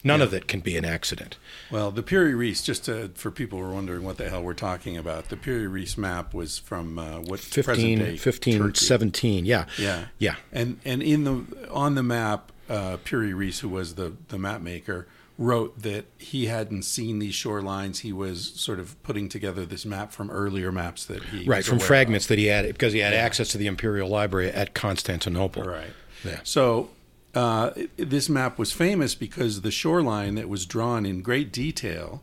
None 0.04 0.20
of 0.20 0.34
it 0.34 0.46
can 0.46 0.60
be 0.60 0.76
an 0.76 0.84
accident. 0.84 1.38
Well, 1.70 1.90
the 1.90 2.02
Piri 2.02 2.34
Reis, 2.34 2.62
just 2.62 2.84
to, 2.84 3.10
for 3.14 3.30
people 3.30 3.58
who 3.58 3.64
are 3.64 3.72
wondering 3.72 4.04
what 4.04 4.18
the 4.18 4.28
hell 4.28 4.42
we're 4.42 4.52
talking 4.54 4.96
about, 4.98 5.30
the 5.30 5.36
Piri 5.36 5.66
Reis 5.66 5.96
map 5.96 6.34
was 6.34 6.58
from 6.58 6.98
uh, 6.98 7.20
what 7.20 7.40
15, 7.40 7.64
present-day 7.64 8.16
15 8.18 8.58
Turkey. 8.58 8.84
17. 8.84 9.46
Yeah. 9.46 9.64
Yeah, 9.78 10.04
Yeah. 10.18 10.36
and 10.52 10.78
and 10.84 11.02
in 11.02 11.24
the 11.24 11.68
on 11.70 11.94
the 11.94 12.02
map, 12.02 12.52
uh, 12.68 12.98
Piri 13.02 13.32
Reis, 13.32 13.60
who 13.60 13.68
was 13.70 13.94
the 13.94 14.12
the 14.28 14.38
map 14.38 14.60
maker, 14.60 15.06
wrote 15.38 15.80
that 15.82 16.04
he 16.18 16.46
hadn't 16.46 16.82
seen 16.82 17.18
these 17.18 17.34
shorelines. 17.34 18.00
He 18.00 18.12
was 18.12 18.52
sort 18.54 18.78
of 18.78 19.02
putting 19.02 19.28
together 19.28 19.64
this 19.66 19.84
map 19.86 20.12
from 20.12 20.30
earlier 20.30 20.70
maps 20.70 21.06
that 21.06 21.22
he 21.24 21.44
Right, 21.44 21.64
from 21.64 21.78
fragments 21.78 22.26
that 22.26 22.38
he 22.38 22.46
had 22.46 22.66
because 22.66 22.92
he 22.92 22.98
had 23.00 23.14
access 23.14 23.48
to 23.48 23.58
the 23.58 23.66
Imperial 23.66 24.08
Library 24.08 24.50
at 24.50 24.74
Constantinople. 24.74 25.62
Right. 25.64 25.90
Yeah. 26.24 26.40
So. 26.44 26.90
Uh, 27.34 27.70
this 27.96 28.28
map 28.28 28.58
was 28.58 28.72
famous 28.72 29.14
because 29.14 29.62
the 29.62 29.70
shoreline 29.70 30.34
that 30.36 30.48
was 30.48 30.66
drawn 30.66 31.04
in 31.04 31.20
great 31.20 31.52
detail 31.52 32.22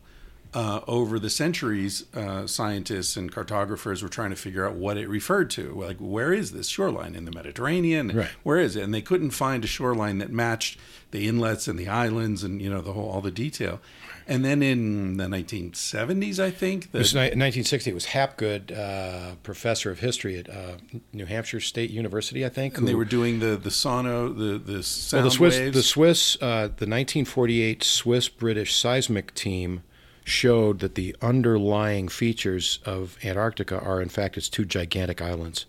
uh, 0.54 0.80
over 0.86 1.18
the 1.18 1.30
centuries, 1.30 2.04
uh, 2.14 2.46
scientists 2.46 3.16
and 3.16 3.32
cartographers 3.32 4.02
were 4.02 4.08
trying 4.08 4.30
to 4.30 4.36
figure 4.36 4.66
out 4.66 4.74
what 4.74 4.96
it 4.96 5.08
referred 5.08 5.48
to. 5.50 5.72
Like, 5.72 5.96
where 5.98 6.32
is 6.32 6.52
this 6.52 6.68
shoreline 6.68 7.14
in 7.14 7.24
the 7.24 7.30
Mediterranean? 7.30 8.08
Right. 8.08 8.28
Where 8.42 8.58
is 8.58 8.76
it? 8.76 8.82
And 8.82 8.92
they 8.92 9.00
couldn't 9.00 9.30
find 9.30 9.64
a 9.64 9.66
shoreline 9.66 10.18
that 10.18 10.30
matched 10.30 10.78
the 11.10 11.26
inlets 11.26 11.68
and 11.68 11.78
the 11.78 11.88
islands 11.88 12.42
and 12.42 12.60
you 12.60 12.70
know 12.70 12.80
the 12.80 12.92
whole 12.92 13.08
all 13.08 13.20
the 13.20 13.30
detail. 13.30 13.80
And 14.26 14.44
then 14.44 14.62
in 14.62 15.16
the 15.16 15.24
1970s, 15.24 16.38
I 16.38 16.50
think, 16.50 16.88
It 16.92 16.98
was 16.98 17.14
ni- 17.14 17.20
1960. 17.20 17.90
It 17.90 17.94
was 17.94 18.06
Hapgood, 18.06 18.72
uh, 18.72 19.34
professor 19.42 19.90
of 19.90 20.00
history 20.00 20.38
at 20.38 20.48
uh, 20.48 20.76
New 21.12 21.26
Hampshire 21.26 21.60
State 21.60 21.90
University, 21.90 22.44
I 22.44 22.48
think. 22.48 22.78
and 22.78 22.86
they 22.86 22.94
were 22.94 23.04
doing 23.04 23.40
the 23.40 23.56
the 23.56 23.70
sono 23.70 24.28
the 24.32 24.58
the 24.58 24.72
well, 24.74 24.82
sound 24.82 25.26
the 25.26 25.30
Swiss, 25.30 25.58
waves. 25.58 25.76
the 25.76 25.82
Swiss, 25.82 26.36
uh, 26.40 26.68
the 26.68 26.86
1948 26.88 27.82
Swiss-British 27.82 28.74
seismic 28.74 29.34
team 29.34 29.82
showed 30.24 30.78
that 30.78 30.94
the 30.94 31.16
underlying 31.20 32.08
features 32.08 32.78
of 32.84 33.16
Antarctica 33.24 33.80
are, 33.80 34.00
in 34.00 34.08
fact, 34.08 34.36
its 34.36 34.48
two 34.48 34.64
gigantic 34.64 35.20
islands. 35.20 35.66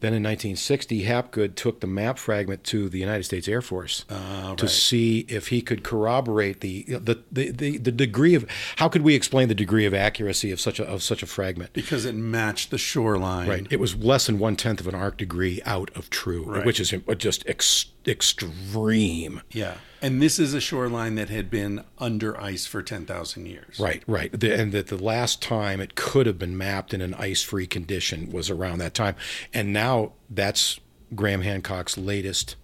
Then 0.00 0.12
in 0.12 0.22
1960, 0.22 1.04
Hapgood 1.04 1.54
took 1.56 1.80
the 1.80 1.86
map 1.86 2.18
fragment 2.18 2.64
to 2.64 2.88
the 2.88 2.98
United 2.98 3.24
States 3.24 3.48
Air 3.48 3.62
Force 3.62 4.04
Ah, 4.10 4.54
to 4.56 4.64
right. 4.66 4.70
see 4.70 5.20
if 5.28 5.48
he 5.48 5.62
could 5.62 5.82
corroborate 5.82 6.60
the, 6.60 6.84
the, 6.88 7.22
the, 7.32 7.50
the, 7.50 7.78
the 7.78 7.92
degree 7.92 8.34
of 8.34 8.46
how 8.76 8.88
could 8.88 9.02
we 9.02 9.14
explain 9.14 9.48
the 9.48 9.54
degree 9.54 9.86
of 9.86 9.94
accuracy 9.94 10.50
of 10.50 10.60
such 10.60 10.78
a 10.78 10.84
of 10.86 11.02
such 11.02 11.22
a 11.22 11.26
fragment. 11.26 11.72
because 11.72 12.04
it 12.04 12.14
matched 12.14 12.70
the 12.70 12.78
shoreline. 12.78 13.48
Right. 13.48 13.66
It 13.70 13.80
was 13.80 13.96
less 13.96 14.26
than 14.26 14.38
one 14.38 14.56
tenth 14.56 14.80
of 14.80 14.86
an 14.86 14.94
arc 14.94 15.16
degree 15.16 15.60
out 15.64 15.90
of 15.96 16.10
true, 16.10 16.44
Right. 16.44 16.66
which 16.66 16.78
is 16.78 16.92
just 17.18 17.42
ex- 17.46 17.86
extreme. 18.06 19.40
Yeah. 19.52 19.74
And 20.02 20.20
this 20.20 20.38
is 20.38 20.54
a 20.54 20.60
shoreline 20.60 21.14
that 21.14 21.28
had 21.28 21.50
been 21.50 21.84
under 21.98 22.38
ice 22.40 22.66
for 22.66 22.82
10,000 22.82 23.46
years. 23.46 23.80
Right, 23.80 24.02
right. 24.06 24.38
The, 24.38 24.54
and 24.54 24.72
that 24.72 24.88
the 24.88 25.02
last 25.02 25.42
time 25.42 25.80
it 25.80 25.94
could 25.94 26.26
have 26.26 26.38
been 26.38 26.56
mapped 26.56 26.92
in 26.92 27.00
an 27.00 27.14
ice 27.14 27.42
free 27.42 27.66
condition 27.66 28.30
was 28.30 28.50
around 28.50 28.78
that 28.78 28.94
time. 28.94 29.16
And 29.54 29.72
now 29.72 30.12
that's 30.28 30.80
Graham 31.14 31.42
Hancock's 31.42 31.96
latest 31.96 32.56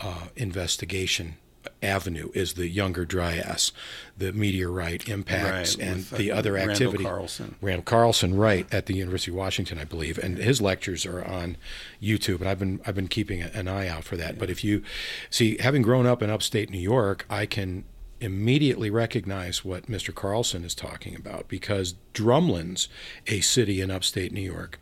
uh, 0.00 0.28
investigation 0.36 1.36
avenue 1.82 2.30
is 2.34 2.54
the 2.54 2.68
Younger 2.68 3.04
Dryas, 3.04 3.72
the 4.16 4.32
meteorite 4.32 5.08
impacts, 5.08 5.76
Right, 5.76 5.86
and 5.86 6.06
uh, 6.12 6.16
the 6.16 6.30
other 6.32 6.52
Randall 6.52 6.72
activity. 6.72 7.04
Carlson. 7.04 7.54
Randall 7.60 7.84
Carlson, 7.84 8.34
right, 8.36 8.66
at 8.72 8.86
the 8.86 8.94
University 8.94 9.30
of 9.30 9.36
Washington, 9.36 9.78
I 9.78 9.84
believe, 9.84 10.18
and 10.18 10.38
his 10.38 10.60
lectures 10.60 11.06
are 11.06 11.24
on 11.24 11.56
YouTube, 12.02 12.40
and 12.40 12.48
I've 12.48 12.58
been 12.58 12.80
I've 12.86 12.94
been 12.94 13.08
keeping 13.08 13.42
an 13.42 13.68
eye 13.68 13.88
out 13.88 14.04
for 14.04 14.16
that. 14.16 14.38
But 14.38 14.50
if 14.50 14.64
you 14.64 14.82
see, 15.30 15.56
having 15.58 15.82
grown 15.82 16.06
up 16.06 16.22
in 16.22 16.30
upstate 16.30 16.70
New 16.70 16.78
York, 16.78 17.26
I 17.30 17.46
can 17.46 17.84
immediately 18.20 18.90
recognize 18.90 19.64
what 19.64 19.86
Mr. 19.86 20.12
Carlson 20.12 20.64
is 20.64 20.74
talking 20.74 21.14
about 21.14 21.46
because 21.48 21.94
Drumlins, 22.14 22.88
a 23.28 23.40
city 23.40 23.80
in 23.80 23.90
upstate 23.92 24.32
New 24.32 24.40
York, 24.40 24.80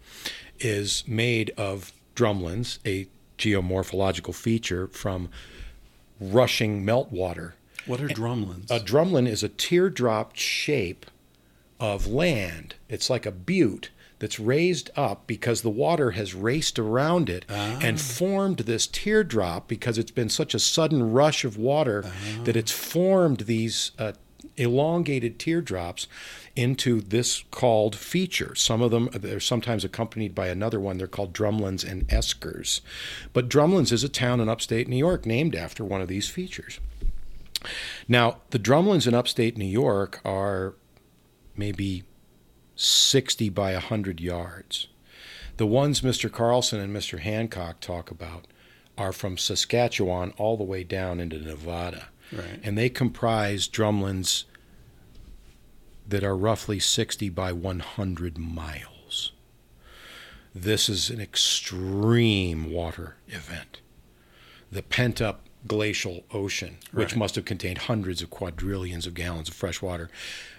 is 0.59 1.05
made 1.07 1.51
of 1.59 1.93
drumlins, 2.15 2.79
a 2.87 3.07
geomorphological 3.39 4.35
feature 4.35 4.87
from 4.89 5.29
rushing 6.21 6.85
meltwater. 6.85 7.53
What 7.87 8.01
are 8.01 8.09
drumlins? 8.09 8.71
A 8.71 8.81
drumlin 8.81 9.29
is 9.29 9.43
a 9.43 9.49
teardrop 9.49 10.35
shape 10.35 11.07
of 11.79 12.07
land. 12.07 12.75
It's 12.89 13.09
like 13.09 13.27
a 13.27 13.31
butte 13.31 13.91
that's 14.19 14.41
raised 14.41 14.91
up 14.97 15.27
because 15.27 15.63
the 15.63 15.71
water 15.71 16.13
has 16.13 16.35
raced 16.35 16.79
around 16.79 17.29
it 17.29 17.45
and 17.51 18.01
formed 18.01 18.59
this 18.61 18.87
teardrop 18.87 19.69
because 19.69 19.99
it's 19.99 20.11
been 20.11 20.31
such 20.31 20.55
a 20.55 20.59
sudden 20.59 21.13
rush 21.13 21.45
of 21.45 21.59
water 21.59 22.05
that 22.45 22.57
it's 22.57 22.73
formed 22.73 23.41
these 23.41 23.93
uh, 23.99 24.13
elongated 24.57 25.39
teardrops 25.39 26.09
into 26.57 27.01
this 27.01 27.45
called 27.51 27.95
feature. 27.95 28.55
Some 28.55 28.83
of 28.83 28.91
them 28.91 29.11
they're 29.13 29.39
sometimes 29.41 29.85
accompanied 29.85 30.35
by 30.35 30.49
another 30.49 30.81
one. 30.81 30.99
They're 30.99 31.07
called 31.07 31.33
drumlins 31.33 31.89
and 31.89 32.09
eskers. 32.09 32.81
But 33.33 33.49
Drumlins 33.49 33.93
is 33.93 34.03
a 34.03 34.09
town 34.09 34.41
in 34.41 34.49
upstate 34.49 34.89
New 34.89 34.97
York 34.97 35.27
named 35.27 35.55
after 35.55 35.85
one 35.85 36.01
of 36.01 36.09
these 36.09 36.29
features. 36.29 36.81
Now, 38.09 38.39
the 38.51 38.59
drumlins 38.59 39.07
in 39.07 39.15
upstate 39.15 39.57
New 39.57 39.65
York 39.65 40.21
are 40.25 40.75
maybe 41.57 42.05
60 42.77 43.49
by 43.51 43.73
100 43.73 44.21
yards. 44.21 44.89
The 45.57 45.67
ones 45.67 46.03
Mr. 46.03 46.31
Carlson 46.31 46.81
and 46.81 46.95
Mr. 46.95 47.19
Hancock 47.19 47.81
talk 47.81 48.11
about 48.11 48.47
are 48.99 49.13
from 49.13 49.39
Saskatchewan 49.39 50.33
all 50.37 50.57
the 50.57 50.65
way 50.65 50.85
down 50.85 51.21
into 51.21 51.39
Nevada. 51.39 52.09
Right. 52.33 52.61
And 52.63 52.77
they 52.77 52.89
comprise 52.89 53.69
drumlins 53.69 54.45
that 56.09 56.25
are 56.25 56.37
roughly 56.37 56.79
60 56.79 57.29
by 57.31 57.53
100 57.53 58.39
miles. 58.39 59.33
This 60.55 60.89
is 60.89 61.11
an 61.11 61.21
extreme 61.21 62.71
water 62.71 63.17
event. 63.29 63.81
The 64.71 64.83
pent 64.83 65.21
up 65.21 65.43
glacial 65.67 66.25
ocean, 66.33 66.79
which 66.93 67.13
Right. 67.13 67.19
must 67.19 67.35
have 67.35 67.45
contained 67.45 67.79
hundreds 67.79 68.23
of 68.23 68.31
quadrillions 68.31 69.07
of 69.07 69.15
gallons 69.15 69.49
of 69.49 69.55
fresh 69.55 69.83
water. 69.83 70.09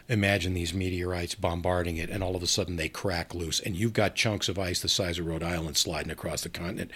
Imagine 0.09 0.53
these 0.53 0.73
meteorites 0.73 1.33
bombarding 1.35 1.97
it, 1.97 2.09
and 2.09 2.21
all 2.23 2.35
of 2.35 2.43
a 2.43 2.47
sudden 2.47 2.75
they 2.75 2.89
crack 2.89 3.33
loose, 3.33 3.59
and 3.59 3.75
you've 3.75 3.93
got 3.93 4.15
chunks 4.15 4.49
of 4.49 4.59
ice 4.59 4.81
the 4.81 4.89
size 4.89 5.17
of 5.17 5.25
Rhode 5.25 5.43
Island 5.43 5.77
sliding 5.77 6.11
across 6.11 6.41
the 6.41 6.49
continent. 6.49 6.91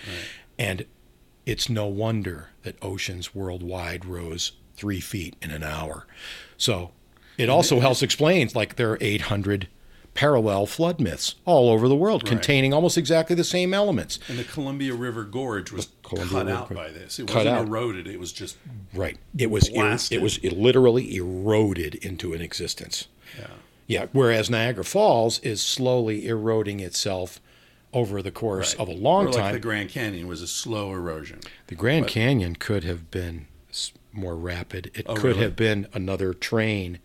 And 0.59 0.85
it's 1.45 1.69
no 1.69 1.87
wonder 1.87 2.49
that 2.63 2.75
oceans 2.81 3.33
worldwide 3.33 4.05
rose 4.05 4.51
three 4.75 4.99
feet 4.99 5.35
in 5.41 5.51
an 5.51 5.63
hour. 5.63 6.05
So 6.57 6.91
it 7.41 7.49
also 7.49 7.79
helps 7.79 8.01
explain, 8.01 8.49
like, 8.55 8.75
there 8.75 8.91
are 8.91 8.97
800 9.01 9.67
parallel 10.13 10.65
flood 10.65 10.99
myths 10.99 11.35
all 11.45 11.69
over 11.69 11.87
the 11.87 11.95
world 11.95 12.25
containing 12.25 12.73
almost 12.73 12.97
exactly 12.97 13.33
the 13.35 13.45
same 13.45 13.73
elements. 13.73 14.19
and 14.27 14.37
the 14.37 14.43
Columbia 14.43 14.93
River 14.93 15.23
Gorge 15.23 15.71
was 15.71 15.87
Columbia 16.03 16.31
cut 16.33 16.45
River 16.47 16.57
out 16.57 16.73
by 16.73 16.89
this. 16.89 17.17
It 17.17 17.27
Cut 17.27 17.37
wasn't 17.45 17.55
out. 17.55 17.67
eroded. 17.67 18.07
It 18.07 18.19
was 18.19 18.33
just 18.33 18.57
Right. 18.93 19.17
It 19.37 19.49
was 19.49 19.69
er- 19.69 19.97
it 20.11 20.21
was 20.21 20.37
it 20.39 20.51
literally 20.51 21.15
eroded 21.15 21.95
into 21.95 22.33
an 22.33 22.41
existence. 22.41 23.07
yeah. 23.39 23.47
Yeah. 23.87 24.05
Whereas 24.11 24.49
Niagara 24.49 24.83
Falls 24.83 25.39
is 25.39 25.61
slowly 25.61 26.27
eroding 26.27 26.81
itself 26.81 27.39
over 27.93 28.21
the 28.21 28.31
course 28.31 28.73
of 28.73 28.89
a 28.89 28.93
long 28.93 29.25
like 29.27 29.35
time. 29.35 29.53
the 29.53 29.59
Grand 29.59 29.89
Canyon 29.89 30.27
was 30.27 30.41
a 30.41 30.47
slow 30.47 30.91
erosion. 30.93 31.39
The 31.67 31.75
Grand 31.75 32.05
But- 32.05 32.11
Canyon 32.11 32.55
could 32.57 32.83
have 32.83 33.09
been 33.11 33.47
more 34.11 34.35
rapid. 34.35 34.91
It 34.93 35.05
Oh, 35.07 35.15
could 35.15 35.23
really? 35.35 35.39
have 35.43 35.55
been 35.55 35.87
another 35.93 36.33
train 36.33 36.99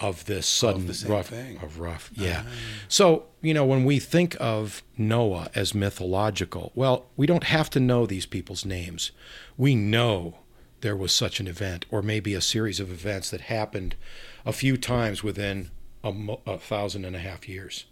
of 0.00 0.24
this 0.24 0.46
sudden 0.46 0.92
same 0.92 1.10
rough 1.10 1.28
thing. 1.28 1.58
of 1.62 1.78
rough. 1.78 2.10
Yeah. 2.14 2.42
Ah. 2.46 2.50
So, 2.88 3.26
you 3.40 3.54
know, 3.54 3.64
when 3.64 3.84
we 3.84 3.98
think 3.98 4.36
of 4.40 4.82
Noah 4.98 5.48
as 5.54 5.74
mythological, 5.74 6.72
well, 6.74 7.06
we 7.16 7.26
don't 7.26 7.44
have 7.44 7.70
to 7.70 7.80
know 7.80 8.04
these 8.06 8.26
people's 8.26 8.64
names. 8.64 9.12
We 9.56 9.74
know 9.74 10.38
there 10.80 10.96
was 10.96 11.12
such 11.12 11.40
an 11.40 11.46
event 11.46 11.86
or 11.90 12.02
maybe 12.02 12.34
a 12.34 12.40
series 12.40 12.80
of 12.80 12.90
events 12.90 13.30
that 13.30 13.42
happened 13.42 13.94
a 14.44 14.52
few 14.52 14.76
times 14.76 15.22
within 15.22 15.70
a, 16.02 16.12
mo- 16.12 16.40
a 16.46 16.58
thousand 16.58 17.04
and 17.04 17.16
a 17.16 17.20
half 17.20 17.48
years. 17.48 17.86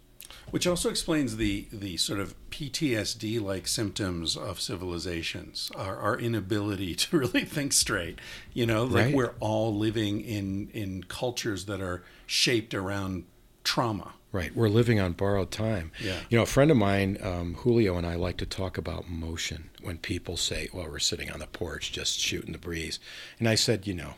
Which 0.51 0.67
also 0.67 0.89
explains 0.89 1.37
the, 1.37 1.67
the 1.71 1.97
sort 1.97 2.19
of 2.19 2.35
PTSD 2.51 3.41
like 3.41 3.67
symptoms 3.67 4.37
of 4.37 4.61
civilizations, 4.61 5.71
our, 5.75 5.97
our 5.97 6.17
inability 6.19 6.93
to 7.03 7.17
really 7.17 7.43
think 7.45 7.73
straight. 7.73 8.19
You 8.53 8.65
know, 8.65 8.83
like 8.83 9.05
Right. 9.05 9.15
we're 9.15 9.33
all 9.39 9.75
living 9.75 10.21
in, 10.21 10.69
in 10.73 11.03
cultures 11.03 11.65
that 11.65 11.81
are 11.81 12.03
shaped 12.27 12.73
around 12.73 13.23
trauma. 13.63 14.13
Right. 14.31 14.55
We're 14.55 14.69
living 14.69 14.99
on 14.99 15.13
borrowed 15.13 15.51
time. 15.51 15.91
Yeah. 16.03 16.19
You 16.29 16.37
know, 16.37 16.43
a 16.43 16.47
friend 16.47 16.71
of 16.71 16.77
mine, 16.77 17.17
um, 17.21 17.53
Julio, 17.55 17.97
and 17.97 18.05
I 18.05 18.15
like 18.15 18.37
to 18.37 18.47
talk 18.47 18.79
about 18.79 19.07
motion 19.07 19.69
when 19.81 19.99
people 19.99 20.37
say, 20.37 20.69
well, 20.73 20.87
we're 20.89 20.97
sitting 20.99 21.31
on 21.31 21.39
the 21.39 21.45
porch 21.47 21.91
just 21.91 22.19
shooting 22.19 22.51
the 22.51 22.57
breeze. 22.57 22.99
And 23.37 23.47
I 23.47 23.53
said, 23.55 23.85
you 23.85 23.93
know, 23.93 24.15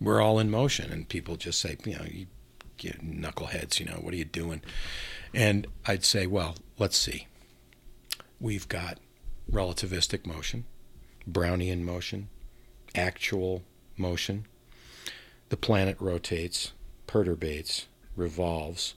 we're 0.00 0.20
all 0.20 0.40
in 0.40 0.50
motion. 0.50 0.90
And 0.92 1.08
people 1.08 1.36
just 1.36 1.60
say, 1.60 1.76
you 1.84 1.94
know, 1.96 2.04
you, 2.10 2.26
you 2.80 2.90
knuckleheads, 3.00 3.78
you 3.78 3.86
know, 3.86 3.98
what 4.00 4.12
are 4.12 4.16
you 4.16 4.24
doing? 4.24 4.60
And 5.34 5.66
I'd 5.86 6.04
say, 6.04 6.26
well, 6.26 6.56
let's 6.78 6.96
see. 6.96 7.26
We've 8.40 8.68
got 8.68 8.98
relativistic 9.50 10.26
motion, 10.26 10.64
Brownian 11.30 11.82
motion, 11.82 12.28
actual 12.94 13.62
motion. 13.96 14.46
The 15.48 15.56
planet 15.56 15.96
rotates, 16.00 16.72
perturbates, 17.06 17.86
revolves. 18.16 18.94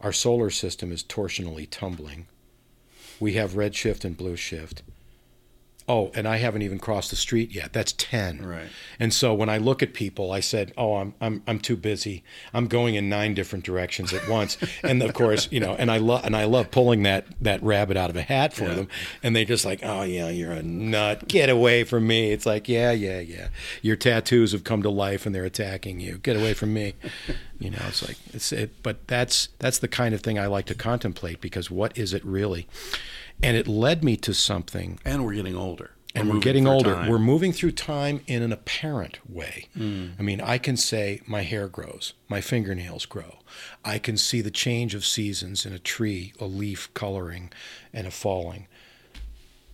Our 0.00 0.12
solar 0.12 0.50
system 0.50 0.90
is 0.90 1.04
torsionally 1.04 1.68
tumbling. 1.70 2.26
We 3.20 3.34
have 3.34 3.56
red 3.56 3.74
shift 3.74 4.04
and 4.04 4.16
blue 4.16 4.36
shift. 4.36 4.82
Oh, 5.88 6.10
and 6.14 6.28
I 6.28 6.36
haven't 6.36 6.62
even 6.62 6.78
crossed 6.78 7.10
the 7.10 7.16
street 7.16 7.52
yet. 7.52 7.72
That's 7.72 7.92
10. 7.92 8.44
Right. 8.46 8.68
And 9.00 9.12
so 9.12 9.34
when 9.34 9.48
I 9.48 9.58
look 9.58 9.82
at 9.82 9.94
people, 9.94 10.30
I 10.30 10.40
said, 10.40 10.72
"Oh, 10.76 10.94
I'm 10.94 11.14
I'm 11.20 11.42
I'm 11.46 11.58
too 11.58 11.76
busy. 11.76 12.22
I'm 12.54 12.68
going 12.68 12.94
in 12.94 13.08
nine 13.08 13.34
different 13.34 13.64
directions 13.64 14.12
at 14.12 14.28
once." 14.28 14.56
and 14.84 15.02
of 15.02 15.12
course, 15.14 15.48
you 15.50 15.58
know, 15.60 15.74
and 15.74 15.90
I 15.90 15.96
love 15.98 16.24
and 16.24 16.36
I 16.36 16.44
love 16.44 16.70
pulling 16.70 17.02
that 17.02 17.26
that 17.40 17.62
rabbit 17.62 17.96
out 17.96 18.10
of 18.10 18.16
a 18.16 18.22
hat 18.22 18.52
for 18.52 18.64
Yeah. 18.64 18.74
them. 18.74 18.88
And 19.22 19.34
they 19.34 19.44
just 19.44 19.64
like, 19.64 19.80
"Oh, 19.82 20.02
yeah, 20.02 20.28
you're 20.28 20.52
a 20.52 20.62
nut. 20.62 21.26
Get 21.28 21.48
away 21.50 21.84
from 21.84 22.06
me." 22.06 22.30
It's 22.32 22.46
like, 22.46 22.68
"Yeah, 22.68 22.92
yeah, 22.92 23.18
yeah. 23.20 23.48
Your 23.82 23.96
tattoos 23.96 24.52
have 24.52 24.62
come 24.64 24.82
to 24.84 24.90
life 24.90 25.26
and 25.26 25.34
they're 25.34 25.44
attacking 25.44 25.98
you. 26.00 26.18
Get 26.18 26.36
away 26.36 26.54
from 26.54 26.72
me." 26.72 26.94
You 27.58 27.70
know, 27.70 27.78
it's 27.86 28.02
like 28.02 28.16
it's 28.32 28.50
it 28.50 28.82
but 28.82 29.06
that's 29.06 29.46
that's 29.60 29.78
the 29.78 29.86
kind 29.86 30.16
of 30.16 30.20
thing 30.20 30.36
I 30.36 30.46
like 30.46 30.66
to 30.66 30.74
contemplate 30.74 31.40
because 31.40 31.70
what 31.70 31.96
is 31.96 32.12
it 32.12 32.24
really? 32.24 32.66
And 33.42 33.56
it 33.56 33.66
led 33.66 34.04
me 34.04 34.16
to 34.18 34.32
something 34.34 34.98
And 35.04 35.24
we're 35.24 35.34
getting 35.34 35.56
older. 35.56 35.90
and 36.14 36.28
we're 36.28 36.34
moving 36.34 36.40
getting 36.42 36.66
older. 36.68 36.94
time. 36.94 37.08
We're 37.10 37.18
moving 37.18 37.52
through 37.52 37.72
time 37.72 38.20
in 38.26 38.42
an 38.42 38.52
apparent 38.52 39.18
way. 39.28 39.66
Mm. 39.76 40.12
I 40.18 40.22
mean, 40.22 40.40
I 40.40 40.58
can 40.58 40.76
say 40.76 41.20
my 41.26 41.42
hair 41.42 41.68
grows, 41.68 42.12
my 42.28 42.40
fingernails 42.40 43.06
grow. 43.06 43.38
I 43.84 43.98
can 43.98 44.16
see 44.16 44.40
the 44.40 44.50
change 44.50 44.94
of 44.94 45.04
seasons 45.04 45.66
in 45.66 45.72
a 45.72 45.78
tree, 45.78 46.32
a 46.38 46.44
leaf 46.44 46.92
coloring 46.94 47.50
and 47.92 48.06
a 48.06 48.10
falling. 48.10 48.68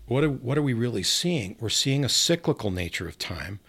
What 0.06 0.24
are, 0.24 0.30
what 0.30 0.56
are 0.56 0.62
we 0.62 0.72
really 0.72 1.02
seeing? 1.02 1.56
We're 1.60 1.68
seeing 1.68 2.04
a 2.04 2.08
cyclical 2.08 2.70
nature 2.70 3.06
of 3.06 3.18
time, 3.18 3.60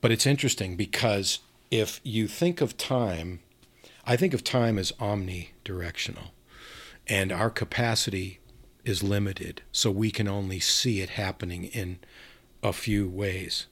but 0.00 0.10
it's 0.10 0.26
interesting 0.26 0.76
because 0.76 1.40
if 1.70 2.00
you 2.02 2.26
think 2.28 2.62
of 2.62 2.78
time, 2.78 3.40
I 4.06 4.16
think 4.16 4.32
of 4.32 4.42
time 4.42 4.78
as 4.78 4.92
omnidirectional, 4.92 6.30
and 7.06 7.30
our 7.30 7.50
capacity 7.50 8.37
is 8.88 9.02
limited, 9.02 9.62
so 9.70 9.90
we 9.90 10.10
can 10.10 10.26
only 10.26 10.58
see 10.58 11.00
it 11.00 11.10
happening 11.10 11.64
in 11.64 11.98
a 12.62 12.72
few 12.72 13.08
ways. 13.08 13.66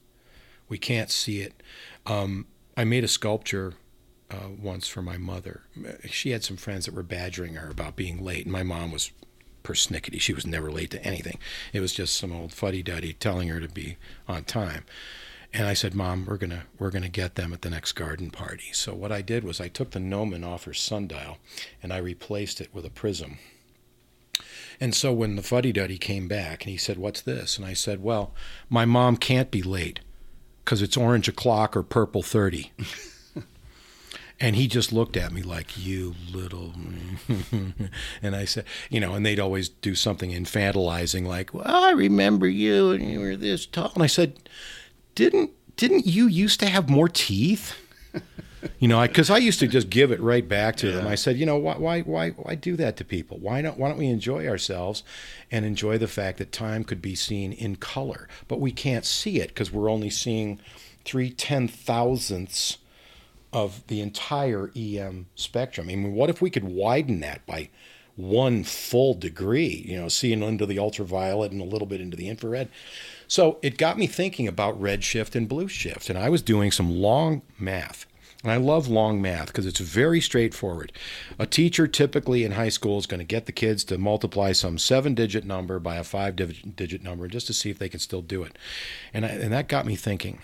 We 0.68 0.78
can't 0.78 1.10
see 1.10 1.40
it. 1.40 1.62
Um, 2.05 2.47
I 2.76 2.84
made 2.84 3.02
a 3.02 3.09
sculpture 3.09 3.74
uh, 4.30 4.48
once 4.60 4.86
for 4.88 5.02
my 5.02 5.16
mother. 5.16 5.62
She 6.05 6.30
had 6.30 6.44
some 6.44 6.56
friends 6.56 6.84
that 6.84 6.94
were 6.94 7.02
badgering 7.02 7.55
her 7.55 7.70
about 7.70 7.97
being 7.97 8.22
late, 8.22 8.44
and 8.44 8.52
my 8.52 8.62
mom 8.62 8.93
was 8.93 9.10
persnickety. 9.64 10.20
She 10.20 10.34
was 10.34 10.47
never 10.47 10.70
late 10.70 10.90
to 10.90 11.05
anything. 11.05 11.38
It 11.72 11.80
was 11.80 11.94
just 11.94 12.14
some 12.14 12.32
old 12.32 12.52
fuddy 12.52 12.82
duddy 12.82 13.14
telling 13.14 13.48
her 13.48 13.60
to 13.60 13.68
be 13.68 13.97
on 14.28 14.44
time. 14.44 14.84
And 15.52 15.66
I 15.66 15.74
said, 15.74 15.94
"Mom, 15.94 16.26
we're 16.26 16.36
gonna 16.36 16.64
we're 16.78 16.90
gonna 16.90 17.09
get 17.09 17.36
them 17.36 17.52
at 17.55 17.62
the 17.62 17.70
next 17.70 17.93
garden 17.93 18.30
party." 18.30 18.70
So 18.72 18.93
what 18.94 19.12
I 19.12 19.22
did 19.22 19.44
was 19.44 19.60
I 19.60 19.68
took 19.68 19.93
the 19.93 20.01
gnomon 20.01 20.44
off 20.44 20.64
her 20.64 20.74
sundial, 20.74 21.38
and 21.82 21.93
I 21.93 21.98
replaced 21.98 22.60
it 22.60 22.74
with 22.74 22.84
a 22.84 22.90
prism. 22.90 23.38
And 24.81 24.94
so 24.94 25.12
when 25.12 25.36
the 25.36 25.43
fuddy 25.43 25.73
duddy 25.73 25.98
came 25.98 26.28
back 26.28 26.65
and 26.65 26.70
he 26.70 26.77
said, 26.77 26.98
What's 26.98 27.23
this? 27.23 27.57
And 27.57 27.66
I 27.66 27.73
said, 27.73 28.03
Well, 28.03 28.35
my 28.69 28.85
mom 28.85 29.16
can't 29.16 29.51
be 29.51 29.62
late 29.62 30.01
because 30.65 30.82
it's 30.82 30.97
orange 30.97 31.28
o'clock 31.28 31.77
or 31.77 31.82
purple 31.82 32.23
30. 32.23 32.73
and 34.40 34.57
he 34.57 34.66
just 34.66 34.93
looked 34.93 35.16
at 35.16 35.32
me 35.32 35.43
like, 35.43 35.85
You 35.85 36.15
little. 36.32 36.74
and 38.23 38.36
I 38.36 38.44
said, 38.44 38.65
You 38.90 39.01
know, 39.01 39.15
and 39.15 39.24
they'd 39.24 39.40
always 39.40 39.69
do 39.69 39.94
something 39.94 40.31
infantilizing 40.31 41.27
like, 41.27 41.55
Well, 41.55 41.65
I 41.66 41.93
remember 41.93 42.48
you 42.48 42.90
and 42.90 43.11
you 43.11 43.20
were 43.20 43.36
this 43.36 43.66
tall. 43.66 43.93
And 43.94 44.03
I 44.03 44.09
said, 44.09 44.48
Didn't. 45.15 45.53
Didn't 45.77 46.07
you 46.07 46.27
used 46.27 46.59
to 46.61 46.70
have 46.70 46.89
more 46.89 47.09
teeth? 47.09 47.74
You 48.78 48.88
know, 48.88 49.01
because 49.02 49.30
I, 49.30 49.38
used 49.38 49.60
to 49.60 49.66
just 49.66 49.90
give 49.90 50.10
it 50.10 50.20
right 50.20 50.47
back 50.47 50.76
to 50.76 50.93
them. 50.93 51.06
I 51.06 51.14
said, 51.14 51.36
you 51.36 51.47
know, 51.47 51.56
why, 51.56 51.76
why, 51.76 52.01
why, 52.01 52.30
why 52.30 52.55
do 52.55 52.76
that 52.76 52.97
to 52.98 53.05
people? 53.05 53.38
Why 53.38 53.60
not? 53.60 53.78
Why 53.78 53.88
don't 53.88 53.98
we 53.98 54.09
enjoy 54.09 54.47
ourselves 54.47 55.02
and 55.51 55.64
enjoy 55.64 55.98
the 55.98 56.09
fact 56.09 56.38
that 56.38 56.52
time 56.52 56.84
could 56.84 57.02
be 57.02 57.14
seen 57.14 57.52
in 57.52 57.76
color, 57.76 58.28
but 58.48 58.60
we 58.60 58.72
can't 58.72 59.05
see 59.05 59.40
it 59.40 59.48
because 59.48 59.72
we're 59.72 59.90
only 59.90 60.10
seeing 60.10 60.60
three 61.05 61.30
ten 61.30 61.68
thousandths 61.68 62.78
of 63.52 63.86
the 63.86 64.01
entire 64.01 64.70
EM 64.76 65.26
spectrum. 65.34 65.88
I 65.88 65.94
mean, 65.94 66.12
what 66.12 66.30
if 66.30 66.43
we 66.43 66.51
could 66.51 66.64
widen 66.64 67.20
that 67.20 67.47
by 67.47 67.70
one 68.16 68.64
full 68.64 69.14
degree? 69.14 69.84
You 69.86 70.01
know, 70.01 70.09
seeing 70.09 70.43
into 70.43 70.66
the 70.66 70.78
ultraviolet 70.78 71.52
and 71.52 71.60
a 71.60 71.64
little 71.64 71.86
bit 71.86 72.01
into 72.01 72.16
the 72.16 72.28
infrared. 72.28 72.68
So 73.28 73.59
it 73.62 73.78
got 73.78 73.98
me 73.98 74.06
thinking 74.06 74.47
about 74.47 74.80
red 74.80 75.02
shift 75.05 75.34
and 75.34 75.48
blue 75.48 75.68
shift, 75.68 76.10
and 76.10 76.18
I 76.18 76.28
was 76.28 76.43
doing 76.43 76.70
some 76.70 76.90
long 76.90 77.43
math. 77.59 78.06
And 78.47 78.52
I 78.52 78.59
love 78.59 78.86
long 78.86 79.20
math 79.20 79.48
because 79.48 79.66
it's 79.66 79.81
very 79.81 80.20
straightforward. 80.20 80.93
A 81.36 81.47
teacher 81.47 81.89
typically 81.89 82.44
in 82.44 82.52
high 82.52 82.68
school 82.68 82.97
is 82.97 83.06
going 83.06 83.18
to 83.18 83.24
get 83.24 83.47
the 83.47 83.51
kids 83.51 83.82
to 83.86 83.98
multiply 83.98 84.52
some 84.52 84.78
seven 84.78 85.16
digit 85.16 85.44
number 85.44 85.81
by 85.81 85.97
a 85.97 86.05
five 86.05 86.36
digit 86.36 87.02
number 87.02 87.27
just 87.27 87.48
to 87.48 87.52
see 87.52 87.70
if 87.70 87.81
they 87.81 87.89
can 87.89 87.98
still 87.98 88.23
do 88.23 88.44
it. 88.44 88.56
And, 89.12 89.27
I, 89.27 89.31
and 89.31 89.52
that 89.52 89.66
got 89.66 89.85
me 89.85 89.97
thinking 89.97 90.39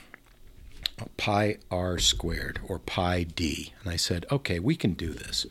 pi 1.16 1.58
r 1.70 1.96
squared 2.00 2.58
or 2.66 2.80
pi 2.80 3.22
d. 3.22 3.72
And 3.84 3.92
I 3.92 3.96
said, 3.96 4.26
okay, 4.32 4.58
we 4.58 4.74
can 4.74 4.94
do 4.94 5.10
this. 5.12 5.46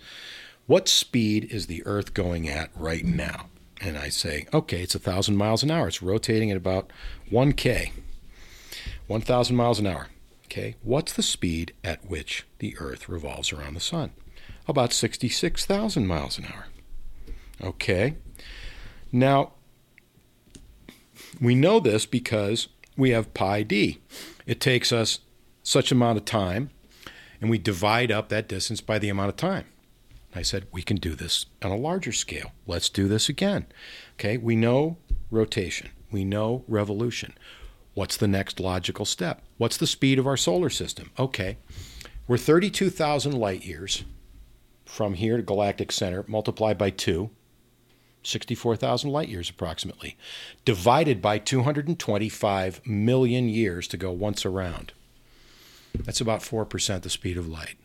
What 0.67 0.89
speed 0.89 1.45
is 1.45 1.67
the 1.67 1.85
Earth 1.85 2.13
going 2.13 2.49
at 2.49 2.69
right 2.75 3.05
now? 3.05 3.45
And 3.79 3.97
I 3.97 4.09
say, 4.09 4.45
okay, 4.53 4.81
it's 4.81 4.93
a 4.93 4.99
thousand 4.99 5.37
miles 5.37 5.63
an 5.63 5.71
hour. 5.71 5.87
It's 5.87 6.03
rotating 6.03 6.51
at 6.51 6.57
about 6.57 6.91
1k, 7.31 7.93
1,000 9.07 9.55
miles 9.55 9.79
an 9.79 9.87
hour. 9.87 10.07
Okay, 10.51 10.75
what's 10.81 11.13
the 11.13 11.23
speed 11.23 11.73
at 11.81 12.09
which 12.09 12.45
the 12.59 12.75
Earth 12.77 13.07
revolves 13.07 13.53
around 13.53 13.73
the 13.73 13.79
Sun? 13.79 14.11
About 14.67 14.91
66,000 14.91 16.05
miles 16.05 16.37
an 16.37 16.47
hour. 16.53 16.65
Okay, 17.63 18.17
now 19.13 19.53
we 21.39 21.55
know 21.55 21.79
this 21.79 22.05
because 22.05 22.67
we 22.97 23.11
have 23.11 23.33
pi 23.33 23.63
d. 23.63 24.01
It 24.45 24.59
takes 24.59 24.91
us 24.91 25.19
such 25.63 25.89
amount 25.89 26.17
of 26.17 26.25
time, 26.25 26.69
and 27.39 27.49
we 27.49 27.57
divide 27.57 28.11
up 28.11 28.27
that 28.27 28.49
distance 28.49 28.81
by 28.81 28.99
the 28.99 29.07
amount 29.07 29.29
of 29.29 29.37
time. 29.37 29.67
I 30.35 30.41
said, 30.41 30.67
we 30.73 30.81
can 30.81 30.97
do 30.97 31.15
this 31.15 31.45
on 31.61 31.71
a 31.71 31.77
larger 31.77 32.11
scale. 32.11 32.51
Let's 32.67 32.89
do 32.89 33.07
this 33.07 33.29
again. 33.29 33.67
Okay, 34.15 34.35
we 34.35 34.57
know 34.57 34.97
rotation, 35.29 35.91
we 36.11 36.25
know 36.25 36.65
revolution. 36.67 37.35
What's 37.93 38.17
the 38.17 38.27
next 38.27 38.59
logical 38.59 39.05
step? 39.05 39.43
What's 39.61 39.77
the 39.77 39.85
speed 39.85 40.17
of 40.17 40.25
our 40.25 40.37
solar 40.37 40.71
system? 40.71 41.11
Okay, 41.19 41.57
we're 42.27 42.39
32,000 42.39 43.31
light 43.33 43.63
years 43.63 44.03
from 44.85 45.13
here 45.13 45.37
to 45.37 45.43
galactic 45.43 45.91
center, 45.91 46.25
multiplied 46.27 46.79
by 46.79 46.89
2, 46.89 47.29
64,000 48.23 49.11
light 49.11 49.29
years 49.29 49.51
approximately, 49.51 50.17
divided 50.65 51.21
by 51.21 51.37
225 51.37 52.87
million 52.87 53.49
years 53.49 53.87
to 53.89 53.97
go 53.97 54.11
once 54.11 54.47
around. 54.47 54.93
That's 55.93 56.21
about 56.21 56.39
4% 56.39 57.03
the 57.03 57.09
speed 57.11 57.37
of 57.37 57.47
light, 57.47 57.77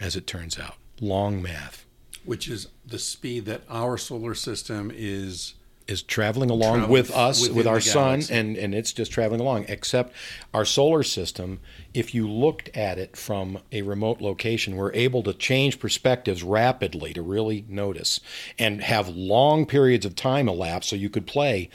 as 0.00 0.16
it 0.16 0.26
turns 0.26 0.58
out 0.58 0.74
long 1.00 1.40
math. 1.40 1.86
which 2.24 2.48
is 2.48 2.66
the 2.84 2.98
speed 2.98 3.44
that 3.44 3.62
our 3.70 3.96
solar 3.96 4.34
system 4.34 4.90
is 4.92 5.54
is 5.86 6.02
traveling 6.02 6.50
along 6.50 6.78
Travel 6.78 6.92
with 6.92 7.10
us, 7.14 7.48
with 7.48 7.66
our 7.66 7.80
sun, 7.80 8.22
and, 8.30 8.56
and 8.56 8.74
it's 8.74 8.92
just 8.92 9.12
traveling 9.12 9.40
along. 9.40 9.66
Except 9.68 10.12
our 10.52 10.64
solar 10.64 11.02
system, 11.02 11.60
if 11.92 12.14
you 12.14 12.28
looked 12.28 12.74
at 12.76 12.98
it 12.98 13.16
from 13.16 13.58
a 13.70 13.82
remote 13.82 14.20
location, 14.20 14.76
we're 14.76 14.92
able 14.94 15.22
to 15.22 15.34
change 15.34 15.78
perspectives 15.78 16.42
rapidly 16.42 17.12
to 17.12 17.22
really 17.22 17.64
notice 17.68 18.20
and 18.58 18.82
have 18.82 19.08
long 19.08 19.66
periods 19.66 20.06
of 20.06 20.16
time 20.16 20.48
elapse 20.48 20.88
so 20.88 20.96
you 20.96 21.10
could 21.10 21.26
play 21.26 21.68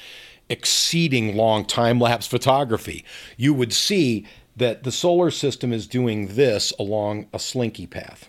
exceeding 0.49 1.36
long 1.36 1.64
time 1.64 1.99
lapse 1.99 2.26
photography. 2.26 3.06
You 3.38 3.53
would 3.53 3.73
see 3.73 4.26
that 4.57 4.84
the 4.84 4.91
solar 4.91 5.31
system 5.31 5.72
is 5.72 5.88
doing 5.88 6.36
this 6.36 6.73
along 6.80 7.27
a 7.31 7.40
slinky 7.40 7.88
path. 7.88 8.27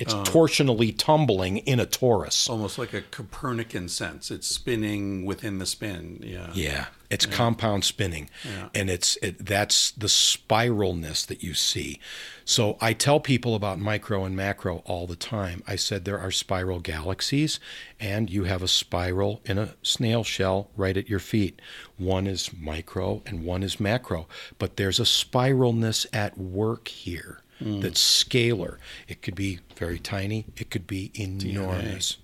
It's 0.00 0.14
Oh. 0.14 0.22
torsionally 0.24 0.96
tumbling 0.96 1.58
in 1.58 1.78
a 1.78 1.84
torus. 1.84 2.48
Almost 2.48 2.78
like 2.78 2.94
a 2.94 3.02
Copernican 3.02 3.86
sense. 3.90 4.30
It's 4.30 4.46
spinning 4.46 5.26
within 5.26 5.58
the 5.58 5.66
spin. 5.66 6.20
Yeah. 6.24 6.50
Yeah, 6.54 6.86
it's 7.10 7.26
compound 7.26 7.84
spinning, 7.84 8.30
and 8.74 8.88
it's 8.88 9.16
it, 9.20 9.44
that's 9.44 9.90
the 9.90 10.06
spiralness 10.08 11.26
that 11.26 11.42
you 11.42 11.52
see. 11.52 12.00
So 12.46 12.78
I 12.80 12.94
tell 12.94 13.20
people 13.20 13.54
about 13.54 13.78
micro 13.78 14.24
and 14.24 14.34
macro 14.34 14.78
all 14.86 15.06
the 15.06 15.16
time. 15.16 15.62
I 15.66 15.76
said 15.76 16.04
there 16.06 16.18
are 16.18 16.30
spiral 16.30 16.80
galaxies, 16.80 17.60
and 18.00 18.30
you 18.30 18.44
have 18.44 18.62
a 18.62 18.68
spiral 18.68 19.42
in 19.44 19.58
a 19.58 19.74
snail 19.82 20.24
shell 20.24 20.70
right 20.78 20.96
at 20.96 21.10
your 21.10 21.20
feet. 21.20 21.60
One 21.98 22.26
is 22.26 22.50
micro 22.58 23.22
and 23.26 23.44
one 23.44 23.62
is 23.62 23.78
macro, 23.78 24.26
but 24.58 24.76
there's 24.78 24.98
a 24.98 25.04
spiralness 25.04 26.06
at 26.10 26.38
work 26.38 26.88
here 26.88 27.42
Mm. 27.60 27.82
that's 27.82 28.00
scalar. 28.00 28.78
It 29.08 29.22
could 29.22 29.34
be 29.34 29.60
very 29.76 29.98
tiny. 29.98 30.46
It 30.56 30.70
could 30.70 30.86
be 30.86 31.10
enormous. 31.14 32.16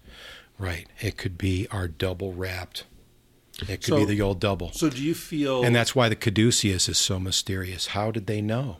Right. 0.58 0.86
It 1.00 1.16
could 1.18 1.36
be 1.36 1.66
our 1.70 1.88
double 1.88 2.32
wrapped. 2.32 2.84
It 3.62 3.66
could 3.66 3.84
So- 3.84 3.96
be 3.98 4.04
the 4.06 4.20
old 4.20 4.40
double. 4.40 4.72
So 4.72 4.88
do 4.88 5.02
you 5.02 5.14
feel 5.14 5.62
And 5.62 5.74
that's 5.74 5.94
why 5.94 6.08
the 6.08 6.16
caduceus 6.16 6.88
is 6.88 6.98
so 6.98 7.18
mysterious. 7.18 7.88
How 7.88 8.10
did 8.10 8.26
they 8.26 8.40
know 8.40 8.78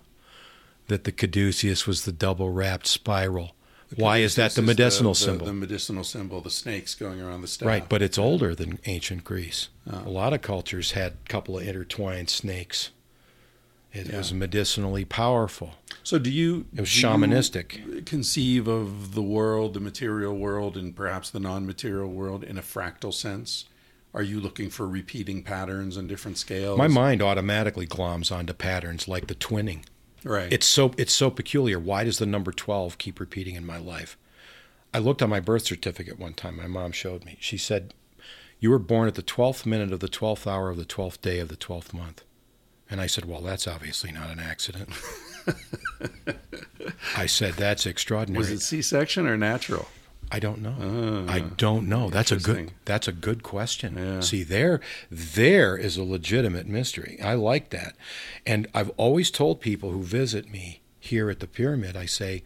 that 0.88 1.04
the 1.04 1.12
caduceus 1.12 1.86
was 1.86 2.04
the 2.04 2.12
double 2.12 2.50
wrapped 2.50 2.86
spiral? 2.86 3.54
Why 3.94 4.18
is 4.18 4.34
that 4.34 4.52
the 4.52 4.62
medicinal 4.62 5.12
the, 5.12 5.18
symbol? 5.20 5.46
The, 5.46 5.52
medicinal 5.52 6.02
symbol, 6.02 6.40
the 6.40 6.50
snakes 6.50 6.94
going 6.94 7.20
around 7.20 7.42
the 7.42 7.46
staff. 7.48 7.68
right, 7.68 7.88
but 7.88 8.02
it's 8.02 8.18
older 8.18 8.52
than 8.54 8.80
ancient 8.86 9.22
Greece. 9.22 9.68
Oh. 9.90 10.02
A 10.04 10.10
lot 10.10 10.32
of 10.32 10.42
cultures 10.42 10.92
had 10.92 11.12
a 11.12 11.28
couple 11.28 11.56
of 11.56 11.66
intertwined 11.66 12.28
snakes. 12.28 12.90
It 13.96 14.08
Yeah. 14.08 14.18
was 14.18 14.32
medicinally 14.32 15.04
powerful. 15.04 15.74
So 16.02 16.18
do 16.18 16.30
you 16.30 16.66
It 16.74 16.80
was 16.80 16.96
you 17.02 17.08
shamanistic. 17.08 18.04
conceive 18.06 18.68
of 18.68 19.14
the 19.14 19.22
world, 19.22 19.74
the 19.74 19.80
material 19.80 20.36
world, 20.36 20.76
and 20.76 20.94
perhaps 20.94 21.30
the 21.30 21.40
non-material 21.40 22.08
world 22.10 22.44
in 22.44 22.58
a 22.58 22.62
fractal 22.62 23.12
sense? 23.14 23.64
Are 24.12 24.22
you 24.22 24.40
looking 24.40 24.70
for 24.70 24.86
repeating 24.86 25.42
patterns 25.42 25.96
on 25.96 26.06
different 26.06 26.38
scales? 26.38 26.78
My 26.78 26.88
mind 26.88 27.22
automatically 27.22 27.86
gloms 27.86 28.30
onto 28.30 28.52
patterns 28.52 29.08
like 29.08 29.26
the 29.28 29.34
twinning. 29.34 29.82
right? 30.24 30.52
It's 30.52 30.66
so 30.66 30.92
it's 30.98 31.12
so 31.14 31.30
peculiar. 31.30 31.78
Why 31.78 32.02
does 32.02 32.18
the 32.18 32.26
number 32.26 32.50
12 32.50 32.98
keep 32.98 33.20
repeating 33.20 33.54
in 33.54 33.64
my 33.64 33.78
life? 33.78 34.18
I 34.92 34.98
looked 34.98 35.22
on 35.22 35.30
my 35.30 35.40
birth 35.40 35.64
certificate 35.66 36.18
one 36.18 36.34
time. 36.34 36.56
My 36.56 36.66
mom 36.66 36.90
showed 36.92 37.24
me. 37.24 37.36
She 37.40 37.56
said, 37.56 37.94
"You 38.58 38.70
were 38.70 38.78
born 38.80 39.06
at 39.08 39.14
the 39.14 39.22
12th 39.22 39.64
minute 39.66 39.92
of 39.92 40.00
the 40.00 40.08
12th 40.08 40.46
hour 40.46 40.68
of 40.70 40.76
the 40.78 40.84
12th 40.84 41.20
day 41.22 41.38
of 41.38 41.48
the 41.48 41.56
12th 41.56 41.92
month." 41.94 42.24
And 42.88 43.00
I 43.00 43.06
said, 43.06 43.24
"Well, 43.24 43.40
that's 43.40 43.66
obviously 43.66 44.12
not 44.12 44.30
an 44.30 44.38
accident." 44.38 44.90
I 47.16 47.26
said, 47.26 47.54
"That's 47.54 47.86
extraordinary." 47.86 48.38
was 48.40 48.50
it 48.50 48.60
C-section 48.60 49.26
or 49.26 49.36
natural? 49.36 49.88
I 50.30 50.40
don't 50.40 50.60
know. 50.60 51.26
Ah, 51.28 51.32
I 51.32 51.40
don't 51.40 51.88
know. 51.88 52.10
That's 52.10 52.32
a 52.32 52.36
good. 52.36 52.72
That's 52.84 53.06
a 53.06 53.12
good 53.12 53.42
question. 53.42 53.96
Yeah. 53.96 54.20
See, 54.20 54.42
there, 54.42 54.80
there 55.10 55.76
is 55.76 55.96
a 55.96 56.02
legitimate 56.02 56.66
mystery. 56.66 57.18
I 57.22 57.34
like 57.34 57.70
that, 57.70 57.94
and 58.44 58.66
I've 58.74 58.90
always 58.96 59.30
told 59.30 59.60
people 59.60 59.90
who 59.90 60.02
visit 60.02 60.50
me 60.50 60.80
here 60.98 61.30
at 61.30 61.38
the 61.40 61.46
pyramid, 61.46 61.96
I 61.96 62.06
say, 62.06 62.42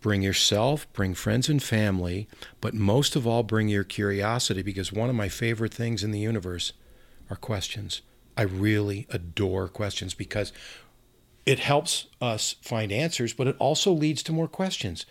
bring 0.00 0.22
yourself, 0.22 0.90
bring 0.92 1.14
friends 1.14 1.48
and 1.48 1.62
family, 1.62 2.28
but 2.60 2.74
most 2.74 3.16
of 3.16 3.26
all, 3.26 3.42
bring 3.42 3.68
your 3.68 3.84
curiosity 3.84 4.62
because 4.62 4.92
one 4.92 5.10
of 5.10 5.16
my 5.16 5.28
favorite 5.28 5.74
things 5.74 6.04
in 6.04 6.12
the 6.12 6.20
universe 6.20 6.72
are 7.28 7.36
questions. 7.36 8.02
I 8.36 8.42
really 8.42 9.06
adore 9.10 9.68
questions 9.68 10.14
because 10.14 10.52
it 11.46 11.58
helps 11.58 12.06
us 12.20 12.56
find 12.62 12.92
answers, 12.92 13.32
but 13.32 13.46
it 13.46 13.56
also 13.58 13.92
leads 13.92 14.22
to 14.24 14.32
more 14.32 14.48
questions. 14.48 15.06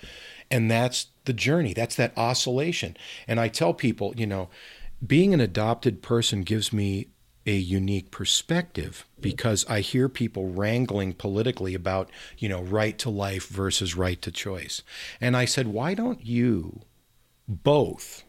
And 0.52 0.70
that's 0.70 1.08
the 1.26 1.34
journey, 1.34 1.74
that's 1.74 1.96
that 1.96 2.18
oscillation. 2.18 2.98
And 3.28 3.40
I 3.40 3.48
tell 3.48 3.74
people, 3.74 4.14
you 4.16 4.26
know, 4.26 4.50
being 5.06 5.34
an 5.34 5.40
adopted 5.40 6.02
person 6.02 6.42
gives 6.42 6.74
me 6.74 7.08
a 7.46 7.56
unique 7.56 8.12
perspective 8.12 9.06
because 9.20 9.66
I 9.68 9.80
hear 9.80 10.10
people 10.10 10.50
wrangling 10.50 11.14
politically 11.14 11.74
about, 11.74 12.10
you 12.38 12.50
know, 12.50 12.62
right 12.62 12.98
to 13.00 13.10
life 13.10 13.48
versus 13.48 13.96
right 13.96 14.22
to 14.22 14.32
choice. 14.32 14.84
And 15.20 15.36
I 15.36 15.46
said, 15.46 15.68
why 15.68 15.94
don't 15.94 16.26
you 16.26 16.82
both 17.48 18.24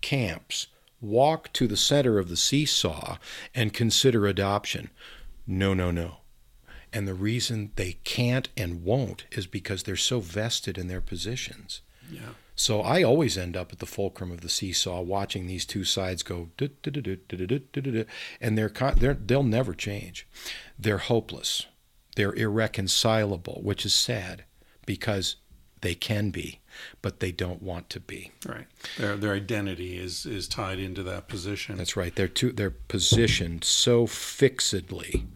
camps 0.00 0.68
walk 1.00 1.52
to 1.54 1.66
the 1.66 1.76
center 1.76 2.18
of 2.18 2.28
the 2.28 2.36
seesaw 2.36 3.18
and 3.54 3.72
consider 3.72 4.26
adoption. 4.26 4.90
No, 5.46 5.74
no, 5.74 5.90
no. 5.90 6.18
And 6.92 7.06
the 7.06 7.14
reason 7.14 7.72
they 7.76 7.98
can't 8.04 8.48
and 8.56 8.82
won't 8.82 9.26
is 9.30 9.46
because 9.46 9.82
they're 9.82 9.96
so 9.96 10.20
vested 10.20 10.78
in 10.78 10.88
their 10.88 11.00
positions. 11.00 11.82
Yeah. 12.10 12.30
So 12.54 12.80
I 12.80 13.02
always 13.04 13.38
end 13.38 13.56
up 13.56 13.72
at 13.72 13.78
the 13.78 13.86
fulcrum 13.86 14.32
of 14.32 14.40
the 14.40 14.48
seesaw, 14.48 15.00
watching 15.02 15.46
these 15.46 15.64
two 15.64 15.84
sides 15.84 16.24
go, 16.24 16.48
and 18.40 18.58
they're, 18.58 18.72
they're 18.96 19.14
they'll 19.14 19.42
never 19.44 19.74
change. 19.74 20.26
They're 20.76 20.98
hopeless. 20.98 21.66
They're 22.16 22.34
irreconcilable, 22.34 23.60
which 23.62 23.86
is 23.86 23.94
sad 23.94 24.44
because 24.86 25.36
they 25.82 25.94
can 25.94 26.30
be 26.30 26.58
but 27.02 27.20
they 27.20 27.32
don't 27.32 27.62
want 27.62 27.90
to 27.90 28.00
be. 28.00 28.32
Right. 28.46 28.66
Their 28.98 29.16
their 29.16 29.34
identity 29.34 29.98
is 29.98 30.26
is 30.26 30.48
tied 30.48 30.78
into 30.78 31.02
that 31.04 31.28
position. 31.28 31.76
That's 31.76 31.96
right. 31.96 32.14
They're 32.14 32.28
too, 32.28 32.52
they're 32.52 32.70
positioned 32.70 33.64
so 33.64 34.06
fixedly 34.06 35.26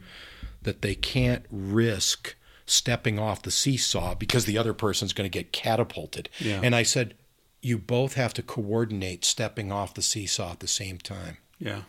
that 0.62 0.82
they 0.82 0.94
can't 0.94 1.44
risk 1.51 2.35
stepping 2.66 3.19
off 3.19 3.43
the 3.43 3.51
seesaw 3.51 4.14
because 4.14 4.44
the 4.44 4.56
other 4.56 4.73
person's 4.73 5.12
going 5.12 5.28
to 5.28 5.39
get 5.39 5.52
catapulted. 5.52 6.28
Yeah. 6.39 6.60
And 6.62 6.74
I 6.74 6.85
said, 6.85 7.14
you 7.60 7.78
both 7.78 8.14
have 8.14 8.32
to 8.35 8.43
coordinate 8.43 9.24
stepping 9.24 9.70
off 9.73 9.94
the 9.94 10.02
seesaw 10.02 10.52
at 10.52 10.60
the 10.60 10.69
same 10.69 10.98
time. 10.98 11.39
yeah. 11.59 11.82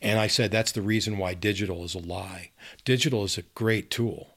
And 0.00 0.18
I 0.18 0.26
said 0.28 0.50
that's 0.50 0.72
the 0.72 0.82
reason 0.82 1.18
why 1.18 1.34
digital 1.34 1.84
is 1.84 1.94
a 1.94 1.98
lie. 1.98 2.50
Digital 2.84 3.22
is 3.24 3.36
a 3.38 3.42
great 3.42 3.90
tool, 3.90 4.33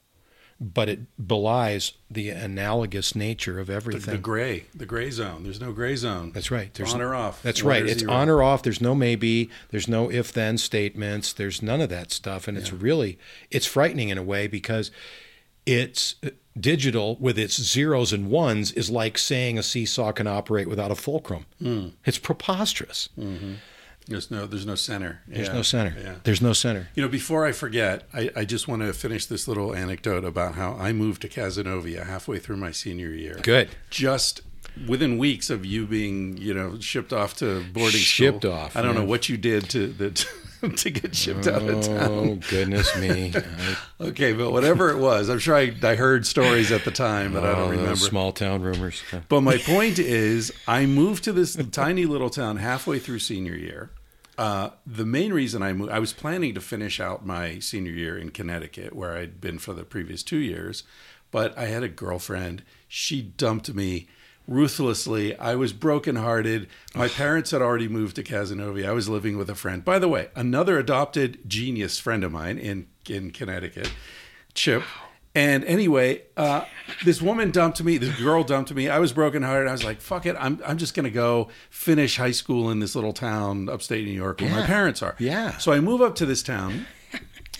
but 0.59 0.89
it 0.89 0.99
belies 1.27 1.93
the 2.09 2.29
analogous 2.29 3.15
nature 3.15 3.59
of 3.59 3.69
everything. 3.69 4.15
the 4.15 4.19
gray, 4.19 4.65
the 4.73 4.85
gray 4.85 5.11
zone. 5.11 5.43
There's 5.43 5.61
no 5.61 5.71
gray 5.71 5.95
zone. 5.95 6.31
That's 6.34 6.49
right. 6.49 6.73
There's 6.73 6.93
on 6.93 7.01
or 7.01 7.13
off. 7.13 7.41
That's 7.43 7.61
right. 7.61 7.85
It's 7.85 7.99
zero. 7.99 8.11
on 8.11 8.29
or 8.29 8.41
off. 8.41 8.63
There's 8.63 8.81
no 8.81 8.95
maybe. 8.95 9.49
There's 9.69 9.88
no 9.88 10.09
if 10.09 10.31
then 10.31 10.57
statements. 10.57 11.31
There's 11.34 11.61
none 11.61 11.81
of 11.81 11.89
that 11.89 12.11
stuff, 12.11 12.47
and 12.47 12.57
it's 12.57 12.73
really 12.73 13.19
it's 13.51 13.65
frightening 13.65 14.09
in 14.09 14.17
a 14.17 14.23
way 14.23 14.47
because 14.47 14.89
it's 15.65 16.15
uh, 16.25 16.29
digital 16.59 17.17
with 17.19 17.38
its 17.38 17.61
zeros 17.61 18.11
and 18.13 18.29
ones 18.29 18.71
is 18.71 18.89
like 18.89 19.17
saying 19.17 19.59
a 19.59 19.63
seesaw 19.63 20.11
can 20.11 20.25
operate 20.25 20.67
without 20.67 20.91
a 20.91 20.95
fulcrum. 20.95 21.45
Hmm. 21.59 21.89
It's 22.05 22.17
preposterous. 22.17 23.09
There's 24.07 24.31
no 24.31 24.45
there's 24.45 24.65
no 24.65 24.75
center. 24.75 25.21
There's 25.27 25.47
Yeah. 25.47 25.53
no 25.53 25.61
center. 25.61 25.95
Yeah. 26.01 26.15
There's 26.23 26.41
no 26.41 26.53
center. 26.53 26.88
You 26.95 27.03
know, 27.03 27.09
before 27.09 27.45
I 27.45 27.51
forget, 27.51 28.07
I, 28.13 28.29
I 28.35 28.45
just 28.45 28.67
want 28.67 28.81
to 28.81 28.93
finish 28.93 29.25
this 29.25 29.47
little 29.47 29.75
anecdote 29.75 30.23
about 30.23 30.55
how 30.55 30.73
I 30.79 30.93
moved 30.93 31.21
to 31.23 31.29
Cazenovia 31.29 32.05
halfway 32.05 32.39
through 32.39 32.57
my 32.57 32.71
senior 32.71 33.09
year. 33.09 33.39
Good. 33.41 33.69
Just 33.89 34.41
within 34.88 35.17
weeks 35.17 35.49
of 35.49 35.65
you 35.65 35.85
being, 35.88 36.38
you 36.38 36.53
know, 36.53 36.79
shipped 36.79 37.11
off 37.11 37.35
to 37.38 37.63
boarding 37.73 37.99
Shipped 37.99 38.43
school. 38.43 38.53
off, 38.53 38.75
I 38.75 38.81
don't 38.81 38.95
know 38.95 39.05
what 39.05 39.27
you 39.29 39.38
did 39.38 39.69
to 39.71 39.88
that 39.93 40.25
to 40.77 40.89
get 40.89 41.15
shipped 41.15 41.47
out 41.47 41.61
of 41.63 41.69
oh, 41.77 41.81
town. 41.81 42.11
Oh 42.11 42.39
goodness 42.49 42.95
me! 42.97 43.34
Okay, 43.99 44.34
but 44.34 44.51
whatever 44.51 44.91
it 44.91 44.97
was, 44.99 45.27
I'm 45.27 45.39
sure 45.39 45.55
I, 45.55 45.73
I 45.81 45.95
heard 45.95 46.27
stories 46.27 46.71
at 46.71 46.85
the 46.85 46.91
time, 46.91 47.34
but 47.34 47.43
I 47.43 47.49
oh, 47.49 47.55
don't 47.55 47.69
those 47.69 47.77
remember. 47.77 47.95
small 47.95 48.31
town 48.31 48.61
rumors. 48.61 49.01
But 49.27 49.41
my 49.41 49.57
point 49.57 49.97
is, 49.97 50.53
I 50.67 50.85
moved 50.85 51.23
to 51.23 51.34
this 51.34 51.55
tiny 51.71 52.05
little 52.05 52.29
town 52.29 52.57
halfway 52.57 52.99
through 52.99 53.19
senior 53.19 53.55
year. 53.55 53.89
Uh, 54.38 54.69
the 54.85 55.05
main 55.05 55.34
reason 55.34 55.64
I 55.64 55.73
moved, 55.73 55.91
I 55.91 55.99
was 55.99 56.14
planning 56.14 56.53
to 56.53 56.61
finish 56.61 56.99
out 56.99 57.26
my 57.26 57.59
senior 57.59 57.91
year 57.91 58.18
in 58.18 58.30
Connecticut, 58.30 58.95
where 58.95 59.18
I'd 59.18 59.41
been 59.41 59.57
for 59.57 59.73
the 59.73 59.84
previous 59.84 60.22
two 60.22 60.38
years. 60.38 60.84
But 61.31 61.57
I 61.57 61.65
had 61.65 61.84
a 61.84 61.89
girlfriend. 61.89 62.64
She 62.88 63.22
dumped 63.22 63.73
me 63.73 64.07
ruthlessly. 64.47 65.38
I 65.38 65.55
was 65.55 65.73
brokenhearted. 65.73 66.68
My 66.95 67.07
parents 67.09 67.51
had 67.51 67.61
already 67.61 67.88
moved 67.88 68.15
to 68.15 68.23
Cazenovia. 68.23 68.88
I 68.88 68.93
was 68.93 69.09
living 69.09 69.38
with 69.38 69.49
a 69.49 69.55
friend. 69.55 69.84
By 69.84 69.99
the 69.99 70.07
way, 70.07 70.30
another 70.35 70.77
adopted 70.77 71.39
genius 71.49 71.99
friend 71.99 72.23
of 72.23 72.31
mine 72.31 72.57
in, 72.57 72.88
in 73.09 73.31
Connecticut, 73.31 73.91
Chip. 74.53 74.84
And 75.38 75.64
anyway, 75.65 76.23
uh, 76.35 76.65
this 77.05 77.22
woman 77.22 77.51
dumped 77.51 77.84
me. 77.84 77.99
This 77.99 78.19
girl 78.19 78.43
dumped 78.43 78.73
me. 78.73 78.89
I 78.89 78.97
was 78.97 79.14
brokenhearted. 79.14 79.68
I 79.68 79.72
was 79.72 79.84
like, 79.84 80.01
"Fuck 80.01 80.26
it! 80.26 80.35
I'm 80.39 80.59
I'm 80.65 80.80
just 80.80 80.95
gonna 80.95 81.11
go 81.11 81.49
finish 81.69 82.18
high 82.18 82.31
school 82.31 82.72
in 82.72 82.80
this 82.80 82.95
little 82.95 83.14
town 83.14 83.69
upstate 83.69 84.03
New 84.03 84.11
York 84.11 84.41
where 84.41 84.49
my 84.49 84.65
parents 84.65 85.03
are." 85.03 85.15
Yeah. 85.19 85.59
So 85.59 85.72
I 85.72 85.80
move 85.80 86.01
up 86.01 86.15
to 86.15 86.26
this 86.26 86.41
town, 86.41 86.88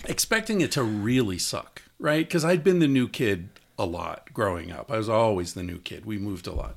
expecting 0.06 0.60
it 0.60 0.72
to 0.72 0.82
really 0.82 1.38
suck, 1.38 1.82
right? 2.00 2.26
Because 2.26 2.44
I'd 2.44 2.64
been 2.64 2.80
the 2.80 2.88
new 2.88 3.08
kid 3.08 3.48
a 3.78 3.86
lot 3.86 4.32
growing 4.32 4.72
up. 4.72 4.90
I 4.90 4.96
was 4.96 5.08
always 5.08 5.54
the 5.54 5.62
new 5.62 5.78
kid. 5.78 6.04
We 6.04 6.18
moved 6.18 6.48
a 6.48 6.52
lot. 6.52 6.76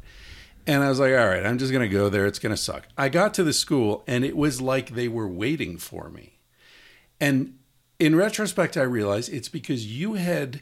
And 0.68 0.84
I 0.84 0.90
was 0.90 1.00
like, 1.00 1.14
all 1.14 1.28
right, 1.28 1.44
I'm 1.44 1.58
just 1.58 1.72
going 1.72 1.90
to 1.90 1.92
go 1.92 2.10
there. 2.10 2.28
It's 2.28 2.38
going 2.38 2.54
to 2.54 2.62
suck. 2.62 2.88
I 2.96 3.10
got 3.10 3.34
to 3.34 3.44
the 3.44 3.54
school 3.54 4.04
and 4.06 4.24
it 4.24 4.38
was 4.38 4.62
like 4.62 4.92
they 4.92 5.08
were 5.08 5.28
waiting 5.28 5.78
for 5.78 6.10
me. 6.10 6.38
And 7.20 7.58
in 7.98 8.16
retrospect, 8.16 8.78
I 8.78 8.84
realized 8.84 9.34
it's 9.34 9.50
because 9.50 9.88
you 9.88 10.14
had, 10.14 10.62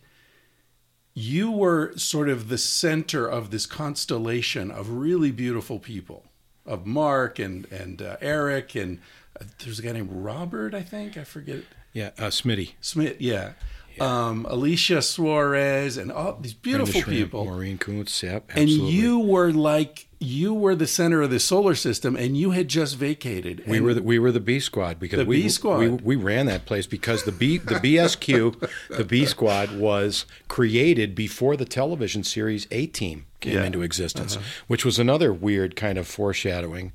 you 1.13 1.51
were 1.51 1.97
sort 1.97 2.29
of 2.29 2.49
the 2.49 2.57
center 2.57 3.27
of 3.27 3.51
this 3.51 3.65
constellation 3.65 4.71
of 4.71 4.89
really 4.89 5.31
beautiful 5.31 5.79
people, 5.79 6.25
of 6.65 6.85
Mark 6.85 7.39
and, 7.39 7.65
and 7.71 8.01
uh, 8.01 8.17
Eric. 8.21 8.75
And 8.75 8.99
uh, 9.39 9.45
there's 9.63 9.79
a 9.79 9.81
guy 9.81 9.93
named 9.93 10.11
Robert, 10.11 10.73
I 10.73 10.81
think. 10.81 11.17
I 11.17 11.23
forget. 11.23 11.63
Yeah, 11.93 12.11
uh, 12.17 12.27
Smitty. 12.27 12.73
Smith, 12.81 13.19
yeah. 13.19 13.53
Um, 13.99 14.45
Alicia 14.49 15.01
Suarez 15.01 15.97
and 15.97 16.11
all 16.11 16.37
these 16.39 16.53
beautiful 16.53 17.01
Brenda 17.01 17.09
people. 17.09 17.45
Maureen 17.45 17.77
Kuntz. 17.77 18.23
Yep. 18.23 18.51
Absolutely. 18.51 18.85
And 18.85 18.93
you 18.93 19.19
were 19.19 19.51
like 19.51 20.07
you 20.21 20.53
were 20.53 20.75
the 20.75 20.85
center 20.87 21.21
of 21.21 21.29
the 21.29 21.39
solar 21.39 21.75
system, 21.75 22.15
and 22.17 22.35
you 22.37 22.51
had 22.51 22.67
just 22.67 22.97
vacated. 22.97 23.63
We 23.65 23.79
were 23.79 23.93
the, 23.93 24.03
we 24.03 24.19
were 24.19 24.31
the 24.33 24.41
B 24.41 24.59
squad 24.59 24.99
because 24.99 25.19
The 25.19 25.25
we, 25.25 25.43
B 25.43 25.49
squad. 25.49 25.77
we 25.79 25.87
we 25.89 26.15
ran 26.17 26.45
that 26.47 26.65
place 26.65 26.85
because 26.87 27.23
the 27.23 27.31
B 27.31 27.57
the 27.57 27.75
BSQ 27.75 28.69
the 28.97 29.05
B 29.05 29.25
squad 29.25 29.77
was 29.79 30.25
created 30.49 31.15
before 31.15 31.55
the 31.55 31.65
television 31.65 32.23
series 32.23 32.67
A 32.71 32.85
Team 32.87 33.25
came 33.39 33.53
Yeah. 33.53 33.63
into 33.65 33.81
existence, 33.81 34.37
which 34.67 34.83
was 34.83 34.99
another 34.99 35.31
weird 35.31 35.75
kind 35.77 35.97
of 35.97 36.05
foreshadowing. 36.07 36.91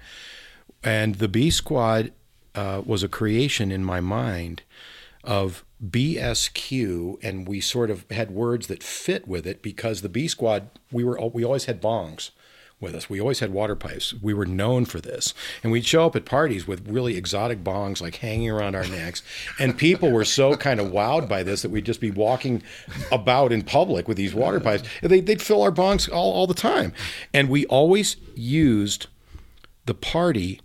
And 0.83 1.15
the 1.15 1.29
B 1.29 1.49
squad 1.49 2.13
uh, 2.55 2.83
was 2.85 3.03
a 3.03 3.09
creation 3.09 3.73
in 3.73 3.83
my 3.85 4.01
mind 4.01 4.63
of 5.25 5.65
BSQ, 5.83 7.17
and 7.23 7.49
we 7.49 7.61
sort 7.61 7.91
of 7.91 8.05
had 8.11 8.31
words 8.31 8.67
that 8.67 8.83
fit 8.83 9.27
with 9.27 9.47
it 9.47 9.63
because 9.63 10.03
the 10.03 10.09
B 10.11 10.29
squad 10.29 10.69
we 10.93 11.05
were 11.05 11.19
we 11.33 11.43
always 11.45 11.65
had 11.65 11.81
bongs 11.81 12.31
with 12.85 12.95
us. 12.95 13.11
We 13.11 13.21
always 13.21 13.41
had 13.41 13.53
water 13.53 13.75
pipes. 13.75 14.15
We 14.23 14.33
were 14.33 14.47
known 14.47 14.85
for 14.85 15.01
this, 15.01 15.35
and 15.63 15.73
we'd 15.73 15.85
show 15.85 16.07
up 16.07 16.15
at 16.15 16.25
parties 16.25 16.69
with 16.69 16.87
really 16.87 17.17
exotic 17.17 17.65
bongs 17.65 18.01
like 18.01 18.17
hanging 18.17 18.51
around 18.51 18.77
our 18.77 18.87
necks, 18.87 19.23
and 19.59 19.77
people 19.77 20.13
were 20.13 20.25
so 20.25 20.57
kind 20.57 20.79
of 20.79 20.93
wowed 20.93 21.29
by 21.29 21.43
this 21.43 21.63
that 21.63 21.71
we'd 21.71 21.87
just 21.87 22.01
be 22.01 22.13
walking 22.13 22.63
about 23.11 23.53
in 23.53 23.63
public 23.63 24.07
with 24.07 24.17
these 24.17 24.35
water 24.35 24.61
pipes. 24.61 24.85
They, 25.03 25.21
they'd 25.21 25.43
fill 25.43 25.63
our 25.63 25.73
bongs 25.73 26.09
all, 26.09 26.33
all 26.33 26.47
the 26.47 26.55
time, 26.55 26.93
and 27.33 27.49
we 27.49 27.67
always 27.67 28.17
used 28.37 29.09
the 29.87 29.95
party 29.95 30.61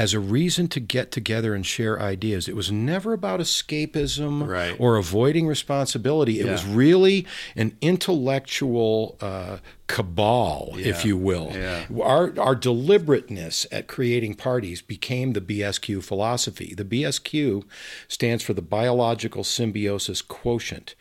as 0.00 0.14
a 0.14 0.18
reason 0.18 0.66
to 0.66 0.80
get 0.80 1.12
together 1.12 1.54
and 1.54 1.66
share 1.66 2.00
ideas. 2.00 2.48
It 2.48 2.56
was 2.56 2.72
never 2.72 3.12
about 3.12 3.38
escapism 3.38 4.48
Right. 4.48 4.74
or 4.78 4.96
avoiding 4.96 5.46
responsibility. 5.46 6.40
It 6.40 6.46
was 6.46 6.64
really 6.64 7.26
an 7.54 7.76
intellectual 7.82 9.18
uh, 9.20 9.58
cabal, 9.88 10.70
if 10.76 11.04
you 11.04 11.18
will. 11.18 11.50
Yeah. 11.52 11.84
Our, 12.02 12.32
our 12.40 12.54
deliberateness 12.54 13.66
at 13.70 13.88
creating 13.88 14.36
parties 14.36 14.80
became 14.80 15.34
the 15.34 15.42
BSQ 15.42 16.02
philosophy. 16.02 16.72
The 16.74 16.84
BSQ 16.86 17.64
stands 18.08 18.42
for 18.42 18.54
the 18.54 18.62
biological 18.62 19.44
symbiosis 19.44 20.22
quotient. 20.22 20.94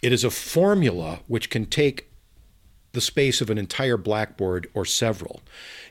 It 0.00 0.12
is 0.14 0.24
a 0.24 0.30
formula 0.30 1.20
which 1.26 1.50
can 1.50 1.66
take 1.66 2.08
the 2.96 3.00
space 3.02 3.42
of 3.42 3.50
an 3.50 3.58
entire 3.58 3.98
blackboard 3.98 4.68
or 4.72 4.86
several, 4.86 5.42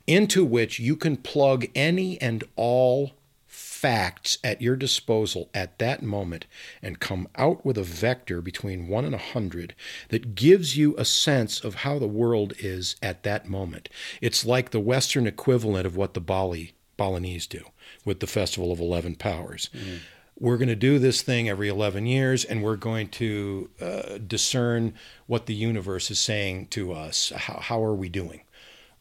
into 0.07 0.44
which 0.44 0.80
you 0.80 0.95
can 0.95 1.15
plug 1.15 1.68
any 1.76 2.19
and 2.19 2.44
all 2.56 3.11
facts 3.45 4.40
at 4.44 4.60
your 4.60 4.76
disposal 4.76 5.48
at 5.53 5.77
that 5.77 6.02
moment 6.02 6.48
and 6.82 6.99
come 6.99 7.27
out 7.36 7.64
with 7.64 7.77
a 7.77 7.84
vector 7.84 8.41
between 8.41 8.88
1 8.88 9.06
and 9.06 9.14
a 9.14 9.18
100 9.18 9.76
that 10.10 10.34
gives 10.34 10.76
you 10.76 10.95
a 10.98 11.06
sense 11.06 11.64
of 11.64 11.76
how 11.76 11.99
the 11.99 12.07
world 12.07 12.53
is 12.57 12.95
at 13.03 13.22
that 13.22 13.48
moment. 13.48 13.88
It's 14.19 14.44
like 14.44 14.72
the 14.72 14.80
Western 14.80 15.27
equivalent 15.27 15.86
of 15.86 15.95
what 15.95 16.15
the 16.15 16.19
Bali 16.19 16.73
Balinese 16.98 17.45
do 17.45 17.65
with 18.03 18.19
the 18.19 18.27
Festival 18.27 18.72
of 18.72 18.80
Eleven 18.80 19.14
Powers 19.14 19.69
mm. 19.76 19.99
We're 20.37 20.57
going 20.57 20.69
to 20.69 20.75
do 20.75 20.99
this 20.99 21.21
thing 21.21 21.47
every 21.47 21.69
11 21.69 22.05
years 22.05 22.43
and 22.43 22.61
we're 22.61 22.75
going 22.75 23.07
to 23.07 23.69
uh, 23.81 24.17
discern 24.25 24.93
what 25.27 25.45
the 25.45 25.53
universe 25.53 26.11
is 26.11 26.19
saying 26.19 26.67
to 26.67 26.91
us. 26.91 27.31
How, 27.35 27.59
how 27.59 27.83
are 27.83 27.95
we 27.95 28.09
doing? 28.09 28.41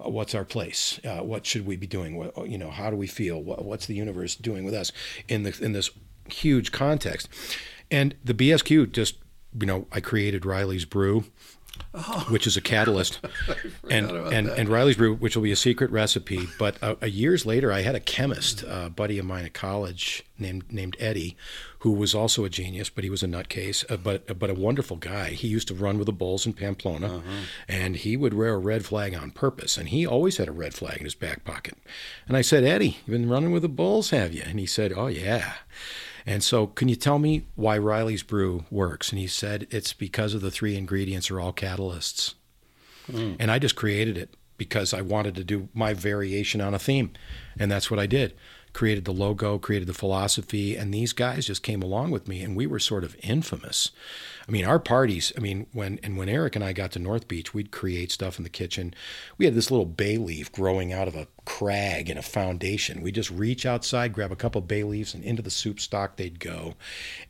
Uh, 0.04 0.10
what's 0.10 0.34
our 0.34 0.44
place? 0.44 1.00
Uh, 1.04 1.22
what 1.22 1.44
should 1.44 1.66
we 1.66 1.76
be 1.76 1.86
doing? 1.86 2.16
What, 2.16 2.48
you 2.48 2.58
know 2.58 2.70
how 2.70 2.90
do 2.90 2.96
we 2.96 3.06
feel? 3.06 3.42
What, 3.42 3.64
what's 3.64 3.86
the 3.86 3.94
universe 3.94 4.36
doing 4.36 4.64
with 4.64 4.74
us 4.74 4.92
in 5.28 5.42
the 5.42 5.56
in 5.60 5.72
this 5.72 5.90
huge 6.28 6.72
context? 6.72 7.28
And 7.90 8.14
the 8.24 8.34
bsq 8.34 8.92
just 8.92 9.16
you 9.58 9.66
know 9.66 9.86
i 9.92 10.00
created 10.00 10.44
riley's 10.44 10.84
brew 10.84 11.24
which 12.28 12.46
is 12.46 12.56
a 12.56 12.60
catalyst, 12.60 13.20
and 13.90 14.10
and, 14.10 14.48
and 14.48 14.68
Riley's 14.68 14.96
Brew, 14.96 15.14
which 15.14 15.36
will 15.36 15.42
be 15.42 15.52
a 15.52 15.56
secret 15.56 15.90
recipe. 15.90 16.48
But 16.58 16.82
uh, 16.82 16.96
uh, 17.02 17.06
years 17.06 17.46
later, 17.46 17.72
I 17.72 17.82
had 17.82 17.94
a 17.94 18.00
chemist, 18.00 18.64
a 18.66 18.90
buddy 18.90 19.18
of 19.18 19.26
mine 19.26 19.44
at 19.44 19.54
college 19.54 20.24
named 20.38 20.72
named 20.72 20.96
Eddie, 20.98 21.36
who 21.80 21.92
was 21.92 22.14
also 22.14 22.44
a 22.44 22.48
genius, 22.48 22.90
but 22.90 23.04
he 23.04 23.10
was 23.10 23.22
a 23.22 23.26
nutcase, 23.26 23.84
uh, 23.90 23.96
but 23.96 24.38
but 24.38 24.50
a 24.50 24.54
wonderful 24.54 24.96
guy. 24.96 25.30
He 25.30 25.48
used 25.48 25.68
to 25.68 25.74
run 25.74 25.98
with 25.98 26.06
the 26.06 26.12
Bulls 26.12 26.46
in 26.46 26.52
Pamplona, 26.52 27.22
and 27.68 27.96
he 27.96 28.16
would 28.16 28.34
wear 28.34 28.54
a 28.54 28.58
red 28.58 28.84
flag 28.84 29.14
on 29.14 29.30
purpose, 29.30 29.76
and 29.76 29.88
he 29.88 30.06
always 30.06 30.38
had 30.38 30.48
a 30.48 30.52
red 30.52 30.74
flag 30.74 30.98
in 30.98 31.04
his 31.04 31.14
back 31.14 31.44
pocket. 31.44 31.78
And 32.26 32.36
I 32.36 32.42
said, 32.42 32.64
Eddie, 32.64 32.98
you've 33.06 33.18
been 33.18 33.28
running 33.28 33.52
with 33.52 33.62
the 33.62 33.68
Bulls, 33.68 34.10
have 34.10 34.32
you? 34.34 34.42
And 34.44 34.58
he 34.58 34.66
said, 34.66 34.92
Oh 34.92 35.06
yeah. 35.06 35.54
And 36.26 36.42
so, 36.42 36.66
can 36.66 36.88
you 36.88 36.96
tell 36.96 37.18
me 37.18 37.44
why 37.54 37.76
Riley's 37.76 38.22
Brew 38.22 38.64
works? 38.70 39.10
And 39.10 39.18
he 39.18 39.26
said, 39.26 39.66
it's 39.70 39.92
because 39.92 40.32
of 40.32 40.40
the 40.40 40.50
three 40.50 40.76
ingredients 40.76 41.30
are 41.30 41.40
all 41.40 41.52
catalysts. 41.52 42.34
Hmm. 43.10 43.34
And 43.38 43.50
I 43.50 43.58
just 43.58 43.76
created 43.76 44.16
it 44.16 44.34
because 44.56 44.94
I 44.94 45.02
wanted 45.02 45.34
to 45.34 45.44
do 45.44 45.68
my 45.74 45.92
variation 45.92 46.60
on 46.60 46.74
a 46.74 46.78
theme. 46.78 47.12
And 47.58 47.70
that's 47.70 47.90
what 47.90 48.00
I 48.00 48.06
did. 48.06 48.34
Created 48.72 49.04
the 49.04 49.12
logo, 49.12 49.58
created 49.58 49.86
the 49.86 49.94
philosophy, 49.94 50.76
and 50.76 50.92
these 50.92 51.12
guys 51.12 51.46
just 51.46 51.62
came 51.62 51.82
along 51.82 52.10
with 52.10 52.26
me, 52.26 52.42
and 52.42 52.56
we 52.56 52.66
were 52.66 52.78
sort 52.78 53.04
of 53.04 53.16
infamous. 53.22 53.90
I 54.46 54.52
mean, 54.52 54.64
our 54.64 54.78
parties. 54.78 55.32
I 55.36 55.40
mean, 55.40 55.66
when 55.72 55.98
and 56.02 56.18
when 56.18 56.28
Eric 56.28 56.54
and 56.54 56.64
I 56.64 56.72
got 56.72 56.92
to 56.92 56.98
North 56.98 57.28
Beach, 57.28 57.54
we'd 57.54 57.70
create 57.70 58.12
stuff 58.12 58.36
in 58.36 58.44
the 58.44 58.50
kitchen. 58.50 58.94
We 59.38 59.46
had 59.46 59.54
this 59.54 59.70
little 59.70 59.86
bay 59.86 60.18
leaf 60.18 60.52
growing 60.52 60.92
out 60.92 61.08
of 61.08 61.14
a 61.14 61.28
crag 61.46 62.10
in 62.10 62.18
a 62.18 62.22
foundation. 62.22 63.00
We'd 63.00 63.14
just 63.14 63.30
reach 63.30 63.64
outside, 63.64 64.12
grab 64.12 64.32
a 64.32 64.36
couple 64.36 64.60
bay 64.60 64.84
leaves, 64.84 65.14
and 65.14 65.24
into 65.24 65.42
the 65.42 65.50
soup 65.50 65.80
stock 65.80 66.16
they'd 66.16 66.40
go, 66.40 66.74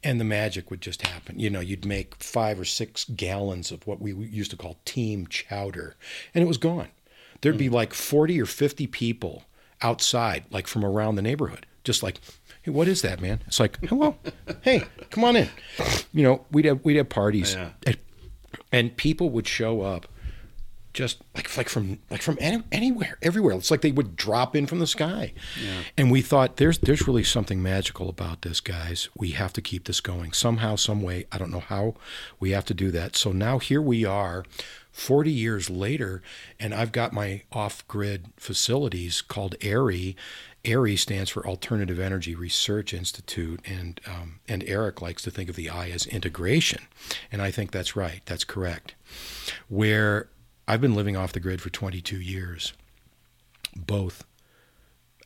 and 0.02 0.20
the 0.20 0.24
magic 0.24 0.70
would 0.70 0.80
just 0.80 1.06
happen. 1.06 1.38
You 1.38 1.50
know, 1.50 1.60
you'd 1.60 1.86
make 1.86 2.16
five 2.16 2.58
or 2.58 2.64
six 2.64 3.04
gallons 3.04 3.70
of 3.70 3.86
what 3.86 4.00
we 4.00 4.12
used 4.12 4.50
to 4.50 4.56
call 4.56 4.76
team 4.84 5.26
chowder, 5.28 5.94
and 6.34 6.42
it 6.42 6.48
was 6.48 6.58
gone. 6.58 6.88
There'd 7.40 7.58
be 7.58 7.68
hmm. 7.68 7.74
like 7.74 7.94
forty 7.94 8.40
or 8.40 8.46
fifty 8.46 8.88
people 8.88 9.44
outside, 9.82 10.44
like 10.50 10.66
from 10.66 10.84
around 10.84 11.14
the 11.14 11.22
neighborhood, 11.22 11.66
just 11.84 12.02
like. 12.02 12.20
Hey, 12.62 12.70
what 12.70 12.88
is 12.88 13.02
that, 13.02 13.20
man? 13.20 13.42
It's 13.46 13.60
like, 13.60 13.78
hello, 13.84 14.16
hey, 14.62 14.84
come 15.14 15.24
on 15.24 15.36
in. 15.36 15.48
You 16.12 16.22
know, 16.24 16.44
we'd 16.50 16.64
have 16.64 16.84
we'd 16.84 16.96
have 16.96 17.08
parties, 17.08 17.54
Yeah. 17.54 17.70
and, 17.86 17.96
and 18.72 18.96
people 18.96 19.30
would 19.30 19.46
show 19.48 19.80
up, 19.82 20.06
just 20.92 21.22
like 21.34 21.56
like 21.56 21.68
from 21.68 21.98
like 22.10 22.22
from 22.22 22.36
any, 22.40 22.62
anywhere, 22.72 23.16
everywhere. 23.22 23.54
It's 23.56 23.70
like 23.70 23.80
they 23.80 23.92
would 23.92 24.16
drop 24.16 24.54
in 24.56 24.66
from 24.66 24.78
the 24.80 24.86
sky. 24.86 25.32
And 25.96 26.10
we 26.10 26.20
thought 26.22 26.56
there's 26.56 26.78
there's 26.78 27.06
really 27.06 27.24
something 27.24 27.62
magical 27.62 28.08
about 28.08 28.42
this, 28.42 28.60
guys. 28.60 29.08
We 29.16 29.30
have 29.30 29.52
to 29.54 29.62
keep 29.62 29.84
this 29.84 30.00
going 30.00 30.32
somehow, 30.32 30.76
some 30.76 31.02
way. 31.02 31.26
I 31.32 31.38
don't 31.38 31.50
know 31.52 31.60
how. 31.60 31.94
We 32.40 32.50
have 32.50 32.64
to 32.66 32.74
do 32.74 32.90
that. 32.92 33.16
So 33.16 33.32
now 33.32 33.58
here 33.58 33.82
we 33.82 34.04
are. 34.04 34.44
40 34.92 35.28
years 35.32 35.68
later, 35.68 36.22
and 36.60 36.72
I've 36.72 36.92
got 36.92 37.12
my 37.12 37.42
off 37.50 37.84
grid 37.88 38.26
facilities 38.36 39.22
called 39.22 39.56
AIRI. 39.60 40.14
AIRI 40.64 40.96
stands 40.96 41.30
for 41.30 41.46
Alternative 41.46 41.98
Energy 41.98 42.34
Research 42.34 42.94
Institute, 42.94 43.60
and, 43.66 44.00
um, 44.06 44.40
and 44.48 44.64
Eric 44.66 45.02
likes 45.02 45.22
to 45.22 45.30
think 45.30 45.50
of 45.50 45.56
the 45.56 45.68
I 45.68 45.90
as 45.90 46.06
integration. 46.06 46.82
And 47.30 47.42
I 47.42 47.50
think 47.50 47.70
that's 47.70 47.94
right, 47.96 48.22
that's 48.24 48.44
correct. 48.44 48.94
Where 49.68 50.28
I've 50.66 50.80
been 50.80 50.94
living 50.94 51.16
off 51.16 51.32
the 51.32 51.40
grid 51.40 51.60
for 51.60 51.70
22 51.70 52.18
years, 52.18 52.72
both 53.76 54.24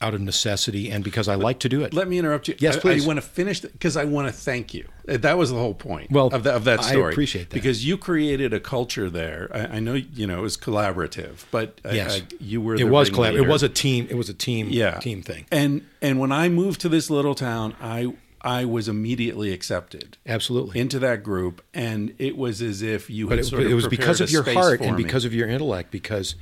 out 0.00 0.14
of 0.14 0.20
necessity 0.20 0.90
and 0.90 1.02
because 1.02 1.26
I 1.28 1.34
like 1.34 1.58
to 1.60 1.68
do 1.68 1.82
it. 1.82 1.92
Let 1.92 2.06
me 2.08 2.18
interrupt 2.18 2.46
you. 2.48 2.54
Yes, 2.58 2.76
I- 2.76 2.80
please. 2.80 3.04
I, 3.04 3.06
want 3.06 3.16
to 3.18 3.26
finish 3.26 3.60
because 3.60 3.96
I 3.96 4.04
want 4.04 4.28
to 4.28 4.32
thank 4.32 4.72
you. 4.72 4.86
Uh, 5.08 5.16
That 5.16 5.36
was 5.36 5.50
the 5.50 5.56
whole 5.56 5.74
point. 5.74 6.10
Well, 6.10 6.28
of 6.28 6.44
that 6.44 6.54
of 6.54 6.64
that 6.64 6.80
I 6.80 6.90
story. 6.90 7.12
appreciate 7.12 7.50
that. 7.50 7.54
because 7.54 7.84
you 7.84 7.98
created 7.98 8.52
a 8.52 8.60
culture 8.60 9.10
there. 9.10 9.50
I, 9.52 9.76
I 9.76 9.80
know 9.80 9.94
you 9.94 10.26
know 10.26 10.38
it 10.38 10.42
was 10.42 10.56
collaborative, 10.56 11.44
but 11.50 11.80
Yes. 11.84 12.20
I, 12.20 12.26
you 12.38 12.60
were. 12.60 12.74
it 12.76 12.78
the 12.78 12.86
was 12.86 13.10
collab- 13.10 13.34
It 13.36 13.48
was 13.48 13.62
a 13.62 13.68
team. 13.68 14.06
It 14.08 14.14
was 14.16 14.28
a 14.28 14.34
team. 14.34 14.68
yeah 14.70 14.98
team 14.98 15.22
thing. 15.22 15.46
And 15.50 15.84
and 16.00 16.20
when 16.20 16.30
I 16.32 16.48
moved 16.48 16.80
to 16.82 16.88
this 16.88 17.10
little 17.10 17.34
town, 17.34 17.74
I 17.80 18.12
I 18.40 18.64
was 18.66 18.88
immediately 18.88 19.52
accepted 19.52 20.16
Absolutely. 20.24 20.78
into 20.78 21.00
that 21.00 21.24
group, 21.24 21.60
and 21.74 22.14
it 22.18 22.36
was 22.36 22.62
as 22.62 22.82
if 22.82 23.10
you 23.10 23.28
had 23.30 23.40
it, 23.40 23.44
sort 23.46 23.62
of 23.62 23.70
it 23.70 23.74
was 23.74 23.88
because 23.88 24.20
of 24.20 24.30
your 24.30 24.44
heart 24.44 24.80
and 24.80 24.96
me. 24.96 25.02
because 25.02 25.24
of 25.24 25.34
your 25.34 25.48
intellect 25.48 25.90
because 25.90 26.36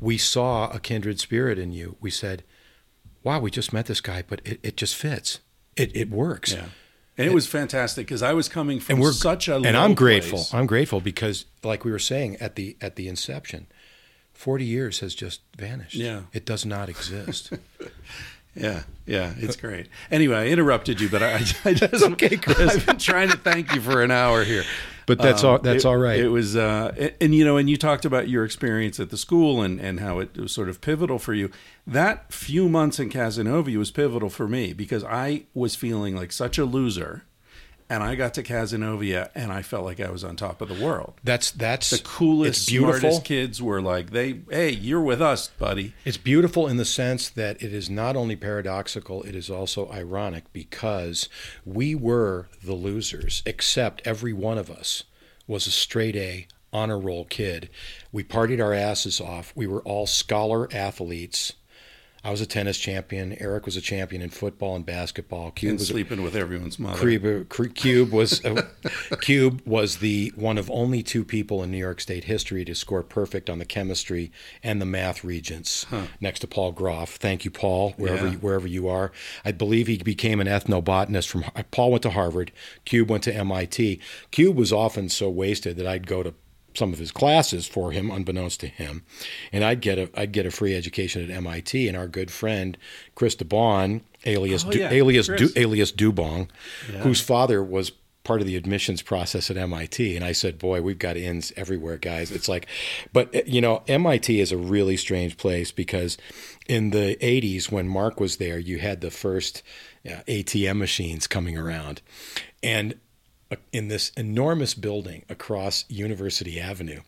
we 0.00 0.18
saw 0.18 0.68
a 0.72 0.80
kindred 0.80 1.20
spirit 1.20 1.56
in 1.58 1.70
you 1.70 1.96
we 2.00 2.10
said 2.10 2.42
wow 3.26 3.40
we 3.40 3.50
just 3.50 3.72
met 3.72 3.86
this 3.86 4.00
guy 4.00 4.22
but 4.26 4.40
it, 4.44 4.60
it 4.62 4.76
just 4.76 4.94
fits 4.94 5.40
it, 5.76 5.94
it 5.94 6.08
works 6.10 6.52
yeah, 6.52 6.66
and 7.18 7.26
it 7.26 7.34
was 7.34 7.46
fantastic 7.46 8.06
because 8.06 8.22
I 8.22 8.32
was 8.32 8.48
coming 8.48 8.78
from 8.80 8.94
and 8.94 9.02
we're 9.02 9.12
such 9.12 9.48
a 9.48 9.56
and 9.56 9.76
i'm 9.76 9.94
grateful 9.94 10.38
place. 10.38 10.54
i'm 10.54 10.66
grateful 10.66 11.00
because 11.00 11.44
like 11.62 11.84
we 11.84 11.90
were 11.90 11.98
saying 11.98 12.36
at 12.36 12.54
the 12.54 12.76
at 12.80 12.96
the 12.96 13.08
inception 13.08 13.66
40 14.32 14.64
years 14.64 15.00
has 15.00 15.14
just 15.14 15.40
vanished 15.56 15.94
Yeah. 15.96 16.20
it 16.32 16.46
does 16.46 16.64
not 16.64 16.88
exist 16.88 17.52
Yeah, 18.58 18.84
yeah, 19.04 19.34
it's 19.36 19.54
great. 19.54 19.86
Anyway, 20.10 20.34
I 20.34 20.46
interrupted 20.46 20.98
you, 20.98 21.10
but 21.10 21.22
I, 21.22 21.34
I 21.66 21.74
just 21.74 22.02
okay, 22.12 22.38
Chris. 22.38 22.58
I've 22.76 22.86
been 22.86 22.96
trying 22.96 23.28
to 23.28 23.36
thank 23.36 23.74
you 23.74 23.82
for 23.82 24.02
an 24.02 24.10
hour 24.10 24.44
here, 24.44 24.64
But 25.06 25.18
that's 25.18 25.44
all- 25.44 25.58
that's 25.60 25.84
it- 25.84 25.88
all 25.88 25.96
right. 25.96 26.18
It 26.18 26.28
was, 26.28 26.56
uh, 26.56 26.92
and, 26.98 27.12
and, 27.20 27.34
you 27.34 27.44
know, 27.44 27.56
and 27.56 27.70
you 27.70 27.76
talked 27.76 28.04
about 28.04 28.28
your 28.28 28.44
experience 28.44 28.98
at 28.98 29.10
the 29.10 29.16
school 29.16 29.62
and 29.62 29.80
and 29.80 30.00
how 30.00 30.18
it 30.18 30.36
was 30.36 30.52
sort 30.52 30.68
of 30.68 30.80
pivotal 30.80 31.18
for 31.18 31.32
you. 31.32 31.50
That 31.86 32.32
few 32.32 32.68
months 32.68 32.98
in 32.98 33.08
Cazenovia 33.10 33.76
was 33.76 33.90
pivotal 33.92 34.30
for 34.30 34.48
me 34.48 34.72
because 34.72 35.04
I 35.04 35.44
was 35.54 35.76
feeling 35.76 36.16
like 36.16 36.32
such 36.32 36.58
a 36.58 36.64
loser, 36.64 37.22
and 37.88 38.02
I 38.02 38.14
got 38.14 38.34
to 38.34 38.42
Cazenovia 38.42 39.30
and 39.34 39.52
I 39.52 39.62
felt 39.62 39.84
like 39.84 40.00
I 40.00 40.10
was 40.10 40.24
on 40.24 40.36
top 40.36 40.60
of 40.60 40.68
the 40.68 40.84
world. 40.84 41.14
that's 41.22 41.50
that's 41.50 41.90
The 41.90 41.98
coolest, 41.98 42.62
it's 42.62 42.66
beautiful 42.66 43.00
smartest 43.00 43.24
kids 43.24 43.62
were 43.62 43.80
like, 43.80 44.10
they, 44.10 44.40
hey, 44.50 44.70
you're 44.70 45.00
with 45.00 45.22
us, 45.22 45.48
buddy. 45.48 45.94
It's 46.04 46.16
beautiful 46.16 46.66
in 46.66 46.76
the 46.76 46.84
sense 46.84 47.28
that 47.30 47.62
it 47.62 47.72
is 47.72 47.88
not 47.88 48.16
only 48.16 48.36
paradoxical, 48.36 49.22
it 49.22 49.34
is 49.34 49.50
also 49.50 49.90
ironic 49.90 50.52
because 50.52 51.28
we 51.64 51.94
were 51.94 52.48
the 52.62 52.74
losers, 52.74 53.42
except 53.46 54.02
every 54.04 54.32
one 54.32 54.58
of 54.58 54.70
us 54.70 55.04
was 55.46 55.66
a 55.66 55.70
straight 55.70 56.16
A 56.16 56.46
honor 56.72 56.98
roll 56.98 57.24
kid. 57.24 57.70
We 58.12 58.24
partied 58.24 58.62
our 58.62 58.74
asses 58.74 59.20
off. 59.20 59.52
We 59.54 59.66
were 59.66 59.82
all 59.82 60.06
scholar 60.06 60.68
athletes. 60.72 61.54
I 62.26 62.30
was 62.30 62.40
a 62.40 62.46
tennis 62.46 62.76
champion. 62.76 63.36
Eric 63.40 63.66
was 63.66 63.76
a 63.76 63.80
champion 63.80 64.20
in 64.20 64.30
football 64.30 64.74
and 64.74 64.84
basketball. 64.84 65.52
Cube 65.52 65.70
And 65.70 65.78
was 65.78 65.88
a 65.88 65.92
sleeping 65.92 66.22
with 66.24 66.34
everyone's 66.34 66.76
mother. 66.76 66.98
Cube, 66.98 67.74
Cube 67.76 68.10
was 68.10 68.44
uh, 68.44 68.66
Cube 69.20 69.62
was 69.64 69.98
the 69.98 70.32
one 70.34 70.58
of 70.58 70.68
only 70.68 71.04
two 71.04 71.24
people 71.24 71.62
in 71.62 71.70
New 71.70 71.78
York 71.78 72.00
State 72.00 72.24
history 72.24 72.64
to 72.64 72.74
score 72.74 73.04
perfect 73.04 73.48
on 73.48 73.60
the 73.60 73.64
chemistry 73.64 74.32
and 74.60 74.82
the 74.82 74.86
math 74.86 75.22
regents, 75.22 75.86
next 76.20 76.40
to 76.40 76.48
Paul 76.48 76.72
Groff. 76.72 77.14
Thank 77.14 77.44
you, 77.44 77.52
Paul, 77.52 77.92
wherever 77.96 78.26
Yeah. 78.26 78.32
you, 78.32 78.38
wherever 78.38 78.66
you 78.66 78.88
are. 78.88 79.12
I 79.44 79.52
believe 79.52 79.86
he 79.86 79.98
became 79.98 80.40
an 80.40 80.48
ethnobotanist 80.48 81.28
from. 81.28 81.44
Paul 81.70 81.92
went 81.92 82.02
to 82.02 82.10
Harvard. 82.10 82.50
Cube 82.84 83.08
went 83.08 83.22
to 83.22 83.34
MIT. 83.34 84.00
Cube 84.32 84.56
was 84.56 84.72
often 84.72 85.08
so 85.08 85.30
wasted 85.30 85.76
that 85.76 85.86
I'd 85.86 86.08
go 86.08 86.24
to 86.24 86.34
some 86.76 86.92
of 86.92 86.98
his 86.98 87.10
classes 87.12 87.66
for 87.66 87.92
him, 87.92 88.10
unbeknownst 88.10 88.60
to 88.60 88.66
him, 88.68 89.04
and 89.52 89.64
I'd 89.64 89.80
get 89.80 89.98
a 89.98 90.10
I'd 90.14 90.32
get 90.32 90.46
a 90.46 90.50
free 90.50 90.74
education 90.74 91.22
at 91.22 91.30
MIT. 91.30 91.88
And 91.88 91.96
our 91.96 92.08
good 92.08 92.30
friend 92.30 92.76
Chris 93.14 93.34
DeBon, 93.36 94.02
alias 94.24 94.64
Oh, 94.64 94.70
Du, 94.70 94.78
yeah, 94.78 94.90
alias 94.90 95.26
Du, 95.26 95.48
alias 95.56 95.92
Dubong, 95.92 96.48
whose 97.00 97.20
father 97.20 97.62
was 97.62 97.92
part 98.24 98.40
of 98.40 98.46
the 98.48 98.56
admissions 98.56 99.02
process 99.02 99.52
at 99.52 99.56
MIT. 99.56 100.16
And 100.16 100.24
I 100.24 100.32
said, 100.32 100.58
"Boy, 100.58 100.82
we've 100.82 100.98
got 100.98 101.16
ins 101.16 101.52
everywhere, 101.56 101.96
guys." 101.96 102.32
It's 102.32 102.48
like, 102.48 102.66
but 103.12 103.34
uh, 103.34 103.42
you 103.46 103.60
know, 103.60 103.82
MIT 103.86 104.40
is 104.40 104.50
a 104.52 104.56
really 104.56 104.96
strange 104.96 105.36
place 105.36 105.70
because 105.70 106.18
in 106.66 106.90
the 106.90 107.16
'80s, 107.22 107.70
when 107.70 107.88
Mark 107.88 108.18
was 108.18 108.36
there, 108.38 108.58
you 108.58 108.78
had 108.78 109.00
the 109.00 109.12
first 109.12 109.62
uh, 110.04 110.22
ATM 110.26 110.78
machines 110.78 111.26
coming 111.26 111.56
around, 111.56 112.02
and 112.62 112.96
in 113.72 113.88
this 113.88 114.10
enormous 114.16 114.74
building 114.74 115.24
across 115.28 115.84
University 115.88 116.60
Avenue, 116.60 117.00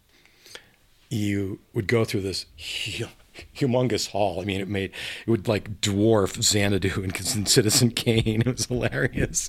you 1.09 1.61
would 1.73 1.87
go 1.87 2.05
through 2.05 2.21
this 2.21 2.47
humongous 2.59 4.09
hall. 4.09 4.41
I 4.41 4.45
mean, 4.45 4.61
it 4.61 4.69
made 4.69 4.93
it 5.27 5.31
would 5.31 5.49
like 5.49 5.81
dwarf 5.81 6.43
Xanadu 6.43 7.03
and 7.03 7.49
Citizen 7.49 7.91
Kane. 7.91 8.43
It 8.43 8.47
was 8.47 8.67
hilarious. 8.67 9.49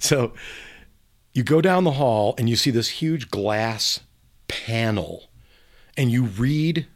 So 0.00 0.32
you 1.32 1.42
go 1.42 1.60
down 1.60 1.84
the 1.84 1.92
hall 1.92 2.34
and 2.38 2.48
you 2.48 2.56
see 2.56 2.70
this 2.70 2.88
huge 2.88 3.30
glass 3.30 4.00
panel, 4.48 5.30
and 5.96 6.10
you 6.10 6.24
read 6.24 6.86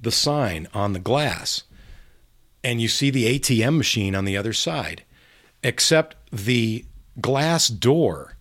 the 0.00 0.10
sign 0.10 0.66
on 0.74 0.92
the 0.92 0.98
glass, 0.98 1.62
and 2.64 2.80
you 2.80 2.88
see 2.88 3.10
the 3.10 3.38
ATM 3.38 3.76
machine 3.76 4.14
on 4.14 4.24
the 4.24 4.36
other 4.36 4.52
side, 4.52 5.04
except 5.62 6.16
the 6.30 6.84
glass 7.20 7.68
door 7.68 8.36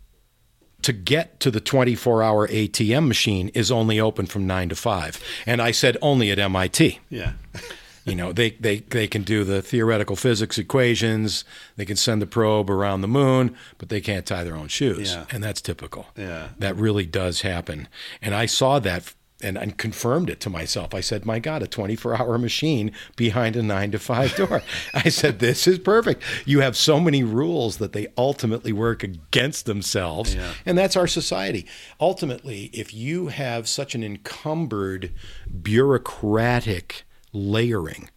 to 0.81 0.93
get 0.93 1.39
to 1.39 1.51
the 1.51 1.59
24 1.59 2.23
hour 2.23 2.47
ATM 2.47 3.07
machine 3.07 3.49
is 3.49 3.71
only 3.71 3.99
open 3.99 4.25
from 4.25 4.47
9 4.47 4.69
to 4.69 4.75
5. 4.75 5.19
And 5.45 5.61
I 5.61 5.71
said 5.71 5.97
only 6.01 6.31
at 6.31 6.39
MIT. 6.39 6.99
Yeah. 7.09 7.33
You 8.03 8.15
know, 8.15 8.33
they, 8.33 8.51
they, 8.51 8.79
they 8.79 9.07
can 9.07 9.21
do 9.21 9.43
the 9.43 9.61
theoretical 9.61 10.15
physics 10.15 10.57
equations, 10.57 11.45
they 11.75 11.85
can 11.85 11.95
send 11.95 12.19
the 12.19 12.25
probe 12.25 12.69
around 12.69 13.01
the 13.01 13.07
moon, 13.07 13.55
but 13.77 13.89
they 13.89 14.01
can't 14.01 14.25
tie 14.25 14.43
their 14.43 14.55
own 14.55 14.69
shoes. 14.69 15.13
Yeah. 15.13 15.25
And 15.29 15.43
that's 15.43 15.61
typical. 15.61 16.07
Yeah. 16.17 16.49
That 16.57 16.75
really 16.77 17.05
does 17.05 17.41
happen. 17.41 17.87
And 18.19 18.33
I 18.33 18.47
saw 18.47 18.79
that 18.79 19.13
and, 19.43 19.57
and 19.57 19.77
confirmed 19.77 20.29
it 20.29 20.39
to 20.41 20.49
myself. 20.49 20.93
I 20.93 21.01
said, 21.01 21.25
My 21.25 21.39
God, 21.39 21.63
a 21.63 21.67
24 21.67 22.15
hour 22.15 22.37
machine 22.37 22.91
behind 23.15 23.55
a 23.55 23.63
nine 23.63 23.91
to 23.91 23.99
five 23.99 24.35
door. 24.35 24.61
I 24.93 25.09
said, 25.09 25.39
This 25.39 25.67
is 25.67 25.79
perfect. 25.79 26.23
You 26.45 26.61
have 26.61 26.75
so 26.77 26.99
many 26.99 27.23
rules 27.23 27.77
that 27.77 27.93
they 27.93 28.07
ultimately 28.17 28.73
work 28.73 29.03
against 29.03 29.65
themselves. 29.65 30.35
Yeah. 30.35 30.53
And 30.65 30.77
that's 30.77 30.95
our 30.95 31.07
society. 31.07 31.65
Ultimately, 31.99 32.69
if 32.73 32.93
you 32.93 33.27
have 33.27 33.67
such 33.67 33.95
an 33.95 34.03
encumbered 34.03 35.13
bureaucratic 35.61 37.03
layering, 37.33 38.09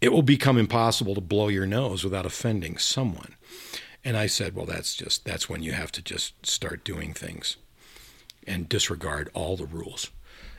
it 0.00 0.12
will 0.12 0.22
become 0.22 0.58
impossible 0.58 1.14
to 1.14 1.20
blow 1.20 1.48
your 1.48 1.66
nose 1.66 2.04
without 2.04 2.26
offending 2.26 2.78
someone. 2.78 3.34
And 4.04 4.16
I 4.16 4.26
said, 4.26 4.54
well, 4.54 4.66
that's 4.66 4.94
just, 4.94 5.24
that's 5.24 5.48
when 5.48 5.62
you 5.62 5.72
have 5.72 5.90
to 5.92 6.02
just 6.02 6.46
start 6.46 6.84
doing 6.84 7.12
things 7.12 7.56
and 8.46 8.68
disregard 8.68 9.30
all 9.34 9.56
the 9.56 9.66
rules. 9.66 10.10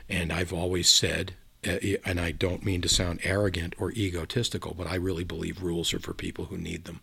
And 0.08 0.32
I've 0.32 0.52
always 0.52 0.88
said, 0.88 1.34
uh, 1.66 1.78
and 2.04 2.20
I 2.20 2.30
don't 2.30 2.64
mean 2.64 2.80
to 2.82 2.88
sound 2.88 3.20
arrogant 3.24 3.74
or 3.78 3.92
egotistical, 3.92 4.74
but 4.74 4.86
I 4.86 4.94
really 4.94 5.24
believe 5.24 5.62
rules 5.62 5.92
are 5.92 5.98
for 5.98 6.14
people 6.14 6.46
who 6.46 6.56
need 6.56 6.84
them. 6.84 7.00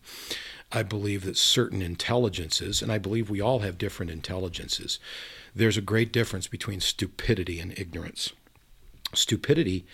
I 0.72 0.82
believe 0.84 1.23
that 1.26 1.38
certain 1.38 1.82
intelligences, 1.82 2.82
and 2.82 2.91
I 2.91 2.98
believe 2.98 3.30
we 3.30 3.41
all 3.41 3.60
have 3.60 3.77
different 3.77 4.11
intelligences, 4.11 4.99
there's 5.53 5.77
a 5.77 5.82
great 5.82 6.11
difference 6.11 6.48
between 6.48 6.80
stupidity 6.80 7.60
and 7.60 7.77
ignorance. 7.77 8.32
Stupidity 9.14 9.86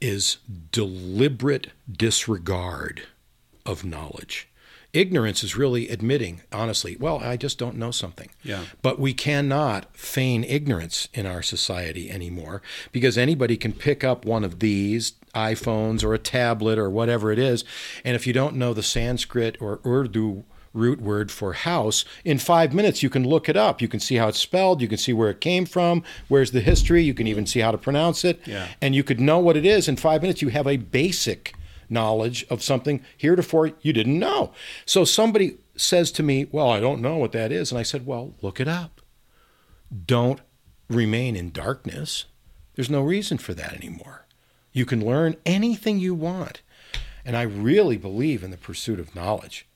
is 0.00 0.38
deliberate 0.72 1.68
disregard 1.90 3.02
of 3.66 3.84
knowledge. 3.84 4.48
Ignorance 4.94 5.44
is 5.44 5.56
really 5.56 5.88
admitting, 5.90 6.40
honestly, 6.50 6.96
well, 6.98 7.18
I 7.18 7.36
just 7.36 7.58
don't 7.58 7.76
know 7.76 7.90
something. 7.90 8.30
Yeah. 8.42 8.64
But 8.80 8.98
we 8.98 9.12
cannot 9.12 9.94
feign 9.94 10.44
ignorance 10.44 11.08
in 11.12 11.26
our 11.26 11.42
society 11.42 12.10
anymore 12.10 12.62
because 12.90 13.18
anybody 13.18 13.58
can 13.58 13.74
pick 13.74 14.02
up 14.02 14.24
one 14.24 14.44
of 14.44 14.60
these 14.60 15.12
iPhones 15.34 16.02
or 16.02 16.14
a 16.14 16.18
tablet 16.18 16.78
or 16.78 16.88
whatever 16.88 17.30
it 17.30 17.38
is. 17.38 17.64
And 18.02 18.16
if 18.16 18.26
you 18.26 18.32
don't 18.32 18.56
know 18.56 18.72
the 18.72 18.82
Sanskrit 18.82 19.58
or 19.60 19.80
Urdu 19.84 20.44
root 20.72 21.00
word 21.00 21.30
for 21.30 21.52
house, 21.52 22.04
in 22.24 22.38
five 22.38 22.72
minutes 22.72 23.02
you 23.02 23.10
can 23.10 23.24
look 23.24 23.48
it 23.48 23.56
up. 23.56 23.82
You 23.82 23.88
can 23.88 24.00
see 24.00 24.16
how 24.16 24.28
it's 24.28 24.38
spelled, 24.38 24.80
you 24.80 24.88
can 24.88 24.98
see 24.98 25.12
where 25.12 25.30
it 25.30 25.40
came 25.40 25.66
from, 25.66 26.02
where's 26.28 26.52
the 26.52 26.60
history, 26.60 27.02
you 27.02 27.14
can 27.14 27.26
even 27.26 27.46
see 27.46 27.60
how 27.60 27.70
to 27.70 27.78
pronounce 27.78 28.24
it. 28.24 28.40
Yeah. 28.46 28.68
And 28.80 28.94
you 28.94 29.02
could 29.02 29.20
know 29.20 29.38
what 29.38 29.56
it 29.56 29.66
is 29.66 29.88
in 29.88 29.96
five 29.96 30.22
minutes. 30.22 30.42
You 30.42 30.48
have 30.48 30.66
a 30.66 30.76
basic 30.76 31.54
knowledge 31.88 32.44
of 32.50 32.62
something 32.62 33.02
heretofore 33.16 33.72
you 33.80 33.92
didn't 33.92 34.18
know. 34.18 34.52
So 34.84 35.04
somebody 35.04 35.58
says 35.76 36.10
to 36.12 36.22
me, 36.22 36.46
Well, 36.50 36.70
I 36.70 36.80
don't 36.80 37.00
know 37.00 37.16
what 37.16 37.32
that 37.32 37.52
is. 37.52 37.70
And 37.70 37.78
I 37.78 37.82
said, 37.82 38.06
Well, 38.06 38.34
look 38.42 38.60
it 38.60 38.68
up. 38.68 39.00
Don't 40.06 40.40
remain 40.88 41.36
in 41.36 41.50
darkness. 41.50 42.26
There's 42.74 42.90
no 42.90 43.02
reason 43.02 43.38
for 43.38 43.54
that 43.54 43.74
anymore. 43.74 44.26
You 44.72 44.86
can 44.86 45.04
learn 45.04 45.36
anything 45.44 45.98
you 45.98 46.14
want. 46.14 46.62
And 47.24 47.36
I 47.36 47.42
really 47.42 47.96
believe 47.96 48.42
in 48.42 48.50
the 48.50 48.56
pursuit 48.56 49.00
of 49.00 49.14
knowledge. 49.14 49.66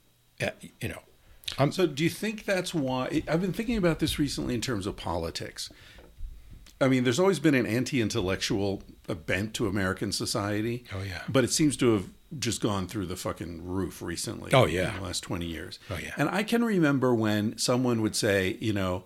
Uh, 0.40 0.50
You 0.80 0.88
know, 0.88 1.70
So, 1.70 1.86
do 1.86 2.02
you 2.04 2.10
think 2.10 2.44
that's 2.44 2.72
why? 2.72 3.22
I've 3.28 3.40
been 3.40 3.52
thinking 3.52 3.76
about 3.76 3.98
this 3.98 4.18
recently 4.18 4.54
in 4.54 4.60
terms 4.60 4.86
of 4.86 4.96
politics. 4.96 5.70
I 6.82 6.88
mean, 6.88 7.04
there's 7.04 7.20
always 7.20 7.38
been 7.38 7.54
an 7.54 7.66
anti-intellectual 7.66 8.82
bent 9.26 9.54
to 9.54 9.66
American 9.66 10.12
society. 10.12 10.84
Oh, 10.94 11.02
yeah. 11.02 11.22
but 11.28 11.44
it 11.44 11.50
seems 11.50 11.76
to 11.78 11.92
have 11.94 12.08
just 12.38 12.60
gone 12.60 12.86
through 12.86 13.06
the 13.06 13.16
fucking 13.16 13.64
roof 13.64 14.02
recently. 14.02 14.52
Oh, 14.52 14.66
yeah. 14.66 14.90
in 14.90 14.96
the 14.96 15.02
last 15.02 15.22
twenty 15.22 15.46
years. 15.46 15.78
Oh, 15.90 15.98
yeah. 16.02 16.12
and 16.16 16.28
I 16.28 16.42
can 16.42 16.64
remember 16.64 17.14
when 17.14 17.56
someone 17.58 18.02
would 18.02 18.16
say, 18.16 18.56
you 18.60 18.72
know, 18.72 19.04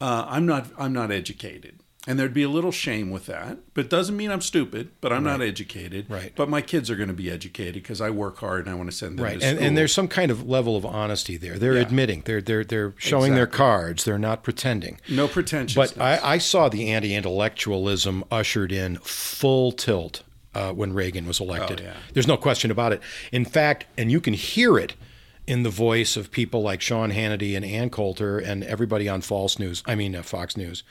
uh, 0.00 0.26
I'm 0.28 0.46
not, 0.46 0.70
I'm 0.78 0.92
not 0.92 1.10
educated. 1.10 1.77
And 2.06 2.18
there'd 2.18 2.32
be 2.32 2.44
a 2.44 2.48
little 2.48 2.70
shame 2.72 3.10
with 3.10 3.26
that, 3.26 3.58
but 3.74 3.84
it 3.84 3.90
doesn't 3.90 4.16
mean 4.16 4.30
I'm 4.30 4.40
stupid. 4.40 4.92
But 5.02 5.12
I'm 5.12 5.24
not 5.24 5.42
educated. 5.42 6.06
Right. 6.08 6.32
But 6.34 6.48
my 6.48 6.62
kids 6.62 6.90
are 6.90 6.96
going 6.96 7.08
to 7.08 7.14
be 7.14 7.30
educated 7.30 7.74
because 7.74 8.00
I 8.00 8.08
work 8.08 8.38
hard 8.38 8.64
and 8.64 8.70
I 8.70 8.78
want 8.78 8.88
to 8.90 8.96
send 8.96 9.18
them 9.18 9.24
Right, 9.24 9.38
to 9.40 9.44
and, 9.44 9.56
school. 9.58 9.66
and 9.66 9.76
there's 9.76 9.92
some 9.92 10.08
kind 10.08 10.30
of 10.30 10.48
level 10.48 10.74
of 10.76 10.86
honesty 10.86 11.36
there. 11.36 11.58
They're 11.58 11.74
Yeah. 11.74 11.82
admitting, 11.82 12.22
they're 12.24 12.40
they're 12.40 12.64
they're 12.64 12.94
showing 12.96 13.34
their 13.34 13.48
cards. 13.48 14.04
They're 14.04 14.18
not 14.18 14.42
pretending. 14.42 15.00
no 15.10 15.28
pretentiousness. 15.28 15.92
But 15.94 16.00
I, 16.02 16.34
I 16.34 16.38
saw 16.38 16.68
the 16.70 16.88
anti-intellectualism 16.90 18.24
ushered 18.30 18.72
in 18.72 18.96
full 18.98 19.72
tilt 19.72 20.22
uh, 20.54 20.72
when 20.72 20.92
Reagan 20.94 21.26
was 21.26 21.40
elected. 21.40 21.80
Oh, 21.82 21.84
yeah. 21.84 21.94
There's 22.14 22.28
no 22.28 22.36
question 22.38 22.70
about 22.70 22.92
it. 22.92 23.02
In 23.32 23.44
fact, 23.44 23.84
and 23.98 24.10
you 24.10 24.20
can 24.20 24.34
hear 24.34 24.78
it 24.78 24.94
in 25.46 25.62
the 25.62 25.70
voice 25.70 26.16
of 26.16 26.30
people 26.30 26.62
like 26.62 26.80
Sean 26.80 27.10
Hannity 27.10 27.54
and 27.56 27.64
Ann 27.64 27.90
Coulter 27.90 28.38
and 28.38 28.64
everybody 28.64 29.08
on 29.08 29.20
False 29.20 29.58
News. 29.58 29.82
I 29.86 29.94
mean 29.94 30.14
uh, 30.14 30.22
Fox 30.22 30.56
News, 30.56 30.82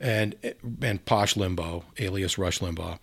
and 0.00 0.34
and 0.82 1.04
Posh 1.04 1.34
Limbaugh, 1.34 1.82
alias 1.98 2.38
Rush 2.38 2.60
Limbaugh, 2.60 2.98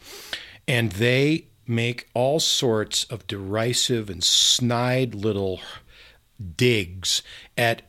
and 0.68 0.92
they 0.94 1.46
make 1.66 2.10
all 2.14 2.40
sorts 2.40 3.06
of 3.06 3.26
derisive 3.28 4.10
and 4.10 4.24
snide 4.24 5.16
little 5.16 5.60
digs 6.58 7.22
at 7.58 7.82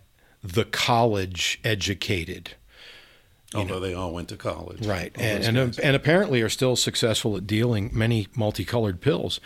the 0.42 0.64
college 0.64 1.58
educated. 1.64 2.52
although 3.54 3.80
they 3.80 3.94
all 3.94 4.12
went 4.12 4.28
to 4.28 4.36
college, 4.36 4.84
Right, 4.86 5.12
and 5.18 5.56
and, 5.56 5.78
and 5.78 5.96
apparently 5.96 6.42
are 6.42 6.48
still 6.48 6.76
successful 6.76 7.36
at 7.36 7.46
dealing 7.46 7.90
many 7.92 8.28
multicolored 8.36 9.00
pills. 9.00 9.40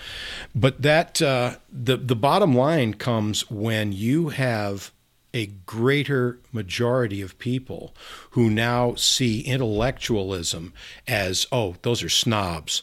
But 0.55 0.83
that 0.83 1.21
uh, 1.23 1.57
the 1.71 1.97
the 1.97 2.17
bottom 2.17 2.55
line 2.55 2.95
comes 2.95 3.51
when 3.51 3.93
you 3.93 4.31
have 4.31 4.93
a 5.35 5.47
greater 5.67 6.39
majority 6.53 7.21
of 7.21 7.39
people 7.39 7.95
who 8.31 8.49
now 8.51 8.95
see 8.95 9.41
intellectualism 9.43 10.73
as 11.07 11.47
oh 11.53 11.77
those 11.83 12.03
are 12.03 12.09
snobs. 12.09 12.83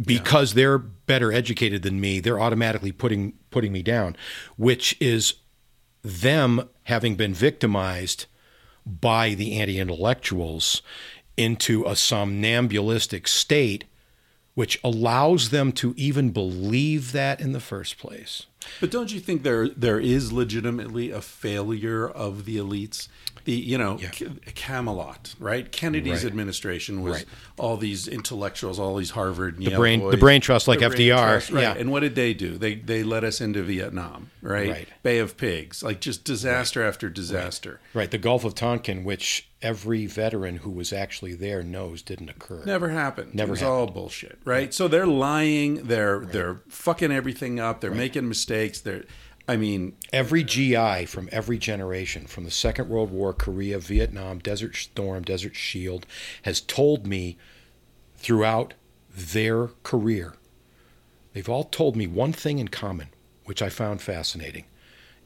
Because 0.00 0.54
they're 0.54 0.78
better 0.78 1.32
educated 1.32 1.82
than 1.82 2.00
me 2.00 2.18
they're 2.18 2.40
automatically 2.40 2.90
putting 2.90 3.34
putting 3.52 3.70
me 3.70 3.80
down 3.80 4.16
which 4.56 4.96
is 5.00 5.34
them 6.02 6.68
having 6.84 7.14
been 7.14 7.32
victimized 7.32 8.26
by 8.86 9.34
the 9.34 9.58
anti 9.58 9.78
intellectuals 9.78 10.82
into 11.36 11.84
a 11.84 11.96
somnambulistic 11.96 13.26
state, 13.26 13.84
which 14.54 14.78
allows 14.84 15.50
them 15.50 15.72
to 15.72 15.94
even 15.96 16.30
believe 16.30 17.12
that 17.12 17.40
in 17.40 17.52
the 17.52 17.60
first 17.60 17.98
place. 17.98 18.46
But 18.80 18.90
don't 18.90 19.12
you 19.12 19.20
think 19.20 19.42
there 19.42 19.68
there 19.68 20.00
is 20.00 20.32
legitimately 20.32 21.10
a 21.10 21.20
failure 21.20 22.08
of 22.08 22.46
the 22.46 22.56
elites? 22.56 23.08
The 23.44 23.52
you 23.52 23.76
know 23.76 23.98
Ca- 23.98 24.30
Camelot, 24.54 25.34
right? 25.38 25.70
Kennedy's 25.70 26.22
Right. 26.24 26.30
administration 26.32 27.02
was 27.02 27.12
Right. 27.16 27.24
all 27.58 27.76
these 27.76 28.08
intellectuals, 28.08 28.78
all 28.78 28.96
these 28.96 29.10
Harvard, 29.10 29.56
and 29.56 29.64
Yale 29.64 29.76
brain- 29.78 30.08
the 30.10 30.16
brain 30.16 30.40
trust 30.40 30.66
like 30.66 30.80
FDR, 30.80 31.32
trust, 31.32 31.50
right? 31.50 31.60
yeah. 31.62 31.74
And 31.76 31.90
what 31.90 32.00
did 32.00 32.14
they 32.14 32.32
do? 32.32 32.56
They 32.56 32.74
they 32.76 33.02
led 33.02 33.22
us 33.22 33.42
into 33.42 33.62
Vietnam, 33.62 34.30
right? 34.40 34.70
Right. 34.70 34.88
Bay 35.02 35.18
of 35.18 35.36
Pigs, 35.36 35.82
like 35.82 36.00
just 36.00 36.24
disaster 36.24 36.82
after 36.82 37.10
disaster. 37.10 37.80
Right, 37.92 38.10
the 38.10 38.16
Gulf 38.18 38.44
of 38.44 38.54
Tonkin, 38.54 39.04
which 39.04 39.46
every 39.64 40.04
veteran 40.06 40.56
who 40.56 40.70
was 40.70 40.92
actually 40.92 41.34
there 41.34 41.62
knows 41.62 42.02
didn't 42.02 42.28
occur. 42.28 42.62
Never 42.66 42.90
happened. 42.90 43.34
Never 43.34 43.48
it 43.48 43.52
was 43.52 43.62
all 43.62 43.86
bullshit, 43.86 44.38
right? 44.44 44.72
So 44.72 44.86
they're 44.86 45.06
lying. 45.06 45.84
They're 45.84 46.20
they're 46.20 46.60
fucking 46.68 47.10
everything 47.10 47.58
up. 47.58 47.80
They're 47.80 47.90
making 47.90 48.28
mistakes. 48.28 48.80
They're, 48.80 49.04
I 49.48 49.56
mean, 49.56 49.96
Every 50.12 50.44
GI 50.44 51.06
from 51.06 51.28
every 51.32 51.58
generation, 51.58 52.26
from 52.26 52.44
the 52.44 52.50
Second 52.50 52.88
World 52.88 53.10
War, 53.10 53.32
Korea, 53.32 53.78
Vietnam, 53.78 54.38
Desert 54.38 54.76
Storm, 54.76 55.22
Desert 55.22 55.56
Shield, 55.56 56.06
has 56.42 56.60
told 56.60 57.06
me 57.06 57.36
throughout 58.16 58.74
their 59.10 59.68
career, 59.82 60.34
they've 61.32 61.48
all 61.48 61.64
told 61.64 61.96
me 61.96 62.06
one 62.06 62.32
thing 62.32 62.58
in 62.58 62.68
common, 62.68 63.08
which 63.44 63.62
I 63.62 63.70
found 63.70 64.02
fascinating. 64.02 64.64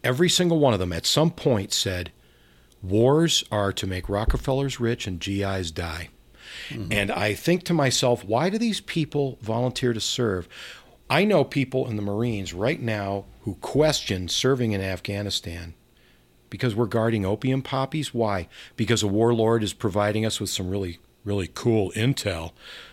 Every 0.05 0.28
single 0.28 0.60
one 0.60 0.73
of 0.73 0.78
them 0.81 0.93
at 0.93 1.06
some 1.06 1.31
point 1.31 1.73
said, 1.73 2.12
Wars 2.83 3.45
are 3.51 3.73
to 3.73 3.87
make 3.87 4.09
Rockefellers 4.09 4.81
rich 4.81 5.07
and 5.07 5.21
GIs 5.21 5.71
die. 5.71 6.11
Hmm. 6.71 6.87
And 6.91 7.11
I 7.11 7.35
think 7.35 7.65
to 7.65 7.75
myself, 7.75 8.25
why 8.25 8.51
do 8.51 8.59
these 8.59 8.81
people 8.81 9.39
volunteer 9.43 9.93
to 9.93 10.01
serve? 10.01 10.49
I 11.11 11.25
know 11.25 11.45
people 11.45 11.89
in 11.89 11.97
the 11.97 12.03
Marines 12.03 12.53
right 12.53 12.81
now 12.81 13.25
who 13.43 13.55
question 13.57 14.29
serving 14.29 14.73
in 14.73 14.81
Afghanistan 14.81 15.75
because 16.51 16.75
we're 16.75 16.87
guarding 16.87 17.25
opium 17.25 17.63
poppies. 17.63 18.13
Why? 18.13 18.49
Because 18.77 19.03
a 19.03 19.09
warlord 19.09 19.63
is 19.63 19.73
providing 19.73 20.25
us 20.25 20.41
with 20.41 20.51
some 20.51 20.71
really, 20.71 20.99
really 21.25 21.49
cool 21.53 21.93
intel. 21.93 22.53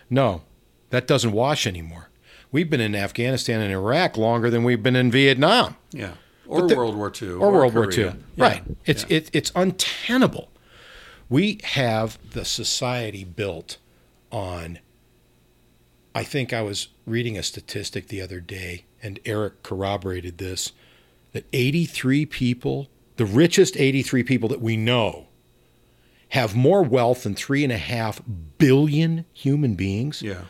No, 0.09 0.43
that 0.89 1.07
doesn't 1.07 1.31
wash 1.31 1.67
anymore. 1.67 2.09
We've 2.51 2.69
been 2.69 2.81
in 2.81 2.95
Afghanistan 2.95 3.59
and 3.59 3.73
Iraq 3.73 4.17
longer 4.17 4.49
than 4.49 4.63
we've 4.63 4.83
been 4.83 4.95
in 4.95 5.11
Vietnam 5.11 5.75
yeah, 5.91 6.13
or 6.47 6.67
the- 6.67 6.75
World 6.75 6.95
War 6.95 7.11
II, 7.21 7.29
or, 7.31 7.51
World 7.51 7.73
War 7.73 7.85
Korea. 7.87 8.07
II. 8.11 8.15
Yeah. 8.35 8.43
Right. 8.45 8.63
It's 8.85 9.05
it, 9.09 9.29
it's 9.33 9.51
untenable. 9.55 10.51
We 11.29 11.59
have 11.63 12.19
the 12.31 12.45
society 12.45 13.23
built 13.23 13.77
on. 14.31 14.79
I 16.13 16.23
think 16.23 16.53
I 16.53 16.61
was 16.61 16.89
reading 17.05 17.37
a 17.37 17.43
statistic 17.43 18.07
the 18.07 18.21
other 18.21 18.39
day, 18.39 18.85
and 19.03 19.19
Eric 19.25 19.63
corroborated 19.63 20.37
this 20.37 20.71
that 21.33 21.45
83 21.51 22.25
people, 22.25 22.87
the 23.17 23.25
richest 23.25 23.75
83 23.75 24.23
people 24.23 24.47
that 24.49 24.61
we 24.61 24.77
know, 24.77 25.27
have 26.29 26.55
more 26.55 26.81
wealth 26.81 27.23
than 27.23 27.35
three 27.35 27.63
and 27.63 27.73
a 27.73 27.77
half 27.77 28.21
billion 28.57 29.25
human 29.33 29.75
beings. 29.75 30.21
Yeah. 30.21 30.45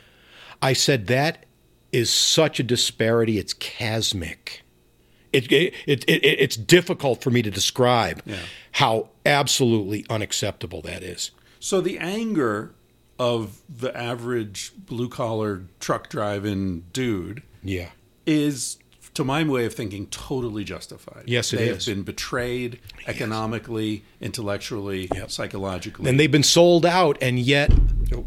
I 0.61 0.73
said 0.73 1.07
that 1.07 1.45
is 1.91 2.09
such 2.11 2.59
a 2.59 2.63
disparity. 2.63 3.39
It's 3.39 3.53
chasmic. 3.55 4.61
It, 5.35 5.51
it, 5.51 5.73
it, 5.85 6.03
it, 6.07 6.23
it's 6.25 6.55
difficult 6.55 7.21
for 7.21 7.29
me 7.29 7.41
to 7.41 7.51
describe 7.51 8.21
Yeah. 8.25 8.37
how 8.73 9.09
absolutely 9.25 10.05
unacceptable 10.09 10.81
that 10.83 11.03
is. 11.03 11.31
So 11.59 11.81
the 11.81 11.97
anger 11.99 12.73
of 13.19 13.61
the 13.69 13.95
average 13.97 14.71
blue 14.77 15.09
collar 15.09 15.63
truck 15.79 16.09
driving 16.09 16.85
dude 16.93 17.43
Yeah. 17.63 17.89
is, 18.25 18.77
to 19.13 19.23
my 19.23 19.43
way 19.43 19.65
of 19.65 19.73
thinking, 19.73 20.07
totally 20.07 20.63
justified. 20.63 21.23
Yes, 21.25 21.53
it 21.53 21.57
they 21.57 21.69
is. 21.69 21.85
have 21.85 21.95
been 21.95 22.03
betrayed 22.03 22.79
economically, 23.07 24.03
intellectually, 24.21 25.09
psychologically. 25.27 26.09
And 26.09 26.19
they've 26.19 26.31
been 26.31 26.43
sold 26.43 26.85
out, 26.85 27.17
and 27.21 27.39
yet 27.39 27.71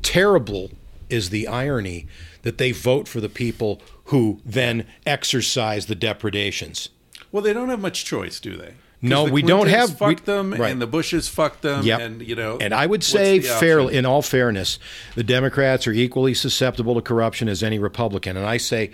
terrible 0.03 0.71
is 1.11 1.31
the 1.31 1.47
irony 1.49 2.07
that 2.43 2.59
they 2.59 2.73
vote 2.73 3.09
for 3.09 3.21
the 3.21 3.29
people 3.29 3.81
who 4.05 4.41
then 4.45 4.87
exercise 5.07 5.87
the 5.87 5.95
depredations. 5.95 6.89
Well, 7.33 7.43
they 7.43 7.53
don't 7.53 7.69
have 7.69 7.81
much 7.81 8.05
choice, 8.05 8.41
do 8.41 8.57
they? 8.57 8.75
No, 9.01 9.27
the 9.27 9.33
we 9.33 9.43
don't 9.43 9.69
have- 9.69 10.01
we- 10.01 10.15
them, 10.17 10.53
right. 10.55 10.73
and 10.73 10.83
the 10.83 10.87
Bushes 10.87 11.29
fucked 11.29 11.63
them, 11.63 11.85
Yep. 11.85 12.01
and 12.01 12.23
you 12.27 12.35
know. 12.35 12.59
And 12.61 12.75
I 12.75 12.85
would 12.87 13.05
say, 13.05 13.39
fairly, 13.41 13.97
in 13.97 14.05
all 14.05 14.23
fairness, 14.23 14.79
the 15.15 15.23
Democrats 15.23 15.87
are 15.87 15.93
equally 15.93 16.35
susceptible 16.35 16.97
to 16.97 17.01
corruption 17.01 17.49
as 17.49 17.63
any 17.63 17.79
Republican. 17.79 18.37
And 18.37 18.45
I 18.45 18.57
say, 18.57 18.91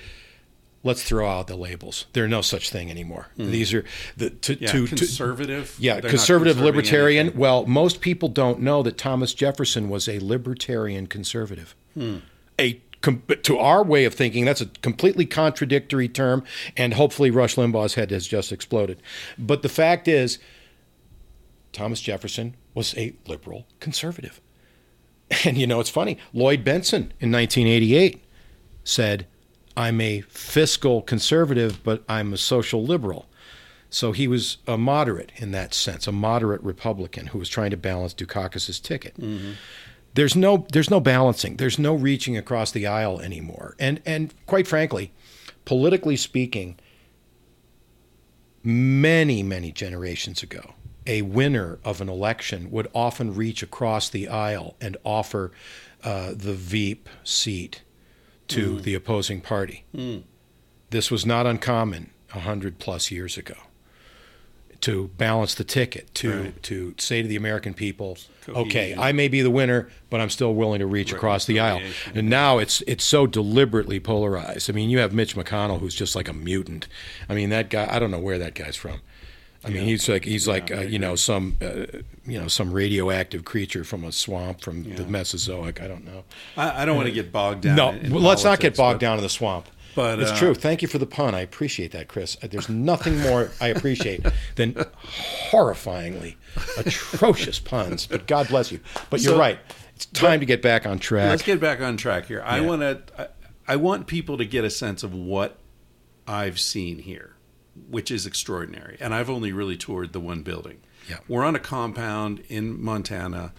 let's 0.82 1.02
throw 1.02 1.27
out 1.27 1.47
the 1.47 1.56
labels. 1.56 2.05
There 2.12 2.23
are 2.24 2.28
no 2.28 2.43
such 2.43 2.69
thing 2.69 2.90
anymore. 2.90 3.28
These 3.39 3.73
are 3.73 3.85
the 4.19 4.28
to. 4.28 4.61
Yeah, 4.61 4.73
to, 4.73 4.86
to 4.89 4.94
conservative. 4.97 5.74
yeah, 5.78 6.01
conservative 6.01 6.61
libertarian. 6.61 7.28
anything. 7.28 7.40
Well, 7.40 7.65
most 7.65 8.02
people 8.02 8.28
don't 8.28 8.61
know 8.61 8.82
that 8.82 8.98
Thomas 8.98 9.32
Jefferson 9.32 9.89
was 9.89 10.06
a 10.06 10.19
libertarian 10.19 11.06
conservative. 11.06 11.74
Hmm. 11.94 12.16
A 12.59 12.74
com- 13.05 13.22
to 13.43 13.59
our 13.59 13.85
way 13.85 14.06
of 14.06 14.14
thinking, 14.14 14.44
that's 14.44 14.62
a 14.62 14.66
completely 14.66 15.26
contradictory 15.26 16.09
term, 16.09 16.43
and 16.76 16.94
hopefully 16.94 17.31
Rush 17.31 17.56
Limbaugh's 17.56 17.94
head 17.94 18.10
has 18.10 18.26
just 18.26 18.51
exploded. 18.51 19.01
But 19.39 19.62
the 19.62 19.68
fact 19.68 20.09
is, 20.09 20.39
Thomas 21.72 22.01
Jefferson 22.01 22.56
was 22.72 22.97
a 22.97 23.14
liberal 23.26 23.66
conservative. 23.78 24.40
And 25.44 25.56
you 25.56 25.66
know, 25.66 25.81
it's 25.81 25.90
funny. 25.90 26.18
Lloyd 26.32 26.64
Bentsen 26.64 27.10
in 27.18 27.32
1988 27.32 28.22
said, 28.85 29.26
I'm 29.76 30.01
a 30.01 30.20
fiscal 30.22 31.02
conservative, 31.02 31.82
but 31.82 32.05
I'm 32.09 32.32
a 32.32 32.36
social 32.36 32.85
liberal. 32.85 33.26
So 33.90 34.12
he 34.12 34.28
was 34.28 34.59
a 34.66 34.76
moderate 34.76 35.32
in 35.36 35.51
that 35.52 35.72
sense, 35.72 36.06
a 36.06 36.12
moderate 36.12 36.62
Republican 36.62 37.28
who 37.28 37.39
was 37.39 37.48
trying 37.48 37.70
to 37.70 37.76
balance 37.76 38.14
Dukakis's 38.14 38.78
ticket. 38.78 39.16
Mm-hmm. 39.16 39.52
There's 40.15 40.36
no 40.36 40.66
there's 40.73 40.91
no 40.91 41.01
balancing. 41.01 41.57
There's 41.57 41.78
no 41.78 41.95
reaching 41.95 42.36
across 42.36 42.70
the 42.70 42.86
aisle 42.86 43.20
anymore. 43.20 43.74
And 43.78 44.01
and 44.07 44.32
quite 44.47 44.66
frankly, 44.66 45.12
politically 45.65 46.16
speaking, 46.16 46.78
many, 48.62 49.43
many 49.43 49.73
generations 49.73 50.43
ago, 50.43 50.74
a 51.07 51.23
winner 51.23 51.78
of 51.85 52.01
an 52.01 52.09
election 52.09 52.70
would 52.70 52.89
often 52.95 53.35
reach 53.35 53.62
across 53.62 54.09
the 54.09 54.28
aisle 54.28 54.77
and 54.81 54.97
offer 55.05 55.51
uh, 56.03 56.32
the 56.35 56.55
Veep 56.55 57.09
seat 57.24 57.82
to 58.49 58.81
the 58.81 58.95
opposing 58.95 59.41
party. 59.41 59.85
This 60.91 61.11
was 61.11 61.27
not 61.27 61.47
uncommon 61.47 62.11
a 62.35 62.41
hundred 62.41 62.78
plus 62.78 63.11
years 63.11 63.36
ago. 63.36 63.55
To 64.82 65.09
balance 65.18 65.55
the 65.55 65.64
ticket, 65.64 66.14
to 66.16 66.30
Right. 66.42 66.62
to 66.64 66.94
say 66.98 67.22
to 67.22 67.28
the 67.28 67.36
American 67.36 67.74
people, 67.74 68.18
Cohesion. 68.44 68.66
okay, 68.68 68.94
I 68.98 69.12
may 69.12 69.28
be 69.28 69.40
the 69.42 69.51
winner, 69.51 69.88
but 70.10 70.20
I'm 70.20 70.30
still 70.30 70.55
willing 70.55 70.80
to 70.80 70.86
reach 70.86 71.12
across 71.12 71.44
the 71.46 71.60
aisle. 71.60 71.80
And 72.14 72.28
now 72.28 72.59
it's 72.59 72.82
it's 72.86 73.05
so 73.05 73.26
deliberately 73.26 74.01
polarized. 74.01 74.68
I 74.70 74.72
mean, 74.72 74.90
you 74.90 74.98
have 74.98 75.12
Mitch 75.12 75.34
McConnell, 75.36 75.80
who's 75.80 75.94
just 75.94 76.14
like 76.16 76.28
a 76.28 76.32
mutant. 76.32 76.86
I 77.28 77.34
mean, 77.34 77.51
that 77.51 77.70
guy. 77.70 77.88
I 77.90 77.98
don't 77.98 78.10
know 78.10 78.18
where 78.18 78.38
that 78.38 78.55
guy's 78.55 78.76
from. 78.76 79.01
I 79.66 79.70
mean, 79.70 79.84
he's 79.84 80.06
like 80.10 80.26
he's 80.26 80.46
like 80.46 80.70
uh, 80.70 80.80
you 80.80 80.98
know 80.98 81.16
some 81.16 81.56
uh, 81.62 81.86
you 82.26 82.38
know 82.38 82.48
some 82.48 82.70
radioactive 82.70 83.46
creature 83.46 83.82
from 83.82 84.05
a 84.05 84.12
swamp 84.12 84.60
from 84.60 84.82
the 84.94 85.06
Mesozoic. 85.06 85.80
I 85.80 85.88
don't 85.88 86.05
know. 86.05 86.24
I, 86.55 86.82
I 86.82 86.84
don't 86.84 86.96
want 86.96 87.09
to 87.09 87.14
get 87.14 87.32
bogged 87.32 87.62
down. 87.62 87.76
No, 87.76 87.88
in- 87.92 88.06
in 88.06 88.12
let's 88.22 88.44
not 88.44 88.60
get 88.60 88.76
bogged 88.76 89.01
down 89.01 89.16
in 89.16 89.22
the 89.22 89.30
swamp. 89.30 89.66
But, 89.94 90.20
it's 90.20 90.30
uh, 90.32 90.36
true. 90.36 90.54
Thank 90.54 90.82
you 90.82 90.88
for 90.88 90.98
the 90.98 91.06
pun. 91.06 91.34
I 91.34 91.40
appreciate 91.40 91.92
that, 91.92 92.08
Chris. 92.08 92.36
Uh, 92.42 92.48
There's 92.48 92.68
nothing 92.68 93.18
more 93.20 93.50
I 93.60 93.68
appreciate 93.68 94.24
than 94.56 94.74
horrifyingly 94.74 96.36
atrocious 96.76 97.58
puns. 97.58 98.06
But 98.06 98.26
God 98.26 98.48
bless 98.48 98.72
you. 98.72 98.80
But 99.10 99.20
you're 99.20 99.38
right. 99.38 99.58
It's 99.96 100.06
time 100.06 100.40
to 100.40 100.46
get 100.46 100.60
back 100.62 100.86
on 100.86 100.98
track. 100.98 101.30
Let's 101.30 101.42
get 101.42 101.60
back 101.60 101.80
on 101.80 101.96
track 101.96 102.26
here. 102.26 102.42
I 102.44 102.60
want 102.60 102.82
to. 102.82 103.02
I, 103.18 103.28
I 103.66 103.76
want 103.76 104.06
people 104.06 104.36
to 104.38 104.44
get 104.44 104.64
a 104.64 104.70
sense 104.70 105.02
of 105.02 105.14
what 105.14 105.58
I've 106.26 106.60
seen 106.60 106.98
here, 106.98 107.34
which 107.88 108.10
is 108.10 108.26
extraordinary. 108.26 108.96
And 109.00 109.14
I've 109.14 109.30
only 109.30 109.52
really 109.52 109.76
toured 109.76 110.12
the 110.12 110.20
one 110.20 110.42
building. 110.42 110.80
Yeah. 111.08 111.18
We're 111.28 111.44
on 111.44 111.54
a 111.54 111.60
compound 111.60 112.42
in 112.48 112.82
Montana. 112.82 113.52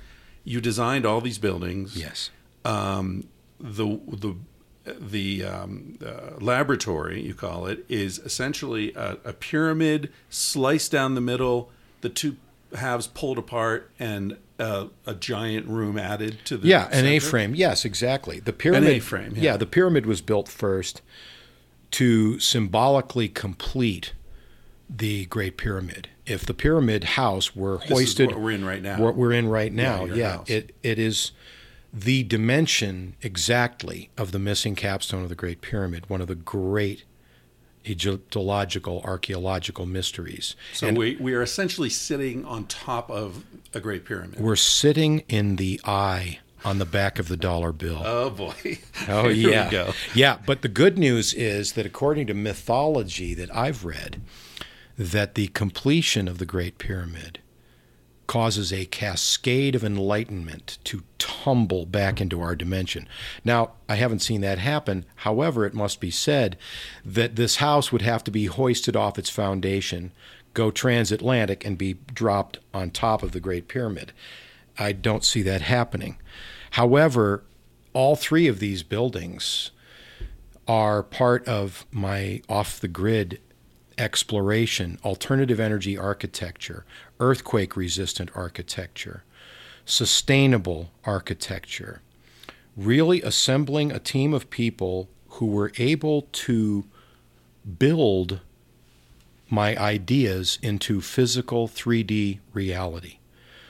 You 0.44 0.62
designed 0.62 1.06
all 1.06 1.22
these 1.22 1.38
buildings. 1.38 1.96
yes. 1.98 2.32
Um, 2.64 3.28
the 3.60 4.00
the 4.08 4.36
the 4.86 5.44
um, 5.44 5.98
uh, 6.06 6.40
laboratory 6.40 7.22
you 7.22 7.34
call 7.34 7.66
it 7.66 7.86
is 7.90 8.20
essentially 8.20 8.94
a, 8.94 9.18
a 9.26 9.34
pyramid 9.34 10.12
sliced 10.30 10.92
down 10.92 11.16
the 11.16 11.22
middle. 11.22 11.72
The 12.02 12.10
two 12.10 12.38
halves 12.76 13.08
pulled 13.08 13.38
apart 13.38 13.92
and 14.00 14.38
uh, 14.60 14.88
a 15.06 15.14
giant 15.14 15.68
room 15.68 15.98
added 15.98 16.40
to 16.46 16.58
the 16.58 16.68
Yeah, 16.68 16.88
an. 16.92 17.06
A-frame. 17.06 17.56
Yes, 17.56 17.86
exactly. 17.86 18.40
The 18.40 18.54
pyramid. 18.54 18.90
An 18.90 18.96
A-frame, 18.96 19.34
yeah. 19.36 19.58
the 19.58 19.66
pyramid 19.66 20.06
was 20.06 20.22
built 20.22 20.48
first 20.48 21.02
to 21.92 22.40
symbolically 22.40 23.28
complete 23.28 24.14
the 24.90 25.26
Great 25.26 25.58
Pyramid. 25.58 26.10
If 26.26 26.46
the 26.46 26.54
pyramid 26.54 27.04
house 27.04 27.56
were 27.56 27.78
This 27.78 27.86
is 27.86 27.92
hoisted, 27.92 28.28
what 28.30 28.40
we're 28.40 28.52
in 28.52 28.66
right 28.66 28.82
now. 28.82 29.00
What 29.00 29.16
we're 29.16 29.32
in 29.32 29.48
right 29.48 29.72
now, 29.72 30.06
your 30.06 30.16
yeah, 30.16 30.44
it 30.48 30.76
it 30.84 31.00
is 31.00 31.32
the 31.98 32.24
dimension 32.24 33.16
exactly 33.22 34.10
of 34.18 34.32
the 34.34 34.40
missing 34.40 34.76
capstone 34.76 35.24
of 35.24 35.30
the 35.30 35.36
Great 35.36 35.62
Pyramid. 35.62 36.10
One 36.10 36.20
of 36.22 36.28
the 36.28 36.36
great 36.36 37.06
Egyptological 37.88 39.02
archaeological 39.06 39.86
mysteries. 39.86 40.56
So 40.74 40.88
And 40.88 40.98
we, 40.98 41.16
we 41.18 41.34
are 41.34 41.42
essentially 41.42 41.90
sitting 41.90 42.44
on 42.44 42.66
top 42.66 43.10
of 43.10 43.44
a 43.74 43.80
great 43.80 44.06
pyramid. 44.06 44.40
we're 44.40 44.56
sitting 44.56 45.20
in 45.30 45.56
the 45.58 45.80
eye 45.86 46.40
on 46.64 46.80
the 46.80 46.86
back 46.86 47.20
of 47.20 47.28
the 47.28 47.38
dollar 47.38 47.72
bill. 47.72 48.02
oh 48.04 48.32
boy! 48.32 48.54
Oh 49.08 49.30
Here 49.30 49.52
yeah, 49.52 49.66
we 49.66 49.72
go. 49.72 49.94
yeah. 50.16 50.38
But 50.46 50.64
the 50.64 50.68
good 50.68 50.98
news 50.98 51.34
is 51.34 51.74
that 51.74 51.86
according 51.86 52.26
to 52.28 52.34
mythology 52.34 53.34
that 53.36 53.56
I've 53.56 53.86
read, 53.86 54.20
that 54.98 55.36
the 55.36 55.48
completion 55.50 56.28
of 56.28 56.40
the 56.40 56.46
Great 56.46 56.78
Pyramid 56.80 57.40
causes 58.26 58.74
a 58.74 58.86
cascade 58.86 59.76
of 59.76 59.84
enlightenment 59.84 60.80
to 60.86 61.04
tumble 61.46 61.86
back 61.86 62.20
into 62.20 62.42
our 62.42 62.56
dimension. 62.56 63.08
Now, 63.44 63.74
I 63.88 63.96
haven't 63.96 64.24
seen 64.24 64.42
that 64.42 64.58
happen. 64.58 65.06
However, 65.18 65.64
it 65.64 65.76
must 65.76 66.00
be 66.00 66.10
said 66.10 66.58
that 67.06 67.36
this 67.36 67.58
house 67.58 67.92
would 67.92 68.02
have 68.02 68.24
to 68.24 68.32
be 68.32 68.48
hoisted 68.48 68.96
off 68.96 69.20
its 69.20 69.30
foundation, 69.30 70.12
go 70.56 70.72
transatlantic, 70.72 71.64
and 71.64 71.78
be 71.78 71.98
dropped 72.12 72.58
on 72.74 72.90
top 72.90 73.22
of 73.22 73.32
the 73.32 73.40
Great 73.40 73.68
Pyramid. 73.68 74.12
I 74.80 74.92
don't 74.92 75.24
see 75.24 75.44
that 75.44 75.62
happening. 75.62 76.18
However, 76.72 77.44
all 77.94 78.16
three 78.16 78.48
of 78.48 78.58
these 78.58 78.82
buildings 78.82 79.70
are 80.68 81.04
part 81.04 81.48
of 81.48 81.86
my 81.92 82.42
off 82.50 82.80
the 82.80 82.88
grid 82.88 83.40
exploration, 84.00 84.98
alternative 85.06 85.60
energy 85.60 85.96
architecture, 85.96 86.86
earthquake 87.20 87.78
resistant 87.78 88.32
architecture, 88.34 89.24
sustainable 89.86 90.92
architecture, 91.04 92.02
really 92.76 93.22
assembling 93.22 93.92
a 93.92 94.00
team 94.00 94.34
of 94.34 94.50
people 94.50 95.08
who 95.30 95.46
were 95.46 95.72
able 95.78 96.24
to 96.32 96.86
build 97.80 98.40
my 99.50 99.78
ideas 99.78 100.58
into 100.62 101.02
physical 101.02 101.68
3D 101.68 102.40
reality 102.54 103.18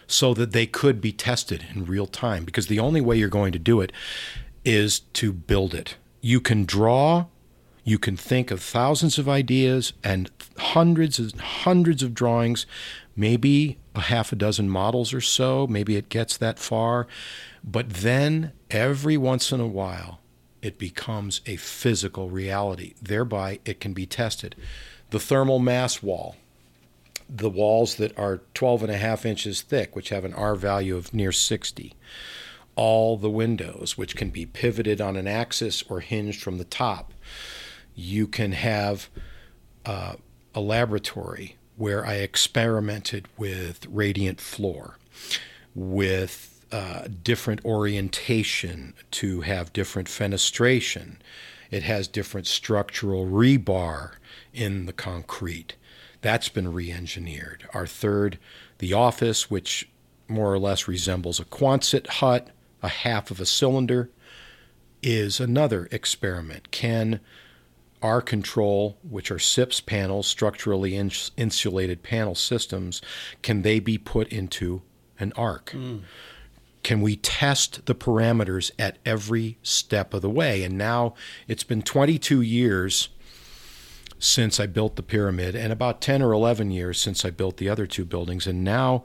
so 0.07 0.33
that 0.33 0.51
they 0.51 0.65
could 0.65 1.01
be 1.01 1.11
tested 1.11 1.65
in 1.73 1.85
real 1.85 2.07
time. 2.07 2.45
Because 2.45 2.67
the 2.67 2.79
only 2.79 3.01
way 3.01 3.17
you're 3.17 3.29
going 3.29 3.51
to 3.51 3.59
do 3.59 3.81
it 3.81 3.91
is 4.63 4.99
to 4.99 5.33
build 5.33 5.73
it. 5.73 5.95
You 6.21 6.39
can 6.39 6.65
draw, 6.65 7.25
you 7.83 7.99
can 7.99 8.15
think 8.15 8.51
of 8.51 8.61
thousands 8.61 9.17
of 9.17 9.27
ideas 9.27 9.93
and 10.03 10.29
hundreds 10.57 11.19
and 11.19 11.39
hundreds 11.39 12.03
of 12.03 12.13
drawings, 12.13 12.65
maybe 13.15 13.77
a 13.93 14.01
half 14.01 14.31
a 14.31 14.35
dozen 14.35 14.69
models 14.69 15.13
or 15.13 15.21
so, 15.21 15.67
maybe 15.67 15.95
it 15.95 16.09
gets 16.09 16.37
that 16.37 16.59
far. 16.59 17.07
But 17.63 17.89
then 17.89 18.51
every 18.69 19.17
once 19.17 19.51
in 19.51 19.59
a 19.59 19.67
while, 19.67 20.19
it 20.61 20.77
becomes 20.77 21.41
a 21.45 21.57
physical 21.57 22.29
reality. 22.29 22.93
Thereby, 23.01 23.59
it 23.65 23.79
can 23.79 23.93
be 23.93 24.05
tested. 24.05 24.55
The 25.11 25.19
thermal 25.19 25.59
mass 25.59 26.01
wall, 26.01 26.35
the 27.29 27.49
walls 27.49 27.95
that 27.95 28.17
are 28.17 28.41
12 28.53 28.83
and 28.83 28.91
a 28.91 28.97
half 28.97 29.25
inches 29.25 29.61
thick, 29.61 29.95
which 29.95 30.09
have 30.09 30.25
an 30.25 30.33
R 30.33 30.55
value 30.55 30.95
of 30.95 31.13
near 31.13 31.31
60. 31.31 31.93
All 32.75 33.15
the 33.15 33.29
windows, 33.29 33.97
which 33.97 34.15
can 34.15 34.29
be 34.29 34.45
pivoted 34.45 34.99
on 34.99 35.15
an 35.15 35.27
axis 35.27 35.83
or 35.83 35.99
hinged 36.01 36.41
from 36.41 36.57
the 36.57 36.65
top. 36.65 37.13
You 37.95 38.27
can 38.27 38.51
have 38.51 39.09
uh, 39.85 40.15
a 40.55 40.61
laboratory 40.61 41.57
where 41.75 42.05
I 42.05 42.15
experimented 42.15 43.27
with 43.37 43.85
radiant 43.87 44.39
floor, 44.39 44.97
with 45.75 46.65
uh, 46.71 47.07
different 47.21 47.63
orientation 47.65 48.93
to 49.11 49.41
have 49.41 49.73
different 49.73 50.07
fenestration. 50.07 51.17
It 51.69 51.83
has 51.83 52.07
different 52.07 52.47
structural 52.47 53.25
rebar 53.25 54.13
in 54.53 54.85
the 54.85 54.93
concrete. 54.93 55.75
That's 56.21 56.49
been 56.49 56.71
re 56.71 56.91
engineered. 56.91 57.67
Our 57.73 57.85
third, 57.85 58.39
the 58.79 58.93
office, 58.93 59.51
which 59.51 59.89
more 60.27 60.51
or 60.51 60.59
less 60.59 60.87
resembles 60.87 61.39
a 61.39 61.45
Quonset 61.45 62.07
hut, 62.07 62.49
a 62.81 62.87
half 62.87 63.29
of 63.29 63.39
a 63.39 63.45
cylinder, 63.45 64.09
is 65.03 65.39
another 65.39 65.87
experiment. 65.91 66.71
Can 66.71 67.19
our 68.05 68.21
control, 68.21 68.99
which 69.01 69.31
are 69.31 69.39
SIPS 69.39 69.81
panels, 69.81 70.27
structurally 70.27 70.95
ins- 70.95 71.31
insulated 71.37 72.03
panel 72.03 72.35
systems, 72.35 73.01
can 73.41 73.63
they 73.63 73.79
be 73.79 73.97
put 73.97 74.27
into 74.31 74.83
an 75.19 75.33
arc? 75.35 75.71
Hmm. 75.71 75.97
Can 76.83 77.01
we 77.01 77.15
test 77.15 77.87
the 77.87 77.95
parameters 77.95 78.69
at 78.77 78.99
every 79.07 79.57
step 79.63 80.13
of 80.13 80.21
the 80.21 80.29
way? 80.29 80.63
And 80.63 80.77
now 80.77 81.15
it's 81.47 81.63
been 81.63 81.81
22 81.81 82.41
years 82.41 83.09
since 84.25 84.59
I 84.59 84.65
built 84.65 84.95
the 84.95 85.03
pyramid, 85.03 85.55
and 85.55 85.71
about 85.71 86.01
10 86.01 86.21
or 86.21 86.31
11 86.31 86.71
years 86.71 86.99
since 86.99 87.23
I 87.23 87.29
built 87.29 87.57
the 87.57 87.69
other 87.69 87.85
two 87.85 88.05
buildings. 88.05 88.47
And 88.47 88.63
now 88.63 89.03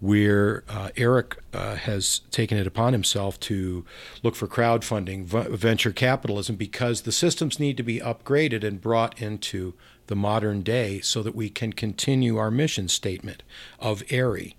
we're, 0.00 0.64
uh, 0.68 0.90
Eric 0.96 1.38
uh, 1.52 1.76
has 1.76 2.20
taken 2.30 2.58
it 2.58 2.66
upon 2.66 2.92
himself 2.92 3.38
to 3.40 3.84
look 4.22 4.34
for 4.34 4.48
crowdfunding, 4.48 5.24
v- 5.24 5.56
venture 5.56 5.92
capitalism, 5.92 6.56
because 6.56 7.02
the 7.02 7.12
systems 7.12 7.60
need 7.60 7.76
to 7.76 7.82
be 7.82 8.00
upgraded 8.00 8.64
and 8.64 8.80
brought 8.80 9.20
into 9.22 9.74
the 10.08 10.16
modern 10.16 10.62
day 10.62 11.00
so 11.00 11.22
that 11.22 11.34
we 11.34 11.48
can 11.48 11.72
continue 11.72 12.36
our 12.36 12.50
mission 12.50 12.88
statement 12.88 13.42
of 13.78 14.02
AIRI, 14.10 14.56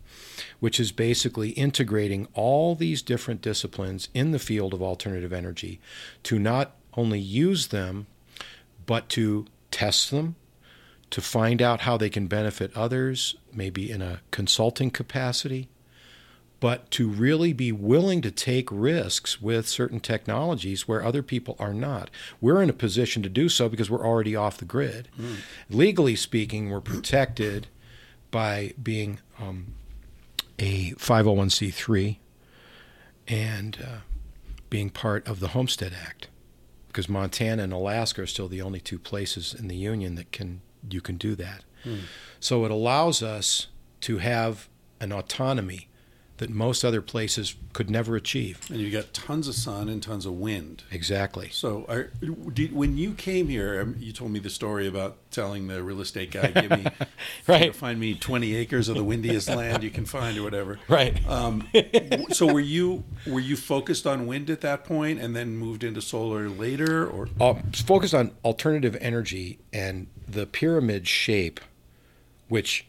which 0.59 0.79
is 0.79 0.91
basically 0.91 1.49
integrating 1.51 2.27
all 2.33 2.75
these 2.75 3.01
different 3.01 3.41
disciplines 3.41 4.09
in 4.13 4.31
the 4.31 4.39
field 4.39 4.73
of 4.73 4.81
alternative 4.81 5.33
energy 5.33 5.79
to 6.23 6.39
not 6.39 6.75
only 6.93 7.19
use 7.19 7.67
them, 7.67 8.07
but 8.85 9.09
to 9.09 9.45
test 9.71 10.11
them, 10.11 10.35
to 11.09 11.21
find 11.21 11.61
out 11.61 11.81
how 11.81 11.97
they 11.97 12.09
can 12.09 12.27
benefit 12.27 12.75
others, 12.75 13.35
maybe 13.53 13.89
in 13.89 14.01
a 14.01 14.21
consulting 14.31 14.91
capacity, 14.91 15.69
but 16.59 16.89
to 16.91 17.07
really 17.07 17.53
be 17.53 17.71
willing 17.71 18.21
to 18.21 18.31
take 18.31 18.67
risks 18.71 19.41
with 19.41 19.67
certain 19.67 19.99
technologies 19.99 20.87
where 20.87 21.03
other 21.03 21.21
people 21.21 21.55
are 21.59 21.73
not. 21.73 22.09
We're 22.41 22.61
in 22.61 22.69
a 22.69 22.73
position 22.73 23.21
to 23.23 23.29
do 23.29 23.47
so 23.47 23.69
because 23.69 23.89
we're 23.89 24.05
already 24.05 24.35
off 24.35 24.57
the 24.57 24.65
grid. 24.65 25.07
Legally 25.69 26.15
speaking, 26.15 26.69
we're 26.69 26.81
protected 26.81 27.67
by 28.31 28.73
being 28.81 29.19
um, 29.39 29.75
a 30.59 30.91
501c3 30.93 32.17
and 33.27 33.77
uh, 33.81 33.97
being 34.69 34.89
part 34.89 35.27
of 35.27 35.39
the 35.39 35.49
Homestead 35.49 35.93
Act 35.93 36.27
because 36.97 37.09
Montana 37.09 37.61
and 37.61 37.71
Alaska 37.71 38.23
are 38.23 38.25
still 38.25 38.47
the 38.47 38.63
only 38.63 38.79
two 38.79 38.97
places 38.97 39.53
in 39.53 39.67
the 39.67 39.75
union 39.75 40.15
that 40.15 40.31
can 40.31 40.61
you 40.89 40.99
can 40.99 41.15
do 41.15 41.35
that. 41.35 41.63
Hmm. 41.83 41.97
So 42.39 42.65
it 42.65 42.71
allows 42.71 43.21
us 43.21 43.67
to 44.01 44.17
have 44.17 44.67
an 44.99 45.11
autonomy 45.11 45.89
that 46.37 46.51
most 46.51 46.83
other 46.85 47.01
places 47.01 47.55
could 47.73 47.89
never 47.89 48.15
achieve. 48.15 48.59
And 48.69 48.79
you 48.79 48.91
got 48.91 49.11
tons 49.13 49.47
of 49.47 49.55
sun 49.55 49.89
and 49.89 50.01
tons 50.01 50.25
of 50.25 50.33
wind. 50.33 50.83
Exactly. 50.91 51.49
So, 51.51 51.85
are, 51.89 52.11
did, 52.53 52.73
when 52.73 52.97
you 52.97 53.13
came 53.13 53.47
here, 53.47 53.81
um, 53.81 53.95
you 53.99 54.11
told 54.11 54.31
me 54.31 54.39
the 54.39 54.49
story 54.49 54.87
about 54.87 55.17
telling 55.31 55.67
the 55.67 55.81
real 55.81 55.99
estate 55.99 56.31
guy, 56.31 56.51
"Give 56.51 56.69
me, 56.71 56.85
Right. 57.47 57.75
find 57.75 57.99
me 57.99 58.13
twenty 58.13 58.55
acres 58.55 58.87
of 58.87 58.95
the 58.95 59.03
windiest 59.03 59.49
land 59.49 59.83
you 59.83 59.89
can 59.89 60.05
find, 60.05 60.37
or 60.37 60.43
whatever." 60.43 60.79
Right. 60.87 61.25
Um, 61.27 61.67
so, 62.31 62.51
were 62.51 62.59
you 62.59 63.03
were 63.25 63.39
you 63.39 63.57
focused 63.57 64.07
on 64.07 64.25
wind 64.27 64.49
at 64.49 64.61
that 64.61 64.85
point, 64.85 65.19
and 65.19 65.35
then 65.35 65.57
moved 65.57 65.83
into 65.83 66.01
solar 66.01 66.49
later, 66.49 67.07
or 67.07 67.29
uh, 67.41 67.55
focused 67.73 68.13
on 68.13 68.31
alternative 68.45 68.95
energy 69.01 69.59
and 69.73 70.07
the 70.27 70.45
pyramid 70.45 71.07
shape, 71.07 71.59
which 72.47 72.85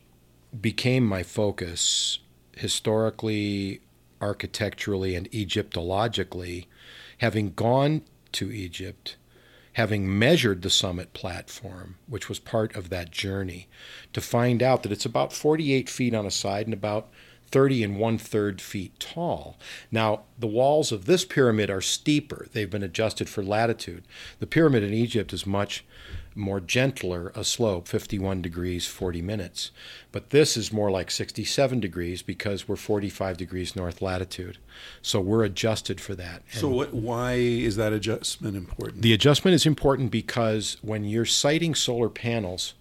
became 0.59 1.05
my 1.05 1.23
focus 1.23 2.19
historically, 2.59 3.81
architecturally, 4.21 5.15
and 5.15 5.33
Egyptologically, 5.35 6.69
having 7.19 7.53
gone 7.55 8.03
to 8.33 8.53
Egypt, 8.53 9.17
having 9.75 10.19
measured 10.19 10.63
the 10.63 10.71
summit 10.71 11.13
platform, 11.13 11.97
which 12.07 12.29
was 12.29 12.39
part 12.39 12.75
of 12.75 12.91
that 12.91 13.11
journey, 13.11 13.69
to 14.13 14.21
find 14.21 14.63
out 14.63 14.83
that 14.83 14.93
it's 14.93 15.07
about 15.07 15.33
48 15.33 15.89
feet 15.89 16.15
on 16.15 16.27
a 16.27 16.31
side 16.31 16.67
and 16.67 16.75
about 16.75 17.09
30 17.51 17.83
and 17.83 17.99
one 17.99 18.19
third 18.19 18.61
feet 18.61 18.99
tall. 19.01 19.57
Now, 19.91 20.23
the 20.39 20.47
walls 20.47 20.93
of 20.93 21.07
this 21.07 21.25
pyramid 21.25 21.71
are 21.71 21.81
steeper. 21.81 22.47
They've 22.53 22.69
been 22.69 22.83
adjusted 22.83 23.29
for 23.29 23.43
latitude. 23.43 24.05
The 24.39 24.47
pyramid 24.47 24.83
in 24.83 24.93
Egypt 24.93 25.33
is 25.33 25.47
much 25.47 25.85
more 26.39 26.61
gentler 26.61 27.33
a 27.35 27.45
slope, 27.45 27.89
51 27.89 28.41
degrees, 28.41 28.87
40 28.87 29.21
minutes. 29.21 29.71
But 30.13 30.31
this 30.31 30.57
is 30.57 30.73
more 30.73 30.91
like 30.91 31.11
67 31.11 31.81
degrees 31.81 32.23
because 32.23 32.69
we're 32.69 32.77
45 32.77 33.37
degrees 33.37 33.77
north 33.77 34.01
latitude. 34.01 34.59
So 35.03 35.21
we're 35.21 35.45
adjusted 35.45 36.01
for 36.01 36.15
that. 36.15 36.43
so? 36.51 36.69
What? 36.69 36.95
Why 36.95 37.35
is 37.35 37.77
that 37.77 37.93
adjustment 37.93 38.57
important? 38.57 39.03
The 39.03 39.13
adjustment 39.13 39.55
is 39.55 39.67
important 39.67 40.11
because 40.11 40.77
when 40.81 41.05
you're 41.05 41.27
siting 41.27 41.75
solar 41.75 42.09
panels, 42.09 42.75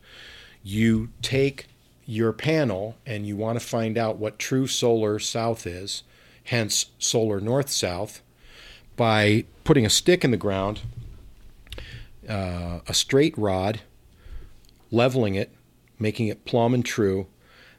you 0.63 1.09
take 1.21 1.67
your 2.05 2.31
panel 2.31 2.95
and 3.05 3.27
you 3.27 3.35
want 3.35 3.59
to 3.59 3.65
find 3.65 3.97
out 3.97 4.17
what 4.17 4.39
true 4.39 4.67
solar 4.67 5.19
south 5.19 5.67
is, 5.67 6.03
hence 6.45 6.87
solar 6.97 7.41
north 7.41 7.69
south, 7.69 8.21
by 8.95 9.45
putting 9.63 9.85
a 9.85 9.89
stick 9.89 10.23
in 10.23 10.31
the 10.31 10.37
ground, 10.37 10.81
uh, 12.27 12.79
a 12.87 12.93
straight 12.93 13.37
rod, 13.37 13.81
leveling 14.91 15.35
it, 15.35 15.51
making 15.99 16.27
it 16.27 16.45
plumb 16.45 16.73
and 16.73 16.85
true, 16.85 17.27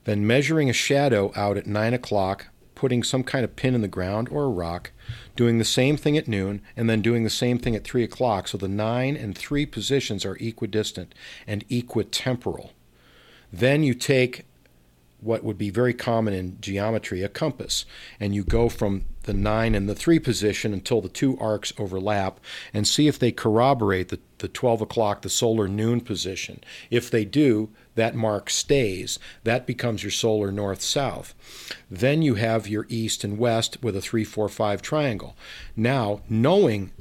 then 0.04 0.26
measuring 0.26 0.70
a 0.70 0.72
shadow 0.74 1.32
out 1.36 1.56
at 1.56 1.66
9 1.66 1.94
o'clock, 1.94 2.46
putting 2.74 3.02
some 3.02 3.22
kind 3.24 3.44
of 3.44 3.56
pin 3.56 3.74
in 3.74 3.82
the 3.82 3.88
ground 3.88 4.28
or 4.30 4.44
a 4.44 4.48
rock, 4.48 4.92
doing 5.36 5.58
the 5.58 5.64
same 5.64 5.96
thing 5.96 6.16
at 6.16 6.28
noon, 6.28 6.62
and 6.76 6.88
then 6.88 7.02
doing 7.02 7.24
the 7.24 7.30
same 7.30 7.58
thing 7.58 7.74
at 7.76 7.84
3 7.84 8.02
o'clock. 8.02 8.48
So 8.48 8.56
the 8.58 8.68
9 8.68 9.16
and 9.16 9.36
3 9.36 9.66
positions 9.66 10.24
are 10.24 10.36
equidistant 10.36 11.14
and 11.46 11.68
equitemporal. 11.68 12.70
Then 13.52 13.82
you 13.82 13.94
take 13.94 14.44
what 15.20 15.42
would 15.42 15.58
be 15.58 15.70
very 15.70 15.94
common 15.94 16.32
in 16.32 16.60
geometry, 16.60 17.22
a 17.22 17.28
compass, 17.28 17.84
and 18.20 18.34
you 18.34 18.44
go 18.44 18.68
from 18.68 19.04
the 19.24 19.34
9 19.34 19.74
and 19.74 19.88
the 19.88 19.94
3 19.94 20.18
position 20.18 20.72
until 20.72 21.00
the 21.00 21.08
two 21.08 21.36
arcs 21.38 21.72
overlap 21.76 22.40
and 22.72 22.86
see 22.86 23.08
if 23.08 23.18
they 23.18 23.32
corroborate 23.32 24.08
the, 24.08 24.20
the 24.38 24.48
12 24.48 24.80
o'clock, 24.80 25.22
the 25.22 25.28
solar 25.28 25.66
noon 25.68 26.00
position. 26.00 26.62
If 26.90 27.10
they 27.10 27.24
do, 27.24 27.70
that 27.96 28.14
mark 28.14 28.48
stays. 28.48 29.18
That 29.42 29.66
becomes 29.66 30.02
your 30.04 30.12
solar 30.12 30.52
north 30.52 30.80
south. 30.80 31.34
Then 31.90 32.22
you 32.22 32.36
have 32.36 32.68
your 32.68 32.86
east 32.88 33.24
and 33.24 33.38
west 33.38 33.82
with 33.82 33.96
a 33.96 34.00
3 34.00 34.24
4 34.24 34.48
5 34.48 34.82
triangle. 34.82 35.36
Now, 35.76 36.20
knowing 36.28 36.92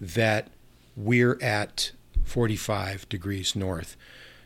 that 0.00 0.48
we're 0.96 1.38
at 1.40 1.92
45 2.24 3.08
degrees 3.08 3.54
north, 3.54 3.96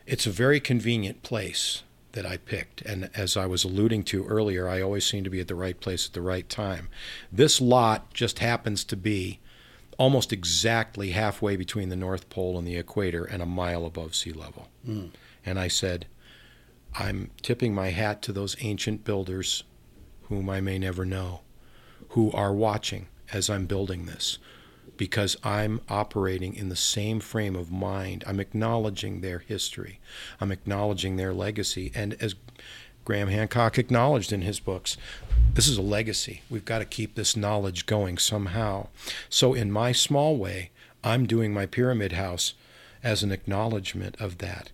it's 0.05 0.27
a 0.27 0.31
very 0.31 0.59
convenient 0.59 1.23
place 1.23 1.81
that 2.15 2.25
I 2.25 2.37
picked. 2.37 2.81
And 2.81 3.09
as 3.13 3.35
I 3.35 3.45
was 3.45 3.65
alluding 3.65 4.03
to 4.05 4.25
earlier, 4.25 4.67
I 4.67 4.81
always 4.81 5.05
seem 5.05 5.23
to 5.25 5.29
be 5.29 5.41
at 5.41 5.49
the 5.49 5.55
right 5.55 5.79
place 5.79 6.07
at 6.07 6.13
the 6.13 6.21
right 6.21 6.47
time. 6.47 6.87
This 7.31 7.59
lot 7.59 8.13
just 8.13 8.39
happens 8.39 8.83
to 8.85 8.95
be 8.95 9.39
almost 9.97 10.31
exactly 10.31 11.11
halfway 11.11 11.57
between 11.57 11.89
the 11.89 11.95
North 11.95 12.29
Pole 12.29 12.57
and 12.57 12.65
the 12.65 12.77
equator 12.77 13.25
and 13.25 13.41
a 13.41 13.45
mile 13.45 13.85
above 13.85 14.15
sea 14.15 14.31
level. 14.31 14.69
Hmm. 14.85 15.07
And 15.45 15.59
I 15.59 15.67
said, 15.67 16.07
I'm 16.97 17.31
tipping 17.41 17.75
my 17.75 17.89
hat 17.89 18.21
to 18.23 18.31
those 18.31 18.55
ancient 18.61 19.03
builders 19.03 19.63
whom 20.23 20.49
I 20.49 20.61
may 20.61 20.79
never 20.79 21.05
know, 21.05 21.41
who 22.09 22.31
are 22.31 22.53
watching 22.53 23.07
as 23.33 23.49
I'm 23.49 23.65
building 23.65 24.05
this, 24.05 24.37
because 24.97 25.37
I'm 25.43 25.81
operating 25.89 26.55
in 26.55 26.69
the 26.69 26.75
same 26.75 27.19
frame 27.19 27.55
of 27.55 27.71
mind. 27.71 28.23
I'm 28.27 28.39
acknowledging 28.39 29.21
their 29.21 29.39
history, 29.39 29.99
I'm 30.39 30.51
acknowledging 30.51 31.15
their 31.15 31.33
legacy. 31.33 31.91
And 31.95 32.15
as 32.21 32.35
Graham 33.03 33.27
Hancock 33.27 33.77
acknowledged 33.77 34.33
in 34.33 34.41
his 34.41 34.59
books, 34.59 34.97
this 35.53 35.67
is 35.67 35.77
a 35.77 35.83
legacy. 35.83 36.41
We've 36.49 36.65
got 36.65 36.79
to 36.79 36.85
keep 36.85 37.15
this 37.15 37.35
knowledge 37.35 37.85
going 37.85 38.17
somehow. 38.17 38.87
So, 39.29 39.53
in 39.53 39.71
my 39.71 39.91
small 39.91 40.37
way, 40.37 40.71
I'm 41.03 41.27
doing 41.27 41.53
my 41.53 41.67
pyramid 41.67 42.13
house 42.13 42.55
as 43.03 43.21
an 43.21 43.31
acknowledgement 43.31 44.19
of 44.19 44.39
that. 44.39 44.71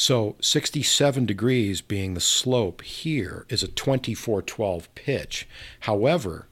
So 0.00 0.36
67 0.40 1.26
degrees 1.26 1.80
being 1.80 2.14
the 2.14 2.20
slope 2.20 2.82
here 2.82 3.44
is 3.48 3.64
a 3.64 3.68
2412 3.68 4.94
pitch. 4.94 5.48
However, 5.80 6.46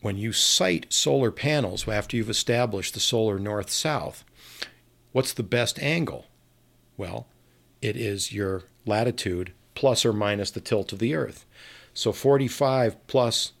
when 0.00 0.16
you 0.16 0.32
site 0.32 0.92
solar 0.92 1.30
panels 1.30 1.88
after 1.88 2.16
you've 2.16 2.30
established 2.30 2.94
the 2.94 3.00
solar 3.00 3.38
north 3.38 3.70
south, 3.70 4.24
what's 5.12 5.32
the 5.32 5.42
best 5.42 5.78
angle? 5.80 6.26
Well, 6.96 7.26
it 7.82 7.96
is 7.96 8.32
your 8.32 8.64
latitude 8.86 9.52
plus 9.74 10.04
or 10.04 10.12
minus 10.12 10.50
the 10.50 10.60
tilt 10.60 10.92
of 10.92 10.98
the 10.98 11.14
earth. 11.14 11.46
So 11.94 12.12
45 12.12 13.06
plus 13.06 13.52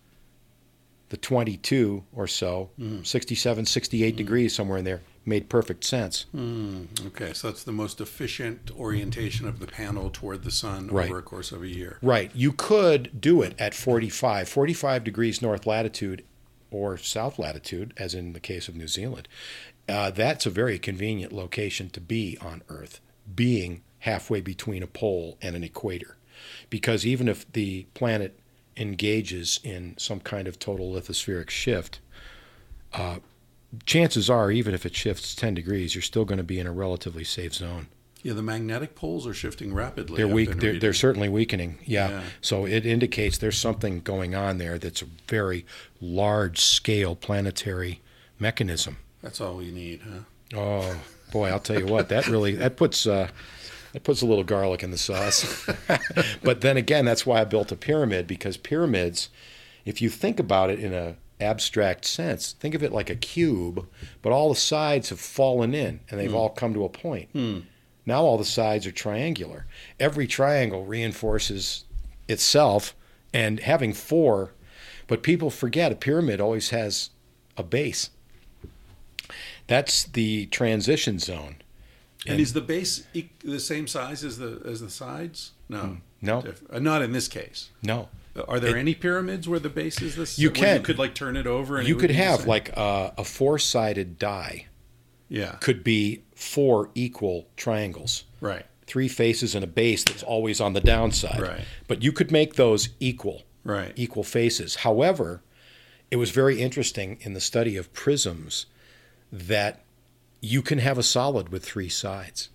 the 1.08 1.16
22 1.16 2.04
or 2.12 2.26
so, 2.26 2.70
mm-hmm. 2.78 3.02
67, 3.02 3.64
68 3.64 4.08
mm-hmm. 4.08 4.16
degrees, 4.16 4.54
somewhere 4.54 4.78
in 4.78 4.84
there, 4.84 5.00
made 5.28 5.48
perfect 5.48 5.84
sense. 5.84 6.26
Okay, 7.06 7.32
so 7.32 7.48
that's 7.48 7.62
the 7.62 7.72
most 7.72 8.00
efficient 8.00 8.70
orientation 8.76 9.46
of 9.46 9.60
the 9.60 9.66
panel 9.66 10.10
toward 10.10 10.42
the 10.44 10.50
sun 10.50 10.88
Right. 10.88 11.08
over 11.10 11.18
a 11.18 11.22
course 11.22 11.52
of 11.52 11.62
a 11.62 11.68
year. 11.68 11.98
Right. 12.02 12.30
You 12.34 12.52
could 12.52 13.20
do 13.20 13.42
it 13.42 13.54
at 13.58 13.74
45, 13.74 14.48
45 14.48 15.04
degrees 15.04 15.40
north 15.42 15.66
latitude 15.66 16.24
or 16.70 16.96
south 16.98 17.38
latitude, 17.38 17.92
as 17.96 18.14
in 18.14 18.32
the 18.32 18.40
case 18.40 18.68
of 18.68 18.76
New 18.76 18.88
Zealand. 18.88 19.28
Uh, 19.88 20.10
that's 20.10 20.44
a 20.46 20.50
very 20.50 20.78
convenient 20.78 21.32
location 21.32 21.88
to 21.90 22.00
be 22.00 22.36
on 22.40 22.62
Earth, 22.68 23.00
being 23.34 23.82
halfway 24.00 24.40
between 24.40 24.82
a 24.82 24.86
pole 24.86 25.38
and 25.40 25.56
an 25.56 25.64
equator. 25.64 26.16
Because 26.70 27.06
even 27.06 27.26
if 27.28 27.50
the 27.52 27.86
planet 27.94 28.38
engages 28.76 29.58
in 29.64 29.96
some 29.98 30.20
kind 30.20 30.46
of 30.46 30.58
total 30.58 30.92
lithospheric 30.92 31.50
shift, 31.50 32.00
uh, 32.92 33.18
chances 33.86 34.30
are, 34.30 34.50
even 34.50 34.74
if 34.74 34.86
it 34.86 34.94
shifts 34.94 35.34
10 35.34 35.54
degrees, 35.54 35.94
you're 35.94 36.02
still 36.02 36.24
going 36.24 36.38
to 36.38 36.44
be 36.44 36.58
in 36.58 36.66
a 36.66 36.72
relatively 36.72 37.24
safe 37.24 37.54
zone. 37.54 37.88
Yeah, 38.22 38.32
the 38.32 38.42
magnetic 38.42 38.94
poles 38.94 39.26
are 39.26 39.34
shifting 39.34 39.72
rapidly. 39.72 40.16
They're 40.16 40.26
weak. 40.26 40.58
They're, 40.58 40.78
they're 40.78 40.92
certainly 40.92 41.28
weakening. 41.28 41.78
Yeah. 41.84 42.08
Yeah. 42.08 42.22
So 42.40 42.66
it 42.66 42.84
indicates 42.84 43.38
there's 43.38 43.58
something 43.58 44.00
going 44.00 44.34
on 44.34 44.58
there 44.58 44.76
that's 44.78 45.02
a 45.02 45.06
very 45.28 45.64
large 46.00 46.58
scale 46.58 47.14
planetary 47.14 48.00
mechanism. 48.38 48.96
That's 49.22 49.40
all 49.40 49.62
you 49.62 49.72
need, 49.72 50.00
huh? 50.02 50.20
Oh 50.56 51.00
boy, 51.30 51.48
I'll 51.48 51.60
tell 51.60 51.78
you 51.78 51.86
what. 51.86 52.08
That 52.08 52.26
really 52.26 52.56
that 52.56 52.76
puts 52.76 53.06
uh, 53.06 53.28
that 53.92 54.02
puts 54.02 54.22
a 54.22 54.26
little 54.26 54.44
garlic 54.44 54.82
in 54.82 54.90
the 54.90 54.98
sauce. 54.98 55.68
but 56.42 56.60
then 56.60 56.76
again, 56.76 57.04
that's 57.04 57.24
why 57.24 57.40
I 57.40 57.44
built 57.44 57.70
a 57.70 57.76
pyramid 57.76 58.26
because 58.26 58.56
pyramids, 58.56 59.28
if 59.84 60.02
you 60.02 60.08
think 60.08 60.40
about 60.40 60.70
it 60.70 60.80
in 60.80 60.92
a 60.92 61.16
abstract 61.40 62.04
sense, 62.04 62.52
think 62.58 62.74
of 62.74 62.82
it 62.82 62.92
like 62.92 63.10
a 63.10 63.14
cube, 63.14 63.86
but 64.22 64.32
all 64.32 64.48
the 64.48 64.58
sides 64.58 65.08
have 65.10 65.20
fallen 65.20 65.74
in 65.74 66.00
and 66.10 66.18
they've 66.18 66.34
all 66.34 66.48
come 66.50 66.74
to 66.74 66.84
a 66.84 66.88
point. 66.88 67.28
Now 68.06 68.22
all 68.22 68.38
the 68.38 68.44
sides 68.44 68.86
are 68.86 68.92
triangular. 68.92 69.66
Every 70.00 70.26
triangle 70.26 70.84
reinforces 70.84 71.84
itself, 72.28 72.94
and 73.34 73.60
having 73.60 73.92
four, 73.92 74.52
but 75.06 75.22
people 75.22 75.50
forget 75.50 75.92
a 75.92 75.94
pyramid 75.94 76.40
always 76.40 76.70
has 76.70 77.10
a 77.56 77.62
base. 77.62 78.10
That's 79.66 80.04
the 80.04 80.46
transition 80.46 81.18
zone. 81.18 81.56
And, 82.26 82.40
is 82.40 82.52
the 82.52 82.60
base 82.60 83.06
the 83.44 83.60
same 83.60 83.86
size 83.86 84.24
as 84.24 84.38
the 84.38 84.60
as 84.64 84.80
the 84.80 84.90
sides? 84.90 85.52
No, 85.68 85.78
Hmm. 85.80 85.94
no. 86.20 86.44
Uh, 86.70 86.78
not 86.78 87.02
in 87.02 87.12
this 87.12 87.28
case. 87.28 87.70
No. 87.82 88.08
Are 88.46 88.60
there 88.60 88.76
It- 88.76 88.80
any 88.80 88.94
pyramids 88.94 89.48
where 89.48 89.58
the 89.58 89.68
base 89.68 90.00
is 90.02 90.16
this? 90.16 90.38
You 90.38 90.50
can. 90.50 90.76
You 90.78 90.82
could 90.82 90.98
like 90.98 91.14
turn 91.14 91.36
it 91.36 91.46
over, 91.46 91.78
and 91.78 91.86
You 91.88 91.96
could 91.96 92.10
have 92.10 92.46
like 92.46 92.70
a, 92.76 93.14
a 93.18 93.24
four 93.24 93.58
sided 93.58 94.18
die, 94.18 94.66
yeah, 95.28 95.52
could 95.60 95.82
be 95.84 96.22
four 96.34 96.90
equal 96.94 97.48
triangles. 97.56 98.24
right. 98.40 98.64
three 98.86 99.08
faces 99.08 99.54
and 99.54 99.62
a 99.62 99.66
base 99.66 100.02
that's 100.02 100.22
always 100.22 100.62
on 100.62 100.72
the 100.72 100.80
downside. 100.80 101.38
Right. 101.42 101.60
But 101.88 102.02
you 102.02 102.10
could 102.10 102.30
make 102.32 102.54
those 102.54 102.88
equal, 103.00 103.42
Right. 103.62 103.92
equal 103.96 104.24
faces. 104.24 104.76
However, 104.76 105.42
it 106.10 106.16
was 106.16 106.30
very 106.30 106.62
interesting 106.62 107.18
in 107.20 107.34
the 107.34 107.40
study 107.40 107.76
of 107.76 107.92
prisms 107.92 108.64
that 109.30 109.84
you 110.40 110.62
can 110.62 110.78
have 110.78 110.96
a 110.96 111.02
solid 111.02 111.50
with 111.50 111.66
three 111.66 111.90
sides. 111.90 112.48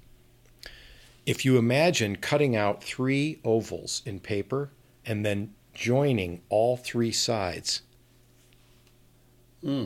If 1.28 1.46
you 1.46 1.58
imagine 1.60 2.16
cutting 2.16 2.56
out 2.56 2.84
three 2.84 3.40
ovals 3.44 4.02
in 4.04 4.20
paper 4.20 4.72
and 5.06 5.24
then 5.24 5.54
joining 5.74 6.42
all 6.50 6.78
three 6.78 7.12
sides, 7.12 7.82
hmm. 9.62 9.86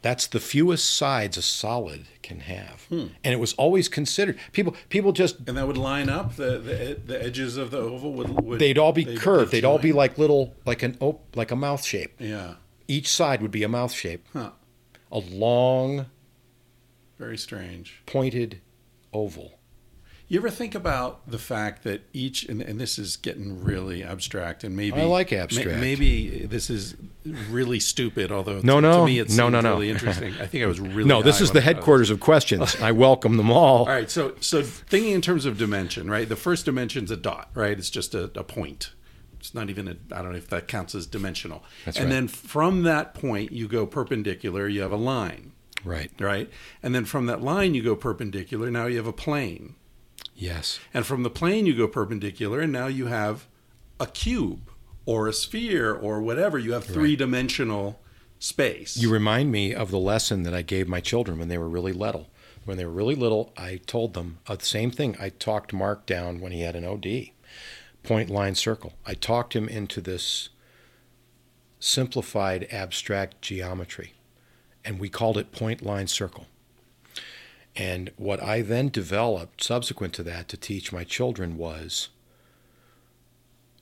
that's 0.00 0.26
the 0.26 0.40
fewest 0.40 0.88
sides 0.94 1.36
a 1.36 1.42
solid 1.42 2.06
can 2.22 2.40
have. 2.40 2.84
Hmm. 2.88 3.06
And 3.22 3.32
it 3.34 3.38
was 3.40 3.52
always 3.54 3.88
considered 3.88 4.38
people 4.52 4.74
people 4.88 5.12
just 5.12 5.36
And 5.46 5.56
that 5.56 5.66
would 5.66 5.76
line 5.76 6.08
up 6.08 6.36
the 6.36 6.58
the, 6.58 7.00
the 7.04 7.22
edges 7.22 7.56
of 7.56 7.70
the 7.70 7.78
oval 7.78 8.12
would, 8.14 8.44
would 8.44 8.58
they'd 8.58 8.78
all 8.78 8.92
be 8.92 9.04
they'd- 9.04 9.18
curved. 9.18 9.52
They'd 9.52 9.64
all 9.64 9.78
be 9.78 9.92
like 9.92 10.18
little 10.18 10.54
like 10.66 10.82
an 10.82 10.96
op- 11.00 11.36
like 11.36 11.50
a 11.50 11.56
mouth 11.56 11.84
shape. 11.84 12.14
yeah. 12.18 12.54
Each 12.88 13.08
side 13.08 13.40
would 13.40 13.52
be 13.52 13.62
a 13.62 13.68
mouth 13.68 13.92
shape. 13.92 14.26
Huh. 14.32 14.50
A 15.10 15.18
long 15.18 16.06
Very 17.18 17.38
strange. 17.38 18.02
pointed 18.06 18.60
oval. 19.12 19.58
You 20.28 20.38
ever 20.38 20.48
think 20.50 20.74
about 20.74 21.30
the 21.30 21.38
fact 21.38 21.82
that 21.84 22.02
each, 22.14 22.44
and, 22.48 22.62
and 22.62 22.80
this 22.80 22.98
is 22.98 23.16
getting 23.16 23.62
really 23.62 24.02
abstract, 24.02 24.64
and 24.64 24.74
maybe 24.74 24.98
I 24.98 25.04
like 25.04 25.30
ma- 25.30 25.38
abstract. 25.38 25.78
maybe 25.78 26.46
this 26.46 26.70
is 26.70 26.96
really 27.50 27.78
stupid. 27.80 28.32
Although 28.32 28.60
No, 28.62 28.76
to, 28.76 28.80
no. 28.80 29.00
to 29.00 29.04
me 29.06 29.18
it 29.18 29.30
No, 29.30 29.50
no, 29.50 29.60
no. 29.60 29.72
really 29.74 29.90
interesting. 29.90 30.32
I 30.40 30.46
think 30.46 30.64
I 30.64 30.66
was 30.66 30.80
really 30.80 31.04
No, 31.04 31.22
this 31.22 31.40
is 31.42 31.50
the 31.50 31.58
I 31.58 31.62
thought 31.62 31.70
of 31.70 31.76
headquarters 31.76 32.10
of 32.10 32.20
questions. 32.20 32.76
I 32.80 32.92
welcome 32.92 33.36
them 33.36 33.50
all. 33.50 33.80
All 33.80 33.86
right, 33.86 34.10
so 34.10 34.34
so 34.40 34.62
thinking 34.62 35.12
in 35.12 35.20
terms 35.20 35.44
of 35.44 35.58
dimension, 35.58 36.10
right? 36.10 36.26
The 36.28 36.36
first 36.36 36.64
dimension's 36.64 37.10
a 37.10 37.16
dot, 37.16 37.50
right? 37.54 37.76
It's 37.78 37.90
just 37.90 38.14
a, 38.14 38.24
a 38.34 38.44
point. 38.44 38.92
It's 39.38 39.52
not 39.54 39.68
even 39.68 39.86
a. 39.88 39.96
I 40.14 40.22
don't 40.22 40.30
know 40.32 40.38
if 40.38 40.48
that 40.48 40.66
counts 40.66 40.94
as 40.94 41.06
dimensional. 41.06 41.62
That's 41.84 41.98
and 41.98 42.06
right. 42.06 42.12
then 42.12 42.28
from 42.28 42.84
that 42.84 43.12
point, 43.12 43.52
you 43.52 43.68
go 43.68 43.84
perpendicular. 43.86 44.66
You 44.68 44.80
have 44.82 44.92
a 44.92 44.96
line, 44.96 45.52
Right. 45.84 46.10
right? 46.20 46.48
And 46.82 46.94
then 46.94 47.04
from 47.04 47.26
that 47.26 47.42
line, 47.42 47.74
you 47.74 47.82
go 47.82 47.96
perpendicular. 47.96 48.70
Now 48.70 48.86
you 48.86 48.96
have 48.98 49.06
a 49.06 49.12
plane. 49.12 49.74
Yes. 50.42 50.80
And 50.92 51.06
from 51.06 51.22
the 51.22 51.30
plane, 51.30 51.66
you 51.66 51.74
go 51.76 51.86
perpendicular, 51.86 52.60
and 52.60 52.72
now 52.72 52.88
you 52.88 53.06
have 53.06 53.46
a 54.00 54.08
cube 54.08 54.70
or 55.06 55.28
a 55.28 55.32
sphere 55.32 55.94
or 55.94 56.20
whatever. 56.20 56.58
You 56.58 56.72
have 56.72 56.84
three 56.84 57.14
dimensional 57.14 58.00
space. 58.40 58.96
You 58.96 59.08
remind 59.08 59.52
me 59.52 59.72
of 59.72 59.92
the 59.92 60.00
lesson 60.00 60.42
that 60.42 60.52
I 60.52 60.62
gave 60.62 60.88
my 60.88 60.98
children 60.98 61.38
when 61.38 61.46
they 61.46 61.58
were 61.58 61.68
really 61.68 61.92
little. 61.92 62.28
When 62.64 62.76
they 62.76 62.84
were 62.84 62.90
really 62.90 63.14
little, 63.14 63.52
I 63.56 63.76
told 63.86 64.14
them 64.14 64.38
uh, 64.48 64.56
the 64.56 64.64
same 64.64 64.90
thing. 64.90 65.16
I 65.20 65.28
talked 65.28 65.72
Mark 65.72 66.06
down 66.06 66.40
when 66.40 66.50
he 66.50 66.62
had 66.62 66.74
an 66.74 66.84
OD, 66.84 67.30
point, 68.02 68.28
line, 68.28 68.56
circle. 68.56 68.94
I 69.06 69.14
talked 69.14 69.54
him 69.54 69.68
into 69.68 70.00
this 70.00 70.48
simplified 71.78 72.66
abstract 72.72 73.42
geometry, 73.42 74.14
and 74.84 74.98
we 74.98 75.08
called 75.08 75.38
it 75.38 75.52
point, 75.52 75.82
line, 75.82 76.08
circle. 76.08 76.46
And 77.74 78.10
what 78.16 78.42
I 78.42 78.60
then 78.62 78.88
developed 78.88 79.64
subsequent 79.64 80.12
to 80.14 80.22
that 80.24 80.48
to 80.48 80.56
teach 80.56 80.92
my 80.92 81.04
children 81.04 81.56
was 81.56 82.08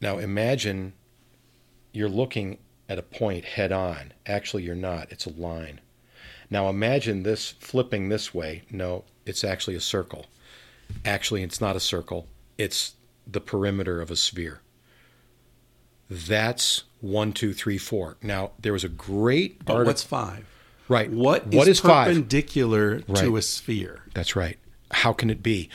now 0.01 0.19
imagine 0.19 0.93
you're 1.93 2.09
looking 2.09 2.59
at 2.89 2.99
a 2.99 3.03
point 3.03 3.45
head 3.45 3.73
on. 3.73 4.13
Actually, 4.27 4.63
you're 4.63 4.75
not, 4.75 5.11
it's 5.11 5.27
a 5.27 5.33
line. 5.33 5.81
Now 6.49 6.69
imagine 6.69 7.23
this 7.23 7.51
flipping 7.51 8.09
this 8.09 8.33
way. 8.35 8.63
No, 8.71 9.05
it's 9.27 9.45
actually 9.45 9.77
a 9.77 9.81
circle. 9.81 10.27
Actually, 11.05 11.43
it's 11.43 11.61
not 11.61 11.77
a 11.77 11.81
circle, 11.81 12.27
it's 12.59 12.95
the 13.27 13.41
perimeter 13.41 14.01
of 14.01 14.11
a 14.11 14.17
sphere. 14.17 14.61
That's 16.09 16.83
one, 17.01 17.33
two, 17.33 17.53
three, 17.53 17.79
four. 17.79 18.17
Now, 18.21 18.51
there 18.59 18.73
was 18.73 18.83
a 18.83 18.89
great 18.89 19.65
but 19.65 19.75
article. 19.75 19.91
what's 19.91 20.03
five? 20.03 20.50
Right. 20.91 21.09
What 21.09 21.47
What 21.47 21.69
is 21.69 21.81
perpendicular 21.81 23.03
Right. 23.07 23.25
to 23.25 23.37
a 23.37 23.43
sphere? 23.43 24.03
That's 24.13 24.35
right. 24.35 24.59
How 24.91 25.13
can 25.13 25.31
it 25.31 25.41
be? 25.41 25.71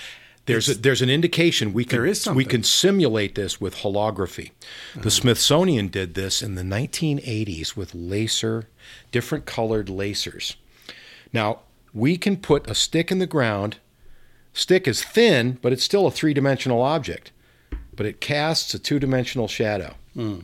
There's 0.45 0.67
a, 0.67 0.75
there's 0.75 1.01
an 1.01 1.09
indication 1.09 1.71
we 1.71 1.85
can 1.85 1.97
There 1.97 2.05
is 2.05 2.27
we 2.27 2.43
can 2.43 2.63
simulate 2.63 3.33
this 3.33 3.59
with 3.59 3.77
holography. 3.77 4.51
The 4.93 4.99
mm-hmm. 4.99 5.09
Smithsonian 5.09 5.87
did 5.87 6.15
this 6.15 6.43
in 6.43 6.55
the 6.55 6.63
1980s 6.63 7.77
with 7.77 7.95
laser, 7.95 8.67
different 9.13 9.45
colored 9.45 9.87
lasers. 9.87 10.55
Now 11.31 11.61
we 11.93 12.17
can 12.17 12.35
put 12.35 12.69
a 12.69 12.75
stick 12.75 13.09
in 13.09 13.19
the 13.19 13.25
ground. 13.25 13.77
Stick 14.51 14.85
is 14.85 15.01
thin, 15.01 15.59
but 15.61 15.71
it's 15.71 15.83
still 15.83 16.07
a 16.07 16.11
three-dimensional 16.11 16.81
object, 16.81 17.31
but 17.95 18.05
it 18.05 18.19
casts 18.19 18.73
a 18.73 18.79
two-dimensional 18.79 19.47
shadow. 19.47 19.95
Hmm. 20.13 20.39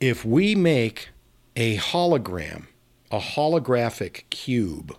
If 0.00 0.24
we 0.24 0.54
make 0.54 1.08
a 1.56 1.78
hologram, 1.78 2.66
a 3.14 3.20
holographic 3.20 4.28
cube 4.30 4.96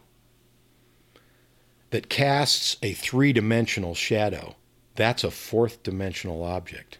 that 1.89 2.07
casts 2.07 2.77
a 2.81 2.93
three 2.93 3.33
dimensional 3.33 3.93
shadow, 3.93 4.55
that's 4.95 5.25
a 5.25 5.31
fourth 5.31 5.83
dimensional 5.83 6.41
object. 6.41 6.97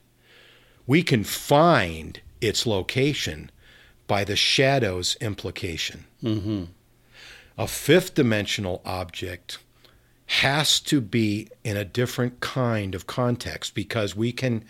We 0.86 1.04
can 1.04 1.24
find 1.24 2.20
its 2.42 2.66
location 2.66 3.50
by 4.08 4.26
the 4.26 4.36
shadow's 4.36 5.16
implication. 5.22 6.04
Mm-hmm. 6.22 6.64
A 7.58 7.68
fifth 7.68 8.14
dimensional 8.14 8.82
object 8.86 9.60
has 10.26 10.82
to 10.82 11.00
be 11.00 11.48
in 11.64 11.78
a 11.78 11.86
different 11.86 12.42
kind 12.42 12.94
of 12.94 13.08
context 13.08 13.74
because 13.74 14.18
we 14.18 14.34
can 14.34 14.66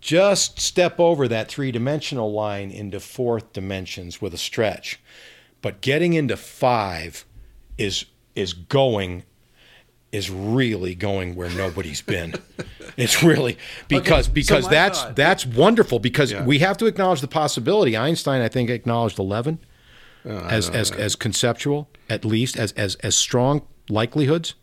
just 0.00 0.60
step 0.60 1.00
over 1.00 1.26
that 1.26 1.48
three 1.48 1.72
dimensional 1.72 2.32
line 2.32 2.70
into 2.70 3.00
fourth 3.00 3.52
dimensions 3.52 4.22
with 4.22 4.32
a 4.32 4.38
stretch. 4.38 5.00
But 5.66 5.80
getting 5.80 6.12
into 6.12 6.36
five 6.36 7.24
is 7.76 8.04
is 8.36 8.52
going 8.52 9.24
is 10.12 10.30
really 10.30 10.94
going 10.94 11.34
where 11.34 11.50
nobody's 11.50 12.02
been. 12.02 12.34
it's 12.96 13.20
really 13.24 13.58
because 13.88 14.26
so 14.26 14.32
because 14.32 14.64
my 14.66 14.70
that's 14.70 15.00
thought- 15.00 15.16
that's 15.16 15.44
wonderful 15.44 15.98
because 15.98 16.30
Yeah. 16.30 16.44
we 16.44 16.60
have 16.60 16.78
to 16.78 16.86
acknowledge 16.86 17.20
the 17.20 17.26
possibility. 17.26 17.96
Einstein, 17.96 18.42
I 18.42 18.46
think, 18.46 18.70
acknowledged 18.70 19.18
eleven 19.18 19.58
oh, 20.24 20.38
as 20.38 20.70
as 20.70 20.92
as 20.92 21.16
conceptual, 21.16 21.88
at 22.08 22.24
least 22.24 22.56
as 22.56 22.70
as 22.74 22.94
as 23.02 23.16
strong 23.16 23.62
likelihoods. 23.88 24.54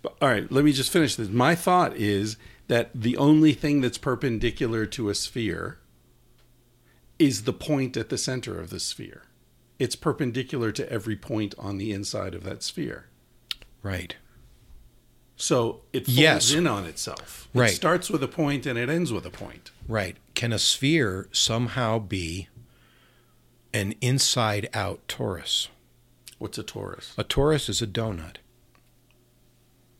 But, 0.00 0.14
all 0.22 0.28
right, 0.28 0.48
let 0.52 0.64
me 0.64 0.70
just 0.70 0.92
finish 0.92 1.16
this. 1.16 1.28
My 1.28 1.56
thought 1.56 1.96
is 1.96 2.36
that 2.68 2.90
the 2.94 3.16
only 3.16 3.52
thing 3.52 3.80
that's 3.80 3.98
perpendicular 3.98 4.86
to 4.86 5.08
a 5.08 5.14
sphere 5.16 5.80
is 7.18 7.42
the 7.42 7.52
point 7.52 7.96
at 7.96 8.10
the 8.10 8.18
center 8.18 8.60
of 8.60 8.70
the 8.70 8.78
sphere. 8.78 9.22
It's 9.78 9.96
perpendicular 9.96 10.72
to 10.72 10.90
every 10.92 11.16
point 11.16 11.54
on 11.58 11.78
the 11.78 11.92
inside 11.92 12.34
of 12.34 12.42
that 12.44 12.62
sphere. 12.62 13.06
Right. 13.82 14.16
So 15.36 15.82
it 15.92 16.06
folds 16.06 16.18
Yes. 16.18 16.52
in 16.52 16.66
on 16.66 16.84
itself. 16.84 17.48
Right. 17.54 17.70
It 17.70 17.76
starts 17.76 18.10
with 18.10 18.22
a 18.24 18.28
point 18.28 18.66
and 18.66 18.76
it 18.78 18.88
ends 18.88 19.12
with 19.12 19.24
a 19.24 19.30
point. 19.30 19.70
Right. 19.86 20.16
Can 20.34 20.52
a 20.52 20.58
sphere 20.58 21.28
somehow 21.30 22.00
be 22.00 22.48
an 23.72 23.94
inside 24.00 24.68
out 24.74 25.06
torus? 25.06 25.68
What's 26.38 26.58
a 26.58 26.64
torus? 26.64 27.16
A 27.16 27.22
torus 27.24 27.68
is 27.68 27.80
a 27.80 27.86
donut. 27.86 28.36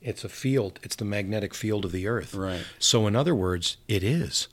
It's 0.00 0.24
a 0.24 0.28
field, 0.28 0.78
it's 0.82 0.94
the 0.96 1.04
magnetic 1.04 1.54
field 1.54 1.84
of 1.84 1.92
the 1.92 2.06
earth. 2.06 2.34
Right. 2.34 2.64
So, 2.78 3.06
in 3.06 3.16
other 3.16 3.34
words, 3.34 3.78
it 3.88 4.04
is. 4.04 4.46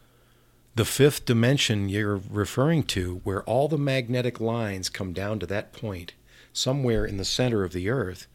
The 0.76 0.85
fifth 0.85 1.26
dimension 1.26 1.89
you're 1.89 2.22
referring 2.30 2.84
to, 2.84 3.22
where 3.23 3.43
all 3.43 3.68
the 3.68 3.77
magnetic 3.77 4.39
lines 4.39 4.89
come 4.89 5.14
down 5.14 5.39
to 5.39 5.45
that 5.47 5.72
point, 5.72 6.14
somewhere 6.52 7.06
in 7.06 7.18
the 7.18 7.26
center 7.26 7.64
of 7.64 7.72
the 7.72 7.89
earth, 7.89 8.27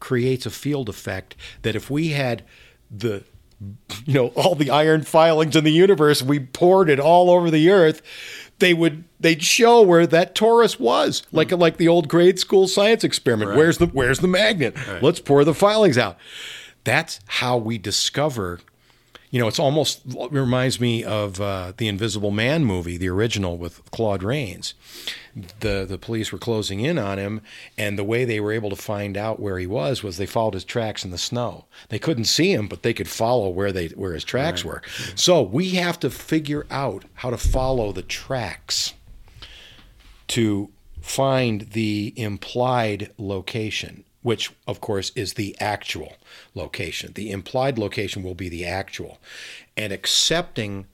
creates 0.00 0.46
a 0.46 0.50
field 0.50 0.88
effect 0.88 1.36
that 1.62 1.76
if 1.76 1.90
we 1.90 2.08
had 2.08 2.44
the 2.90 3.24
you 4.04 4.14
know 4.14 4.28
all 4.28 4.54
the 4.54 4.70
iron 4.70 5.02
filings 5.02 5.54
in 5.54 5.62
the 5.62 5.70
universe 5.70 6.20
we 6.20 6.40
poured 6.40 6.90
it 6.90 6.98
all 6.98 7.30
over 7.30 7.48
the 7.48 7.70
earth 7.70 8.02
they 8.62 8.72
would 8.72 9.04
they'd 9.18 9.42
show 9.42 9.82
where 9.82 10.06
that 10.06 10.34
torus 10.34 10.78
was 10.78 11.20
hmm. 11.30 11.36
like 11.36 11.50
like 11.50 11.76
the 11.76 11.88
old 11.88 12.08
grade 12.08 12.38
school 12.38 12.68
science 12.68 13.04
experiment. 13.04 13.50
Right. 13.50 13.58
where's 13.58 13.78
the 13.78 13.86
where's 13.86 14.20
the 14.20 14.28
magnet? 14.28 14.76
Let's 15.02 15.20
pour 15.20 15.44
the 15.44 15.52
filings 15.52 15.98
out. 15.98 16.16
That's 16.84 17.20
how 17.26 17.58
we 17.58 17.76
discover 17.76 18.60
you 19.32 19.40
know 19.40 19.48
it's 19.48 19.58
almost 19.58 20.02
it 20.06 20.30
reminds 20.30 20.78
me 20.78 21.02
of 21.02 21.40
uh, 21.40 21.72
the 21.78 21.88
invisible 21.88 22.30
man 22.30 22.66
movie 22.66 22.98
the 22.98 23.08
original 23.08 23.56
with 23.56 23.90
claude 23.90 24.22
rains. 24.22 24.74
The 25.60 25.86
the 25.88 25.96
police 25.96 26.30
were 26.30 26.38
closing 26.38 26.80
in 26.80 26.98
on 26.98 27.18
him 27.18 27.40
and 27.78 27.98
the 27.98 28.04
way 28.04 28.26
they 28.26 28.40
were 28.40 28.52
able 28.52 28.68
to 28.68 28.76
find 28.76 29.16
out 29.16 29.40
where 29.40 29.58
he 29.58 29.66
was 29.66 30.02
was 30.02 30.18
they 30.18 30.26
followed 30.26 30.52
his 30.52 30.64
tracks 30.64 31.02
in 31.02 31.10
the 31.10 31.18
snow. 31.18 31.64
They 31.88 31.98
couldn't 31.98 32.26
see 32.26 32.52
him 32.52 32.68
but 32.68 32.82
they 32.82 32.92
could 32.92 33.08
follow 33.08 33.48
where 33.48 33.72
they 33.72 33.88
where 33.88 34.12
his 34.12 34.22
tracks 34.24 34.66
were. 34.66 34.82
So 35.14 35.40
we 35.40 35.70
have 35.70 35.98
to 36.00 36.10
figure 36.10 36.66
out 36.70 37.06
how 37.14 37.30
to 37.30 37.38
follow 37.38 37.90
the 37.92 38.02
tracks 38.02 38.92
to 40.28 40.68
find 41.00 41.62
the 41.72 42.12
implied 42.16 43.12
location 43.16 44.04
which 44.22 44.52
of 44.66 44.80
course 44.80 45.10
is 45.14 45.34
the 45.34 45.56
actual 45.60 46.14
location. 46.54 47.12
The 47.14 47.30
implied 47.30 47.78
location 47.78 48.22
will 48.22 48.34
be 48.34 48.48
the 48.48 48.64
actual. 48.64 49.18
And 49.76 49.92
accepting 49.92 50.86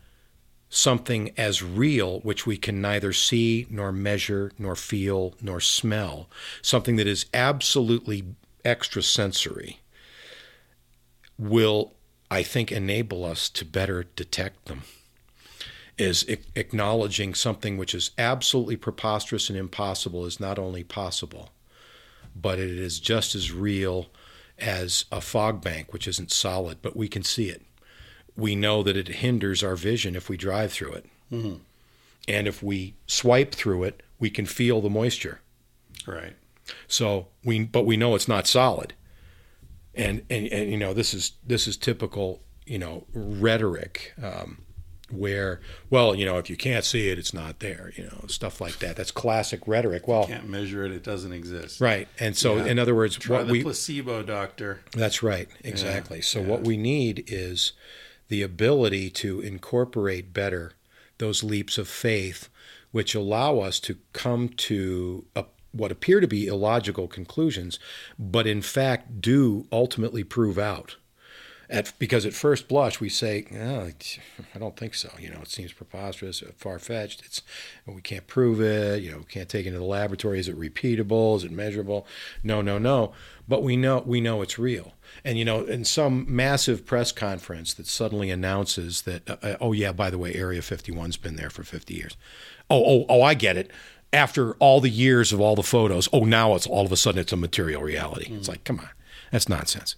something 0.71 1.33
as 1.37 1.63
real, 1.63 2.21
which 2.21 2.47
we 2.47 2.57
can 2.57 2.81
neither 2.81 3.13
see, 3.13 3.67
nor 3.71 3.93
measure, 3.93 4.53
nor 4.59 4.77
feel, 4.77 5.35
nor 5.41 5.61
smell, 5.61 6.29
something 6.63 6.97
that 6.97 7.07
is 7.07 7.27
absolutely 7.33 8.25
extrasensory, 8.65 9.81
will, 11.39 11.95
I 12.31 12.43
think, 12.43 12.71
enable 12.71 13.25
us 13.25 13.49
to 13.51 13.65
better 13.65 14.05
detect 14.17 14.67
them. 14.67 14.83
Is 15.97 16.25
acknowledging 16.55 17.35
something 17.35 17.77
which 17.77 17.93
is 17.93 18.13
absolutely 18.19 18.77
preposterous 18.77 19.49
and 19.49 19.59
impossible 19.59 20.27
is 20.27 20.39
not 20.39 20.57
only 20.57 20.85
possible, 20.85 21.51
but 22.41 22.59
it 22.59 22.71
is 22.71 23.01
just 23.01 23.35
as 23.35 23.53
real 23.53 24.07
as 24.59 25.05
a 25.13 25.21
fog 25.21 25.63
bank, 25.63 25.93
which 25.93 26.09
isn't 26.09 26.33
solid, 26.33 26.79
but 26.83 26.97
we 26.97 27.09
can 27.09 27.23
see 27.23 27.49
it 27.49 27.63
we 28.39 28.55
know 28.55 28.85
that 28.85 28.97
it 28.97 29.09
hinders 29.09 29.65
our 29.65 29.75
vision 29.75 30.15
if 30.15 30.29
we 30.29 30.37
drive 30.37 30.73
through 30.73 30.93
it. 30.93 31.07
And 32.29 32.47
if 32.47 32.63
we 32.63 32.95
swipe 33.07 33.53
through 33.53 33.83
it, 33.83 34.03
we 34.21 34.31
can 34.31 34.47
feel 34.47 34.81
the 34.81 34.89
moisture. 34.89 35.41
Right. 36.07 36.37
So 36.87 37.27
we, 37.45 37.65
but 37.65 37.85
we 37.85 37.97
know 37.97 38.15
it's 38.15 38.29
not 38.29 38.47
solid. 38.47 38.95
And, 39.95 40.23
and, 40.31 40.47
and 40.47 40.71
you 40.71 40.77
know, 40.77 40.95
this 40.95 41.13
is, 41.13 41.33
this 41.45 41.67
is 41.67 41.77
typical, 41.77 42.41
you 42.65 42.79
know, 42.79 43.07
rhetoric, 43.13 44.15
um, 44.23 44.63
where, 45.11 45.61
well, 45.91 46.15
you 46.15 46.25
know, 46.27 46.39
if 46.39 46.51
you 46.51 46.57
can't 46.57 46.85
see 46.85 47.09
it, 47.09 47.19
it's 47.19 47.33
not 47.33 47.61
there, 47.61 47.93
you 47.97 48.05
know, 48.05 48.25
stuff 48.29 48.61
like 48.61 48.79
that. 48.81 48.97
That's 48.97 49.11
classic 49.11 49.61
rhetoric. 49.67 50.07
Well, 50.07 50.23
you 50.23 50.35
Can't 50.35 50.49
measure 50.49 50.85
it. 50.85 50.93
It 50.93 51.03
doesn't 51.03 51.33
exist. 51.33 51.81
right. 51.81 52.09
And 52.21 52.37
so, 52.37 52.57
Yeah. 52.57 52.67
in 52.67 52.79
other 52.79 52.95
words, 52.95 53.17
Try 53.17 53.39
what 53.39 53.47
the 53.47 53.53
we, 53.53 53.63
placebo 53.63 54.23
doctor. 54.23 54.81
That's 54.93 55.23
right, 55.23 55.49
exactly. 55.65 56.21
so 56.21 56.43
what 56.43 56.63
we 56.63 56.77
need 56.77 57.25
is 57.27 57.73
the 58.29 58.43
ability 58.43 59.09
to 59.11 59.41
incorporate 59.41 60.33
better 60.35 60.73
those 61.19 61.43
leaps 61.43 61.79
of 61.79 61.89
faith, 61.89 62.49
which 62.93 63.15
allow 63.15 63.59
us 63.61 63.81
to 63.81 63.97
come 64.13 64.49
to 64.51 65.25
a, 65.35 65.45
what 65.73 65.91
appear 65.91 66.21
to 66.21 66.27
be 66.29 66.47
illogical 66.47 67.09
conclusions, 67.09 67.79
but 68.19 68.47
in 68.47 68.63
fact 68.63 69.21
do 69.21 69.67
ultimately 69.73 70.23
prove 70.25 70.59
out. 70.59 70.97
At, 71.71 71.93
because 71.99 72.25
at 72.25 72.33
first 72.33 72.67
blush 72.67 72.99
we 72.99 73.11
say, 73.11 73.45
oh, 73.55 73.91
I 74.55 74.59
don't 74.59 74.77
think 74.77 74.95
so. 74.95 75.11
You 75.19 75.31
know, 75.31 75.41
it 75.43 75.49
seems 75.49 75.73
preposterous, 75.73 76.43
far 76.57 76.79
fetched. 76.79 77.23
It's 77.27 77.43
we 77.87 78.01
can't 78.01 78.27
prove 78.27 78.61
it. 78.61 79.03
You 79.03 79.13
know, 79.13 79.19
we 79.19 79.25
can't 79.25 79.49
take 79.49 79.67
it 79.67 79.69
into 79.69 79.79
the 79.79 79.85
laboratory. 79.85 80.39
Is 80.39 80.49
it 80.49 80.59
repeatable? 80.59 81.37
Is 81.37 81.45
it 81.45 81.51
measurable? 81.51 82.07
No, 82.43 82.63
no, 82.63 82.79
no. 82.79 83.13
But 83.47 83.63
we 83.63 83.77
know 83.77 84.03
we 84.07 84.21
know 84.21 84.41
it's 84.41 84.59
real. 84.59 84.95
And 85.25 85.39
you 85.39 85.45
know, 85.45 85.65
in 85.65 85.85
some 85.85 86.25
massive 86.29 86.87
press 86.87 87.13
conference 87.13 87.75
that 87.75 87.87
suddenly 87.87 88.31
announces 88.31 89.03
that, 89.03 89.29
uh, 89.29 89.37
uh, 89.43 89.57
oh 89.61 89.73
yeah, 89.73 89.93
by 89.93 90.09
the 90.09 90.19
way, 90.19 90.35
Area 90.35 90.61
51's 90.61 91.19
been 91.19 91.37
there 91.37 91.51
for 91.51 91.65
50 91.65 91.93
years. 91.93 92.17
Oh, 92.71 92.83
oh, 92.85 93.07
oh, 93.09 93.23
I 93.23 93.35
get 93.35 93.57
it. 93.57 93.71
After 94.11 94.55
all 94.55 94.81
the 94.81 94.89
years 94.89 95.35
of 95.35 95.41
all 95.41 95.55
the 95.55 95.63
photos, 95.63 96.09
oh, 96.15 96.25
now 96.25 96.55
it's 96.55 96.67
all 96.67 96.87
of 96.87 96.93
a 96.93 96.97
sudden 96.97 97.21
it's 97.21 97.33
a 97.33 97.37
material 97.37 97.83
reality. 97.83 98.33
It's 98.33 98.49
like, 98.49 98.65
come 98.65 98.81
on, 98.81 98.89
that's 99.31 99.51
nonsense 99.51 99.97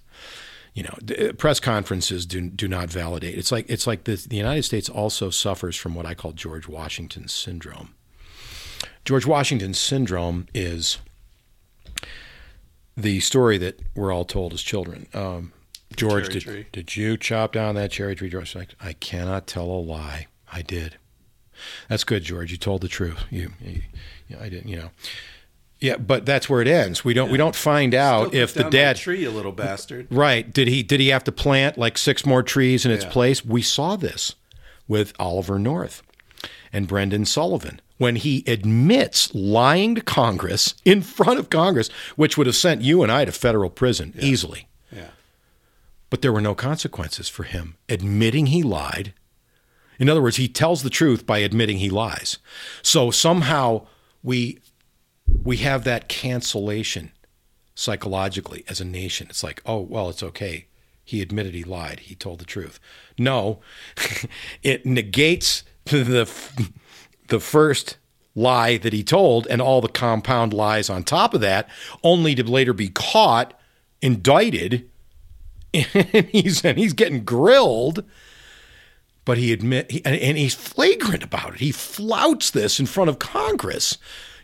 you 0.75 0.83
know 0.83 0.95
d- 1.05 1.33
press 1.33 1.61
conferences 1.61 2.27
do 2.27 2.49
do 2.49 2.69
not 2.69 2.91
validate. 2.91 3.37
It's 3.37 3.53
like 3.53 3.69
it's 3.69 3.87
like 3.87 4.05
the, 4.05 4.15
the 4.17 4.37
United 4.37 4.63
States 4.65 4.89
also 4.89 5.31
suffers 5.31 5.77
from 5.77 5.95
what 5.95 6.07
I 6.07 6.15
call 6.15 6.33
George 6.33 6.69
Washington 6.69 7.29
syndrome. 7.29 7.95
George 9.05 9.27
Washington 9.27 9.75
syndrome 9.75 10.47
is 10.55 10.99
the 12.97 13.21
story 13.21 13.59
that 13.59 13.81
we're 13.95 14.13
all 14.13 14.25
told 14.25 14.53
as 14.53 14.63
children. 14.63 15.07
Um, 15.15 15.53
George 15.97 16.29
did, 16.29 16.67
did 16.71 16.97
you 16.97 17.17
chop 17.17 17.53
down 17.53 17.75
that 17.75 17.91
cherry 17.91 18.15
tree 18.15 18.31
George? 18.31 18.55
Like 18.55 18.75
I 18.81 18.93
cannot 18.93 19.47
tell 19.47 19.65
a 19.65 19.81
lie. 19.81 20.27
I 20.53 20.63
did. 20.63 20.97
That's 21.89 22.05
good 22.05 22.23
George. 22.23 22.53
You 22.53 22.57
told 22.57 22.81
the 22.81 22.89
truth. 22.89 23.25
You, 23.31 23.53
you, 23.61 23.83
you 24.29 24.37
I 24.41 24.49
didn't 24.49 24.69
you 24.69 24.77
know 24.77 24.91
yeah 25.81 25.97
but 25.97 26.27
that's 26.27 26.49
where 26.49 26.61
it 26.61 26.69
ends 26.69 27.05
we 27.05 27.15
don't 27.15 27.31
we 27.31 27.39
don't 27.39 27.57
find 27.57 27.95
out 27.95 28.35
if 28.35 28.53
the 28.55 28.65
dad 28.65 28.97
tree, 28.97 29.23
you 29.23 29.31
little 29.31 29.53
bastard. 29.53 30.07
Right. 30.11 30.53
Did 30.53 30.69
he 30.69 30.83
did 30.83 31.01
he 31.01 31.09
have 31.09 31.25
to 31.25 31.33
plant 31.33 31.79
like 31.79 31.97
six 31.99 32.25
more 32.27 32.43
trees 32.43 32.85
in 32.85 32.91
its 32.93 33.05
Yeah. 33.05 33.11
place? 33.11 33.45
We 33.45 33.63
saw 33.63 33.97
this 33.97 34.35
with 34.89 35.13
Oliver 35.19 35.59
North 35.59 36.03
and 36.73 36.87
Brendan 36.87 37.25
Sullivan 37.25 37.81
when 37.99 38.17
he 38.17 38.45
admits 38.47 39.35
lying 39.35 39.95
to 39.95 40.01
Congress 40.01 40.75
in 40.85 41.03
front 41.03 41.39
of 41.39 41.51
Congress, 41.51 41.89
which 42.17 42.37
would 42.39 42.47
have 42.47 42.57
sent 42.57 42.83
you 42.83 43.03
and 43.03 43.11
I 43.13 43.25
to 43.25 43.33
federal 43.33 43.71
prison 43.71 44.15
easily. 44.19 44.69
Yeah. 44.91 45.11
But 46.09 46.23
there 46.23 46.33
were 46.33 46.41
no 46.41 46.55
consequences 46.55 47.29
for 47.29 47.45
him 47.45 47.77
admitting 47.89 48.47
he 48.47 48.63
lied. 48.63 49.13
In 49.99 50.09
other 50.09 50.23
words, 50.23 50.37
he 50.37 50.49
tells 50.49 50.83
the 50.83 50.91
truth 50.91 51.27
by 51.27 51.39
admitting 51.39 51.77
he 51.79 51.91
lies. 51.91 52.39
So 52.83 53.11
somehow 53.11 53.87
we 54.23 54.59
we 55.43 55.59
have 55.59 55.85
that 55.85 56.09
cancellation 56.09 57.13
psychologically 57.75 58.65
as 58.69 58.81
a 58.81 58.85
nation. 58.85 59.29
It's 59.31 59.43
like, 59.43 59.63
oh, 59.65 59.81
well, 59.81 60.11
it's 60.11 60.23
okay. 60.23 60.67
He 61.05 61.23
admitted 61.23 61.55
he 61.55 61.65
lied. 61.65 62.01
He 62.01 62.15
told 62.15 62.39
the 62.39 62.45
truth. 62.45 62.79
No, 63.19 63.61
it 64.63 64.87
negates 64.87 65.65
the 65.85 66.31
the 67.29 67.41
first 67.41 67.97
lie 68.35 68.77
that 68.77 68.93
he 68.93 69.03
told 69.03 69.47
and 69.49 69.61
all 69.61 69.81
the 69.81 69.89
compound 69.89 70.53
lies 70.53 70.89
on 70.89 71.03
top 71.03 71.35
of 71.35 71.41
that, 71.41 71.69
only 72.03 72.35
to 72.35 72.45
later 72.45 72.73
be 72.73 72.89
caught, 72.89 73.59
indicted, 74.01 74.89
and 75.75 76.27
he's 76.27 76.65
and 76.65 76.79
he's 76.79 76.93
getting 76.93 77.25
grilled. 77.25 78.05
But 79.25 79.39
he 79.39 79.53
admit 79.53 80.01
and 80.05 80.39
he's 80.39 80.55
flagrant 80.55 81.23
about 81.23 81.55
it. 81.55 81.61
He 81.61 81.73
flouts 81.73 82.51
this 82.51 82.81
in 82.81 82.87
front 82.87 83.11
of 83.11 83.19
Congress. 83.19 83.99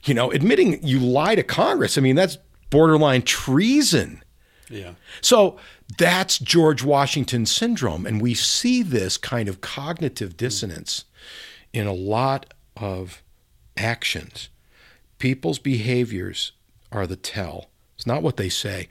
You 0.07 0.15
know, 0.15 0.31
admitting 0.31 0.83
you 0.87 1.01
lie 1.01 1.35
to 1.35 1.43
Congress. 1.43 1.99
I 1.99 2.01
mean, 2.01 2.17
that's 2.17 2.39
borderline 2.71 3.23
treason. 3.23 4.23
Yeah. 4.69 4.95
So 5.21 5.59
that's 5.99 6.39
George 6.39 6.83
Washington 6.83 7.47
syndrome. 7.47 8.07
And 8.07 8.21
we 8.21 8.35
see 8.35 8.83
this 8.83 9.17
kind 9.17 9.49
of 9.49 9.61
cognitive 9.61 10.33
hmm. 10.33 10.37
dissonance 10.37 11.05
in 11.73 11.87
a 11.87 11.93
lot 11.93 12.55
of 12.77 13.23
actions. 13.77 14.49
People's 15.19 15.59
behaviors 15.59 16.53
are 16.93 17.07
the 17.07 17.17
tell, 17.17 17.71
it's 17.95 18.07
not 18.07 18.23
what 18.23 18.37
they 18.37 18.49
say. 18.49 18.89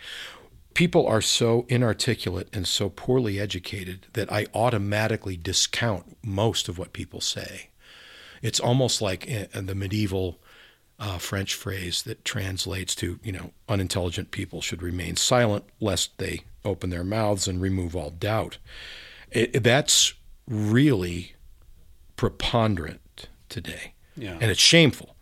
People 0.73 1.07
are 1.07 1.21
so 1.21 1.65
inarticulate 1.69 2.49
and 2.51 2.67
so 2.67 2.89
poorly 2.89 3.39
educated 3.39 4.07
that 4.11 4.29
I 4.29 4.47
automatically 4.53 5.37
discount 5.37 6.17
most 6.21 6.67
of 6.67 6.77
what 6.77 6.91
people 6.91 7.21
say. 7.21 7.69
It's 8.41 8.59
almost 8.59 9.01
like 9.01 9.25
in 9.25 9.67
the 9.67 9.75
medieval 9.75 10.41
uh, 10.99 11.17
French 11.17 11.53
phrase 11.55 12.03
that 12.03 12.23
translates 12.25 12.95
to, 12.95 13.19
you 13.23 13.31
know, 13.31 13.51
unintelligent 13.67 14.31
people 14.31 14.61
should 14.61 14.81
remain 14.81 15.15
silent 15.15 15.65
lest 15.79 16.17
they 16.17 16.41
open 16.63 16.89
their 16.89 17.03
mouths 17.03 17.47
and 17.47 17.61
remove 17.61 17.95
all 17.95 18.09
doubt. 18.09 18.57
It, 19.31 19.63
that's 19.63 20.13
really 20.47 21.33
preponderant 22.15 23.27
today. 23.49 23.93
Yeah. 24.15 24.37
And 24.39 24.49
it's 24.49 24.61
shameful 24.61 25.15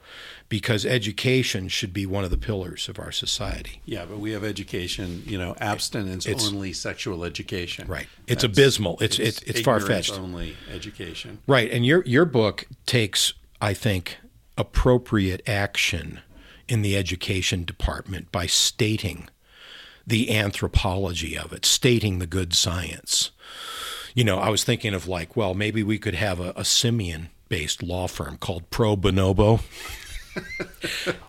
because 0.50 0.86
education 0.86 1.68
should 1.68 1.94
be 1.94 2.06
one 2.06 2.24
of 2.24 2.30
the 2.30 2.38
pillars 2.38 2.88
of 2.88 3.00
our 3.00 3.12
society. 3.12 3.82
Yeah, 3.86 4.06
but 4.06 4.20
we 4.20 4.32
have 4.34 4.44
education, 4.44 5.24
you 5.26 5.38
know, 5.40 5.56
abstinence 5.60 6.28
It's- 6.28 6.48
only 6.48 6.74
sexual 6.74 7.24
education. 7.24 7.88
Right. 7.88 8.08
It's 8.28 8.44
That's- 8.44 8.58
abysmal. 8.58 8.98
It's 9.02 9.18
it's 9.18 9.42
it's, 9.44 9.62
far 9.62 9.80
fetched. 9.80 10.14
only 10.14 10.56
education. 10.72 11.40
Right. 11.48 11.72
And 11.72 11.86
your 11.86 12.04
your 12.06 12.26
book 12.26 12.68
takes, 12.86 13.34
I 13.60 13.74
think, 13.74 14.18
appropriate 14.58 15.42
action 15.48 16.22
in 16.68 16.82
the 16.82 16.96
education 16.96 17.64
department 17.64 18.32
by 18.32 18.46
stating 18.46 19.28
the 20.06 20.36
anthropology 20.36 21.38
of 21.38 21.54
it, 21.54 21.66
stating 21.66 22.20
the 22.20 22.28
good 22.28 22.54
science. 22.54 23.32
You 24.14 24.24
know, 24.24 24.38
I 24.38 24.50
was 24.50 24.64
thinking 24.64 24.94
of 24.94 25.08
like, 25.08 25.36
well, 25.36 25.54
maybe 25.54 25.82
we 25.82 25.98
could 25.98 26.16
have 26.16 26.40
a, 26.40 26.54
a 26.56 26.66
simian 26.66 27.30
based 27.50 27.82
law 27.82 28.08
firm 28.08 28.38
called 28.38 28.70
Pro 28.70 28.96
Bonobo. 28.96 29.62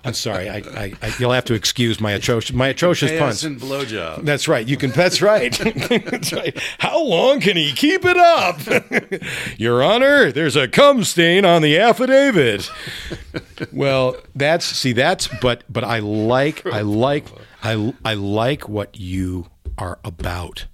I'm 0.04 0.14
sorry. 0.14 0.48
I, 0.48 0.56
I, 0.56 0.92
I, 1.02 1.12
you'll 1.18 1.32
have 1.32 1.44
to 1.46 1.54
excuse 1.54 2.00
my 2.00 2.12
atrocious 2.12 2.54
my 2.54 2.68
atrocious 2.68 3.10
Chaos 3.10 3.42
puns. 3.42 3.44
and 3.44 3.60
blowjob. 3.60 4.24
That's 4.24 4.48
right. 4.48 4.66
You 4.66 4.76
can. 4.76 4.90
That's 4.90 5.22
right. 5.22 5.52
that's 5.88 6.32
right. 6.32 6.58
How 6.78 7.02
long 7.02 7.40
can 7.40 7.56
he 7.56 7.72
keep 7.72 8.04
it 8.04 8.16
up, 8.16 8.60
Your 9.58 9.82
Honor? 9.82 10.32
There's 10.32 10.56
a 10.56 10.68
cum 10.68 11.04
stain 11.04 11.44
on 11.44 11.62
the 11.62 11.78
affidavit. 11.78 12.70
well, 13.72 14.16
that's 14.34 14.64
see. 14.64 14.92
That's 14.92 15.28
but 15.40 15.64
but 15.68 15.84
I 15.84 16.00
like 16.00 16.66
I 16.66 16.80
like 16.82 17.26
I 17.62 17.94
I 18.04 18.14
like 18.14 18.68
what 18.68 18.98
you 18.98 19.46
are 19.78 19.98
about 20.04 20.66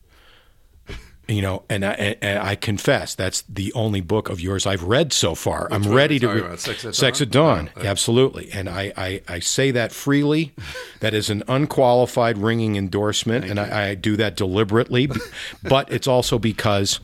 You 1.30 1.42
know, 1.42 1.62
and 1.70 1.84
I, 1.84 2.16
and- 2.20 2.38
I 2.40 2.56
confess 2.56 3.14
that's 3.14 3.42
the 3.42 3.72
only 3.74 4.00
book 4.00 4.28
of 4.28 4.40
yours 4.40 4.66
I've 4.66 4.82
read 4.82 5.12
so 5.12 5.36
far. 5.36 5.68
I'm 5.70 5.84
ready 5.84 6.18
to 6.18 6.28
read? 6.28 6.58
Sex 6.58 6.84
at 6.84 6.94
Sex 6.96 7.18
Dawn? 7.20 7.68
at 7.68 7.74
Dawn. 7.76 7.84
Oh. 7.84 7.88
Absolutely, 7.88 8.50
and 8.52 8.68
I, 8.68 8.92
I 8.96 9.22
I 9.28 9.38
say 9.38 9.70
that 9.70 9.92
freely. 9.92 10.52
that 11.00 11.14
is 11.14 11.30
an 11.30 11.44
unqualified 11.46 12.36
ringing 12.36 12.74
endorsement, 12.74 13.44
and 13.44 13.60
I, 13.60 13.90
I 13.90 13.94
do 13.94 14.16
that 14.16 14.36
deliberately. 14.36 15.08
but 15.62 15.90
it's 15.92 16.08
also 16.08 16.38
because 16.38 16.98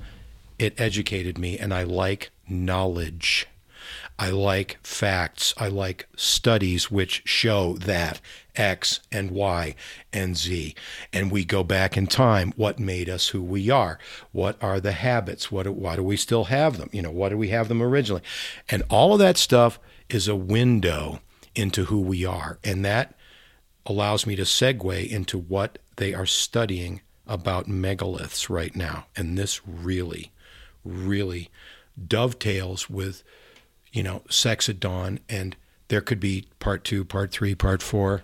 it 0.59 0.79
educated 0.81 1.39
me, 1.39 1.57
and 1.59 1.73
I 1.73 1.85
like 1.85 2.31
knowledge. 2.49 3.47
I 4.19 4.31
like 4.31 4.79
facts. 4.83 5.53
I 5.59 5.69
like 5.69 6.09
studies 6.17 6.91
which 6.91 7.23
show 7.27 7.75
that 7.75 8.21
X 8.55 9.01
and 9.13 9.31
Y 9.31 9.75
and 10.13 10.37
Z. 10.37 10.75
And 11.13 11.31
we 11.31 11.45
go 11.45 11.63
back 11.63 11.97
in 11.97 12.07
time. 12.07 12.55
What 12.57 12.79
made 12.79 13.11
us 13.11 13.29
who 13.29 13.43
we 13.43 13.69
are? 13.69 13.99
What 14.33 14.57
are 14.63 14.81
the 14.81 14.93
habits? 14.93 15.53
What, 15.53 15.67
why 15.69 15.97
do 15.97 16.03
we 16.03 16.17
still 16.17 16.45
have 16.45 16.79
them? 16.79 16.89
You 16.93 17.03
know, 17.03 17.11
why 17.11 17.29
do 17.29 17.37
we 17.37 17.49
have 17.49 17.69
them 17.69 17.83
originally? 17.83 18.23
And 18.71 18.83
all 18.89 19.13
of 19.13 19.19
that 19.19 19.37
stuff 19.37 19.79
is 20.09 20.29
a 20.29 20.37
window 20.37 21.21
into 21.55 21.85
who 21.85 22.01
we 22.01 22.25
are. 22.25 22.59
And 22.65 22.85
that 22.85 23.15
allows 23.85 24.27
me 24.27 24.35
to 24.37 24.43
segue 24.43 25.09
into 25.09 25.39
what 25.39 25.79
they 25.97 26.15
are 26.15 26.27
studying 26.27 27.03
about 27.27 27.67
megaliths 27.67 28.49
right 28.49 28.75
now. 28.75 29.07
And 29.17 29.37
this 29.37 29.67
really, 29.67 30.33
really 30.85 31.51
dovetails 32.07 32.89
with, 32.89 33.23
you 33.97 34.03
know, 34.03 34.23
sex 34.29 34.69
at 34.69 34.79
dawn. 34.79 35.19
And 35.29 35.57
there 35.89 36.03
could 36.03 36.21
be 36.21 36.47
part 36.61 36.85
two, 36.85 37.05
part 37.05 37.33
three, 37.33 37.55
part 37.55 37.83
four, 37.83 38.23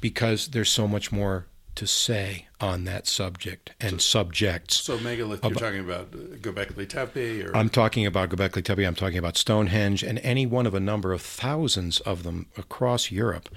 because 0.00 0.48
there's 0.48 0.70
so 0.70 0.86
much 0.86 1.10
more 1.10 1.46
to 1.74 1.86
say 1.86 2.46
on 2.60 2.84
that 2.84 3.06
subject 3.06 3.72
and 3.80 4.00
subjects. 4.00 4.76
So 4.76 4.98
megalith, 4.98 5.42
you're 5.42 5.52
talking 5.52 5.80
about 5.80 6.10
Göbekli 6.10 6.88
Tepe, 6.88 7.44
or 7.44 7.56
I'm 7.56 7.68
talking 7.68 8.06
about 8.06 8.30
Göbekli 8.30 8.64
Tepe. 8.64 8.84
I'm 8.84 8.94
talking 8.94 9.18
about 9.18 9.36
Stonehenge 9.36 10.02
and 10.02 10.18
any 10.20 10.46
one 10.46 10.66
of 10.66 10.74
a 10.74 10.80
number 10.80 11.12
of 11.12 11.20
thousands 11.20 12.00
of 12.00 12.22
them 12.22 12.46
across 12.56 13.10
Europe. 13.10 13.48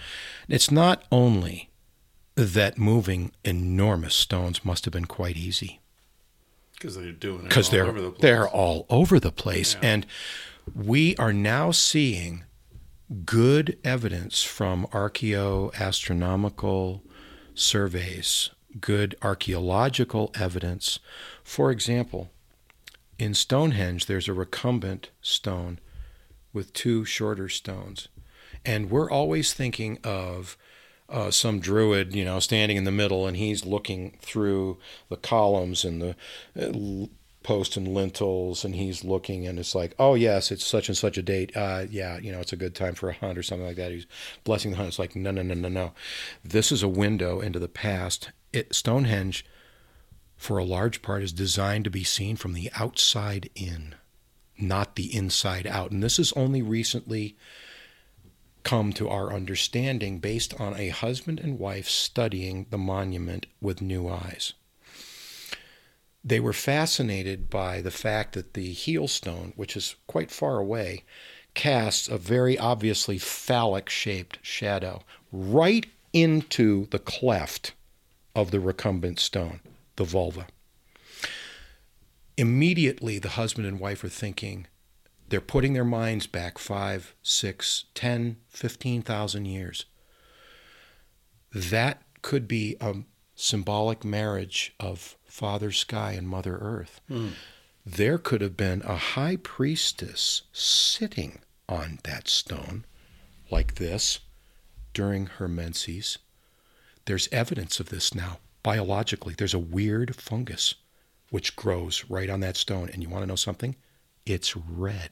It's 0.48 0.70
not 0.72 1.04
only 1.12 1.70
that 2.36 2.78
moving 2.78 3.32
enormous 3.44 4.16
stones 4.16 4.64
must 4.64 4.86
have 4.86 4.92
been 4.92 5.06
quite 5.06 5.36
easy 5.36 5.82
because 6.82 6.96
they're 6.96 7.12
doing 7.12 7.42
it 7.42 7.50
because 7.50 7.68
all 7.68 7.72
they're 7.72 7.88
over 7.88 8.02
the 8.02 8.10
place. 8.12 8.22
they're 8.22 8.50
all 8.50 8.86
over 8.90 9.20
the 9.20 9.32
place, 9.32 9.76
and 9.82 10.06
we 10.76 11.16
are 11.18 11.34
now 11.34 11.72
seeing 11.72 12.44
good 13.26 13.78
evidence 13.84 14.44
from 14.44 14.88
archaeoastronomical 14.88 17.02
surveys, 17.54 18.50
good 18.80 19.16
archaeological 19.22 20.32
evidence. 20.40 21.00
For 21.44 21.72
example, 21.72 22.32
in 23.20 23.34
Stonehenge, 23.34 24.06
there's 24.06 24.28
a 24.28 24.34
recumbent 24.34 25.10
stone 25.22 25.80
with 26.54 26.74
two 26.74 27.06
shorter 27.06 27.50
stones, 27.50 28.08
and 28.66 28.90
we're 28.90 29.12
always 29.12 29.54
thinking 29.54 30.00
of 30.04 30.58
uh, 31.10 31.30
some 31.30 31.60
druid, 31.60 32.16
you 32.16 32.24
know, 32.24 32.40
standing 32.40 32.78
in 32.78 32.86
the 32.86 32.92
middle, 32.92 33.28
and 33.28 33.36
he's 33.36 33.66
looking 33.66 34.18
through 34.22 34.78
the 35.10 35.18
columns 35.18 35.84
and 35.84 36.02
the 36.02 36.16
uh, 36.58 37.08
post 37.44 37.76
and 37.76 37.88
lintels, 37.88 38.64
and 38.64 38.76
he's 38.76 39.04
looking, 39.04 39.48
and 39.48 39.58
it's 39.58 39.76
like, 39.76 39.94
oh 39.98 40.16
yes, 40.16 40.52
it's 40.52 40.66
such 40.66 40.90
and 40.90 40.98
such 40.98 41.18
a 41.18 41.22
date. 41.22 41.56
Uh, 41.56 41.86
yeah, 41.90 42.18
you 42.18 42.32
know, 42.32 42.40
it's 42.40 42.54
a 42.54 42.58
good 42.58 42.76
time 42.76 42.96
for 42.96 43.10
a 43.10 43.14
hunt 43.14 43.38
or 43.38 43.44
something 43.44 43.66
like 43.66 43.78
that. 43.78 43.92
He's 43.92 44.08
blessing 44.44 44.72
the 44.72 44.78
hunt. 44.78 44.90
It's 44.90 45.00
like, 45.00 45.16
no, 45.16 45.32
no, 45.32 45.42
no, 45.42 45.54
no, 45.54 45.70
no. 45.70 45.94
This 46.44 46.72
is 46.72 46.84
a 46.84 46.88
window 46.88 47.42
into 47.42 47.60
the 47.60 47.68
past. 47.68 48.32
It, 48.54 48.76
Stonehenge, 48.76 49.46
for 50.36 50.58
a 50.58 50.66
large 50.66 51.02
part, 51.02 51.24
is 51.24 51.34
designed 51.34 51.86
to 51.86 51.90
be 51.90 52.04
seen 52.04 52.36
from 52.36 52.54
the 52.54 52.70
outside 52.76 53.50
in, 53.56 53.96
not 54.58 54.96
the 54.96 55.16
inside 55.16 55.66
out. 55.66 55.92
And 55.92 56.04
this 56.04 56.20
is 56.20 56.34
only 56.34 56.62
recently 56.62 57.38
come 58.64 58.94
to 58.94 59.10
our 59.10 59.34
understanding 59.34 60.20
based 60.20 60.60
on 60.60 60.76
a 60.76 60.90
husband 60.90 61.40
and 61.40 61.58
wife 61.58 61.90
studying 61.90 62.68
the 62.70 62.78
monument 62.78 63.48
with 63.60 63.82
new 63.82 64.08
eyes. 64.08 64.54
They 66.24 66.40
were 66.40 66.54
fascinated 66.54 67.50
by 67.50 67.82
the 67.82 67.92
fact 67.92 68.34
that 68.34 68.54
the 68.54 68.74
heel 68.74 69.08
stone, 69.08 69.54
which 69.56 69.76
is 69.76 69.96
quite 70.08 70.30
far 70.32 70.58
away, 70.58 71.04
casts 71.54 72.08
a 72.08 72.18
very 72.18 72.58
obviously 72.58 73.18
phallic 73.18 73.90
shaped 73.90 74.40
shadow 74.42 75.02
right 75.32 75.88
into 76.14 76.88
the 76.92 77.00
cleft 77.00 77.74
of 78.36 78.52
the 78.52 78.60
recumbent 78.60 79.20
stone, 79.20 79.62
the 79.96 80.04
vulva. 80.04 80.48
Immediately, 82.38 83.20
the 83.20 83.30
husband 83.30 83.68
and 83.68 83.80
wife 83.80 84.04
are 84.04 84.10
thinking, 84.10 84.68
they're 85.30 85.42
putting 85.42 85.74
their 85.74 85.86
minds 85.86 86.28
back 86.28 86.58
five, 86.58 87.16
six, 87.22 87.86
ten, 87.94 88.38
fifteen 88.48 89.02
thousand 89.02 89.46
years. 89.46 89.86
That 91.54 92.02
could 92.22 92.48
be 92.48 92.76
a 92.80 92.96
symbolic 93.36 94.06
marriage 94.06 94.74
of 94.80 95.18
Father 95.32 95.72
Sky 95.72 96.12
and 96.12 96.28
Mother 96.28 96.58
Earth. 96.58 97.00
Hmm. 97.08 97.30
There 97.86 98.18
could 98.18 98.42
have 98.42 98.58
been 98.58 98.82
a 98.82 98.98
high 98.98 99.38
priestess 99.38 100.42
sitting 100.52 101.40
on 101.70 102.00
that 102.04 102.28
stone, 102.28 102.84
like 103.50 103.76
this, 103.76 104.20
during 104.94 105.28
her 105.28 105.48
menses. 105.48 106.18
There's 107.06 107.30
evidence 107.32 107.80
of 107.80 107.90
this 107.90 108.14
now, 108.14 108.40
biologically. 108.62 109.34
There's 109.36 109.54
a 109.54 109.60
weird 109.60 110.16
fungus 110.16 110.76
which 111.30 111.56
grows 111.56 112.04
right 112.10 112.30
on 112.30 112.42
that 112.42 112.58
stone. 112.58 112.90
And 112.92 113.02
you 113.02 113.08
want 113.08 113.24
to 113.24 113.28
know 113.28 113.36
something? 113.36 113.78
It's 114.26 114.56
red 114.58 115.12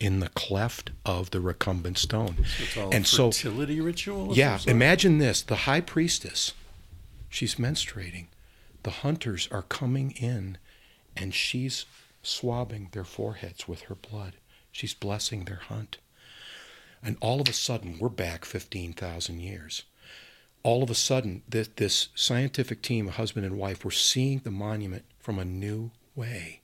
in 0.00 0.18
the 0.18 0.30
cleft 0.30 0.90
of 1.06 1.30
the 1.30 1.40
recumbent 1.40 1.96
stone. 1.96 2.38
It's 2.58 2.76
all 2.76 2.92
and 2.92 3.06
so, 3.06 3.30
fertility 3.30 3.80
ritual. 3.80 4.36
yeah, 4.36 4.58
imagine 4.66 5.18
this 5.18 5.42
the 5.42 5.56
high 5.56 5.80
priestess, 5.80 6.54
she's 7.28 7.54
menstruating. 7.54 8.26
The 8.82 8.90
hunters 8.90 9.48
are 9.50 9.62
coming 9.62 10.12
in 10.12 10.58
and 11.16 11.34
she's 11.34 11.86
swabbing 12.22 12.88
their 12.92 13.04
foreheads 13.04 13.68
with 13.68 13.82
her 13.82 13.94
blood. 13.94 14.34
She's 14.72 14.94
blessing 14.94 15.44
their 15.44 15.60
hunt. 15.68 15.98
And 17.02 17.16
all 17.20 17.40
of 17.40 17.48
a 17.48 17.52
sudden, 17.52 17.98
we're 17.98 18.08
back 18.08 18.44
15,000 18.44 19.40
years. 19.40 19.82
All 20.62 20.82
of 20.82 20.90
a 20.90 20.94
sudden, 20.94 21.42
this, 21.48 21.68
this 21.76 22.08
scientific 22.14 22.82
team, 22.82 23.08
husband 23.08 23.46
and 23.46 23.56
wife, 23.56 23.84
were 23.84 23.90
seeing 23.90 24.40
the 24.40 24.50
monument 24.50 25.04
from 25.18 25.38
a 25.38 25.44
new 25.44 25.90
way. 26.14 26.60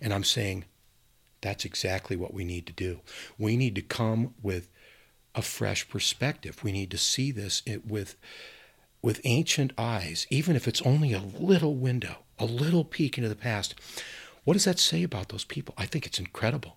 And 0.00 0.14
I'm 0.14 0.24
saying, 0.24 0.64
that's 1.40 1.64
exactly 1.64 2.16
what 2.16 2.34
we 2.34 2.44
need 2.44 2.66
to 2.66 2.72
do. 2.72 3.00
We 3.38 3.56
need 3.56 3.74
to 3.74 3.82
come 3.82 4.34
with 4.42 4.68
a 5.34 5.42
fresh 5.42 5.88
perspective. 5.88 6.62
We 6.62 6.72
need 6.72 6.90
to 6.92 6.98
see 6.98 7.32
this 7.32 7.62
it, 7.66 7.86
with 7.86 8.16
with 9.02 9.20
ancient 9.24 9.72
eyes, 9.78 10.26
even 10.30 10.56
if 10.56 10.68
it's 10.68 10.82
only 10.82 11.12
a 11.12 11.20
little 11.20 11.74
window, 11.74 12.18
a 12.38 12.44
little 12.44 12.84
peek 12.84 13.16
into 13.16 13.28
the 13.28 13.36
past. 13.36 13.74
What 14.44 14.54
does 14.54 14.64
that 14.64 14.78
say 14.78 15.02
about 15.02 15.28
those 15.28 15.44
people? 15.44 15.74
I 15.78 15.86
think 15.86 16.06
it's 16.06 16.18
incredible. 16.18 16.76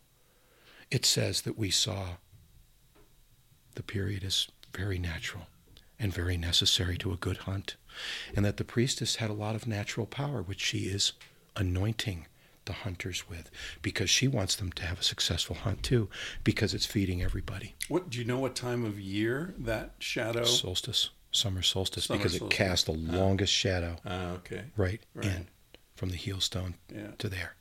It 0.92 1.06
says 1.06 1.42
that 1.42 1.58
we 1.58 1.70
saw 1.70 2.18
the 3.76 3.84
period 3.84 4.24
as 4.24 4.48
very 4.76 5.00
natural 5.00 5.48
and 6.00 6.14
very 6.14 6.38
necessary 6.38 6.98
to 6.98 7.12
a 7.12 7.18
good 7.18 7.38
hunt, 7.38 7.76
and 8.36 8.44
that 8.46 8.58
the 8.58 8.64
priestess 8.64 9.18
had 9.18 9.30
a 9.30 9.34
lot 9.34 9.56
of 9.56 9.68
natural 9.68 10.06
power, 10.06 10.42
which 10.42 10.60
she 10.62 10.80
is 10.80 11.14
anointing 11.56 12.28
the 12.66 12.74
hunters 12.74 13.30
with 13.30 13.50
because 13.82 14.10
she 14.10 14.28
wants 14.28 14.56
them 14.56 14.72
to 14.72 14.84
have 14.84 15.00
a 15.00 15.04
successful 15.04 15.56
hunt 15.56 15.84
too 15.84 16.10
because 16.44 16.74
it's 16.74 16.86
feeding 16.86 17.22
everybody 17.22 17.76
What 17.90 18.10
do 18.10 18.18
you 18.18 18.24
know? 18.24 18.40
What 18.40 18.56
time 18.56 18.86
of 18.86 19.00
year 19.00 19.54
that 19.58 19.96
shadow? 20.00 20.46
solstice 20.46 21.10
summer 21.34 21.62
solstice 21.62 22.06
Summer 22.06 22.18
because 22.20 22.38
solstice. 22.38 22.56
it 22.60 22.64
casts 22.64 22.86
the 22.86 22.94
longest 22.94 23.52
shadow 23.54 23.98
Ah, 24.06 24.32
okay. 24.36 24.64
right, 24.78 25.02
Right. 25.14 25.26
in 25.26 25.48
from 25.96 26.10
the 26.10 26.16
heel 26.16 26.40
stone 26.40 26.76
Yeah. 26.94 27.12
to 27.18 27.28
there 27.30 27.56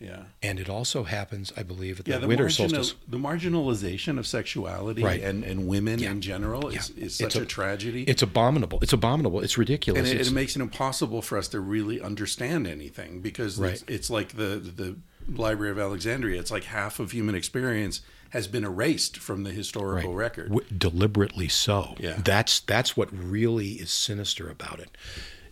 Yeah. 0.00 0.24
and 0.42 0.58
it 0.58 0.68
also 0.68 1.04
happens 1.04 1.52
i 1.56 1.62
believe 1.62 1.98
at 2.00 2.04
the, 2.06 2.10
Yeah, 2.12 2.18
the, 2.18 2.26
winter 2.28 2.44
marginal, 2.44 2.70
solstice 2.84 2.96
the 3.06 3.18
marginalization 3.18 4.18
of 4.18 4.26
sexuality 4.26 5.02
Right. 5.02 5.22
and, 5.22 5.44
and 5.44 5.66
women 5.66 5.98
Yeah. 6.00 6.10
in 6.12 6.20
general 6.20 6.68
is, 6.68 6.90
is 6.90 6.96
It's 6.98 7.16
such 7.18 7.36
a, 7.36 7.42
a- 7.42 7.46
tragedy. 7.46 8.02
it's 8.04 8.22
abominable 8.22 8.78
it's 8.82 8.92
abominable 8.92 9.40
it's 9.40 9.56
ridiculous 9.58 9.98
and 10.00 10.08
it, 10.08 10.12
It's- 10.14 10.28
it 10.28 10.34
makes 10.34 10.56
it 10.56 10.62
impossible 10.62 11.22
for 11.22 11.36
us 11.38 11.48
to 11.48 11.60
really 11.60 12.00
understand 12.00 12.66
anything 12.66 13.20
because 13.20 13.58
it's, 13.58 13.84
it's 13.88 14.10
like 14.10 14.36
the 14.36 14.56
the 14.58 14.96
Library 15.28 15.70
of 15.70 15.78
Alexandria. 15.78 16.40
It's 16.40 16.50
like 16.50 16.64
half 16.64 16.98
of 16.98 17.12
human 17.12 17.34
experience 17.36 18.00
has 18.30 18.46
been 18.46 18.64
erased 18.64 19.16
from 19.18 19.44
the 19.44 19.50
historical 19.50 20.14
record. 20.14 20.48
W- 20.48 20.66
deliberately 20.76 21.48
so. 21.48 21.94
Yeah. 21.98 22.20
That's 22.24 22.60
that's 22.60 22.96
what 22.96 23.08
really 23.12 23.72
is 23.72 23.90
sinister 23.90 24.48
about 24.48 24.80
it. 24.80 24.96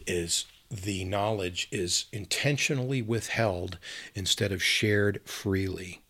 Is 0.06 0.46
the 0.70 1.04
knowledge 1.04 1.68
is 1.70 2.06
intentionally 2.12 3.02
withheld 3.02 3.78
instead 4.14 4.52
of 4.52 4.62
shared 4.62 5.20
freely. 5.24 6.02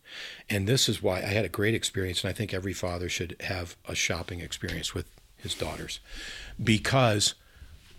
And 0.51 0.67
this 0.67 0.89
is 0.89 1.03
why 1.03 1.19
I 1.19 1.27
had 1.27 1.45
a 1.45 1.51
great 1.51 1.75
experience 1.75 2.25
and 2.25 2.31
I 2.31 2.33
think 2.33 2.53
every 2.53 2.73
father 2.73 3.09
should 3.09 3.37
have 3.41 3.77
a 3.87 3.95
shopping 3.95 4.41
experience 4.41 4.95
with 4.95 5.07
his 5.37 5.55
daughters. 5.55 6.01
Because 6.63 7.35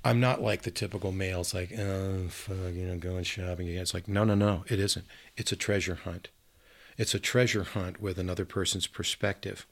I'm 0.04 0.20
not 0.20 0.42
like 0.42 0.64
the 0.64 0.72
typical 0.72 1.12
male. 1.12 1.42
It's 1.42 1.54
like, 1.54 1.72
oh, 1.78 2.28
fuck, 2.30 2.74
you 2.74 2.86
know, 2.86 2.98
going 2.98 3.24
shopping 3.24 3.70
again. 3.70 3.82
It's 3.82 3.94
like, 3.94 4.08
no, 4.08 4.24
no, 4.24 4.36
no, 4.36 4.64
it 4.68 4.80
isn't. 4.80 5.06
It's 5.38 5.52
a 5.52 5.56
treasure 5.56 5.96
hunt. 5.96 6.30
It's 7.00 7.16
a 7.16 7.20
treasure 7.20 7.64
hunt 7.64 8.02
with 8.02 8.20
another 8.20 8.44
person's 8.44 8.86
perspective. 8.86 9.66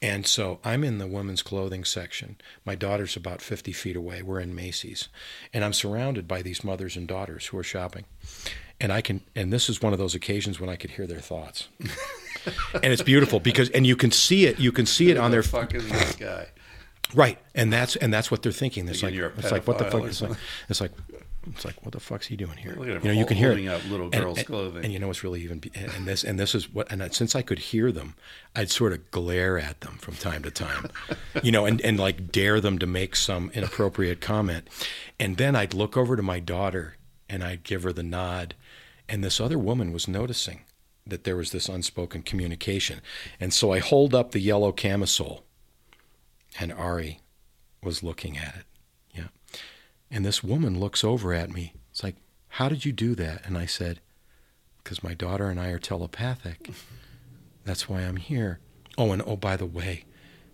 And 0.00 0.26
so 0.26 0.60
I'm 0.64 0.82
in 0.82 0.96
the 0.96 1.06
women's 1.06 1.42
clothing 1.42 1.84
section. 1.84 2.36
My 2.64 2.74
daughter's 2.74 3.16
about 3.16 3.42
50 3.42 3.72
feet 3.72 3.96
away. 3.96 4.22
We're 4.22 4.40
in 4.40 4.54
Macy's. 4.54 5.08
And 5.52 5.62
I'm 5.62 5.74
surrounded 5.74 6.26
by 6.26 6.40
these 6.40 6.64
mothers 6.64 6.96
and 6.96 7.06
daughters 7.06 7.46
who 7.46 7.58
are 7.58 7.62
shopping. 7.62 8.06
And 8.80 8.92
I 8.92 9.02
can, 9.02 9.20
and 9.36 9.52
this 9.52 9.68
is 9.68 9.82
one 9.82 9.92
of 9.92 9.98
those 9.98 10.14
occasions 10.14 10.58
when 10.58 10.70
I 10.70 10.76
could 10.76 10.92
hear 10.92 11.06
their 11.06 11.20
thoughts. 11.20 11.68
and 12.74 12.86
it's 12.92 13.02
beautiful 13.02 13.40
because, 13.40 13.68
and 13.70 13.86
you 13.86 13.94
can 13.94 14.10
see 14.10 14.46
it, 14.46 14.58
you 14.58 14.72
can 14.72 14.86
see 14.86 15.10
it 15.10 15.18
on 15.18 15.30
their 15.32 15.42
fuck 15.42 15.74
is 15.74 15.86
this 15.88 16.16
guy? 16.16 16.46
Right, 17.14 17.38
and 17.54 17.72
that's 17.72 17.94
and 17.96 18.12
that's 18.12 18.30
what 18.30 18.42
they're 18.42 18.50
thinking. 18.50 18.88
It's 18.88 19.00
Thinking 19.02 19.20
like 19.20 19.20
you're 19.20 19.28
a 19.28 19.38
it's 19.38 19.52
like 19.52 19.68
what 19.68 19.78
the 19.78 19.84
pedophile 19.84 19.90
fuck? 19.92 20.02
or 20.02 20.08
It's 20.08 20.20
like 20.20 20.30
something. 20.30 20.44
it's 20.68 20.80
like 20.80 20.90
it's 21.52 21.64
like 21.64 21.84
what 21.84 21.92
the 21.92 22.00
fuck's 22.00 22.26
he 22.26 22.36
doing 22.36 22.56
here? 22.56 22.74
Look 22.76 22.88
at 22.88 22.96
him 22.96 23.02
you 23.02 23.12
know, 23.12 23.18
you 23.18 23.26
can 23.26 23.36
hear 23.36 23.52
it. 23.52 23.90
little 23.90 24.06
And- 24.06 24.14
girls' 24.14 24.38
and, 24.38 24.46
clothing. 24.46 24.84
And 24.84 24.92
you 24.92 24.98
know 24.98 25.08
what's 25.08 25.22
really 25.24 25.42
even 25.42 25.62
and 25.74 25.90
and 25.92 26.06
this 26.06 26.24
and 26.24 26.38
this 26.38 26.54
is 26.54 26.72
what 26.72 26.90
and 26.90 27.12
since 27.14 27.34
I 27.34 27.42
could 27.42 27.58
hear 27.58 27.92
them, 27.92 28.14
I'd 28.54 28.70
sort 28.70 28.92
of 28.92 29.10
glare 29.10 29.58
at 29.58 29.80
them 29.80 29.98
from 29.98 30.14
time 30.14 30.42
to 30.42 30.50
time, 30.50 30.88
you 31.42 31.52
know, 31.52 31.66
and 31.66 31.80
and 31.82 31.98
like 31.98 32.30
dare 32.32 32.60
them 32.60 32.78
to 32.78 32.86
make 32.86 33.16
some 33.16 33.50
inappropriate 33.54 34.20
comment, 34.20 34.68
and 35.18 35.36
then 35.36 35.54
I'd 35.56 35.74
look 35.74 35.96
over 35.96 36.16
to 36.16 36.22
my 36.22 36.40
daughter 36.40 36.96
and 37.28 37.42
I'd 37.42 37.62
give 37.64 37.82
her 37.82 37.92
the 37.92 38.02
nod, 38.02 38.54
and 39.08 39.22
this 39.24 39.40
other 39.40 39.58
woman 39.58 39.92
was 39.92 40.06
noticing 40.08 40.60
that 41.06 41.24
there 41.24 41.36
was 41.36 41.50
this 41.52 41.68
unspoken 41.68 42.22
communication, 42.22 43.00
and 43.38 43.52
so 43.52 43.72
I 43.72 43.78
hold 43.78 44.14
up 44.14 44.30
the 44.30 44.40
yellow 44.40 44.72
camisole, 44.72 45.44
and 46.58 46.72
Ari 46.72 47.20
was 47.82 48.02
looking 48.02 48.38
at 48.38 48.54
it. 48.56 48.64
And 50.14 50.24
this 50.24 50.44
woman 50.44 50.78
looks 50.78 51.02
over 51.02 51.34
at 51.34 51.50
me. 51.50 51.74
It's 51.90 52.04
like, 52.04 52.14
How 52.50 52.68
did 52.68 52.84
you 52.84 52.92
do 52.92 53.16
that? 53.16 53.44
And 53.44 53.58
I 53.58 53.66
said, 53.66 54.00
Because 54.82 55.02
my 55.02 55.12
daughter 55.12 55.46
and 55.46 55.58
I 55.58 55.70
are 55.70 55.78
telepathic. 55.80 56.70
That's 57.64 57.88
why 57.88 58.02
I'm 58.02 58.16
here. 58.16 58.60
Oh, 58.96 59.10
and 59.10 59.20
oh, 59.26 59.36
by 59.36 59.56
the 59.56 59.66
way, 59.66 60.04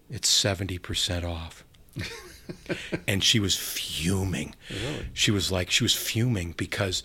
it's 0.08 0.32
70% 0.32 1.24
off. 1.24 1.66
and 3.06 3.22
she 3.22 3.38
was 3.38 3.54
fuming. 3.54 4.54
Really? 4.70 5.08
She 5.12 5.30
was 5.30 5.52
like, 5.52 5.70
she 5.70 5.84
was 5.84 5.94
fuming 5.94 6.52
because 6.56 7.02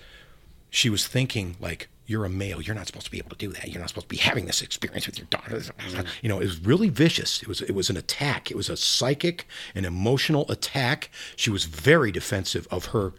she 0.69 0.89
was 0.89 1.05
thinking, 1.05 1.57
like, 1.59 1.89
you're 2.07 2.25
a 2.25 2.29
male. 2.29 2.61
You're 2.61 2.75
not 2.75 2.87
supposed 2.87 3.05
to 3.05 3.11
be 3.11 3.17
able 3.17 3.31
to 3.31 3.37
do 3.37 3.51
that. 3.53 3.69
You're 3.69 3.79
not 3.79 3.89
supposed 3.89 4.09
to 4.09 4.15
be 4.15 4.17
having 4.17 4.45
this 4.45 4.61
experience 4.61 5.07
with 5.07 5.17
your 5.17 5.27
daughter. 5.27 5.57
Mm-hmm. 5.57 6.05
You 6.21 6.29
know, 6.29 6.39
it 6.39 6.45
was 6.45 6.59
really 6.59 6.89
vicious. 6.89 7.41
It 7.41 7.47
was 7.47 7.61
it 7.61 7.73
was 7.73 7.89
an 7.89 7.97
attack. 7.97 8.51
It 8.51 8.57
was 8.57 8.69
a 8.69 8.77
psychic 8.77 9.47
and 9.73 9.85
emotional 9.85 10.49
attack. 10.51 11.09
She 11.35 11.49
was 11.49 11.65
very 11.65 12.11
defensive 12.11 12.67
of 12.69 12.87
her, 12.87 13.13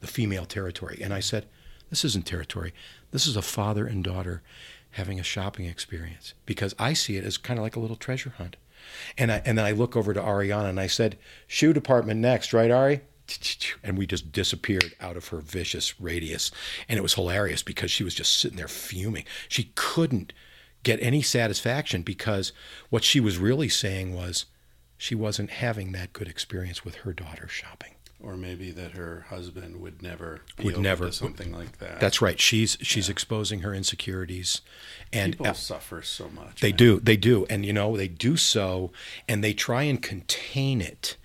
the 0.00 0.06
female 0.06 0.44
territory. 0.44 1.00
And 1.02 1.12
I 1.12 1.20
said, 1.20 1.46
this 1.90 2.04
isn't 2.04 2.26
territory. 2.26 2.72
This 3.10 3.26
is 3.26 3.36
a 3.36 3.42
father 3.42 3.86
and 3.86 4.02
daughter 4.04 4.42
having 4.92 5.18
a 5.18 5.24
shopping 5.24 5.66
experience 5.66 6.34
because 6.46 6.74
I 6.78 6.92
see 6.92 7.16
it 7.16 7.24
as 7.24 7.38
kind 7.38 7.58
of 7.58 7.62
like 7.62 7.76
a 7.76 7.80
little 7.80 7.96
treasure 7.96 8.34
hunt. 8.38 8.56
And 9.18 9.32
I 9.32 9.42
and 9.44 9.58
then 9.58 9.64
I 9.64 9.72
look 9.72 9.96
over 9.96 10.14
to 10.14 10.20
Ariana 10.20 10.68
and 10.68 10.80
I 10.80 10.86
said, 10.86 11.18
shoe 11.46 11.72
department 11.72 12.20
next, 12.20 12.52
right, 12.52 12.70
Ari? 12.70 13.02
And 13.82 13.98
we 13.98 14.06
just 14.06 14.32
disappeared 14.32 14.94
out 15.00 15.16
of 15.16 15.28
her 15.28 15.38
vicious 15.38 16.00
radius. 16.00 16.50
And 16.88 16.98
it 16.98 17.02
was 17.02 17.14
hilarious 17.14 17.62
because 17.62 17.90
she 17.90 18.04
was 18.04 18.14
just 18.14 18.38
sitting 18.38 18.56
there 18.58 18.68
fuming. 18.68 19.24
She 19.48 19.72
couldn't 19.74 20.32
get 20.82 21.02
any 21.02 21.22
satisfaction 21.22 22.02
because 22.02 22.52
what 22.90 23.04
she 23.04 23.20
was 23.20 23.38
really 23.38 23.68
saying 23.68 24.14
was 24.14 24.46
she 24.98 25.14
wasn't 25.14 25.50
having 25.50 25.92
that 25.92 26.12
good 26.12 26.28
experience 26.28 26.84
with 26.84 26.96
her 26.96 27.12
daughter 27.12 27.48
shopping. 27.48 27.94
Or 28.20 28.36
maybe 28.36 28.70
that 28.70 28.92
her 28.92 29.26
husband 29.30 29.80
would 29.80 30.00
never 30.00 30.42
Would 30.62 30.78
never- 30.78 31.10
something 31.10 31.50
like 31.52 31.78
that. 31.78 31.98
That's 31.98 32.22
right. 32.22 32.38
She's 32.38 32.78
she's 32.80 33.08
exposing 33.08 33.60
her 33.60 33.74
insecurities, 33.74 34.60
and 35.12 35.32
people 35.32 35.48
uh, 35.48 35.54
suffer 35.54 36.02
so 36.02 36.28
much. 36.28 36.60
They 36.60 36.70
man. 36.70 36.76
do. 36.76 37.00
They 37.00 37.16
do. 37.16 37.46
And 37.50 37.66
you 37.66 37.72
know, 37.72 37.96
they 37.96 38.06
do 38.06 38.36
so 38.36 38.92
and 39.26 39.42
they 39.42 39.52
try 39.52 39.82
and 39.82 40.00
contain 40.00 40.80
it. 40.80 41.16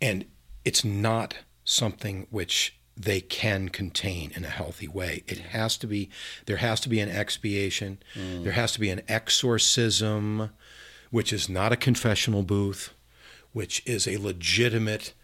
And 0.00 0.24
it's 0.64 0.84
not 0.84 1.36
something 1.64 2.26
which 2.30 2.76
they 2.96 3.20
can 3.20 3.68
contain 3.68 4.32
in 4.34 4.44
a 4.44 4.48
healthy 4.48 4.88
way. 4.88 5.22
It 5.26 5.38
has 5.38 5.76
to 5.78 5.86
be 5.86 6.10
there 6.46 6.58
has 6.58 6.80
to 6.80 6.88
be 6.88 7.00
an 7.00 7.08
expiation. 7.08 7.98
Mm. 8.14 8.44
There 8.44 8.52
has 8.52 8.72
to 8.72 8.80
be 8.80 8.90
an 8.90 9.02
exorcism, 9.08 10.50
which 11.10 11.32
is 11.32 11.48
not 11.48 11.72
a 11.72 11.76
confessional 11.76 12.42
booth, 12.42 12.92
which 13.52 13.82
is 13.86 14.06
a 14.06 14.18
legitimate 14.18 15.14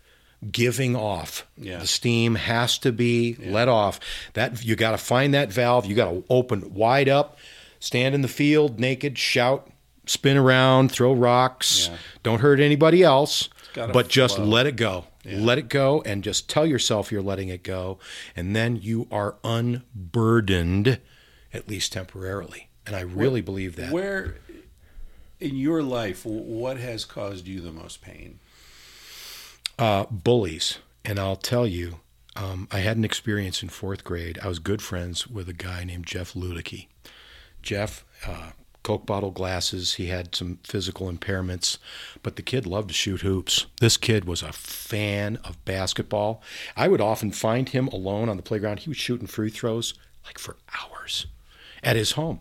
giving 0.50 0.94
off. 0.94 1.46
Yeah. 1.56 1.78
The 1.78 1.86
steam 1.86 2.36
has 2.36 2.78
to 2.78 2.92
be 2.92 3.36
let 3.40 3.68
off. 3.68 4.00
That 4.34 4.64
you 4.64 4.76
got 4.76 4.92
to 4.92 4.98
find 4.98 5.34
that 5.34 5.52
valve. 5.52 5.86
You 5.86 5.94
got 5.94 6.10
to 6.10 6.24
open 6.30 6.74
wide 6.74 7.08
up, 7.08 7.38
stand 7.80 8.14
in 8.14 8.22
the 8.22 8.28
field 8.28 8.78
naked, 8.80 9.18
shout, 9.18 9.70
spin 10.06 10.36
around, 10.36 10.90
throw 10.90 11.12
rocks. 11.12 11.88
Yeah. 11.88 11.96
Don't 12.22 12.40
hurt 12.40 12.60
anybody 12.60 13.02
else, 13.02 13.48
but 13.74 14.08
just 14.08 14.38
let 14.38 14.66
it 14.66 14.76
go. 14.76 15.04
Yeah. 15.28 15.38
Let 15.40 15.58
it 15.58 15.68
go 15.68 16.02
and 16.02 16.24
just 16.24 16.48
tell 16.48 16.66
yourself 16.66 17.12
you're 17.12 17.22
letting 17.22 17.48
it 17.48 17.62
go 17.62 17.98
and 18.34 18.56
then 18.56 18.76
you 18.76 19.06
are 19.10 19.36
unburdened 19.44 21.00
at 21.52 21.68
least 21.68 21.92
temporarily. 21.92 22.68
And 22.86 22.96
I 22.96 23.00
really 23.00 23.40
believe 23.42 23.76
that. 23.76 23.92
Where 23.92 24.36
in 25.38 25.56
your 25.56 25.82
life, 25.82 26.24
what 26.24 26.78
has 26.78 27.04
caused 27.04 27.46
you 27.46 27.60
the 27.60 27.72
most 27.72 28.00
pain? 28.00 28.38
uh, 29.78 30.06
bullies. 30.10 30.78
And 31.04 31.18
I'll 31.18 31.36
tell 31.36 31.66
you, 31.66 32.00
um, 32.36 32.68
I 32.70 32.78
had 32.80 32.96
an 32.96 33.04
experience 33.04 33.62
in 33.62 33.68
fourth 33.68 34.04
grade. 34.04 34.38
I 34.42 34.48
was 34.48 34.58
good 34.58 34.82
friends 34.82 35.26
with 35.26 35.48
a 35.48 35.52
guy 35.52 35.84
named 35.84 36.06
Jeff 36.06 36.34
Ludicky. 36.34 36.88
Jeff, 37.62 38.04
uh, 38.26 38.50
Coke 38.82 39.06
bottle 39.06 39.30
glasses. 39.30 39.94
He 39.94 40.06
had 40.06 40.34
some 40.34 40.58
physical 40.64 41.10
impairments, 41.12 41.78
but 42.22 42.36
the 42.36 42.42
kid 42.42 42.66
loved 42.66 42.88
to 42.88 42.94
shoot 42.94 43.20
hoops. 43.20 43.66
This 43.80 43.96
kid 43.96 44.24
was 44.24 44.42
a 44.42 44.52
fan 44.52 45.36
of 45.44 45.62
basketball. 45.64 46.42
I 46.76 46.88
would 46.88 47.00
often 47.00 47.32
find 47.32 47.68
him 47.68 47.88
alone 47.88 48.28
on 48.28 48.36
the 48.36 48.42
playground. 48.42 48.80
He 48.80 48.90
was 48.90 48.96
shooting 48.96 49.26
free 49.26 49.50
throws 49.50 49.94
like 50.24 50.38
for 50.38 50.56
hours 50.80 51.26
at 51.82 51.96
his 51.96 52.12
home. 52.12 52.40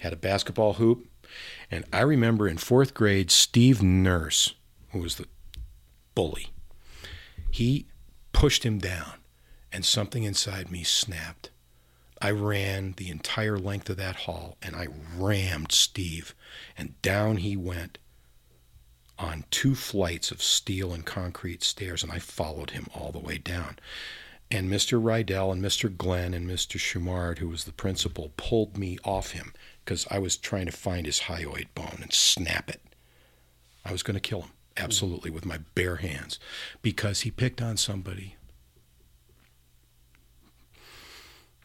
Had 0.00 0.12
a 0.12 0.16
basketball 0.16 0.74
hoop. 0.74 1.06
And 1.70 1.84
I 1.92 2.00
remember 2.00 2.48
in 2.48 2.56
fourth 2.56 2.94
grade, 2.94 3.30
Steve 3.30 3.82
Nurse, 3.82 4.54
who 4.92 5.00
was 5.00 5.16
the 5.16 5.26
bully. 6.14 6.48
He 7.50 7.86
pushed 8.32 8.64
him 8.64 8.78
down, 8.78 9.14
and 9.72 9.84
something 9.84 10.22
inside 10.22 10.70
me 10.70 10.84
snapped. 10.84 11.50
I 12.20 12.30
ran 12.30 12.94
the 12.96 13.10
entire 13.10 13.58
length 13.58 13.88
of 13.90 13.96
that 13.98 14.16
hall 14.16 14.56
and 14.62 14.74
I 14.74 14.88
rammed 15.16 15.72
Steve, 15.72 16.34
and 16.76 17.00
down 17.02 17.38
he 17.38 17.56
went 17.56 17.98
on 19.18 19.44
two 19.50 19.74
flights 19.74 20.30
of 20.30 20.42
steel 20.42 20.92
and 20.92 21.04
concrete 21.04 21.62
stairs, 21.64 22.02
and 22.02 22.12
I 22.12 22.18
followed 22.18 22.70
him 22.70 22.86
all 22.94 23.10
the 23.10 23.18
way 23.18 23.38
down. 23.38 23.78
And 24.50 24.70
Mr. 24.70 25.02
Rydell 25.02 25.52
and 25.52 25.62
Mr. 25.62 25.94
Glenn 25.94 26.32
and 26.32 26.48
Mr. 26.48 26.78
Schumard, 26.78 27.38
who 27.38 27.48
was 27.48 27.64
the 27.64 27.72
principal, 27.72 28.32
pulled 28.36 28.78
me 28.78 28.98
off 29.04 29.32
him 29.32 29.52
because 29.84 30.06
I 30.10 30.18
was 30.18 30.36
trying 30.36 30.66
to 30.66 30.72
find 30.72 31.04
his 31.06 31.20
hyoid 31.20 31.66
bone 31.74 31.98
and 32.00 32.12
snap 32.12 32.70
it. 32.70 32.80
I 33.84 33.92
was 33.92 34.02
going 34.02 34.14
to 34.14 34.20
kill 34.20 34.42
him, 34.42 34.50
absolutely, 34.76 35.30
with 35.30 35.44
my 35.44 35.58
bare 35.74 35.96
hands, 35.96 36.38
because 36.80 37.22
he 37.22 37.30
picked 37.30 37.60
on 37.60 37.76
somebody. 37.76 38.36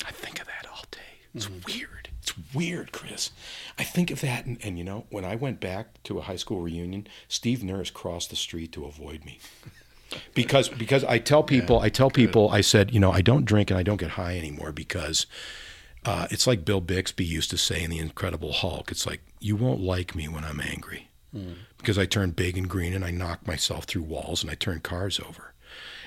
I 0.06 0.12
think 0.12 0.40
of 0.40 0.48
that 0.48 0.68
all 0.70 0.84
day. 0.92 1.00
It's 1.34 1.50
weird. 1.50 2.10
It's 2.22 2.34
weird, 2.54 2.92
Chris. 2.92 3.32
I 3.78 3.84
think 3.84 4.12
of 4.12 4.22
that, 4.22 4.46
and, 4.46 4.58
and 4.64 4.78
you 4.78 4.84
know, 4.84 5.06
when 5.10 5.26
I 5.26 5.36
went 5.36 5.60
back 5.60 6.02
to 6.04 6.20
a 6.20 6.22
high 6.22 6.36
school 6.38 6.62
reunion, 6.62 7.08
Steve 7.28 7.64
Nurse 7.64 7.90
crossed 7.90 8.30
the 8.30 8.36
street 8.36 8.72
to 8.74 8.86
avoid 8.86 9.26
me. 9.26 9.40
Because 10.36 10.70
because 10.70 11.04
I 11.06 11.18
tell 11.18 11.42
people 11.42 11.80
I 11.80 11.90
tell 11.90 12.12
people 12.12 12.50
I 12.50 12.62
said 12.62 12.94
you 12.94 13.00
know 13.00 13.12
I 13.12 13.22
don't 13.22 13.46
drink 13.46 13.72
and 13.72 13.80
I 13.80 13.82
don't 13.82 13.98
get 13.98 14.12
high 14.12 14.38
anymore 14.38 14.72
because 14.72 15.26
uh, 16.06 16.28
it's 16.30 16.46
like 16.46 16.66
Bill 16.66 16.82
Bixby 16.82 17.26
used 17.26 17.50
to 17.50 17.58
say 17.58 17.82
in 17.84 17.90
The 17.90 17.98
Incredible 17.98 18.52
Hulk. 18.52 18.92
It's 18.92 19.08
like 19.08 19.22
you 19.40 19.56
won't 19.56 19.80
like 19.80 20.14
me 20.14 20.28
when 20.28 20.44
I'm 20.44 20.60
angry 20.62 21.08
because 21.80 21.98
I 21.98 22.06
turn 22.06 22.30
big 22.30 22.58
and 22.60 22.70
green 22.70 22.94
and 22.94 23.04
I 23.04 23.10
knock 23.10 23.48
myself 23.48 23.86
through 23.86 24.04
walls 24.04 24.44
and 24.44 24.52
I 24.52 24.56
turn 24.56 24.82
cars 24.82 25.20
over. 25.20 25.53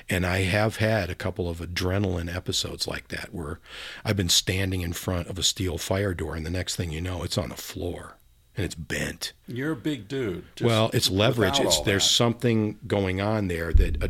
And 0.09 0.25
I 0.25 0.43
have 0.43 0.77
had 0.77 1.11
a 1.11 1.17
couple 1.17 1.49
of 1.49 1.59
adrenaline 1.59 2.33
episodes 2.35 2.87
like 2.87 3.09
that 3.09 3.35
where 3.35 3.59
I've 4.05 4.17
been 4.17 4.29
standing 4.29 4.83
in 4.83 4.93
front 4.93 5.29
of 5.29 5.39
a 5.39 5.43
steel 5.43 5.79
fire 5.79 6.15
door 6.15 6.37
and 6.37 6.47
the 6.47 6.51
next 6.51 6.77
thing 6.77 6.93
you 6.93 7.01
know, 7.01 7.25
it's 7.25 7.37
on 7.37 7.49
the 7.49 7.57
floor 7.57 8.17
and 8.57 8.65
it's 8.65 8.75
bent. 8.75 9.33
You're 9.47 9.73
a 9.73 9.77
big 9.77 10.09
dude. 10.09 10.45
well, 10.61 10.91
it's 10.95 11.11
leverage. 11.11 11.61
It's 11.61 11.81
there's 11.81 12.05
that. 12.05 12.09
something 12.09 12.79
going 12.87 13.21
on 13.21 13.49
there 13.49 13.73
that, 13.73 14.03
uh, 14.03 14.09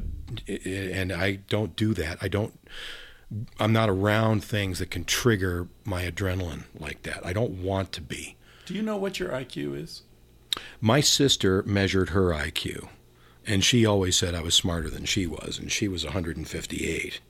and 0.69 1.13
I 1.13 1.37
don't 1.49 1.75
do 1.77 1.95
that. 1.95 2.19
I 2.21 2.29
don't. 2.29 2.59
I'm 3.59 3.73
not 3.73 3.89
around 3.89 4.45
things 4.45 4.79
that 4.79 4.91
can 4.91 5.05
trigger 5.05 5.67
my 5.85 6.05
adrenaline 6.05 6.65
like 6.79 7.03
that. 7.03 7.27
I 7.27 7.33
don't 7.33 7.63
want 7.63 7.91
to 7.93 8.01
be. 8.01 8.37
Do 8.67 8.75
you 8.75 8.83
know 8.83 8.97
what 8.97 9.19
your 9.19 9.31
IQ 9.31 9.83
is? 9.83 10.03
My 10.81 11.01
sister 11.01 11.63
measured 11.65 12.11
her 12.11 12.31
IQ, 12.31 12.89
And 13.47 13.63
she 13.65 13.87
always 13.87 14.17
said 14.17 14.35
I 14.35 14.41
was 14.41 14.55
smarter 14.55 14.91
than 14.91 15.05
she 15.05 15.27
was, 15.27 15.59
and 15.59 15.71
she 15.71 15.87
was 15.89 16.05
158. 16.05 17.21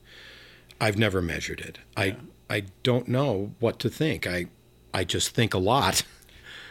I've 0.80 0.97
never 0.98 1.20
measured 1.22 1.60
it. 1.60 1.78
I 1.97 2.16
I 2.48 2.64
don't 2.82 3.09
know 3.09 3.52
what 3.60 3.78
to 3.80 3.88
think. 3.90 4.26
I 4.26 4.47
I 4.94 5.05
just 5.05 5.30
think 5.30 5.52
a 5.55 5.59
lot. 5.59 6.02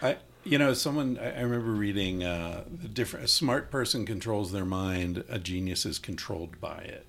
I, 0.02 0.18
you 0.44 0.58
know, 0.58 0.74
someone 0.74 1.18
I 1.20 1.42
remember 1.42 1.72
reading 1.72 2.24
uh, 2.24 2.64
the 2.72 2.88
different. 2.88 3.26
A 3.26 3.28
smart 3.28 3.70
person 3.72 4.06
controls 4.06 4.52
their 4.52 4.66
mind. 4.66 5.24
A 5.30 5.38
genius 5.40 5.86
is 5.86 6.00
controlled 6.00 6.60
by 6.60 6.80
it. 6.80 7.06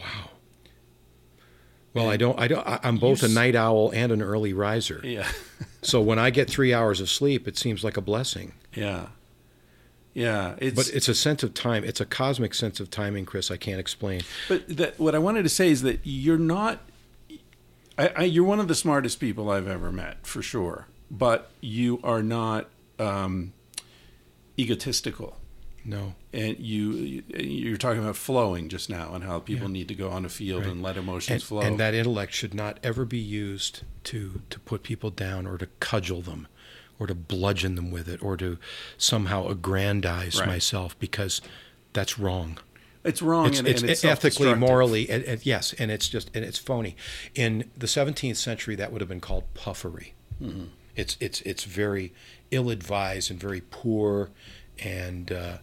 Wow. 0.00 0.30
Well, 1.92 2.08
I 2.10 2.16
don't. 2.16 2.38
I 2.40 2.48
don't. 2.48 2.66
I- 2.66 2.80
I'm 2.82 2.98
both 2.98 3.22
a 3.22 3.28
night 3.28 3.54
owl 3.54 3.90
and 3.94 4.10
an 4.10 4.20
early 4.20 4.52
riser. 4.52 5.00
Yeah, 5.04 5.28
So 5.82 6.00
when 6.00 6.18
I 6.18 6.30
get 6.30 6.50
three 6.50 6.74
hours 6.74 7.00
of 7.00 7.08
sleep, 7.08 7.46
it 7.46 7.56
seems 7.56 7.84
like 7.84 7.96
a 7.96 8.00
blessing. 8.00 8.52
yeah, 8.74 9.08
yeah. 10.14 10.54
It's 10.58 10.76
But 10.76 10.94
it's 10.94 11.08
a 11.08 11.14
sense 11.14 11.42
of 11.42 11.52
time. 11.54 11.84
It's 11.84 12.00
a 12.00 12.06
cosmic 12.06 12.54
sense 12.54 12.80
of 12.80 12.90
timing, 12.90 13.26
Chris. 13.26 13.50
I 13.50 13.56
can't 13.56 13.80
explain. 13.80 14.22
But 14.48 14.76
that, 14.76 14.98
what 14.98 15.14
I 15.14 15.18
wanted 15.18 15.42
to 15.42 15.48
say 15.48 15.70
is 15.70 15.82
that 15.82 16.00
you're 16.04 16.38
not. 16.38 16.80
I, 17.98 18.08
I, 18.16 18.22
you're 18.24 18.44
one 18.44 18.58
of 18.60 18.66
the 18.68 18.74
smartest 18.74 19.20
people 19.20 19.50
I've 19.50 19.68
ever 19.68 19.92
met, 19.92 20.26
for 20.26 20.42
sure. 20.42 20.86
But 21.10 21.50
you 21.60 22.00
are 22.02 22.22
not 22.24 22.68
um, 22.98 23.52
egotistical, 24.58 25.38
No. 25.84 26.14
and 26.32 26.58
you 26.58 27.22
you're 27.36 27.76
talking 27.76 28.02
about 28.02 28.16
flowing 28.16 28.68
just 28.68 28.88
now, 28.90 29.14
and 29.14 29.24
how 29.24 29.38
people 29.40 29.68
need 29.68 29.88
to 29.88 29.94
go 29.94 30.10
on 30.10 30.24
a 30.24 30.28
field 30.28 30.62
Right. 30.62 30.70
and 30.72 30.82
let 30.82 30.96
emotions 30.96 31.30
And, 31.30 31.42
flow. 31.42 31.60
and 31.60 31.78
that 31.78 31.94
intellect 31.94 32.32
should 32.32 32.54
not 32.54 32.78
ever 32.82 33.04
be 33.04 33.18
used 33.18 33.82
to 34.04 34.40
to 34.50 34.58
put 34.60 34.82
people 34.82 35.10
down 35.10 35.46
or 35.46 35.58
to 35.58 35.66
cudgel 35.80 36.22
them 36.22 36.46
or 36.98 37.06
to 37.06 37.14
bludgeon 37.14 37.74
them 37.74 37.90
with 37.90 38.08
it 38.08 38.22
or 38.22 38.36
to 38.36 38.58
somehow 38.98 39.48
aggrandize 39.48 40.38
Right. 40.38 40.48
myself 40.48 40.98
because 40.98 41.40
that's 41.92 42.18
wrong. 42.18 42.58
it's 43.04 43.20
wrong. 43.22 43.46
it's, 43.46 43.58
and, 43.58 43.68
it's, 43.68 43.82
and 43.82 43.90
it's 43.90 44.04
ethically, 44.04 44.54
morally, 44.54 45.08
and, 45.10 45.22
and 45.24 45.44
yes, 45.44 45.74
and 45.78 45.90
it's 45.90 46.08
just 46.08 46.30
and 46.34 46.44
it's 46.44 46.58
phony. 46.58 46.96
In 47.34 47.70
the 47.76 47.86
17th 47.86 48.36
century, 48.36 48.74
that 48.76 48.90
would 48.92 49.00
have 49.00 49.08
been 49.08 49.20
called 49.20 49.44
puffery. 49.54 50.14
Mm-hmm. 50.42 50.64
It's 50.96 51.16
it's 51.20 51.40
it's 51.42 51.64
very 51.64 52.12
ill-advised 52.50 53.30
and 53.30 53.38
very 53.40 53.60
poor 53.60 54.30
and 54.78 55.30
uh, 55.32 55.58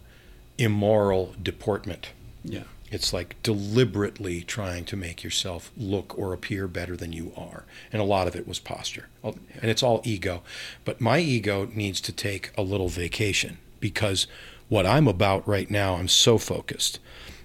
immoral 0.58 1.34
deportment. 1.42 2.10
Yeah, 2.44 2.64
It's 2.92 3.14
like 3.14 3.42
deliberately 3.42 4.42
trying 4.42 4.84
to 4.86 4.98
make 4.98 5.24
yourself 5.24 5.72
look 5.78 6.18
or 6.20 6.34
appear 6.34 6.68
better 6.68 6.98
than 6.98 7.14
you 7.14 7.32
are. 7.38 7.64
And 7.92 8.02
a 8.02 8.06
lot 8.06 8.28
of 8.28 8.36
it 8.36 8.46
was 8.48 8.60
posture. 8.60 9.08
Oh, 9.24 9.36
and 9.62 9.72
it's 9.72 9.82
all 9.82 10.02
ego. 10.04 10.44
But 10.84 11.00
my 11.00 11.20
ego 11.20 11.70
needs 11.74 12.02
to 12.02 12.12
take 12.12 12.52
a 12.58 12.62
little 12.62 12.90
vacation 12.90 13.58
because 13.80 14.28
what 14.68 14.86
I'm 14.86 15.08
about 15.08 15.48
right 15.48 15.72
now, 15.72 15.96
I'm 15.96 16.10
so 16.10 16.38
focused 16.38 17.00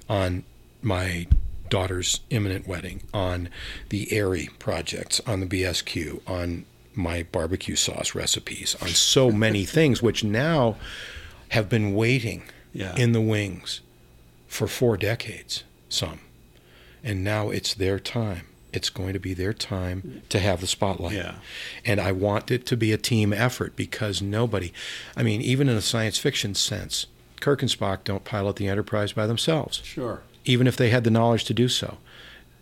on 0.09 0.43
my 0.83 1.27
daughter's 1.69 2.21
imminent 2.31 2.67
wedding, 2.67 3.03
on 3.15 3.49
the 3.89 4.13
Airy 4.13 4.51
projects, 4.59 5.21
on 5.27 5.41
the 5.41 5.47
BSQ, 5.47 6.21
on 6.27 6.65
my 6.95 7.25
barbecue 7.25 7.77
sauce 7.77 8.15
recipes, 8.15 8.77
on 8.81 8.89
so 8.89 9.31
many 9.31 9.65
things, 9.65 10.03
which 10.03 10.25
now 10.25 10.77
have 11.51 11.69
been 11.69 11.95
waiting 11.95 12.43
Yeah. 12.73 12.95
in 12.97 13.13
the 13.13 13.21
wings 13.21 13.81
for 14.57 14.67
four 14.67 14.97
decades, 14.97 15.65
some. 15.89 16.21
And 17.05 17.23
now 17.23 17.51
it's 17.51 17.75
their 17.75 17.99
time. 18.01 18.47
It's 18.73 18.91
going 18.91 19.13
to 19.13 19.19
be 19.21 19.33
their 19.33 19.53
time 19.55 20.23
to 20.29 20.39
have 20.41 20.61
the 20.61 20.67
spotlight. 20.67 21.15
Yeah. 21.15 21.37
And 21.85 22.01
I 22.01 22.13
want 22.13 22.51
it 22.51 22.67
to 22.67 22.77
be 22.77 22.93
a 22.93 22.99
team 22.99 23.33
effort 23.33 23.75
because 23.77 24.21
nobody, 24.21 24.73
I 25.17 25.23
mean, 25.23 25.41
even 25.41 25.69
in 25.69 25.77
a 25.77 25.81
science 25.83 26.19
fiction 26.19 26.55
sense, 26.55 27.07
Kirk 27.41 27.63
and 27.63 27.71
Spock 27.71 28.05
don't 28.05 28.25
pilot 28.25 28.57
the 28.57 28.69
Enterprise 28.69 29.13
by 29.13 29.27
themselves, 29.27 29.81
sure. 29.85 30.23
even 30.45 30.67
if 30.67 30.77
they 30.77 30.91
had 30.91 31.05
the 31.05 31.11
knowledge 31.11 31.45
to 31.45 31.55
do 31.55 31.69
so. 31.69 31.99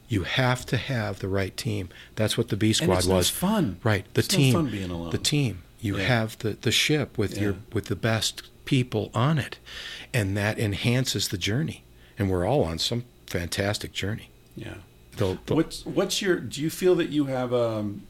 You 0.07 0.25
have 0.25 0.67
to 0.67 0.77
have 0.77 1.21
the 1.21 1.29
right 1.29 1.57
team. 1.57 1.89
That's 2.15 2.37
what 2.37 2.49
the 2.49 2.57
B 2.57 2.73
Squad 2.75 2.99
it's 2.99 3.07
was. 3.07 3.31
fun. 3.31 3.79
Right. 3.83 4.05
The 4.15 4.21
It's 4.21 4.29
team. 4.29 4.53
fun 4.53 4.71
being 4.71 4.91
alone. 4.91 5.11
The 5.11 5.19
team. 5.19 5.63
You 5.81 5.97
Yeah. 5.97 6.05
have 6.05 6.39
the, 6.39 6.51
the 6.51 6.71
ship 6.71 7.17
with 7.17 7.39
your 7.39 7.57
with 7.73 7.87
the 7.87 7.97
best 7.97 8.43
people 8.67 9.11
on 9.15 9.39
it. 9.39 9.59
And 10.13 10.37
that 10.37 10.59
enhances 10.59 11.29
the 11.29 11.39
journey. 11.39 11.84
And 12.19 12.31
we're 12.31 12.45
all 12.47 12.63
on 12.65 12.79
some 12.79 13.05
fantastic 13.27 13.93
journey. 13.93 14.31
Yeah. 14.57 14.75
The, 15.17 15.39
the- 15.47 15.55
What's 15.55 15.85
what's 15.87 16.21
your? 16.23 16.37
Do 16.41 16.61
you 16.61 16.71
feel 16.71 16.95
that 16.97 17.11
you 17.11 17.27
have? 17.27 17.53
Um, 17.53 18.03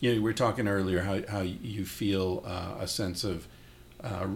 you 0.00 0.10
know, 0.10 0.14
we 0.16 0.20
were 0.20 0.32
talking 0.32 0.68
earlier 0.68 1.02
how 1.02 1.20
how 1.28 1.40
you 1.40 1.84
feel 1.84 2.42
uh, 2.46 2.76
a 2.80 2.86
sense 2.86 3.24
of, 3.24 3.46
uh, 4.02 4.26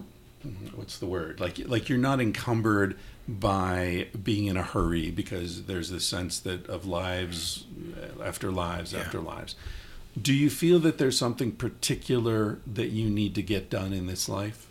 what's 0.75 0.97
the 0.99 1.05
word? 1.05 1.39
Like 1.39 1.59
like 1.67 1.87
you're 1.89 1.97
not 1.97 2.19
encumbered 2.21 2.97
by 3.27 4.07
being 4.21 4.47
in 4.47 4.57
a 4.57 4.63
hurry 4.63 5.09
because 5.09 5.63
there's 5.63 5.89
this 5.89 6.05
sense 6.05 6.39
that 6.41 6.67
of 6.67 6.85
lives 6.85 7.65
after 8.21 8.51
lives 8.51 8.93
after 8.93 9.19
lives. 9.19 9.55
Do 10.21 10.33
you 10.33 10.49
feel 10.49 10.79
that 10.79 10.97
there's 10.97 11.17
something 11.17 11.53
particular 11.53 12.59
that 12.67 12.89
you 12.89 13.09
need 13.09 13.33
to 13.35 13.41
get 13.41 13.69
done 13.69 13.93
in 13.93 14.05
this 14.07 14.27
life? 14.29 14.67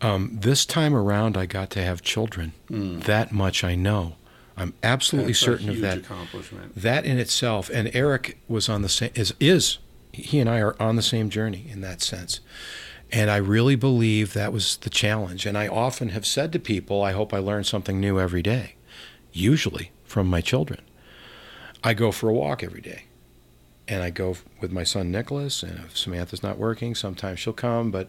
Um, 0.00 0.30
this 0.32 0.66
time 0.66 0.94
around, 0.94 1.36
I 1.36 1.46
got 1.46 1.70
to 1.70 1.82
have 1.82 2.02
children. 2.02 2.52
That 2.68 3.32
much 3.32 3.64
I 3.64 3.74
know. 3.74 4.16
I'm 4.56 4.74
absolutely. 4.82 5.32
That's 5.32 5.40
certain 5.40 5.68
of 5.68 5.80
that. 5.80 5.98
accomplishment. 5.98 6.74
That 6.74 7.04
in 7.04 7.18
itself, 7.18 7.70
and 7.72 7.90
Eric 7.94 8.38
was 8.48 8.68
on 8.68 8.82
the 8.82 8.88
same 8.88 9.10
is 9.14 9.34
is 9.38 9.78
he 10.12 10.40
and 10.40 10.48
I 10.48 10.60
are 10.60 10.80
on 10.80 10.96
the 10.96 11.02
same 11.02 11.28
journey 11.28 11.66
in 11.70 11.80
that 11.82 12.02
sense. 12.02 12.40
And 13.12 13.30
I 13.30 13.36
really 13.36 13.76
believe 13.76 14.32
that 14.32 14.52
was 14.52 14.78
the 14.78 14.90
challenge. 14.90 15.46
And 15.46 15.56
I 15.56 15.68
often 15.68 16.08
have 16.08 16.26
said 16.26 16.52
to 16.52 16.58
people, 16.58 17.02
I 17.02 17.12
hope 17.12 17.32
I 17.32 17.38
learn 17.38 17.64
something 17.64 18.00
new 18.00 18.18
every 18.18 18.42
day, 18.42 18.74
usually 19.32 19.92
from 20.04 20.26
my 20.26 20.40
children. 20.40 20.80
I 21.84 21.94
go 21.94 22.10
for 22.10 22.28
a 22.28 22.32
walk 22.32 22.64
every 22.64 22.80
day. 22.80 23.04
And 23.86 24.02
I 24.02 24.10
go 24.10 24.36
with 24.60 24.72
my 24.72 24.82
son 24.82 25.12
Nicholas, 25.12 25.62
and 25.62 25.78
if 25.84 25.96
Samantha's 25.96 26.42
not 26.42 26.58
working, 26.58 26.96
sometimes 26.96 27.38
she'll 27.38 27.52
come, 27.52 27.92
but 27.92 28.08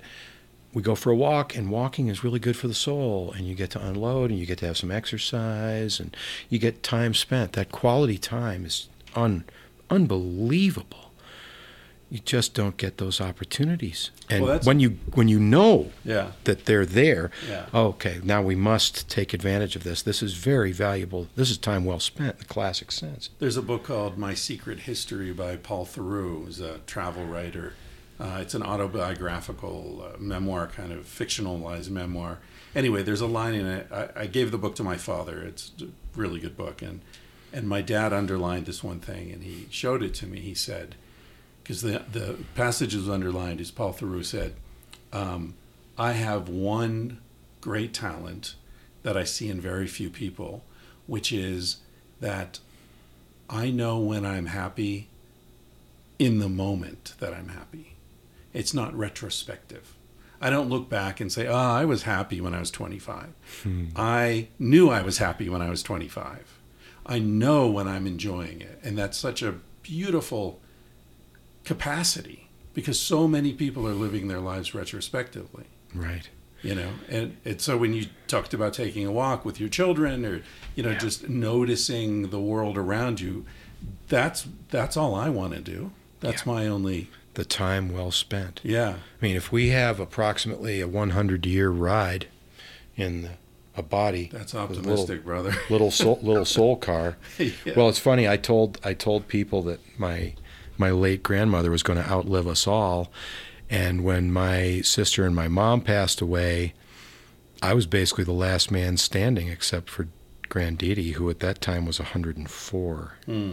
we 0.77 0.83
go 0.83 0.93
for 0.93 1.09
a 1.09 1.15
walk, 1.15 1.55
and 1.57 1.71
walking 1.71 2.07
is 2.07 2.23
really 2.23 2.37
good 2.37 2.55
for 2.55 2.67
the 2.67 2.73
soul. 2.75 3.33
And 3.35 3.47
you 3.47 3.55
get 3.55 3.71
to 3.71 3.83
unload, 3.83 4.29
and 4.29 4.39
you 4.39 4.45
get 4.45 4.59
to 4.59 4.67
have 4.67 4.77
some 4.77 4.91
exercise, 4.91 5.99
and 5.99 6.15
you 6.51 6.59
get 6.59 6.83
time 6.83 7.15
spent. 7.15 7.53
That 7.53 7.71
quality 7.71 8.19
time 8.19 8.63
is 8.63 8.87
un, 9.15 9.43
unbelievable. 9.89 11.11
You 12.11 12.19
just 12.19 12.53
don't 12.53 12.77
get 12.77 12.99
those 12.99 13.19
opportunities. 13.19 14.11
And 14.29 14.43
Well, 14.43 14.59
when 14.59 14.79
you 14.79 14.99
when 15.15 15.27
you 15.27 15.39
know 15.39 15.91
Yeah. 16.05 16.33
that 16.43 16.65
they're 16.65 16.85
there, 16.85 17.31
Yeah. 17.49 17.65
Oh, 17.73 17.87
okay, 17.87 18.19
now 18.23 18.43
we 18.43 18.53
must 18.55 19.09
take 19.09 19.33
advantage 19.33 19.75
of 19.75 19.83
this. 19.83 20.03
This 20.03 20.21
is 20.21 20.33
very 20.35 20.71
valuable. 20.71 21.27
This 21.35 21.49
is 21.49 21.57
time 21.57 21.85
well 21.85 21.99
spent 21.99 22.33
in 22.35 22.39
the 22.39 22.45
classic 22.45 22.91
sense. 22.91 23.31
There's 23.39 23.57
a 23.57 23.63
book 23.63 23.83
called 23.83 24.15
My 24.19 24.35
Secret 24.35 24.81
History 24.81 25.33
by 25.33 25.55
Paul 25.55 25.87
Theroux, 25.87 26.45
who's 26.45 26.59
a 26.61 26.81
travel 26.85 27.25
writer. 27.25 27.73
Uh, 28.19 28.39
it's 28.41 28.55
an 28.55 28.63
autobiographical 28.63 30.03
uh, 30.03 30.17
memoir, 30.17 30.67
kind 30.67 30.91
of 30.91 31.05
fictionalized 31.05 31.89
memoir. 31.89 32.39
Anyway, 32.75 33.03
there's 33.03 33.21
a 33.21 33.27
line 33.27 33.53
in 33.53 33.65
it. 33.65 33.87
I, 33.91 34.09
I 34.15 34.25
gave 34.25 34.51
the 34.51 34.57
book 34.57 34.75
to 34.75 34.83
my 34.83 34.97
father. 34.97 35.41
It's 35.41 35.71
a 35.81 35.87
really 36.19 36.39
good 36.39 36.57
book, 36.57 36.81
and 36.81 37.01
and 37.53 37.67
my 37.67 37.81
dad 37.81 38.13
underlined 38.13 38.65
this 38.65 38.83
one 38.83 38.99
thing, 38.99 39.31
and 39.31 39.43
he 39.43 39.67
showed 39.69 40.03
it 40.03 40.13
to 40.15 40.25
me. 40.25 40.39
He 40.39 40.55
said, 40.55 40.95
because 41.61 41.81
the 41.81 42.03
the 42.11 42.37
passage 42.55 42.95
was 42.95 43.07
underlined, 43.07 43.61
is 43.61 43.71
Paul 43.71 43.93
Theroux 43.93 44.25
said, 44.25 44.55
um, 45.13 45.53
"I 45.97 46.13
have 46.13 46.49
one 46.49 47.19
great 47.61 47.93
talent 47.93 48.55
that 49.03 49.15
I 49.15 49.23
see 49.25 49.47
in 49.49 49.61
very 49.61 49.87
few 49.87 50.09
people, 50.09 50.63
which 51.05 51.31
is 51.31 51.77
that." 52.19 52.59
I 53.49 53.69
know 53.69 53.97
when 53.99 54.25
I'm 54.25 54.47
happy 54.47 55.07
in 56.19 56.39
the 56.39 56.49
moment 56.49 57.13
that 57.19 57.33
I'm 57.33 57.47
happy. 57.47 57.96
It's 58.59 58.73
not 58.73 58.93
retrospective. 58.97 59.85
I 60.41 60.49
don't 60.49 60.69
look 60.69 60.87
back 60.89 61.19
and 61.19 61.31
say, 61.31 61.47
oh, 61.47 61.55
I 61.55 61.85
was 61.85 62.03
happy 62.03 62.39
when 62.41 62.53
I 62.53 62.59
was 62.59 62.71
25. 62.71 63.27
Hmm. 63.63 63.85
I 63.95 64.47
knew 64.59 64.89
I 64.89 65.01
was 65.01 65.17
happy 65.17 65.47
when 65.49 65.61
I 65.61 65.69
was 65.69 65.81
25. 65.83 66.59
I 67.05 67.19
know 67.19 67.67
when 67.67 67.87
I'm 67.87 68.05
enjoying 68.07 68.61
it. 68.61 68.79
And 68.83 68.97
that's 68.97 69.17
such 69.17 69.41
a 69.41 69.55
beautiful 69.81 70.59
capacity 71.63 72.49
because 72.73 72.99
so 72.99 73.27
many 73.27 73.53
people 73.53 73.87
are 73.87 73.93
living 73.93 74.27
their 74.27 74.39
lives 74.39 74.73
retrospectively 74.73 75.65
Right. 75.93 76.29
you 76.61 76.75
know 76.75 76.91
and, 77.09 77.37
and 77.45 77.59
so 77.61 77.77
when 77.77 77.93
you 77.93 78.05
talked 78.27 78.53
about 78.53 78.73
taking 78.73 79.05
a 79.05 79.11
walk 79.11 79.43
with 79.45 79.59
your 79.59 79.69
children 79.69 80.25
or 80.25 80.41
you 80.75 80.83
know 80.83 80.93
just 80.93 81.27
noticing 81.29 82.29
the 82.29 82.39
world 82.39 82.77
around 82.77 83.19
you 83.19 83.45
that's 84.07 84.47
that's 84.69 84.95
all 84.95 85.15
i 85.15 85.27
want 85.29 85.53
to 85.53 85.59
do 85.61 85.91
that's 86.19 86.45
Yeah. 86.45 86.53
my 86.53 86.67
only 86.67 87.09
The 87.37 87.45
time 87.45 87.93
well 87.93 88.09
spent. 88.09 88.61
yeah 88.63 88.95
I 89.21 89.25
mean, 89.25 89.35
if 89.35 89.51
we 89.51 89.69
have 89.69 89.99
approximately 89.99 90.81
a 90.81 90.87
100 90.87 91.45
year 91.45 91.69
ride 91.69 92.25
in 92.95 93.21
the, 93.21 93.29
a 93.75 93.83
body, 93.83 94.29
that's 94.33 94.53
a 94.55 94.61
little- 94.65 94.77
optimistic 94.79 95.23
brother 95.23 95.53
little 95.69 95.91
soul, 95.91 96.17
little 96.23 96.45
soul 96.45 96.75
car. 96.89 97.15
Yeah. 97.37 97.51
Well, 97.75 97.89
it's 97.89 97.99
funny. 97.99 98.27
I 98.27 98.37
told 98.37 98.79
I 98.83 98.93
told 98.95 99.27
people 99.27 99.61
that 99.63 99.79
my 99.99 100.33
my 100.79 100.89
late 100.89 101.21
grandmother 101.21 101.69
was 101.69 101.83
going 101.83 102.01
to 102.03 102.09
outlive 102.09 102.47
us 102.47 102.65
all, 102.65 103.11
and 103.69 104.03
when 104.03 104.31
my 104.31 104.81
sister 104.81 105.23
and 105.23 105.35
my 105.35 105.47
mom 105.47 105.81
passed 105.81 106.21
away, 106.21 106.73
I 107.61 107.75
was 107.75 107.85
basically 107.85 108.23
the 108.23 108.31
last 108.31 108.71
man 108.71 108.97
standing 108.97 109.47
except 109.47 109.91
for 109.91 110.07
Granditi, 110.49 111.13
who 111.13 111.29
at 111.29 111.39
that 111.41 111.61
time 111.61 111.85
was 111.85 111.99
104. 111.99 113.13
Hmm. 113.25 113.51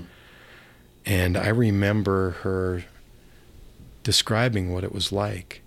And 1.04 1.36
I 1.36 1.48
remember 1.48 2.30
her 2.44 2.84
describing 4.04 4.72
what 4.72 4.84
it 4.84 4.92
was 4.92 5.10
like 5.10 5.62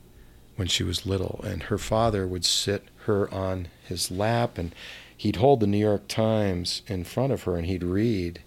when 0.56 0.67
she 0.69 0.83
was 0.83 1.06
little. 1.06 1.41
And 1.43 1.64
her 1.64 1.77
father 1.77 2.25
would 2.25 2.45
sit 2.45 2.85
her 3.06 3.32
on 3.33 3.67
his 3.83 4.09
lap 4.09 4.57
and 4.57 4.74
he'd 5.16 5.38
hold 5.38 5.59
the 5.59 5.67
New 5.67 5.77
York 5.77 6.07
Times 6.07 6.83
in 6.88 7.03
front 7.03 7.33
of 7.33 7.43
her 7.43 7.57
and 7.57 7.66
he'd 7.66 7.83
read. 7.83 8.41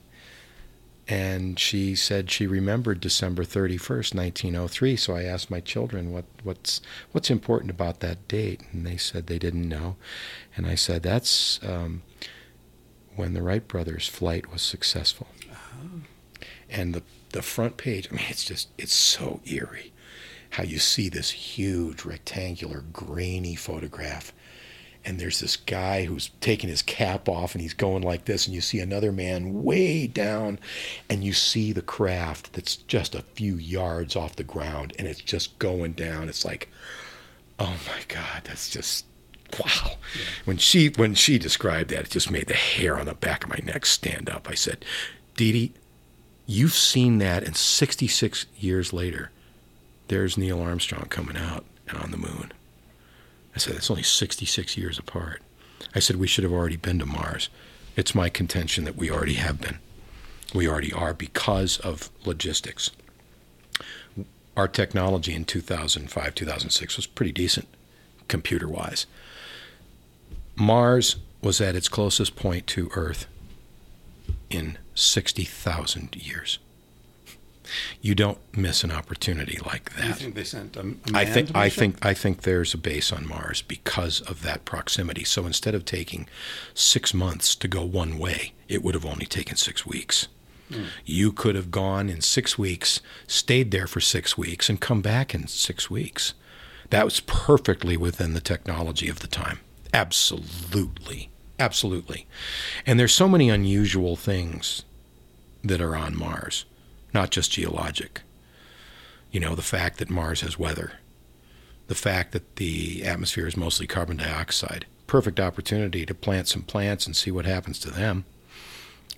And 1.06 1.58
she 1.58 1.96
said 1.96 2.30
she 2.30 2.46
remembered 2.46 3.00
December 3.00 3.42
31st, 3.42 4.14
1903. 4.14 4.96
So 4.96 5.16
I 5.16 5.24
asked 5.24 5.50
my 5.50 5.60
children 5.60 6.12
what, 6.12 6.24
what's, 6.44 6.80
what's 7.10 7.30
important 7.30 7.70
about 7.70 7.98
that 8.00 8.28
date. 8.28 8.62
And 8.72 8.86
they 8.86 8.96
said 8.96 9.26
they 9.26 9.38
didn't 9.38 9.68
know. 9.68 9.96
And 10.56 10.66
I 10.66 10.76
said, 10.76 11.02
that's 11.02 11.58
um, 11.64 12.02
when 13.16 13.34
the 13.34 13.42
Wright 13.42 13.66
brothers' 13.66 14.06
flight 14.06 14.52
was 14.52 14.62
successful. 14.62 15.26
And 16.68 16.94
the, 16.94 17.02
the 17.30 17.42
front 17.42 17.76
page, 17.76 18.08
I 18.10 18.16
mean, 18.16 18.26
it's 18.28 18.44
just, 18.44 18.68
it's 18.78 18.94
so 18.94 19.40
eerie 19.44 19.92
how 20.50 20.64
you 20.64 20.78
see 20.78 21.08
this 21.08 21.30
huge 21.30 22.04
rectangular 22.04 22.84
grainy 22.92 23.54
photograph 23.54 24.32
and 25.04 25.18
there's 25.18 25.40
this 25.40 25.56
guy 25.56 26.04
who's 26.04 26.30
taking 26.40 26.68
his 26.68 26.82
cap 26.82 27.28
off 27.28 27.54
and 27.54 27.62
he's 27.62 27.72
going 27.72 28.02
like 28.02 28.26
this 28.26 28.46
and 28.46 28.54
you 28.54 28.60
see 28.60 28.80
another 28.80 29.12
man 29.12 29.62
way 29.62 30.06
down 30.06 30.58
and 31.08 31.24
you 31.24 31.32
see 31.32 31.72
the 31.72 31.82
craft 31.82 32.52
that's 32.52 32.76
just 32.76 33.14
a 33.14 33.22
few 33.34 33.56
yards 33.56 34.14
off 34.14 34.36
the 34.36 34.44
ground 34.44 34.92
and 34.98 35.08
it's 35.08 35.20
just 35.20 35.58
going 35.58 35.92
down. 35.92 36.28
It's 36.28 36.44
like 36.44 36.68
oh 37.58 37.76
my 37.86 38.02
god 38.08 38.42
that's 38.44 38.68
just 38.68 39.06
wow. 39.58 39.92
When 40.44 40.58
she 40.58 40.88
when 40.88 41.14
she 41.14 41.38
described 41.38 41.90
that 41.90 42.04
it 42.04 42.10
just 42.10 42.30
made 42.30 42.48
the 42.48 42.54
hair 42.54 42.98
on 42.98 43.06
the 43.06 43.14
back 43.14 43.44
of 43.44 43.50
my 43.50 43.60
neck 43.64 43.86
stand 43.86 44.28
up. 44.28 44.48
I 44.50 44.54
said 44.54 44.84
Dee 45.36 45.52
Dee, 45.52 45.72
you've 46.50 46.74
seen 46.74 47.18
that 47.18 47.44
and 47.44 47.56
66 47.56 48.46
years 48.58 48.92
later 48.92 49.30
there's 50.08 50.36
neil 50.36 50.60
armstrong 50.60 51.06
coming 51.08 51.36
out 51.36 51.64
and 51.88 51.98
on 51.98 52.10
the 52.10 52.16
moon 52.16 52.52
I 53.54 53.58
said, 53.58 53.74
it's 53.74 53.90
only 53.90 54.02
66 54.02 54.76
years 54.76 54.98
apart. 54.98 55.42
I 55.94 55.98
said, 55.98 56.16
we 56.16 56.26
should 56.26 56.44
have 56.44 56.52
already 56.52 56.76
been 56.76 56.98
to 56.98 57.06
Mars. 57.06 57.48
It's 57.96 58.14
my 58.14 58.28
contention 58.28 58.84
that 58.84 58.96
we 58.96 59.10
already 59.10 59.34
have 59.34 59.60
been. 59.60 59.78
We 60.54 60.68
already 60.68 60.92
are 60.92 61.14
because 61.14 61.78
of 61.78 62.10
logistics. 62.24 62.90
Our 64.56 64.68
technology 64.68 65.34
in 65.34 65.44
2005, 65.44 66.34
2006 66.34 66.96
was 66.96 67.06
pretty 67.06 67.32
decent, 67.32 67.68
computer 68.28 68.68
wise. 68.68 69.06
Mars 70.56 71.16
was 71.42 71.60
at 71.60 71.76
its 71.76 71.88
closest 71.88 72.36
point 72.36 72.66
to 72.68 72.90
Earth 72.94 73.26
in 74.50 74.78
60,000 74.94 76.16
years. 76.16 76.58
You 78.00 78.14
don't 78.14 78.38
miss 78.56 78.82
an 78.82 78.90
opportunity 78.90 79.58
like 79.64 79.94
Do 79.94 80.02
you 80.02 80.08
that. 80.08 80.18
think 80.18 80.34
they 80.34 80.44
sent 80.44 80.76
a, 80.76 80.80
a 80.80 80.94
I 81.14 81.24
think 81.24 81.54
I 81.54 81.68
think 81.68 82.04
I 82.04 82.14
think 82.14 82.42
there's 82.42 82.74
a 82.74 82.78
base 82.78 83.12
on 83.12 83.28
Mars 83.28 83.62
because 83.62 84.20
of 84.22 84.42
that 84.42 84.64
proximity. 84.64 85.22
So 85.22 85.46
instead 85.46 85.74
of 85.76 85.84
taking 85.84 86.28
six 86.74 87.14
months 87.14 87.54
to 87.54 87.68
go 87.68 87.84
one 87.84 88.18
way, 88.18 88.54
it 88.68 88.82
would 88.82 88.94
have 88.94 89.06
only 89.06 89.26
taken 89.26 89.56
six 89.56 89.86
weeks. 89.86 90.26
Hmm. 90.68 90.84
You 91.04 91.30
could 91.30 91.54
have 91.54 91.70
gone 91.70 92.08
in 92.08 92.20
six 92.20 92.58
weeks, 92.58 93.00
stayed 93.28 93.70
there 93.70 93.86
for 93.86 94.00
six 94.00 94.36
weeks, 94.36 94.68
and 94.68 94.80
come 94.80 95.00
back 95.00 95.34
in 95.34 95.46
six 95.46 95.88
weeks. 95.88 96.34
That 96.90 97.04
was 97.04 97.20
perfectly 97.20 97.96
within 97.96 98.34
the 98.34 98.40
technology 98.40 99.08
of 99.08 99.20
the 99.20 99.28
time. 99.28 99.60
Absolutely. 99.94 101.30
Absolutely. 101.60 102.26
And 102.86 102.98
there's 102.98 103.12
so 103.12 103.28
many 103.28 103.50
unusual 103.50 104.16
things 104.16 104.82
that 105.62 105.82
are 105.82 105.94
on 105.94 106.16
Mars, 106.16 106.64
not 107.12 107.30
just 107.30 107.52
geologic. 107.52 108.22
You 109.30 109.40
know, 109.40 109.54
the 109.54 109.62
fact 109.62 109.98
that 109.98 110.08
Mars 110.08 110.40
has 110.40 110.58
weather, 110.58 110.92
the 111.86 111.94
fact 111.94 112.32
that 112.32 112.56
the 112.56 113.04
atmosphere 113.04 113.46
is 113.46 113.58
mostly 113.58 113.86
carbon 113.86 114.16
dioxide. 114.16 114.86
Perfect 115.06 115.38
opportunity 115.38 116.06
to 116.06 116.14
plant 116.14 116.48
some 116.48 116.62
plants 116.62 117.04
and 117.04 117.14
see 117.14 117.30
what 117.30 117.44
happens 117.44 117.78
to 117.80 117.90
them. 117.90 118.24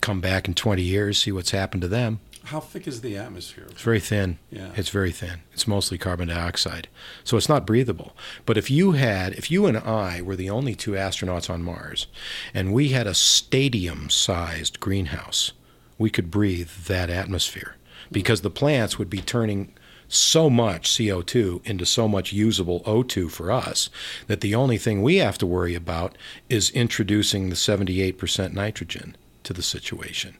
Come 0.01 0.19
back 0.19 0.47
in 0.47 0.53
20 0.53 0.81
years, 0.81 1.19
see 1.19 1.31
what's 1.31 1.51
happened 1.51 1.81
to 1.83 1.87
them. 1.87 2.19
How 2.45 2.59
thick 2.59 2.87
is 2.87 3.01
the 3.01 3.15
atmosphere? 3.15 3.67
It's 3.71 3.81
very 3.81 4.01
thin. 4.01 4.37
Yeah. 4.49 4.71
It's 4.75 4.89
very 4.89 5.11
thin. 5.11 5.39
It's 5.53 5.67
mostly 5.67 5.97
carbon 5.97 6.27
dioxide. 6.27 6.89
So 7.23 7.37
it's 7.37 7.47
not 7.47 7.65
breathable. 7.65 8.15
But 8.45 8.57
if 8.57 8.69
you 8.69 8.91
had, 8.93 9.33
if 9.33 9.49
you 9.49 9.65
and 9.65 9.77
I 9.77 10.21
were 10.21 10.35
the 10.35 10.49
only 10.49 10.75
two 10.75 10.91
astronauts 10.91 11.49
on 11.49 11.63
Mars 11.63 12.07
and 12.53 12.73
we 12.73 12.89
had 12.89 13.07
a 13.07 13.13
stadium 13.13 14.09
sized 14.09 14.81
greenhouse, 14.81 15.53
we 15.97 16.09
could 16.09 16.29
breathe 16.29 16.69
that 16.87 17.09
atmosphere 17.09 17.77
because 18.11 18.41
the 18.41 18.49
plants 18.49 18.99
would 18.99 19.09
be 19.09 19.21
turning 19.21 19.73
so 20.09 20.49
much 20.49 20.89
CO2 20.89 21.65
into 21.65 21.85
so 21.85 22.07
much 22.07 22.33
usable 22.33 22.81
O2 22.81 23.31
for 23.31 23.51
us 23.51 23.89
that 24.27 24.41
the 24.41 24.53
only 24.53 24.77
thing 24.77 25.01
we 25.01 25.15
have 25.15 25.37
to 25.37 25.47
worry 25.47 25.75
about 25.75 26.17
is 26.49 26.69
introducing 26.71 27.49
the 27.49 27.55
78% 27.55 28.53
nitrogen 28.53 29.15
to 29.43 29.53
the 29.53 29.63
situation 29.63 30.35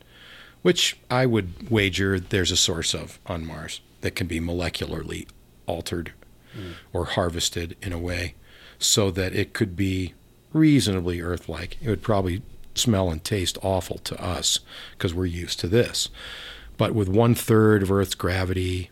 which 0.64 0.98
I 1.10 1.28
would 1.28 1.70
wager 1.70 2.20
there's 2.20 2.52
a 2.52 2.58
source 2.58 2.96
of 2.96 3.20
on 3.28 3.46
Mars 3.46 3.82
that 4.02 4.16
can 4.16 4.28
be 4.28 4.40
molecularly 4.40 5.28
altered 5.68 6.14
hmm. 6.54 6.72
or 6.92 7.06
harvested 7.06 7.78
in 7.82 7.94
a 7.94 8.00
way 8.00 8.34
so 8.80 9.12
that 9.12 9.36
it 9.36 9.54
could 9.54 9.76
be 9.76 10.14
reasonably 10.52 11.22
Earth 11.22 11.48
like. 11.48 11.78
It 11.82 11.90
would 11.90 12.02
probably 12.02 12.42
smell 12.76 13.12
and 13.12 13.24
taste 13.24 13.58
awful 13.62 14.00
to 14.00 14.22
us 14.22 14.60
because 14.98 15.14
we're 15.14 15.26
used 15.26 15.60
to 15.60 15.68
this. 15.68 16.10
But 16.78 16.96
with 16.96 17.08
one 17.08 17.36
third 17.36 17.84
of 17.84 17.92
Earth's 17.92 18.16
gravity, 18.16 18.90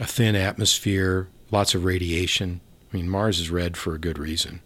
a 0.00 0.06
thin 0.06 0.36
atmosphere, 0.36 1.28
lots 1.50 1.74
of 1.74 1.84
radiation, 1.84 2.60
I 2.92 2.96
mean, 2.96 3.08
Mars 3.08 3.40
is 3.40 3.50
red 3.50 3.76
for 3.76 3.94
a 3.94 3.98
good 3.98 4.18
reason. 4.18 4.60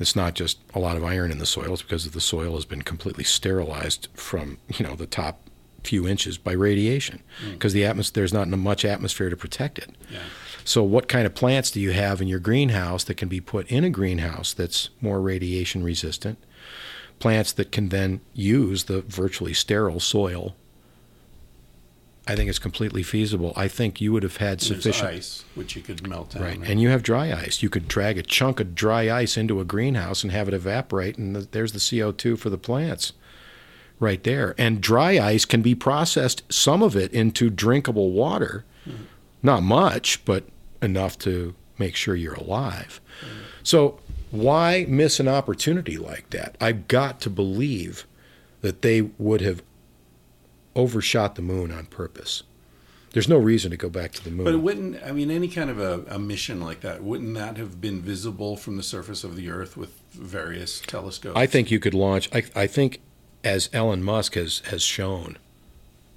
It's 0.00 0.16
not 0.16 0.34
just 0.34 0.58
a 0.74 0.78
lot 0.78 0.96
of 0.96 1.04
iron 1.04 1.30
in 1.30 1.38
the 1.38 1.46
soil, 1.46 1.72
it's 1.74 1.82
because 1.82 2.10
the 2.10 2.20
soil 2.20 2.54
has 2.54 2.64
been 2.64 2.82
completely 2.82 3.24
sterilized 3.24 4.08
from, 4.14 4.58
you 4.68 4.84
know, 4.84 4.96
the 4.96 5.06
top 5.06 5.40
few 5.84 6.08
inches 6.08 6.38
by 6.38 6.52
radiation 6.52 7.22
hmm. 7.40 7.52
because 7.52 7.72
the 7.72 7.82
atmos- 7.82 8.12
there's 8.12 8.32
not 8.32 8.48
much 8.48 8.84
atmosphere 8.84 9.30
to 9.30 9.36
protect 9.36 9.78
it. 9.78 9.90
Yeah. 10.10 10.20
So, 10.64 10.82
what 10.82 11.08
kind 11.08 11.26
of 11.26 11.34
plants 11.34 11.70
do 11.70 11.80
you 11.80 11.92
have 11.92 12.22
in 12.22 12.28
your 12.28 12.38
greenhouse 12.38 13.04
that 13.04 13.16
can 13.16 13.28
be 13.28 13.40
put 13.40 13.70
in 13.70 13.84
a 13.84 13.90
greenhouse 13.90 14.54
that's 14.54 14.88
more 15.00 15.20
radiation 15.20 15.84
resistant? 15.84 16.38
Plants 17.18 17.52
that 17.52 17.70
can 17.70 17.90
then 17.90 18.20
use 18.32 18.84
the 18.84 19.02
virtually 19.02 19.52
sterile 19.52 20.00
soil. 20.00 20.56
I 22.26 22.36
think 22.36 22.48
it's 22.48 22.58
completely 22.58 23.02
feasible. 23.02 23.52
I 23.54 23.68
think 23.68 24.00
you 24.00 24.12
would 24.12 24.22
have 24.22 24.38
had 24.38 24.60
There's 24.60 24.68
sufficient. 24.68 25.08
ice, 25.08 25.44
which 25.54 25.76
you 25.76 25.82
could 25.82 26.06
melt 26.08 26.30
down. 26.30 26.42
Right, 26.42 26.60
and 26.64 26.80
you 26.80 26.88
have 26.88 27.02
dry 27.02 27.32
ice. 27.32 27.62
You 27.62 27.68
could 27.68 27.86
drag 27.86 28.16
a 28.16 28.22
chunk 28.22 28.60
of 28.60 28.74
dry 28.74 29.10
ice 29.14 29.36
into 29.36 29.60
a 29.60 29.64
greenhouse 29.64 30.22
and 30.22 30.32
have 30.32 30.48
it 30.48 30.54
evaporate, 30.54 31.18
and 31.18 31.36
the, 31.36 31.40
there's 31.40 31.72
the 31.72 31.78
CO2 31.78 32.38
for 32.38 32.48
the 32.48 32.56
plants 32.56 33.12
right 34.00 34.22
there. 34.24 34.54
And 34.56 34.80
dry 34.80 35.18
ice 35.18 35.44
can 35.44 35.60
be 35.60 35.74
processed, 35.74 36.42
some 36.50 36.82
of 36.82 36.96
it, 36.96 37.12
into 37.12 37.50
drinkable 37.50 38.10
water. 38.12 38.64
Mm-hmm. 38.88 39.04
Not 39.42 39.62
much, 39.62 40.24
but 40.24 40.44
enough 40.80 41.18
to 41.20 41.54
make 41.78 41.96
sure 41.96 42.16
you're 42.16 42.34
alive. 42.34 43.00
So, 43.62 44.00
why 44.30 44.86
miss 44.88 45.20
an 45.20 45.28
opportunity 45.28 45.96
like 45.96 46.30
that? 46.30 46.56
I've 46.60 46.88
got 46.88 47.20
to 47.20 47.30
believe 47.30 48.06
that 48.62 48.82
they 48.82 49.02
would 49.02 49.42
have 49.42 49.62
overshot 50.76 51.34
the 51.34 51.42
moon 51.42 51.70
on 51.70 51.86
purpose. 51.86 52.42
There's 53.12 53.28
no 53.28 53.38
reason 53.38 53.70
to 53.70 53.76
go 53.76 53.88
back 53.88 54.10
to 54.12 54.24
the 54.24 54.30
moon. 54.30 54.44
But 54.44 54.54
it 54.54 54.58
wouldn't, 54.58 55.00
I 55.04 55.12
mean, 55.12 55.30
any 55.30 55.46
kind 55.46 55.70
of 55.70 55.78
a, 55.78 56.04
a 56.08 56.18
mission 56.18 56.60
like 56.60 56.80
that, 56.80 57.04
wouldn't 57.04 57.34
that 57.34 57.56
have 57.56 57.80
been 57.80 58.02
visible 58.02 58.56
from 58.56 58.76
the 58.76 58.82
surface 58.82 59.22
of 59.22 59.36
the 59.36 59.50
Earth 59.50 59.76
with 59.76 60.00
various 60.10 60.80
telescopes? 60.80 61.36
I 61.36 61.46
think 61.46 61.70
you 61.70 61.78
could 61.78 61.94
launch. 61.94 62.28
I, 62.34 62.42
I 62.56 62.66
think, 62.66 63.00
as 63.44 63.70
Elon 63.72 64.02
Musk 64.02 64.34
has 64.34 64.60
has 64.70 64.82
shown, 64.82 65.38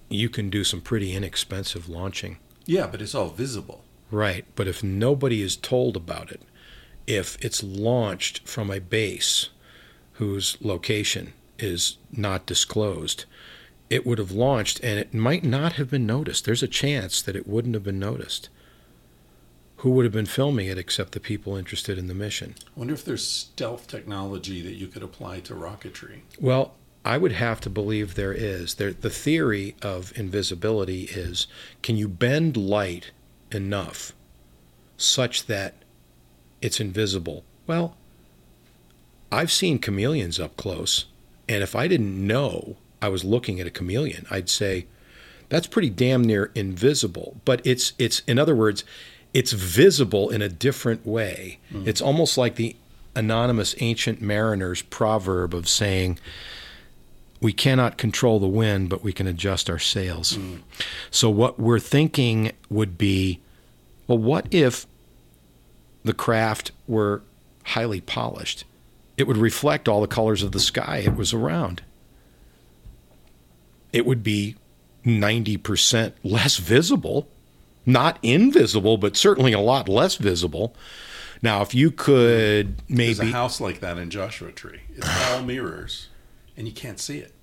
you 0.10 0.28
can 0.28 0.50
do 0.50 0.64
some 0.64 0.82
pretty 0.82 1.14
inexpensive 1.14 1.88
launching. 1.88 2.38
Yeah, 2.66 2.88
but 2.88 3.02
it's 3.02 3.14
all 3.14 3.30
visible. 3.30 3.84
Right, 4.10 4.46
but 4.56 4.68
if 4.68 4.84
nobody 4.84 5.42
is 5.42 5.56
told 5.56 5.96
about 5.96 6.32
it, 6.32 6.42
if 7.06 7.38
it's 7.44 7.62
launched 7.62 8.48
from 8.48 8.72
a 8.72 8.80
base 8.80 9.50
whose 10.14 10.58
location 10.62 11.34
is 11.60 11.98
not 12.12 12.46
disclosed, 12.46 13.26
it 13.90 14.06
would 14.06 14.18
have 14.18 14.32
launched 14.32 14.80
and 14.84 15.00
it 15.00 15.14
might 15.14 15.44
not 15.44 15.74
have 15.74 15.90
been 15.90 16.06
noticed. 16.06 16.46
There's 16.46 16.64
a 16.64 16.68
chance 16.68 17.22
that 17.22 17.36
it 17.36 17.48
wouldn't 17.48 17.74
have 17.74 17.84
been 17.84 18.00
noticed. 18.00 18.50
Who 19.78 19.92
would 19.92 20.06
have 20.06 20.14
been 20.14 20.26
filming 20.26 20.68
it 20.68 20.78
except 20.78 21.12
the 21.12 21.20
people 21.20 21.56
interested 21.56 21.98
in 21.98 22.08
the 22.08 22.16
mission? 22.16 22.56
I 22.66 22.80
wonder 22.80 22.94
if 22.94 23.06
there's 23.06 23.28
stealth 23.28 23.88
technology 23.88 24.62
that 24.62 24.74
you 24.74 24.88
could 24.88 25.04
apply 25.04 25.42
to 25.42 25.54
rocketry. 25.54 26.22
Well, 26.40 26.74
I 27.06 27.18
would 27.18 27.34
have 27.34 27.62
to 27.62 27.70
believe 27.70 28.16
there 28.16 28.34
is. 28.34 28.76
There, 28.76 28.92
the 28.92 29.10
theory 29.10 29.76
of 29.82 30.12
invisibility 30.18 31.04
is 31.04 31.48
can 31.82 31.96
you 31.96 32.08
bend 32.08 32.58
light 32.58 33.12
enough 33.52 34.14
such 34.98 35.46
that 35.46 35.76
it's 36.62 36.80
invisible? 36.80 37.44
Well, 37.68 37.96
I've 39.32 39.52
seen 39.52 39.80
chameleons 39.80 40.40
up 40.40 40.58
close, 40.58 41.06
and 41.48 41.62
if 41.62 41.76
I 41.76 41.88
didn't 41.88 42.26
know 42.26 42.78
I 43.02 43.10
was 43.10 43.24
looking 43.24 43.60
at 43.60 43.68
a 43.68 43.72
chameleon, 43.72 44.26
I'd 44.30 44.50
say 44.50 44.88
that's 45.50 45.68
pretty 45.68 45.90
damn 45.90 46.24
near 46.24 46.52
invisible. 46.56 47.40
But 47.46 47.66
it's 47.66 47.94
it's 47.98 48.22
in 48.22 48.40
other 48.40 48.56
words, 48.56 48.84
it's 49.34 49.52
visible 49.52 50.30
in 50.30 50.42
a 50.42 50.50
different 50.50 51.06
way. 51.06 51.60
Hmm. 51.72 51.88
It's 51.88 52.02
almost 52.02 52.38
like 52.38 52.56
the 52.56 52.76
anonymous 53.16 53.76
ancient 53.80 54.22
mariner's 54.22 54.82
proverb 54.82 55.54
of 55.54 55.68
saying, 55.68 56.20
"We 57.42 57.54
cannot 57.54 57.98
control 57.98 58.40
the 58.40 58.48
wind, 58.48 58.90
but 58.90 59.04
we 59.04 59.14
can 59.14 59.28
adjust 59.28 59.70
our 59.70 59.80
sails." 59.80 60.36
Hmm. 60.36 60.58
So 61.12 61.30
what 61.30 61.60
we're 61.60 61.80
thinking 61.80 62.52
would 62.70 62.98
be, 62.98 63.40
well, 64.08 64.18
what 64.18 64.48
if 64.52 64.86
the 66.04 66.14
craft 66.14 66.72
were 66.88 67.22
highly 67.64 68.02
polished? 68.02 68.66
It 69.18 69.28
would 69.28 69.38
reflect 69.38 69.88
all 69.88 70.02
the 70.02 70.08
colors 70.08 70.44
of 70.44 70.52
the 70.52 70.60
sky 70.60 70.98
it 70.98 71.16
was 71.16 71.34
around. 71.34 71.82
It 73.98 74.06
would 74.06 74.22
be 74.22 74.56
90% 75.04 76.14
less 76.24 76.58
visible, 76.58 77.28
not 77.84 78.20
invisible, 78.22 79.00
but 79.00 79.18
certainly 79.18 79.54
a 79.54 79.60
lot 79.60 79.90
less 79.90 80.18
visible. 80.18 80.76
Now, 81.42 81.64
if 81.64 81.74
you 81.74 81.90
could 81.90 82.78
There's 82.88 83.18
maybe 83.18 83.30
a 83.30 83.34
house 83.34 83.60
like 83.60 83.80
that 83.80 83.98
in 83.98 84.12
Joshua 84.12 84.52
Tree. 84.52 84.82
It's 84.96 85.32
all 85.32 85.42
mirrors, 85.52 86.10
and 86.56 86.68
you 86.68 86.74
can't 86.74 87.00
see 87.00 87.18
it. 87.18 87.34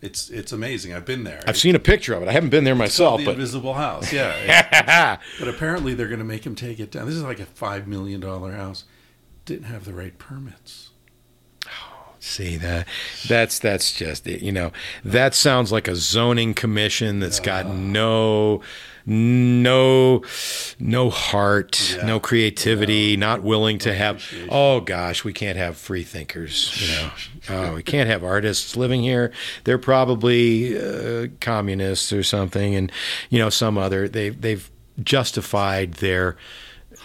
It's 0.00 0.30
it's 0.30 0.52
amazing. 0.52 0.94
I've 0.94 1.04
been 1.04 1.24
there. 1.24 1.42
I've 1.48 1.56
seen 1.56 1.74
a 1.74 1.80
picture 1.80 2.14
of 2.14 2.22
it. 2.22 2.28
I 2.28 2.32
haven't 2.32 2.50
been 2.50 2.62
there 2.62 2.74
It's 2.74 2.78
myself, 2.78 3.18
the 3.18 3.24
but 3.24 3.34
invisible 3.34 3.74
house. 3.74 4.12
Yeah, 4.12 5.18
but 5.40 5.48
apparently 5.48 5.94
they're 5.94 6.06
going 6.06 6.20
to 6.20 6.24
make 6.24 6.46
him 6.46 6.54
take 6.54 6.78
it 6.78 6.92
down. 6.92 7.06
This 7.06 7.16
is 7.16 7.24
like 7.24 7.40
a 7.40 7.46
five 7.46 7.88
million 7.88 8.20
dollar 8.20 8.52
house. 8.52 8.84
Didn't 9.46 9.64
have 9.64 9.84
the 9.84 9.94
right 9.94 10.16
permits. 10.16 10.90
See 12.24 12.56
that 12.56 12.86
that's 13.28 13.58
that's 13.58 13.92
just 13.92 14.26
it. 14.26 14.42
You 14.42 14.52
know, 14.52 14.72
that 15.04 15.34
sounds 15.34 15.70
like 15.70 15.88
a 15.88 15.94
zoning 15.96 16.54
commission 16.54 17.20
that's 17.20 17.40
got 17.40 17.66
no 17.66 18.62
no 19.06 20.22
no 20.78 21.10
heart, 21.10 21.94
Yeah. 21.96 22.06
no 22.06 22.20
creativity, 22.20 23.16
not 23.16 23.42
willing 23.42 23.78
to 23.80 23.94
have 23.94 24.24
oh 24.48 24.80
gosh, 24.80 25.24
we 25.24 25.32
can't 25.32 25.58
have 25.58 25.76
free 25.76 26.02
thinkers, 26.02 26.72
you 26.80 26.88
know. 26.96 27.10
oh, 27.50 27.74
we 27.74 27.82
can't 27.82 28.08
have 28.08 28.24
artists 28.24 28.76
living 28.76 29.02
here. 29.02 29.30
They're 29.64 29.78
probably 29.78 30.78
uh, 30.78 31.26
communists 31.40 32.12
or 32.12 32.22
something 32.22 32.74
and 32.74 32.90
you 33.30 33.38
know 33.38 33.50
some 33.50 33.76
other 33.76 34.08
they 34.08 34.30
they've 34.30 34.70
justified 35.02 35.94
their 35.94 36.36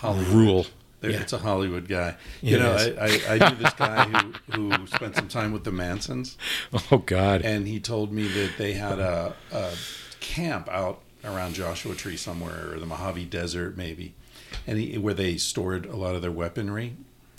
rule. 0.03 0.67
Yeah. 1.02 1.22
It's 1.22 1.34
a 1.34 1.38
Hollywood 1.38 1.88
guy. 1.88 2.10
It 2.42 2.50
You 2.50 2.60
know. 2.60 2.72
I, 2.74 3.08
I, 3.08 3.36
I 3.40 3.50
knew 3.50 3.56
this 3.58 3.74
guy 3.74 4.06
who, 4.06 4.34
who 4.78 4.88
spent 4.88 5.16
some 5.16 5.28
time 5.30 5.52
with 5.53 5.64
the 5.64 5.72
Mansons, 5.72 6.38
Oh 6.92 6.98
god. 6.98 7.42
and 7.44 7.68
he 7.68 7.80
told 7.80 8.11
me 8.11 8.28
that 8.28 8.52
they 8.58 8.74
had 8.74 9.00
a, 9.00 9.36
a 9.52 9.72
camp 10.19 10.68
out 10.69 11.00
around 11.24 11.53
Joshua 11.56 11.95
Tree 11.95 12.18
somewhere, 12.18 12.72
or 12.74 12.80
the 12.80 12.86
Mojave 12.86 13.26
Desert, 13.26 13.78
maybe, 13.78 14.14
and 14.68 14.78
he, 14.80 14.98
where 14.98 15.14
they 15.14 15.38
stored 15.38 15.86
a 15.86 15.95
lot 15.95 16.16
of 16.16 16.22
their 16.22 16.32
weaponry. 16.32 16.95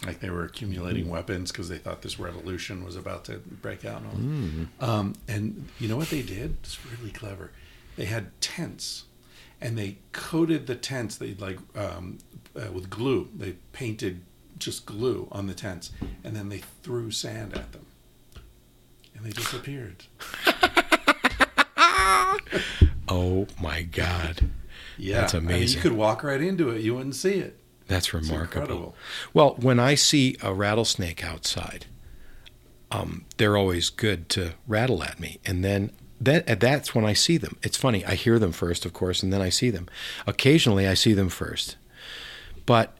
Like 0.06 0.20
they 0.20 0.30
were 0.30 0.44
accumulating 0.44 1.02
Mm-hmm. 1.04 1.12
weapons 1.12 1.52
because 1.52 1.68
they 1.68 1.76
thought 1.76 2.00
this 2.00 2.18
revolution 2.18 2.82
was 2.84 2.96
about 2.96 3.26
to 3.26 3.36
break 3.36 3.84
out. 3.84 4.00
And, 4.00 4.06
all. 4.06 4.16
Mm-hmm. 4.16 4.84
um, 4.90 5.14
and 5.28 5.68
you 5.78 5.88
know 5.88 5.98
what 5.98 6.08
they 6.08 6.22
did? 6.22 6.56
It's 6.62 6.78
really 6.86 7.10
clever. 7.12 7.50
They 7.96 8.06
had 8.06 8.38
tents, 8.40 9.04
and 9.60 9.76
they 9.76 9.98
coated 10.12 10.66
the 10.66 10.74
tents. 10.74 11.16
They 11.16 11.34
like 11.34 11.58
um, 11.76 12.16
uh, 12.60 12.70
with 12.72 12.90
glue. 12.90 13.28
They 13.34 13.52
painted 13.72 14.22
just 14.58 14.86
glue 14.86 15.28
on 15.32 15.46
the 15.46 15.54
tents, 15.54 15.90
and 16.22 16.36
then 16.36 16.48
they 16.48 16.62
threw 16.82 17.10
sand 17.10 17.54
at 17.54 17.72
them, 17.72 17.86
and 19.14 19.24
they 19.24 19.30
disappeared. 19.30 20.04
oh 23.08 23.46
my 23.60 23.82
god. 23.82 24.50
Yeah, 24.98 25.22
That's 25.22 25.34
I 25.34 25.38
mean, 25.38 25.48
amazing. 25.48 25.78
you 25.78 25.82
could 25.82 25.92
walk 25.92 26.22
right 26.22 26.40
into 26.40 26.68
it; 26.70 26.82
you 26.82 26.94
wouldn't 26.94 27.14
see 27.14 27.34
it. 27.34 27.56
That's 27.86 28.12
remarkable. 28.14 28.94
Well, 29.34 29.56
when 29.58 29.80
I 29.80 29.94
see 29.96 30.36
a 30.42 30.54
rattlesnake 30.54 31.24
outside, 31.24 31.86
um, 32.92 33.24
they're 33.36 33.56
always 33.56 33.90
good 33.90 34.28
to 34.30 34.52
rattle 34.68 35.02
at 35.02 35.18
me, 35.18 35.40
and 35.44 35.64
then 35.64 35.90
that 36.20 36.60
that's 36.60 36.94
when 36.94 37.04
I 37.04 37.14
see 37.14 37.36
them. 37.38 37.56
It's 37.62 37.76
funny. 37.76 38.04
I 38.04 38.14
hear 38.14 38.38
them 38.38 38.52
first, 38.52 38.84
of 38.84 38.92
course, 38.92 39.22
and 39.22 39.32
then 39.32 39.40
I 39.40 39.48
see 39.48 39.70
them. 39.70 39.88
Occasionally, 40.26 40.86
I 40.86 40.94
see 40.94 41.14
them 41.14 41.30
first, 41.30 41.76
but 42.70 42.96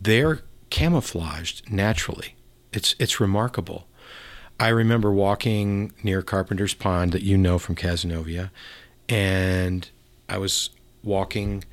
they're 0.00 0.40
camouflaged 0.70 1.70
naturally. 1.70 2.34
It's 2.72 2.96
it's 2.98 3.20
remarkable. 3.20 3.86
I 4.58 4.68
remember 4.68 5.12
walking 5.12 5.92
near 6.02 6.22
Carpenter's 6.22 6.72
Pond 6.72 7.12
that 7.12 7.20
you 7.20 7.36
know 7.36 7.58
from 7.58 7.74
Cazenovia, 7.74 8.50
and 9.06 9.90
I 10.30 10.38
was 10.38 10.70
walking 11.04 11.64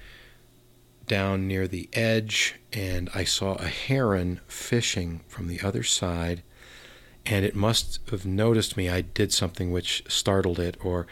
down 1.08 1.48
near 1.48 1.66
the 1.66 1.88
edge 1.94 2.56
and 2.74 3.10
I 3.16 3.24
saw 3.24 3.54
a 3.54 3.68
heron 3.70 4.42
fishing 4.50 5.22
from 5.30 5.48
the 5.48 5.62
other 5.62 5.84
side 5.84 6.44
and 7.26 7.46
it 7.46 7.56
must 7.56 8.02
have 8.10 8.26
noticed 8.26 8.76
me 8.76 8.90
I 8.90 9.00
did 9.00 9.32
something 9.32 9.72
which 9.72 10.04
startled 10.10 10.60
it 10.60 10.76
or 10.84 11.08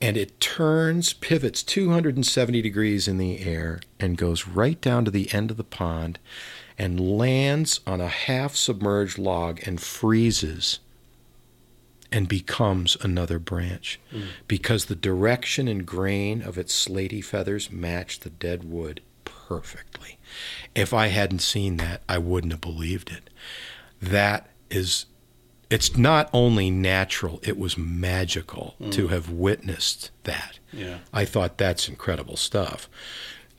and 0.00 0.16
it 0.16 0.40
turns 0.40 1.12
pivots 1.12 1.62
270 1.62 2.60
degrees 2.62 3.08
in 3.08 3.18
the 3.18 3.40
air 3.40 3.80
and 3.98 4.16
goes 4.16 4.46
right 4.46 4.80
down 4.80 5.04
to 5.04 5.10
the 5.10 5.32
end 5.32 5.50
of 5.50 5.56
the 5.56 5.64
pond 5.64 6.18
and 6.78 7.00
lands 7.00 7.80
on 7.86 8.00
a 8.00 8.08
half 8.08 8.54
submerged 8.54 9.18
log 9.18 9.60
and 9.66 9.80
freezes 9.80 10.80
and 12.12 12.28
becomes 12.28 12.96
another 13.00 13.38
branch 13.38 13.98
hmm. 14.10 14.22
because 14.46 14.84
the 14.84 14.94
direction 14.94 15.66
and 15.66 15.86
grain 15.86 16.42
of 16.42 16.58
its 16.58 16.72
slaty 16.86 17.24
feathers 17.24 17.70
match 17.70 18.20
the 18.20 18.30
dead 18.30 18.64
wood 18.64 19.00
perfectly. 19.24 20.18
If 20.74 20.92
I 20.92 21.08
hadn't 21.08 21.40
seen 21.40 21.78
that, 21.78 22.02
I 22.08 22.18
wouldn't 22.18 22.52
have 22.52 22.60
believed 22.60 23.10
it. 23.10 23.30
That 24.00 24.48
is, 24.70 25.06
it's 25.70 25.96
not 25.96 26.30
only 26.32 26.70
natural, 26.70 27.40
it 27.42 27.58
was 27.58 27.76
magical 27.76 28.76
mm. 28.80 28.92
to 28.92 29.08
have 29.08 29.30
witnessed 29.30 30.10
that. 30.24 30.58
Yeah. 30.72 30.98
I 31.12 31.24
thought 31.24 31.58
that's 31.58 31.88
incredible 31.88 32.36
stuff. 32.36 32.88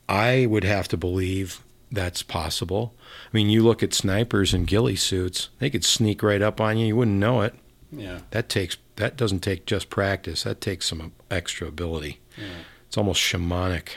I 0.07 0.45
would 0.45 0.63
have 0.63 0.87
to 0.89 0.97
believe 0.97 1.61
that's 1.91 2.23
possible. 2.23 2.93
I 3.25 3.29
mean, 3.33 3.49
you 3.49 3.63
look 3.63 3.83
at 3.83 3.93
snipers 3.93 4.53
in 4.53 4.65
ghillie 4.65 4.95
suits, 4.95 5.49
they 5.59 5.69
could 5.69 5.83
sneak 5.83 6.23
right 6.23 6.41
up 6.41 6.61
on 6.61 6.77
you, 6.77 6.87
you 6.87 6.95
wouldn't 6.95 7.17
know 7.17 7.41
it 7.41 7.55
Yeah, 7.91 8.19
that 8.31 8.49
takes 8.49 8.77
that 8.97 9.15
doesn't 9.15 9.39
take 9.39 9.65
just 9.65 9.89
practice 9.89 10.43
that 10.43 10.59
takes 10.59 10.87
some 10.87 11.13
extra 11.29 11.67
ability 11.67 12.19
yeah, 12.37 12.63
it's 12.87 12.97
almost 12.97 13.21
shamanic 13.21 13.89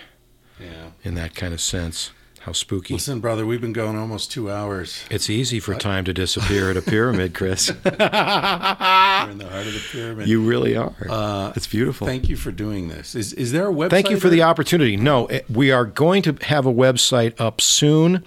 yeah. 0.60 0.90
in 1.02 1.14
that 1.14 1.34
kind 1.34 1.54
of 1.54 1.60
sense 1.60 2.10
how 2.40 2.52
spooky 2.52 2.94
Listen, 2.94 3.20
brother, 3.20 3.44
we've 3.44 3.60
been 3.60 3.72
going 3.74 3.96
almost 3.98 4.30
two 4.32 4.50
hours. 4.50 5.04
it's 5.10 5.28
easy 5.28 5.60
for 5.60 5.74
time 5.74 6.04
to 6.06 6.12
disappear 6.14 6.70
at 6.70 6.76
a 6.76 6.82
pyramid 6.82 7.34
chris 7.34 7.70
We're 7.84 7.90
in 7.90 9.38
the 9.38 9.48
heart 9.50 9.66
of 9.66 9.74
the 9.74 9.82
pyramid. 9.92 10.26
you 10.26 10.42
really 10.42 10.74
are 10.76 10.94
Uh, 11.08 11.52
it's 11.54 11.66
beautiful 11.66 12.06
Thank 12.06 12.28
you 12.28 12.36
for 12.36 12.50
doing 12.50 12.88
this. 12.88 13.14
Is 13.14 13.32
is 13.34 13.52
there 13.52 13.68
a 13.68 13.72
website? 13.72 13.90
Thank 13.90 14.10
you 14.10 14.18
for 14.18 14.28
or- 14.28 14.30
the 14.30 14.42
opportunity. 14.42 14.96
No, 14.96 15.26
eh, 15.26 15.40
we 15.50 15.70
are 15.70 15.84
going 15.84 16.22
to 16.22 16.36
have 16.46 16.64
a 16.66 16.72
website 16.72 17.38
up 17.40 17.60
soon. 17.60 18.24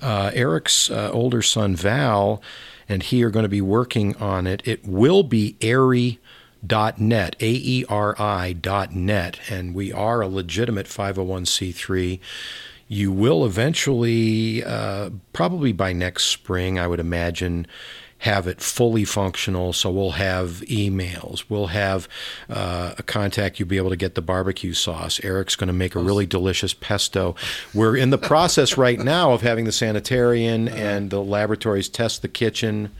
Uh, 0.00 0.30
Eric's 0.34 0.90
uh, 0.90 1.10
older 1.12 1.40
son, 1.42 1.76
Val, 1.76 2.42
and 2.88 3.02
he 3.04 3.22
are 3.22 3.30
going 3.30 3.44
to 3.44 3.48
be 3.48 3.60
working 3.60 4.16
on 4.16 4.46
it. 4.46 4.62
It 4.64 4.84
will 4.86 5.22
be 5.22 5.56
aeri.net, 5.60 7.36
A 7.40 7.50
E 7.50 7.84
R 7.88 8.20
I 8.20 8.52
dot 8.54 8.92
net, 8.94 9.38
and 9.48 9.74
we 9.74 9.92
are 9.92 10.20
a 10.20 10.28
legitimate 10.28 10.86
501c3. 10.86 12.18
You 12.92 13.10
will 13.10 13.46
eventually, 13.46 14.62
uh, 14.62 15.08
probably 15.32 15.72
by 15.72 15.94
next 15.94 16.24
spring, 16.24 16.78
I 16.78 16.86
would 16.86 17.00
imagine, 17.00 17.66
have 18.18 18.46
it 18.46 18.60
fully 18.60 19.06
functional. 19.06 19.72
So 19.72 19.90
we'll 19.90 20.10
have 20.10 20.62
emails, 20.66 21.44
we'll 21.48 21.68
have 21.68 22.06
uh, 22.50 22.92
a 22.98 23.02
contact 23.02 23.58
you'll 23.58 23.70
be 23.70 23.78
able 23.78 23.88
to 23.88 23.96
get 23.96 24.14
the 24.14 24.20
barbecue 24.20 24.74
sauce. 24.74 25.24
Eric's 25.24 25.56
going 25.56 25.68
to 25.68 25.72
make 25.72 25.94
a 25.94 26.00
really 26.00 26.26
delicious 26.26 26.74
pesto. 26.74 27.34
We're 27.72 27.96
in 27.96 28.10
the 28.10 28.18
process 28.18 28.76
right 28.76 28.98
now 28.98 29.32
of 29.32 29.40
having 29.40 29.64
the 29.64 29.72
sanitarian 29.72 30.68
and 30.68 31.08
the 31.08 31.22
laboratories 31.22 31.88
test 31.88 32.20
the 32.20 32.28
kitchen 32.28 32.90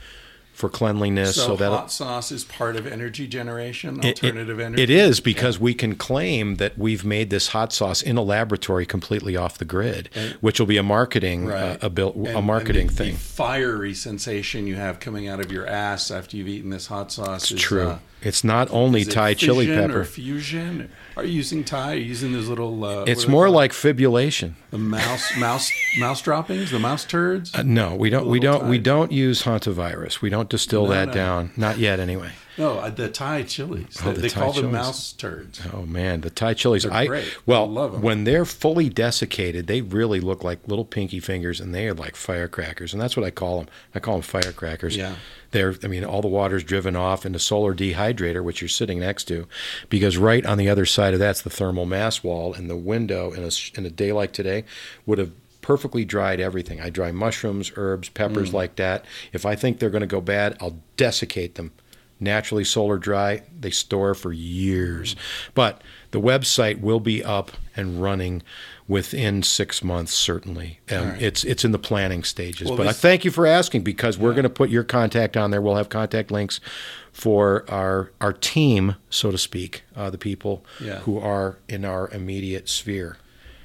for 0.53 0.69
cleanliness. 0.69 1.35
So, 1.37 1.43
So, 1.49 1.57
that 1.57 1.71
hot 1.71 1.91
sauce 1.93 2.31
is 2.31 2.45
part 2.45 2.77
of 2.77 2.87
energy 2.87 3.27
generation, 3.27 3.99
It- 3.99 4.05
it- 4.05 4.25
alternative 4.25 4.61
energy. 4.61 4.83
It 4.83 4.91
is 4.91 5.19
because 5.21 5.59
we 5.59 5.75
can 5.75 5.95
claim 5.95 6.57
that 6.57 6.77
we've 6.79 7.05
made 7.05 7.31
this 7.31 7.49
hot 7.49 7.73
sauce 7.73 8.03
in 8.03 8.17
a 8.17 8.23
laboratory 8.23 8.87
completely 8.87 9.37
off 9.37 9.59
the 9.59 9.65
grid, 9.65 10.09
which 10.41 10.61
will 10.61 10.67
be 10.67 10.77
a 10.77 10.83
marketing 10.83 11.51
uh, 11.51 11.79
a, 11.81 11.91
built, 11.91 12.15
And- 12.17 12.29
a 12.29 12.43
marketing 12.43 12.89
and 12.89 12.91
the, 12.91 12.95
thing. 13.05 13.13
The 13.15 13.19
fiery 13.19 13.95
sensation 13.95 14.67
you 14.67 14.77
have 14.77 15.01
coming 15.01 15.27
out 15.27 15.41
of 15.41 15.51
your 15.51 15.67
ass 15.67 16.11
after 16.11 16.37
you've 16.37 16.49
eaten 16.49 16.71
this 16.71 16.87
hot 16.87 17.11
sauce 17.11 17.51
is 17.51 17.61
True. 17.61 17.89
uh, 17.89 17.99
it's 18.23 18.45
not 18.45 18.69
only 18.71 19.03
it 19.03 19.11
Thai 19.11 19.35
chili 19.35 19.67
pepper. 19.67 20.05
fusion. 20.05 20.91
Are 21.17 21.25
you 21.25 21.33
using 21.33 21.65
Thai? 21.65 21.93
Are 21.93 21.97
you 21.97 22.05
using 22.05 22.33
those 22.33 22.49
little? 22.49 22.85
Uh, 22.85 23.05
It's 23.05 23.29
more 23.29 23.51
like 23.51 23.73
fibulation. 23.73 24.57
the 24.71 24.79
mouse, 24.79 25.37
mouse, 25.37 25.71
mouse 25.99 26.23
droppings, 26.23 26.71
the 26.71 26.79
mouse 26.79 27.05
turds. 27.05 27.55
Uh, 27.55 27.63
no, 27.63 27.95
we 27.95 28.09
don't. 28.11 28.27
We 28.27 28.41
don't. 28.41 28.69
We 28.69 28.79
don't 28.79 29.13
use 29.13 29.43
hantavirus. 29.43 30.21
We 30.23 30.31
don't 30.31 30.49
distill 30.49 30.85
No, 30.87 30.91
that 30.93 31.09
no. 31.09 31.15
down. 31.15 31.51
Not 31.57 31.79
yet, 31.79 32.01
anyway. 32.01 32.31
No, 32.59 32.79
uh, 32.79 32.91
the 32.91 33.09
Thai 33.09 33.43
chilies. 33.45 33.99
Oh, 34.03 34.09
they 34.09 34.15
the 34.15 34.21
they 34.23 34.29
Thai 34.29 34.41
call 34.41 34.53
them 34.53 34.73
mouse 34.73 35.13
turds. 35.13 35.61
Oh 35.73 35.83
man, 35.87 36.21
the 36.21 36.31
Thai 36.31 36.55
chilies. 36.55 36.83
They're 36.85 36.93
I 36.93 37.07
great. 37.07 37.37
well, 37.47 37.65
I 37.65 37.67
love 37.69 37.95
'em. 37.95 38.03
when 38.03 38.25
they're 38.25 38.45
fully 38.45 38.89
desiccated, 38.89 39.67
they 39.67 39.81
really 39.81 40.21
look 40.21 40.45
like 40.45 40.67
little 40.69 40.85
pinky 40.85 41.21
fingers, 41.21 41.61
and 41.61 41.75
they 41.75 41.89
are 41.89 41.95
like 41.95 42.17
firecrackers, 42.17 42.93
and 42.93 43.01
that's 43.01 43.17
what 43.17 43.25
I 43.25 43.31
call 43.31 43.59
them. 43.59 43.69
I 43.95 44.01
call 44.01 44.15
them 44.15 44.23
firecrackers. 44.23 44.97
Yeah. 44.97 45.15
They're. 45.53 45.75
I 45.85 45.87
mean, 45.87 46.05
all 46.05 46.23
the 46.23 46.29
water's 46.29 46.65
driven 46.65 46.97
off 46.97 47.27
in 47.27 47.33
the 47.33 47.39
solar 47.39 47.75
dehydrator, 47.75 48.43
which 48.43 48.61
you're 48.63 48.69
sitting 48.69 49.01
next 49.01 49.25
to, 49.25 49.47
because 49.89 50.17
right 50.17 50.45
on 50.47 50.57
the 50.59 50.69
other 50.69 50.87
side 50.87 51.13
of 51.15 51.21
that's 51.21 51.43
the 51.43 51.51
thermal 51.51 51.85
mass 51.87 52.23
wall, 52.25 52.55
and 52.55 52.71
the 52.71 52.77
window 52.77 53.33
in 53.33 53.43
a 53.45 53.51
in 53.79 53.85
a 53.87 53.91
day 53.91 54.13
like 54.13 54.33
today 54.33 54.65
would 55.05 55.19
have 55.19 55.31
perfectly 55.61 56.05
dried 56.05 56.41
everything. 56.41 56.81
I 56.81 56.91
dry 56.91 57.13
mushrooms, 57.13 57.71
herbs, 57.77 58.09
peppers 58.09 58.51
Mm. 58.51 58.55
like 58.55 58.77
that. 58.77 59.05
If 59.33 59.47
I 59.47 59.55
think 59.55 59.79
they're 59.79 59.91
going 59.91 60.01
to 60.01 60.09
go 60.09 60.21
bad, 60.21 60.57
I'll 60.61 60.79
desiccate 60.97 61.55
them 61.55 61.71
naturally 62.23 62.65
solar 62.65 62.97
dry. 62.99 63.43
They 63.59 63.71
store 63.71 64.15
for 64.15 64.33
years. 64.33 65.17
But 65.55 65.83
the 66.13 66.21
website 66.21 66.81
will 66.81 67.01
be 67.01 67.23
up 67.25 67.53
and 67.77 68.01
running 68.03 68.43
within 68.89 69.43
six 69.43 69.83
months, 69.83 70.13
certainly. 70.13 70.81
Um, 70.91 71.17
It's 71.19 71.45
it's 71.45 71.65
in 71.65 71.73
the 71.73 71.79
planning 71.79 72.23
stages. 72.25 72.69
Well, 72.69 72.77
but 72.77 72.87
I 72.87 72.93
thank 72.93 73.25
you 73.25 73.31
for 73.31 73.47
asking 73.47 73.83
because 73.83 74.19
we're 74.19 74.33
going 74.33 74.43
to 74.45 74.51
put 74.51 74.71
your 74.71 74.85
contact 74.85 75.37
on 75.37 75.51
there. 75.51 75.63
We'll 75.63 75.77
have 75.77 75.89
contact 75.89 76.31
links 76.31 76.61
for 77.13 77.65
our 77.69 78.13
our 78.21 78.33
team, 78.33 78.97
so 79.11 79.31
to 79.31 79.39
speak, 79.39 79.83
uh, 79.97 80.11
the 80.11 80.19
people 80.19 80.65
Yeah. 80.81 80.99
who 81.01 81.19
are 81.19 81.59
in 81.69 81.85
our 81.85 82.09
immediate 82.11 82.69
sphere. 82.69 83.17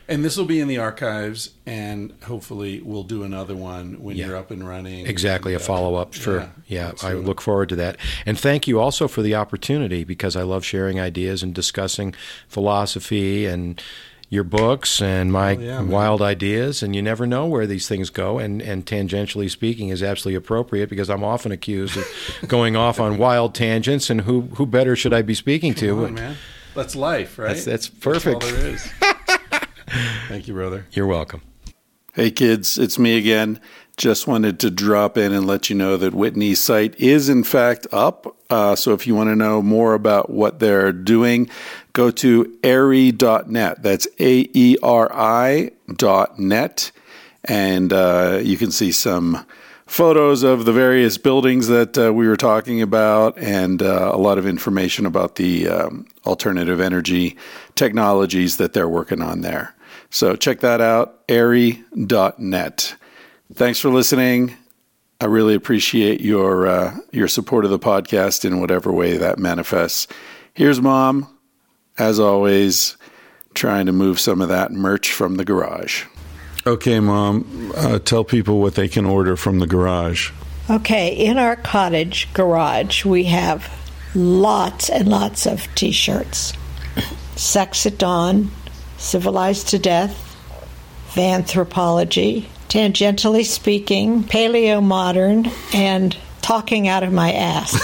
And 0.09 0.23
this 0.23 0.37
will 0.37 0.45
be 0.45 0.61
in 0.61 0.69
the 0.69 0.77
archives, 0.77 1.49
and 1.65 2.13
hopefully 2.23 2.81
we'll 2.81 3.03
do 3.03 3.23
another 3.23 3.55
one 3.57 4.01
when 4.01 4.15
Yeah. 4.15 4.27
you're 4.27 4.37
up 4.37 4.51
and 4.51 4.65
running. 4.65 5.05
Exactly, 5.05 5.51
a 5.53 5.57
And, 5.57 5.63
uh, 5.63 5.67
follow 5.67 5.95
up. 5.95 6.13
Sure. 6.13 6.49
Yeah, 6.67 6.87
let's 6.87 7.03
I 7.03 7.11
look 7.13 7.41
forward 7.41 7.67
to 7.69 7.75
that. 7.75 7.97
And 8.25 8.39
thank 8.39 8.67
you 8.69 8.79
also 8.79 9.09
for 9.09 9.21
the 9.21 9.35
opportunity 9.35 10.05
because 10.05 10.37
I 10.37 10.43
love 10.43 10.63
sharing 10.63 10.97
ideas 10.99 11.43
and 11.43 11.53
discussing 11.53 12.13
philosophy 12.47 13.45
and 13.45 13.81
your 14.29 14.43
books 14.43 15.01
and 15.01 15.31
my 15.31 15.55
Oh, 15.55 15.59
yeah, 15.59 15.81
wild 15.81 16.21
ideas. 16.21 16.81
And 16.83 16.95
you 16.95 17.01
never 17.01 17.25
know 17.27 17.45
where 17.45 17.65
these 17.67 17.87
things 17.87 18.09
go. 18.09 18.39
And, 18.39 18.61
and 18.61 18.85
tangentially 18.85 19.49
speaking 19.49 19.89
is 19.89 20.03
absolutely 20.03 20.35
appropriate 20.35 20.89
because 20.89 21.09
I'm 21.09 21.23
often 21.23 21.51
accused 21.51 21.95
of 21.97 22.05
going 22.47 22.75
off 22.75 22.99
on 22.99 23.17
wild 23.17 23.55
tangents. 23.55 24.09
And 24.09 24.21
who, 24.21 24.41
who 24.55 24.65
better 24.65 24.95
should 24.95 25.13
I 25.13 25.21
be 25.21 25.33
speaking 25.33 25.73
to? 25.75 26.05
On, 26.05 26.13
man. 26.13 26.35
That's 26.75 26.95
life, 26.95 27.39
right? 27.39 27.47
That's- 27.47 27.65
that's 27.65 27.87
perfect. 27.87 28.43
all 29.87 29.93
there 29.93 30.03
is. 30.03 30.27
Thank 30.27 30.47
you, 30.47 30.53
brother. 30.53 30.87
You're 30.91 31.07
welcome. 31.07 31.41
Hey 32.17 32.31
kids, 32.31 32.79
it's 32.79 32.97
me 32.97 33.15
again. 33.15 33.61
Just 33.95 34.25
wanted 34.25 34.59
to 34.61 34.71
drop 34.71 35.19
in 35.19 35.33
and 35.33 35.45
let 35.45 35.69
you 35.69 35.75
know 35.75 35.97
that 35.97 36.15
Whitney's 36.15 36.59
site 36.59 36.99
is 36.99 37.29
in 37.29 37.43
fact 37.43 37.85
up. 37.91 38.35
Uh, 38.49 38.75
so 38.75 38.93
if 38.93 39.05
you 39.05 39.13
want 39.13 39.29
to 39.29 39.35
know 39.35 39.61
more 39.61 39.93
about 39.93 40.31
what 40.31 40.57
they're 40.57 40.91
doing, 40.91 41.47
go 41.93 42.09
to 42.09 42.45
aeri.net. 42.63 43.83
That's 43.83 44.07
A 44.19 44.49
E 44.51 44.77
R 44.81 45.11
I 45.13 45.71
dot 45.95 46.39
net. 46.39 46.91
And 47.43 47.93
uh, 47.93 48.39
you 48.41 48.57
can 48.57 48.71
see 48.71 48.91
some 48.91 49.45
photos 49.85 50.41
of 50.41 50.65
the 50.65 50.73
various 50.73 51.19
buildings 51.19 51.67
that 51.67 51.97
uh, 51.99 52.11
we 52.11 52.27
were 52.27 52.35
talking 52.35 52.81
about 52.81 53.37
and 53.37 53.83
uh, 53.83 54.09
a 54.11 54.17
lot 54.17 54.39
of 54.39 54.47
information 54.47 55.05
about 55.05 55.35
the 55.35 55.67
um, 55.67 56.07
alternative 56.25 56.81
energy 56.81 57.37
technologies 57.75 58.57
that 58.57 58.73
they're 58.73 58.89
working 58.89 59.21
on 59.21 59.41
there. 59.41 59.75
So 60.17 60.35
check 60.35 60.61
that 60.61 60.81
out, 60.81 61.27
aeri.net. 61.27 62.95
Thanks 63.53 63.79
for 63.79 63.89
listening. 63.89 64.55
I 65.21 65.25
really 65.25 65.53
appreciate 65.53 66.21
your 66.21 66.65
uh, 66.65 66.97
your 67.11 67.27
support 67.27 67.65
of 67.65 67.69
the 67.69 67.77
podcast 67.77 68.43
in 68.43 68.59
whatever 68.59 68.91
way 68.91 69.17
that 69.17 69.37
manifests. 69.37 70.07
Here's 70.55 70.81
mom, 70.81 71.27
as 71.99 72.19
always, 72.19 72.97
trying 73.53 73.85
to 73.85 73.91
move 73.91 74.19
some 74.19 74.41
of 74.41 74.49
that 74.49 74.71
merch 74.71 75.11
from 75.11 75.35
the 75.35 75.45
garage. 75.45 76.05
Okay, 76.65 76.99
mom, 76.99 77.71
uh, 77.77 77.99
tell 77.99 78.23
people 78.23 78.59
what 78.59 78.73
they 78.73 78.87
can 78.87 79.05
order 79.05 79.35
from 79.35 79.59
the 79.59 79.67
garage. 79.67 80.31
Okay, 80.67 81.15
in 81.15 81.37
our 81.37 81.57
cottage 81.57 82.27
garage, 82.33 83.05
we 83.05 83.25
have 83.25 83.71
lots 84.15 84.89
and 84.89 85.07
lots 85.07 85.45
of 85.45 85.67
t 85.75 85.91
shirts 85.91 86.53
Sex 87.35 87.85
at 87.85 87.99
Dawn, 87.99 88.49
Civilized 88.97 89.69
to 89.69 89.79
Death, 89.79 90.35
Anthropology, 91.17 92.49
Tangentially 92.69 93.45
Speaking, 93.45 94.23
Paleo 94.23 94.83
Modern, 94.83 95.47
and 95.73 96.15
Talking 96.41 96.87
Out 96.87 97.03
of 97.03 97.11
My 97.13 97.31
Ass. 97.33 97.77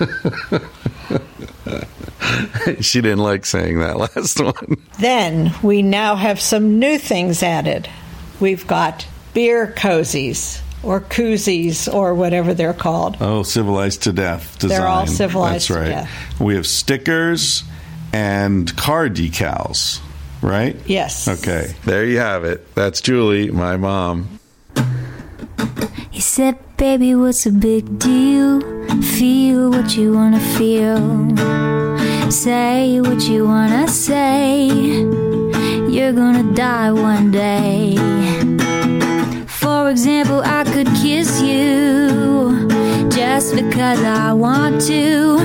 she 2.80 3.00
didn't 3.00 3.18
like 3.18 3.44
saying 3.46 3.80
that 3.80 3.96
last 3.96 4.40
one. 4.40 4.76
then 4.98 5.52
we 5.62 5.82
now 5.82 6.16
have 6.16 6.40
some 6.40 6.78
new 6.78 6.98
things 6.98 7.42
added. 7.42 7.88
We've 8.40 8.66
got 8.66 9.06
beer 9.34 9.72
cozies 9.76 10.60
or 10.82 11.00
koozies 11.00 11.92
or 11.92 12.14
whatever 12.14 12.54
they're 12.54 12.74
called. 12.74 13.16
Oh, 13.20 13.42
civilized 13.42 14.02
to 14.04 14.12
death 14.12 14.58
design. 14.58 14.78
They're 14.78 14.88
all 14.88 15.06
civilized 15.06 15.54
That's 15.54 15.66
to 15.66 15.74
right. 15.74 15.88
death. 15.88 16.40
We 16.40 16.54
have 16.54 16.66
stickers 16.66 17.64
and 18.12 18.74
car 18.76 19.08
decals, 19.08 20.00
right? 20.42 20.76
Yes. 20.86 21.28
Okay, 21.28 21.74
there 21.84 22.04
you 22.04 22.18
have 22.18 22.44
it. 22.44 22.74
That's 22.74 23.00
Julie, 23.00 23.50
my 23.50 23.76
mom. 23.76 24.40
He 26.10 26.20
said, 26.20 26.58
Baby, 26.76 27.14
what's 27.14 27.46
a 27.46 27.52
big 27.52 27.98
deal? 27.98 28.60
Feel 29.02 29.70
what 29.70 29.96
you 29.96 30.14
wanna 30.14 30.40
feel. 30.40 30.98
Say 32.30 33.00
what 33.00 33.22
you 33.22 33.46
wanna 33.46 33.86
say. 33.88 34.66
You're 35.88 36.12
gonna 36.12 36.54
die 36.54 36.92
one 36.92 37.30
day. 37.30 37.96
For 39.46 39.90
example, 39.90 40.40
I 40.44 40.64
could 40.64 40.86
kiss 41.02 41.42
you 41.42 42.68
just 43.10 43.54
because 43.54 44.02
I 44.02 44.32
want 44.32 44.80
to. 44.82 45.36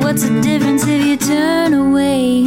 What's 0.00 0.22
the 0.28 0.40
difference 0.40 0.84
if 0.86 1.04
you 1.04 1.16
turn 1.16 1.74
away? 1.74 2.46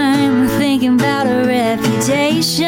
bragging 0.81 0.99
about 0.99 1.27
a 1.27 1.45
reputation, 1.47 2.67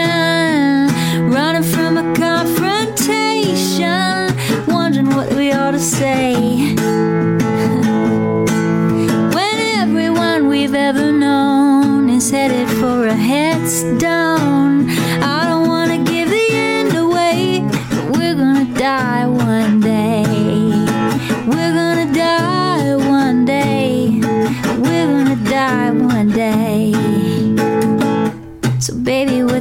running 1.32 1.64
from 1.64 1.98
a 1.98 2.14
confrontation, 2.16 3.88
wondering 4.68 5.08
what 5.08 5.34
we 5.34 5.52
ought 5.52 5.72
to 5.72 5.80
say. 5.80 6.36
when 9.34 9.58
everyone 9.78 10.48
we've 10.48 10.76
ever 10.76 11.12
known 11.12 12.10
is 12.10 12.30
headed 12.30 12.70
for 12.80 13.08
a 13.08 13.16
headstone. 13.16 14.73